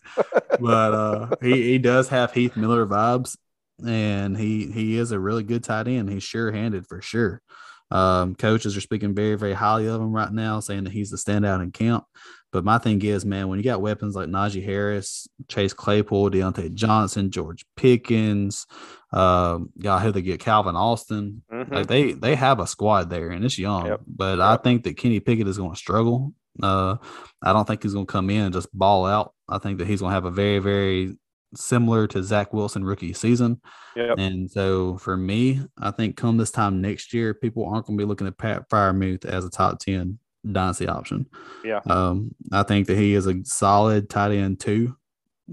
but 0.60 0.94
uh, 0.94 1.36
he, 1.42 1.62
he 1.62 1.78
does 1.78 2.08
have 2.08 2.32
Heath 2.32 2.56
Miller 2.56 2.86
vibes, 2.86 3.36
and 3.84 4.36
he 4.36 4.70
he 4.70 4.96
is 4.96 5.12
a 5.12 5.18
really 5.18 5.42
good 5.42 5.64
tight 5.64 5.88
end. 5.88 6.08
He's 6.08 6.22
sure 6.22 6.52
handed 6.52 6.86
for 6.86 7.02
sure. 7.02 7.42
Um, 7.90 8.34
coaches 8.36 8.76
are 8.76 8.80
speaking 8.80 9.14
very, 9.14 9.34
very 9.34 9.52
highly 9.52 9.86
of 9.86 10.00
him 10.00 10.12
right 10.12 10.32
now, 10.32 10.60
saying 10.60 10.84
that 10.84 10.92
he's 10.92 11.10
the 11.10 11.18
standout 11.18 11.62
in 11.62 11.72
camp. 11.72 12.04
But 12.52 12.64
my 12.64 12.76
thing 12.78 13.00
is, 13.02 13.24
man, 13.24 13.48
when 13.48 13.58
you 13.58 13.64
got 13.64 13.80
weapons 13.80 14.14
like 14.14 14.28
Najee 14.28 14.64
Harris, 14.64 15.26
Chase 15.48 15.72
Claypool, 15.72 16.30
Diontae 16.30 16.74
Johnson, 16.74 17.30
George 17.30 17.64
Pickens, 17.76 18.66
uh, 19.12 19.58
y'all 19.78 19.98
who 19.98 20.12
they 20.12 20.20
get 20.20 20.40
Calvin 20.40 20.76
Austin, 20.76 21.42
mm-hmm. 21.50 21.74
like 21.74 21.86
they 21.86 22.12
they 22.12 22.34
have 22.34 22.60
a 22.60 22.66
squad 22.66 23.08
there, 23.08 23.30
and 23.30 23.44
it's 23.44 23.58
young. 23.58 23.86
Yep. 23.86 24.00
But 24.06 24.38
yep. 24.38 24.46
I 24.46 24.56
think 24.62 24.84
that 24.84 24.98
Kenny 24.98 25.18
Pickett 25.18 25.48
is 25.48 25.56
going 25.56 25.72
to 25.72 25.76
struggle. 25.76 26.34
Uh, 26.62 26.96
I 27.40 27.54
don't 27.54 27.66
think 27.66 27.82
he's 27.82 27.94
going 27.94 28.06
to 28.06 28.12
come 28.12 28.28
in 28.28 28.42
and 28.42 28.54
just 28.54 28.76
ball 28.76 29.06
out. 29.06 29.32
I 29.48 29.56
think 29.56 29.78
that 29.78 29.86
he's 29.86 30.00
going 30.00 30.10
to 30.10 30.14
have 30.14 30.26
a 30.26 30.30
very, 30.30 30.58
very 30.58 31.16
similar 31.54 32.06
to 32.08 32.22
Zach 32.22 32.52
Wilson 32.52 32.84
rookie 32.84 33.14
season. 33.14 33.60
Yep. 33.96 34.16
And 34.18 34.50
so 34.50 34.98
for 34.98 35.16
me, 35.16 35.60
I 35.80 35.90
think 35.90 36.16
come 36.16 36.36
this 36.36 36.50
time 36.50 36.80
next 36.82 37.14
year, 37.14 37.32
people 37.32 37.66
aren't 37.66 37.86
going 37.86 37.98
to 37.98 38.02
be 38.02 38.08
looking 38.08 38.26
at 38.26 38.38
Pat 38.38 38.68
Freiermuth 38.68 39.24
as 39.24 39.44
a 39.44 39.50
top 39.50 39.78
10 39.78 40.18
dynasty 40.50 40.88
option. 40.88 41.26
Yeah. 41.64 41.80
Um, 41.86 42.34
I 42.50 42.62
think 42.62 42.86
that 42.88 42.96
he 42.96 43.14
is 43.14 43.26
a 43.26 43.44
solid 43.44 44.10
tight 44.10 44.32
end 44.32 44.60
too, 44.60 44.96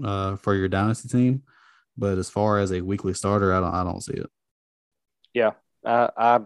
uh, 0.02 0.36
for 0.36 0.54
your 0.54 0.68
dynasty 0.68 1.08
team. 1.08 1.42
But 1.96 2.18
as 2.18 2.30
far 2.30 2.58
as 2.58 2.72
a 2.72 2.80
weekly 2.80 3.14
starter, 3.14 3.54
I 3.54 3.60
don't, 3.60 3.74
I 3.74 3.84
don't 3.84 4.02
see 4.02 4.14
it. 4.14 4.30
Yeah, 5.34 5.52
I, 5.84 6.10
I 6.16 6.40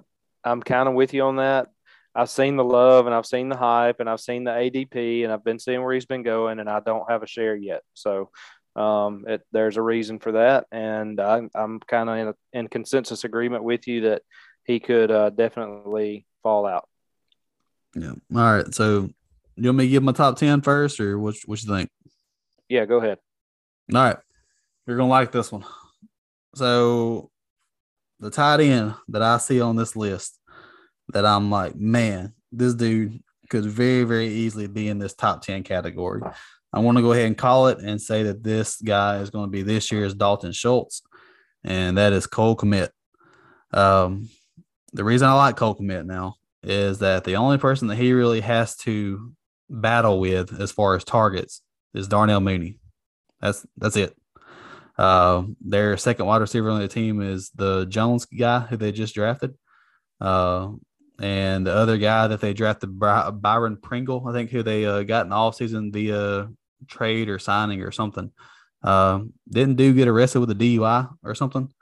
I'm 0.44 0.62
kind 0.62 0.88
of 0.88 0.94
with 0.94 1.14
you 1.14 1.22
on 1.22 1.36
that. 1.36 1.68
I've 2.14 2.30
seen 2.30 2.56
the 2.56 2.64
love 2.64 3.06
and 3.06 3.14
I've 3.14 3.26
seen 3.26 3.48
the 3.48 3.56
hype 3.56 3.98
and 3.98 4.08
I've 4.08 4.20
seen 4.20 4.44
the 4.44 4.52
ADP 4.52 5.24
and 5.24 5.32
I've 5.32 5.42
been 5.42 5.58
seeing 5.58 5.82
where 5.82 5.94
he's 5.94 6.06
been 6.06 6.22
going 6.22 6.60
and 6.60 6.70
I 6.70 6.80
don't 6.80 7.10
have 7.10 7.22
a 7.22 7.26
share 7.26 7.56
yet. 7.56 7.82
So 7.94 8.30
um, 8.76 9.24
it, 9.26 9.42
there's 9.50 9.76
a 9.76 9.82
reason 9.82 10.20
for 10.20 10.32
that. 10.32 10.66
And 10.70 11.20
I, 11.20 11.42
am 11.54 11.80
kind 11.80 12.08
of 12.10 12.16
in, 12.16 12.60
in, 12.60 12.68
consensus 12.68 13.24
agreement 13.24 13.64
with 13.64 13.88
you 13.88 14.02
that 14.02 14.22
he 14.64 14.78
could 14.78 15.10
uh, 15.10 15.30
definitely 15.30 16.26
fall 16.42 16.66
out. 16.66 16.88
Yeah. 17.94 18.12
All 18.34 18.56
right. 18.56 18.74
So 18.74 19.08
you 19.56 19.68
want 19.68 19.78
me 19.78 19.84
to 19.84 19.90
give 19.90 20.02
my 20.02 20.12
top 20.12 20.36
10 20.36 20.62
first 20.62 21.00
or 21.00 21.18
what, 21.18 21.36
what 21.46 21.62
you 21.62 21.68
think? 21.68 21.90
Yeah, 22.68 22.84
go 22.86 22.98
ahead. 22.98 23.18
All 23.94 24.02
right. 24.02 24.16
You're 24.86 24.96
going 24.96 25.08
to 25.08 25.12
like 25.12 25.32
this 25.32 25.52
one. 25.52 25.64
So 26.54 27.30
the 28.20 28.30
tight 28.30 28.60
end 28.60 28.94
that 29.08 29.22
I 29.22 29.38
see 29.38 29.60
on 29.60 29.76
this 29.76 29.96
list 29.96 30.38
that 31.08 31.26
I'm 31.26 31.50
like, 31.50 31.76
man, 31.76 32.32
this 32.52 32.74
dude 32.74 33.22
could 33.50 33.64
very, 33.64 34.04
very 34.04 34.28
easily 34.28 34.66
be 34.66 34.88
in 34.88 34.98
this 34.98 35.14
top 35.14 35.42
10 35.42 35.62
category. 35.62 36.22
I 36.72 36.80
want 36.80 36.96
to 36.98 37.02
go 37.02 37.12
ahead 37.12 37.26
and 37.26 37.38
call 37.38 37.68
it 37.68 37.78
and 37.78 38.00
say 38.00 38.24
that 38.24 38.42
this 38.42 38.80
guy 38.80 39.18
is 39.18 39.30
going 39.30 39.46
to 39.46 39.50
be 39.50 39.62
this 39.62 39.92
year's 39.92 40.14
Dalton 40.14 40.52
Schultz, 40.52 41.02
and 41.62 41.98
that 41.98 42.12
is 42.12 42.26
Cole 42.26 42.56
Kmet. 42.56 42.88
Um, 43.72 44.28
the 44.92 45.04
reason 45.04 45.28
I 45.28 45.34
like 45.34 45.56
Cole 45.56 45.76
Kmet 45.76 46.04
now 46.04 46.36
is 46.64 46.98
that 46.98 47.24
the 47.24 47.36
only 47.36 47.58
person 47.58 47.88
that 47.88 47.96
he 47.96 48.12
really 48.12 48.40
has 48.40 48.76
to 48.78 49.32
battle 49.68 50.18
with 50.18 50.60
as 50.60 50.72
far 50.72 50.94
as 50.94 51.04
targets 51.04 51.62
is 51.94 52.08
Darnell 52.08 52.40
Mooney. 52.40 52.78
That's 53.40 53.66
that's 53.76 53.96
it. 53.96 54.16
Uh, 54.96 55.44
their 55.60 55.96
second 55.96 56.26
wide 56.26 56.40
receiver 56.40 56.70
on 56.70 56.80
the 56.80 56.88
team 56.88 57.20
is 57.20 57.50
the 57.54 57.84
Jones 57.86 58.26
guy 58.26 58.60
who 58.60 58.76
they 58.76 58.92
just 58.92 59.14
drafted. 59.14 59.54
Uh, 60.20 60.72
and 61.20 61.66
the 61.66 61.72
other 61.72 61.98
guy 61.98 62.26
that 62.28 62.40
they 62.40 62.54
drafted, 62.54 62.98
Byron 62.98 63.76
Pringle, 63.76 64.26
I 64.28 64.32
think, 64.32 64.50
who 64.50 64.62
they 64.62 64.84
uh, 64.84 65.02
got 65.02 65.26
in 65.26 65.30
the 65.30 65.36
offseason 65.36 65.92
via 65.92 66.48
trade 66.88 67.28
or 67.28 67.38
signing 67.38 67.82
or 67.82 67.92
something. 67.92 68.32
Uh, 68.82 69.20
didn't 69.48 69.76
do 69.76 69.94
get 69.94 70.08
arrested 70.08 70.40
with 70.40 70.50
a 70.50 70.54
DUI 70.54 71.08
or 71.22 71.34
something. 71.34 71.72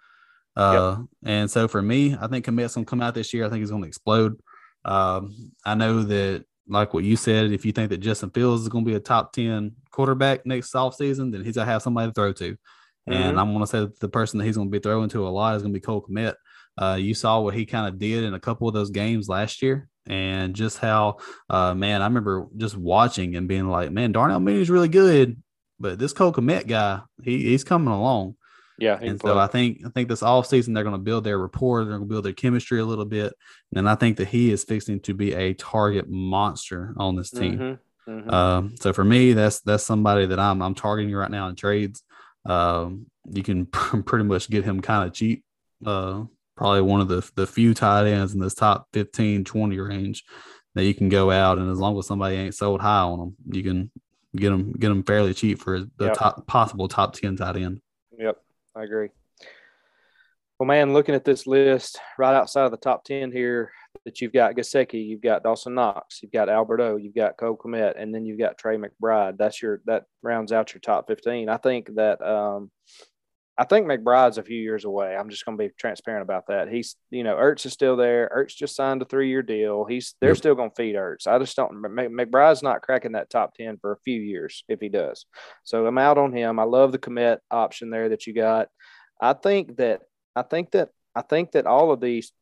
Uh, 0.54 0.96
yep. 0.98 1.06
And 1.24 1.50
so 1.50 1.66
for 1.66 1.80
me, 1.80 2.16
I 2.20 2.26
think 2.26 2.44
Kmet's 2.44 2.74
going 2.74 2.84
to 2.84 2.90
come 2.90 3.00
out 3.00 3.14
this 3.14 3.32
year. 3.32 3.44
I 3.44 3.48
think 3.48 3.60
he's 3.60 3.70
going 3.70 3.82
to 3.82 3.88
explode. 3.88 4.38
Um, 4.84 5.52
I 5.64 5.74
know 5.74 6.02
that, 6.02 6.44
like 6.68 6.94
what 6.94 7.04
you 7.04 7.16
said, 7.16 7.52
if 7.52 7.66
you 7.66 7.72
think 7.72 7.90
that 7.90 7.98
Justin 7.98 8.30
Fields 8.30 8.62
is 8.62 8.68
going 8.68 8.84
to 8.84 8.90
be 8.90 8.96
a 8.96 9.00
top 9.00 9.32
10 9.32 9.72
quarterback 9.90 10.46
next 10.46 10.72
offseason, 10.72 11.32
then 11.32 11.44
he's 11.44 11.56
going 11.56 11.66
to 11.66 11.72
have 11.72 11.82
somebody 11.82 12.08
to 12.08 12.14
throw 12.14 12.32
to. 12.32 12.52
Mm-hmm. 12.52 13.12
And 13.12 13.40
I'm 13.40 13.52
going 13.52 13.60
to 13.60 13.66
say 13.66 13.80
that 13.80 14.00
the 14.00 14.08
person 14.08 14.38
that 14.38 14.44
he's 14.44 14.56
going 14.56 14.68
to 14.68 14.72
be 14.72 14.78
throwing 14.78 15.08
to 15.10 15.26
a 15.26 15.30
lot 15.30 15.56
is 15.56 15.62
going 15.62 15.74
to 15.74 15.78
be 15.78 15.84
Cole 15.84 16.02
Kmet. 16.08 16.34
Uh, 16.78 16.96
you 16.98 17.14
saw 17.14 17.40
what 17.40 17.54
he 17.54 17.66
kind 17.66 17.86
of 17.86 17.98
did 17.98 18.24
in 18.24 18.34
a 18.34 18.40
couple 18.40 18.68
of 18.68 18.74
those 18.74 18.90
games 18.90 19.28
last 19.28 19.60
year, 19.60 19.88
and 20.06 20.54
just 20.54 20.78
how, 20.78 21.18
uh, 21.50 21.74
man, 21.74 22.00
I 22.00 22.06
remember 22.06 22.46
just 22.56 22.76
watching 22.76 23.36
and 23.36 23.48
being 23.48 23.68
like, 23.68 23.90
man, 23.90 24.12
Darnell 24.12 24.40
Mooney 24.40 24.62
is 24.62 24.70
really 24.70 24.88
good, 24.88 25.42
but 25.78 25.98
this 25.98 26.12
Cole 26.12 26.32
Kmet 26.32 26.66
guy, 26.66 27.00
he, 27.22 27.42
he's 27.42 27.64
coming 27.64 27.92
along. 27.92 28.36
Yeah, 28.78 28.98
and 29.00 29.20
so 29.20 29.38
I 29.38 29.46
think 29.46 29.82
I 29.84 29.90
think 29.90 30.08
this 30.08 30.22
off 30.22 30.46
season 30.46 30.74
they're 30.74 30.84
going 30.84 30.94
to 30.94 30.98
build 30.98 31.24
their 31.24 31.38
rapport, 31.38 31.84
they're 31.84 31.96
going 31.96 32.08
to 32.08 32.12
build 32.12 32.24
their 32.24 32.32
chemistry 32.32 32.80
a 32.80 32.84
little 32.84 33.04
bit, 33.04 33.34
and 33.74 33.88
I 33.88 33.94
think 33.94 34.16
that 34.16 34.28
he 34.28 34.50
is 34.50 34.64
fixing 34.64 35.00
to 35.00 35.14
be 35.14 35.34
a 35.34 35.54
target 35.54 36.08
monster 36.08 36.94
on 36.96 37.14
this 37.14 37.30
team. 37.30 37.58
Mm-hmm, 37.58 38.10
mm-hmm. 38.10 38.30
Um, 38.30 38.74
so 38.80 38.92
for 38.92 39.04
me, 39.04 39.34
that's 39.34 39.60
that's 39.60 39.84
somebody 39.84 40.26
that 40.26 40.40
I'm 40.40 40.62
I'm 40.62 40.74
targeting 40.74 41.14
right 41.14 41.30
now 41.30 41.48
in 41.48 41.54
trades. 41.54 42.02
Um, 42.46 43.06
you 43.30 43.42
can 43.42 43.66
pretty 43.66 44.24
much 44.24 44.50
get 44.50 44.64
him 44.64 44.80
kind 44.80 45.06
of 45.06 45.14
cheap. 45.14 45.44
Uh, 45.84 46.24
probably 46.56 46.82
one 46.82 47.00
of 47.00 47.08
the 47.08 47.28
the 47.34 47.46
few 47.46 47.74
tight 47.74 48.06
ends 48.06 48.34
in 48.34 48.40
this 48.40 48.54
top 48.54 48.88
15, 48.92 49.44
20 49.44 49.78
range 49.78 50.24
that 50.74 50.84
you 50.84 50.94
can 50.94 51.08
go 51.08 51.30
out 51.30 51.58
and 51.58 51.70
as 51.70 51.78
long 51.78 51.98
as 51.98 52.06
somebody 52.06 52.36
ain't 52.36 52.54
sold 52.54 52.80
high 52.80 53.00
on 53.00 53.18
them, 53.18 53.36
you 53.50 53.62
can 53.62 53.90
get 54.36 54.50
them 54.50 54.72
get 54.72 54.88
them 54.88 55.02
fairly 55.02 55.34
cheap 55.34 55.60
for 55.60 55.80
the 55.80 56.06
yep. 56.06 56.14
top 56.14 56.46
possible 56.46 56.88
top 56.88 57.14
10 57.14 57.36
tight 57.36 57.56
end. 57.56 57.80
Yep, 58.18 58.38
I 58.74 58.84
agree. 58.84 59.10
Well, 60.58 60.66
man, 60.66 60.92
looking 60.92 61.14
at 61.14 61.24
this 61.24 61.46
list 61.46 61.98
right 62.18 62.34
outside 62.34 62.64
of 62.64 62.70
the 62.70 62.76
top 62.76 63.04
10 63.04 63.32
here, 63.32 63.72
that 64.04 64.20
you've 64.20 64.32
got 64.32 64.54
Gesicki, 64.54 65.06
you've 65.06 65.20
got 65.20 65.42
Dawson 65.42 65.74
Knox, 65.74 66.22
you've 66.22 66.32
got 66.32 66.48
Albert 66.48 66.80
O, 66.80 66.96
you've 66.96 67.14
got 67.14 67.36
Cole 67.36 67.56
Kmet, 67.56 68.00
and 68.00 68.14
then 68.14 68.24
you've 68.24 68.38
got 68.38 68.58
Trey 68.58 68.76
McBride. 68.76 69.38
That's 69.38 69.62
your 69.62 69.80
that 69.86 70.04
rounds 70.22 70.52
out 70.52 70.72
your 70.74 70.80
top 70.80 71.06
15. 71.06 71.48
I 71.48 71.56
think 71.56 71.94
that 71.94 72.20
um, 72.22 72.70
I 73.58 73.64
think 73.64 73.86
McBride's 73.86 74.38
a 74.38 74.42
few 74.42 74.58
years 74.58 74.86
away. 74.86 75.14
I'm 75.14 75.28
just 75.28 75.44
going 75.44 75.58
to 75.58 75.64
be 75.64 75.70
transparent 75.78 76.22
about 76.22 76.46
that. 76.48 76.68
He's, 76.68 76.96
you 77.10 77.22
know, 77.22 77.36
Ertz 77.36 77.66
is 77.66 77.72
still 77.72 77.96
there. 77.96 78.30
Ertz 78.34 78.56
just 78.56 78.74
signed 78.74 79.02
a 79.02 79.04
three 79.04 79.28
year 79.28 79.42
deal. 79.42 79.84
He's, 79.84 80.14
they're 80.20 80.30
yep. 80.30 80.38
still 80.38 80.54
going 80.54 80.70
to 80.70 80.74
feed 80.74 80.94
Ertz. 80.94 81.26
I 81.26 81.38
just 81.38 81.54
don't, 81.54 81.82
McBride's 81.82 82.62
not 82.62 82.80
cracking 82.80 83.12
that 83.12 83.28
top 83.28 83.54
10 83.54 83.78
for 83.78 83.92
a 83.92 84.00
few 84.04 84.20
years 84.20 84.64
if 84.68 84.80
he 84.80 84.88
does. 84.88 85.26
So 85.64 85.86
I'm 85.86 85.98
out 85.98 86.16
on 86.16 86.32
him. 86.32 86.58
I 86.58 86.64
love 86.64 86.92
the 86.92 86.98
Kmet 86.98 87.38
option 87.50 87.90
there 87.90 88.08
that 88.08 88.26
you 88.26 88.32
got. 88.32 88.68
I 89.20 89.34
think 89.34 89.76
that, 89.76 90.00
I 90.34 90.42
think 90.42 90.70
that, 90.70 90.88
I 91.14 91.20
think 91.20 91.52
that 91.52 91.66
all 91.66 91.92
of 91.92 92.00
these 92.00 92.32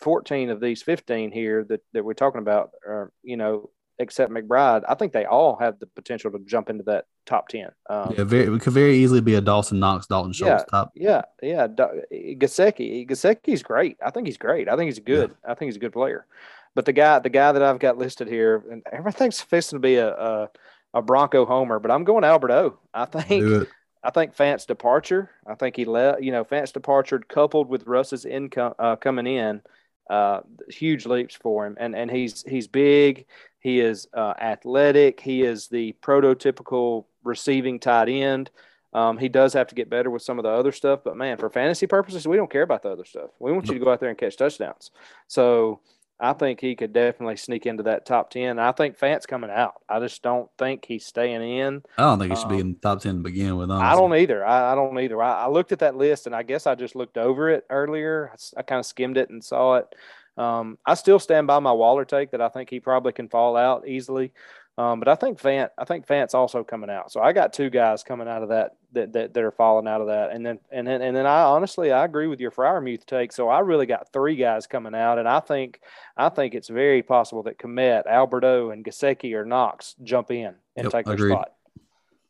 14 0.00 0.48
of 0.48 0.60
these 0.60 0.82
15 0.82 1.30
here 1.30 1.66
that, 1.68 1.82
that 1.92 2.04
we're 2.06 2.14
talking 2.14 2.40
about 2.40 2.70
are, 2.86 3.12
you 3.22 3.36
know, 3.36 3.68
except 3.98 4.32
McBride, 4.32 4.82
I 4.88 4.94
think 4.94 5.12
they 5.12 5.24
all 5.24 5.56
have 5.56 5.78
the 5.78 5.86
potential 5.86 6.30
to 6.32 6.38
jump 6.40 6.68
into 6.68 6.82
that 6.84 7.06
top 7.26 7.48
10. 7.48 7.68
Um, 7.88 8.14
yeah, 8.16 8.24
very, 8.24 8.54
it 8.54 8.60
could 8.60 8.72
very 8.72 8.96
easily 8.96 9.20
be 9.20 9.34
a 9.34 9.40
Dawson 9.40 9.78
Knox, 9.78 10.06
Dalton 10.06 10.32
Schultz 10.32 10.64
yeah, 10.66 10.70
top. 10.70 10.92
Yeah, 10.94 11.22
yeah. 11.42 11.66
Gasecki, 11.68 13.08
Gesicki's 13.08 13.62
great. 13.62 13.96
I 14.04 14.10
think 14.10 14.26
he's 14.26 14.38
great. 14.38 14.68
I 14.68 14.76
think 14.76 14.88
he's 14.88 14.98
good. 14.98 15.30
Yeah. 15.30 15.52
I 15.52 15.54
think 15.54 15.68
he's 15.68 15.76
a 15.76 15.80
good 15.80 15.92
player. 15.92 16.26
But 16.74 16.86
the 16.86 16.92
guy, 16.92 17.20
the 17.20 17.30
guy 17.30 17.52
that 17.52 17.62
I've 17.62 17.78
got 17.78 17.98
listed 17.98 18.28
here, 18.28 18.62
and 18.70 18.82
everything's 18.92 19.40
fixing 19.40 19.76
to 19.76 19.80
be 19.80 19.96
a, 19.96 20.08
a, 20.08 20.50
a 20.94 21.02
Bronco 21.02 21.46
homer, 21.46 21.78
but 21.78 21.90
I'm 21.90 22.04
going 22.04 22.24
Albert 22.24 22.50
O. 22.50 22.78
I 22.92 23.04
think. 23.04 23.68
I 24.06 24.10
think 24.10 24.34
Fant's 24.34 24.66
departure. 24.66 25.30
I 25.46 25.54
think 25.54 25.76
he 25.76 25.86
left. 25.86 26.22
you 26.22 26.30
know 26.30 26.44
Fant's 26.44 26.72
departure 26.72 27.18
coupled 27.20 27.70
with 27.70 27.86
Russ's 27.86 28.26
income 28.26 28.74
uh, 28.78 28.96
coming 28.96 29.26
in, 29.26 29.62
uh, 30.10 30.40
huge 30.68 31.06
leaps 31.06 31.34
for 31.34 31.66
him. 31.66 31.76
And 31.80 31.96
and 31.96 32.10
he's 32.10 32.42
he's 32.46 32.68
big. 32.68 33.24
He 33.64 33.80
is 33.80 34.06
uh, 34.12 34.34
athletic. 34.38 35.20
He 35.20 35.42
is 35.42 35.68
the 35.68 35.96
prototypical 36.02 37.06
receiving 37.24 37.80
tight 37.80 38.10
end. 38.10 38.50
Um, 38.92 39.16
he 39.16 39.30
does 39.30 39.54
have 39.54 39.68
to 39.68 39.74
get 39.74 39.88
better 39.88 40.10
with 40.10 40.20
some 40.20 40.38
of 40.38 40.42
the 40.42 40.50
other 40.50 40.70
stuff, 40.70 41.00
but 41.02 41.16
man, 41.16 41.38
for 41.38 41.48
fantasy 41.48 41.86
purposes, 41.86 42.28
we 42.28 42.36
don't 42.36 42.50
care 42.50 42.62
about 42.62 42.82
the 42.82 42.90
other 42.90 43.06
stuff. 43.06 43.30
We 43.38 43.52
want 43.52 43.66
you 43.66 43.74
to 43.74 43.80
go 43.80 43.90
out 43.90 44.00
there 44.00 44.10
and 44.10 44.18
catch 44.18 44.36
touchdowns. 44.36 44.90
So 45.28 45.80
I 46.20 46.34
think 46.34 46.60
he 46.60 46.76
could 46.76 46.92
definitely 46.92 47.36
sneak 47.36 47.64
into 47.64 47.84
that 47.84 48.04
top 48.04 48.28
10. 48.30 48.58
I 48.58 48.70
think 48.72 48.98
Fant's 48.98 49.24
coming 49.24 49.50
out. 49.50 49.80
I 49.88 49.98
just 49.98 50.22
don't 50.22 50.50
think 50.58 50.84
he's 50.84 51.06
staying 51.06 51.42
in. 51.42 51.82
I 51.96 52.02
don't 52.02 52.18
think 52.18 52.32
he 52.32 52.36
should 52.36 52.50
um, 52.50 52.54
be 52.54 52.60
in 52.60 52.72
the 52.74 52.78
top 52.80 53.00
10 53.00 53.16
to 53.16 53.22
begin 53.22 53.56
with. 53.56 53.70
Honestly. 53.70 53.86
I 53.86 53.94
don't 53.98 54.14
either. 54.14 54.44
I, 54.44 54.72
I 54.72 54.74
don't 54.74 54.98
either. 55.00 55.22
I, 55.22 55.44
I, 55.44 55.48
looked 55.48 55.72
at 55.72 55.78
that 55.78 55.96
list 55.96 56.26
and 56.26 56.36
I 56.36 56.42
guess 56.42 56.66
I 56.66 56.74
just 56.74 56.94
looked 56.94 57.16
over 57.16 57.48
it 57.48 57.64
earlier. 57.70 58.30
I, 58.30 58.60
I 58.60 58.62
kind 58.62 58.78
of 58.78 58.84
skimmed 58.84 59.16
it 59.16 59.30
and 59.30 59.42
saw 59.42 59.76
it. 59.76 59.94
Um, 60.36 60.78
I 60.84 60.94
still 60.94 61.18
stand 61.18 61.46
by 61.46 61.58
my 61.60 61.72
Waller 61.72 62.04
take 62.04 62.32
that 62.32 62.40
I 62.40 62.48
think 62.48 62.70
he 62.70 62.80
probably 62.80 63.12
can 63.12 63.28
fall 63.28 63.56
out 63.56 63.86
easily. 63.86 64.32
Um, 64.76 64.98
but 64.98 65.06
I 65.06 65.14
think 65.14 65.40
Fant, 65.40 65.68
I 65.78 65.84
think 65.84 66.04
Fant's 66.04 66.34
also 66.34 66.64
coming 66.64 66.90
out. 66.90 67.12
So 67.12 67.20
I 67.20 67.32
got 67.32 67.52
two 67.52 67.70
guys 67.70 68.02
coming 68.02 68.26
out 68.26 68.42
of 68.42 68.48
that 68.48 68.72
that 68.92 69.12
that, 69.12 69.32
that 69.34 69.44
are 69.44 69.52
falling 69.52 69.86
out 69.86 70.00
of 70.00 70.08
that. 70.08 70.32
And 70.32 70.44
then 70.44 70.58
and 70.72 70.84
then 70.84 71.00
and 71.00 71.14
then 71.14 71.26
I 71.26 71.42
honestly 71.42 71.92
I 71.92 72.04
agree 72.04 72.26
with 72.26 72.40
your 72.40 72.50
Freiermuth 72.50 73.06
take. 73.06 73.32
So 73.32 73.48
I 73.48 73.60
really 73.60 73.86
got 73.86 74.12
three 74.12 74.34
guys 74.34 74.66
coming 74.66 74.94
out, 74.94 75.20
and 75.20 75.28
I 75.28 75.38
think 75.38 75.80
I 76.16 76.28
think 76.28 76.54
it's 76.54 76.68
very 76.68 77.02
possible 77.04 77.44
that 77.44 77.58
Kmet, 77.58 78.06
Albert 78.06 78.42
O, 78.44 78.70
and 78.70 78.84
Gesicki 78.84 79.34
or 79.34 79.44
Knox 79.44 79.94
jump 80.02 80.32
in 80.32 80.56
and 80.76 80.84
yep, 80.84 80.90
take 80.92 81.06
their 81.06 81.14
agreed. 81.14 81.30
spot. 81.30 81.52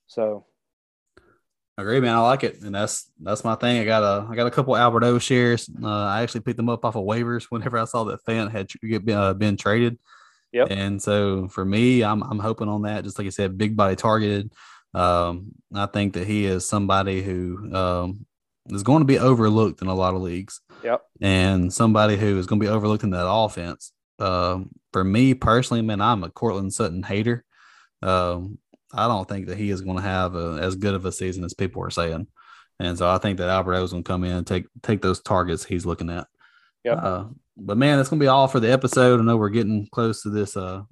So 0.06 0.44
agree, 1.82 2.00
man. 2.00 2.14
I 2.14 2.20
like 2.20 2.44
it, 2.44 2.62
and 2.62 2.74
that's 2.74 3.10
that's 3.20 3.44
my 3.44 3.54
thing. 3.54 3.80
I 3.80 3.84
got 3.84 4.02
a 4.02 4.26
I 4.28 4.34
got 4.34 4.46
a 4.46 4.50
couple 4.50 4.76
Albert 4.76 5.04
O 5.04 5.18
shares. 5.18 5.68
Uh, 5.82 5.88
I 5.88 6.22
actually 6.22 6.42
picked 6.42 6.56
them 6.56 6.68
up 6.68 6.84
off 6.84 6.96
of 6.96 7.04
waivers 7.04 7.44
whenever 7.44 7.78
I 7.78 7.84
saw 7.84 8.04
that 8.04 8.24
Fant 8.24 8.50
had 8.50 8.68
been, 9.04 9.16
uh, 9.16 9.34
been 9.34 9.56
traded. 9.56 9.98
Yep. 10.52 10.68
And 10.70 11.02
so 11.02 11.48
for 11.48 11.64
me, 11.64 12.04
I'm 12.04 12.22
I'm 12.22 12.38
hoping 12.38 12.68
on 12.68 12.82
that. 12.82 13.04
Just 13.04 13.18
like 13.18 13.26
I 13.26 13.30
said, 13.30 13.58
big 13.58 13.76
body 13.76 13.96
targeted. 13.96 14.52
Um, 14.94 15.52
I 15.74 15.86
think 15.86 16.14
that 16.14 16.26
he 16.26 16.44
is 16.44 16.68
somebody 16.68 17.22
who 17.22 17.74
um, 17.74 18.26
is 18.66 18.84
going 18.84 19.00
to 19.00 19.06
be 19.06 19.18
overlooked 19.18 19.82
in 19.82 19.88
a 19.88 19.94
lot 19.94 20.14
of 20.14 20.22
leagues. 20.22 20.60
Yep. 20.84 21.02
And 21.20 21.72
somebody 21.72 22.16
who 22.16 22.38
is 22.38 22.46
going 22.46 22.60
to 22.60 22.66
be 22.66 22.70
overlooked 22.70 23.02
in 23.02 23.10
that 23.10 23.28
offense. 23.28 23.92
Um, 24.20 24.70
for 24.92 25.02
me 25.02 25.34
personally, 25.34 25.82
man, 25.82 26.00
I'm 26.00 26.22
a 26.22 26.30
Courtland 26.30 26.72
Sutton 26.72 27.02
hater. 27.02 27.44
Um, 28.00 28.58
I 28.94 29.08
don't 29.08 29.28
think 29.28 29.46
that 29.46 29.58
he 29.58 29.70
is 29.70 29.80
going 29.80 29.96
to 29.96 30.02
have 30.02 30.34
a, 30.34 30.58
as 30.60 30.76
good 30.76 30.94
of 30.94 31.04
a 31.04 31.12
season 31.12 31.44
as 31.44 31.54
people 31.54 31.82
are 31.82 31.90
saying. 31.90 32.26
And 32.80 32.98
so 32.98 33.08
I 33.08 33.18
think 33.18 33.38
that 33.38 33.48
Albert 33.48 33.74
O 33.74 33.84
is 33.84 33.92
going 33.92 34.04
to 34.04 34.08
come 34.08 34.24
in 34.24 34.32
and 34.32 34.46
take 34.46 34.66
take 34.82 35.00
those 35.00 35.20
targets 35.20 35.64
he's 35.64 35.86
looking 35.86 36.10
at. 36.10 36.26
Yeah. 36.84 36.94
Uh, 36.94 37.28
but 37.56 37.78
man, 37.78 37.96
that's 37.96 38.08
going 38.08 38.18
to 38.18 38.24
be 38.24 38.28
all 38.28 38.48
for 38.48 38.60
the 38.60 38.72
episode. 38.72 39.20
I 39.20 39.22
know 39.22 39.36
we're 39.36 39.48
getting 39.48 39.86
close 39.92 40.22
to 40.22 40.30
this 40.30 40.56
uh 40.56 40.82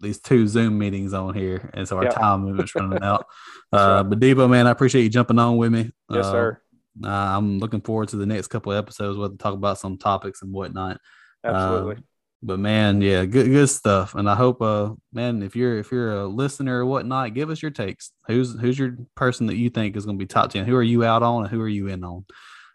these 0.00 0.20
two 0.20 0.46
Zoom 0.46 0.78
meetings 0.78 1.14
on 1.14 1.34
here, 1.34 1.70
and 1.74 1.88
so 1.88 1.96
our 1.96 2.04
yep. 2.04 2.14
time 2.14 2.42
movement's 2.42 2.74
running 2.74 3.02
out. 3.02 3.26
Uh, 3.72 4.02
but 4.02 4.20
Debo, 4.20 4.48
man, 4.48 4.66
I 4.66 4.70
appreciate 4.70 5.02
you 5.02 5.08
jumping 5.08 5.38
on 5.38 5.56
with 5.56 5.72
me. 5.72 5.90
Yes, 6.10 6.26
uh, 6.26 6.30
sir. 6.30 6.62
I'm 7.02 7.58
looking 7.58 7.80
forward 7.80 8.08
to 8.08 8.16
the 8.16 8.26
next 8.26 8.48
couple 8.48 8.72
of 8.72 8.78
episodes 8.78 9.16
where 9.18 9.30
we 9.30 9.36
talk 9.36 9.54
about 9.54 9.78
some 9.78 9.96
topics 9.96 10.42
and 10.42 10.52
whatnot. 10.52 11.00
Absolutely. 11.42 12.02
But 12.42 12.58
man, 12.58 13.00
yeah, 13.00 13.24
good 13.24 13.46
good 13.46 13.68
stuff. 13.68 14.14
And 14.14 14.28
I 14.28 14.34
hope 14.34 14.60
uh 14.60 14.90
man, 15.12 15.42
if 15.42 15.54
you're 15.54 15.78
if 15.78 15.92
you're 15.92 16.12
a 16.12 16.26
listener 16.26 16.80
or 16.80 16.86
whatnot, 16.86 17.34
give 17.34 17.50
us 17.50 17.62
your 17.62 17.70
takes. 17.70 18.12
Who's 18.26 18.58
who's 18.60 18.78
your 18.78 18.96
person 19.14 19.46
that 19.46 19.56
you 19.56 19.70
think 19.70 19.96
is 19.96 20.06
gonna 20.06 20.18
be 20.18 20.26
top 20.26 20.50
ten? 20.50 20.66
Who 20.66 20.74
are 20.76 20.82
you 20.82 21.04
out 21.04 21.22
on 21.22 21.42
and 21.42 21.50
who 21.50 21.60
are 21.60 21.68
you 21.68 21.88
in 21.88 22.02
on? 22.02 22.24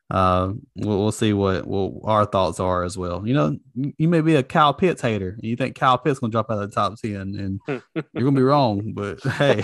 uh, 0.09 0.53
we'll, 0.75 0.99
we'll 0.99 1.11
see 1.11 1.33
what 1.33 1.67
well, 1.67 1.99
our 2.05 2.25
thoughts 2.25 2.59
are 2.59 2.83
as 2.83 2.97
well. 2.97 3.27
You 3.27 3.33
know, 3.33 3.57
you 3.97 4.07
may 4.07 4.21
be 4.21 4.35
a 4.35 4.43
Kyle 4.43 4.73
Pitts 4.73 5.01
hater, 5.01 5.31
and 5.31 5.43
you 5.43 5.55
think 5.55 5.75
Kyle 5.75 5.97
Pitts 5.97 6.19
gonna 6.19 6.31
drop 6.31 6.49
out 6.49 6.61
of 6.61 6.69
the 6.69 6.75
top 6.75 6.97
ten, 6.99 7.35
and 7.35 7.59
you're 7.67 8.23
gonna 8.23 8.31
be 8.31 8.41
wrong. 8.41 8.93
But 8.93 9.21
hey, 9.33 9.61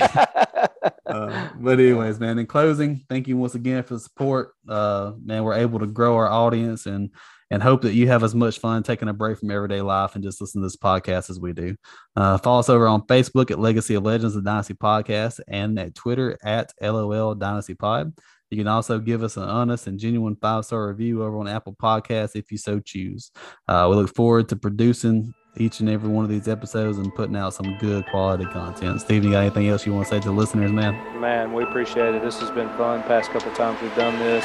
uh, 1.06 1.50
but 1.56 1.80
anyways, 1.80 2.20
man. 2.20 2.40
In 2.40 2.46
closing, 2.46 3.06
thank 3.08 3.28
you 3.28 3.38
once 3.38 3.56
again 3.56 3.84
for 3.84 3.94
the 3.94 4.02
support. 4.02 4.54
Uh, 4.68 5.14
man, 5.24 5.44
we're 5.44 5.54
able 5.54 5.80
to 5.80 5.88
grow 5.88 6.16
our 6.18 6.30
audience 6.30 6.88
and 6.88 7.12
and 7.54 7.62
hope 7.62 7.84
that 7.84 7.94
you 7.94 8.08
have 8.08 8.24
as 8.24 8.34
much 8.34 8.58
fun 8.58 8.82
taking 8.82 9.08
a 9.08 9.14
break 9.14 9.38
from 9.38 9.52
everyday 9.52 9.80
life 9.80 10.16
and 10.16 10.24
just 10.24 10.42
listen 10.42 10.60
to 10.60 10.66
this 10.66 10.76
podcast 10.76 11.30
as 11.30 11.40
we 11.40 11.54
do. 11.54 11.76
Uh, 12.16 12.36
follow 12.40 12.60
us 12.60 12.68
over 12.68 12.88
on 12.88 13.06
Facebook 13.06 13.52
at 13.52 13.60
Legacy 13.60 13.94
of 13.94 14.02
Legends, 14.02 14.34
the 14.34 14.42
Dynasty 14.42 14.74
Podcast, 14.74 15.40
and 15.48 15.78
at 15.78 15.94
Twitter 15.94 16.36
at 16.44 16.74
LOL 16.82 17.36
Dynasty 17.36 17.76
Pod. 17.76 18.12
You 18.50 18.58
can 18.58 18.68
also 18.68 18.98
give 18.98 19.22
us 19.22 19.38
an 19.38 19.44
honest 19.44 19.86
and 19.86 20.00
genuine 20.00 20.36
five 20.36 20.66
star 20.66 20.88
review 20.88 21.24
over 21.24 21.38
on 21.38 21.48
Apple 21.48 21.76
Podcasts 21.80 22.36
if 22.36 22.52
you 22.52 22.58
so 22.58 22.80
choose. 22.80 23.32
Uh, 23.68 23.86
we 23.88 23.98
look 23.98 24.16
forward 24.16 24.50
to 24.50 24.56
producing 24.56 25.32
each 25.56 25.80
and 25.80 25.90
every 25.90 26.10
one 26.10 26.26
of 26.26 26.32
these 26.32 26.48
episodes 26.48 26.98
and 26.98 27.14
putting 27.14 27.36
out 27.36 27.54
some 27.54 27.78
good 27.78 28.04
quality 28.08 28.46
content. 28.46 29.00
Steve, 29.00 29.24
you 29.24 29.30
got 29.30 29.42
anything 29.42 29.68
else 29.68 29.86
you 29.86 29.94
want 29.94 30.08
to 30.08 30.10
say 30.10 30.20
to 30.20 30.30
the 30.30 30.34
listeners, 30.34 30.72
man? 30.72 31.22
Man, 31.22 31.54
we 31.54 31.62
appreciate 31.62 32.16
it. 32.16 32.24
This 32.24 32.40
has 32.40 32.50
been 32.50 32.70
fun. 32.70 33.04
Past 33.04 33.30
couple 33.30 33.54
times 33.54 33.80
we've 33.80 33.96
done 33.96 34.18
this. 34.18 34.44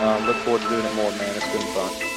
Um, 0.00 0.24
look 0.24 0.36
forward 0.36 0.62
to 0.62 0.68
doing 0.70 0.86
it 0.86 0.94
more, 0.94 1.10
man. 1.10 1.36
It's 1.36 1.52
been 1.52 1.60
fun. 1.74 2.15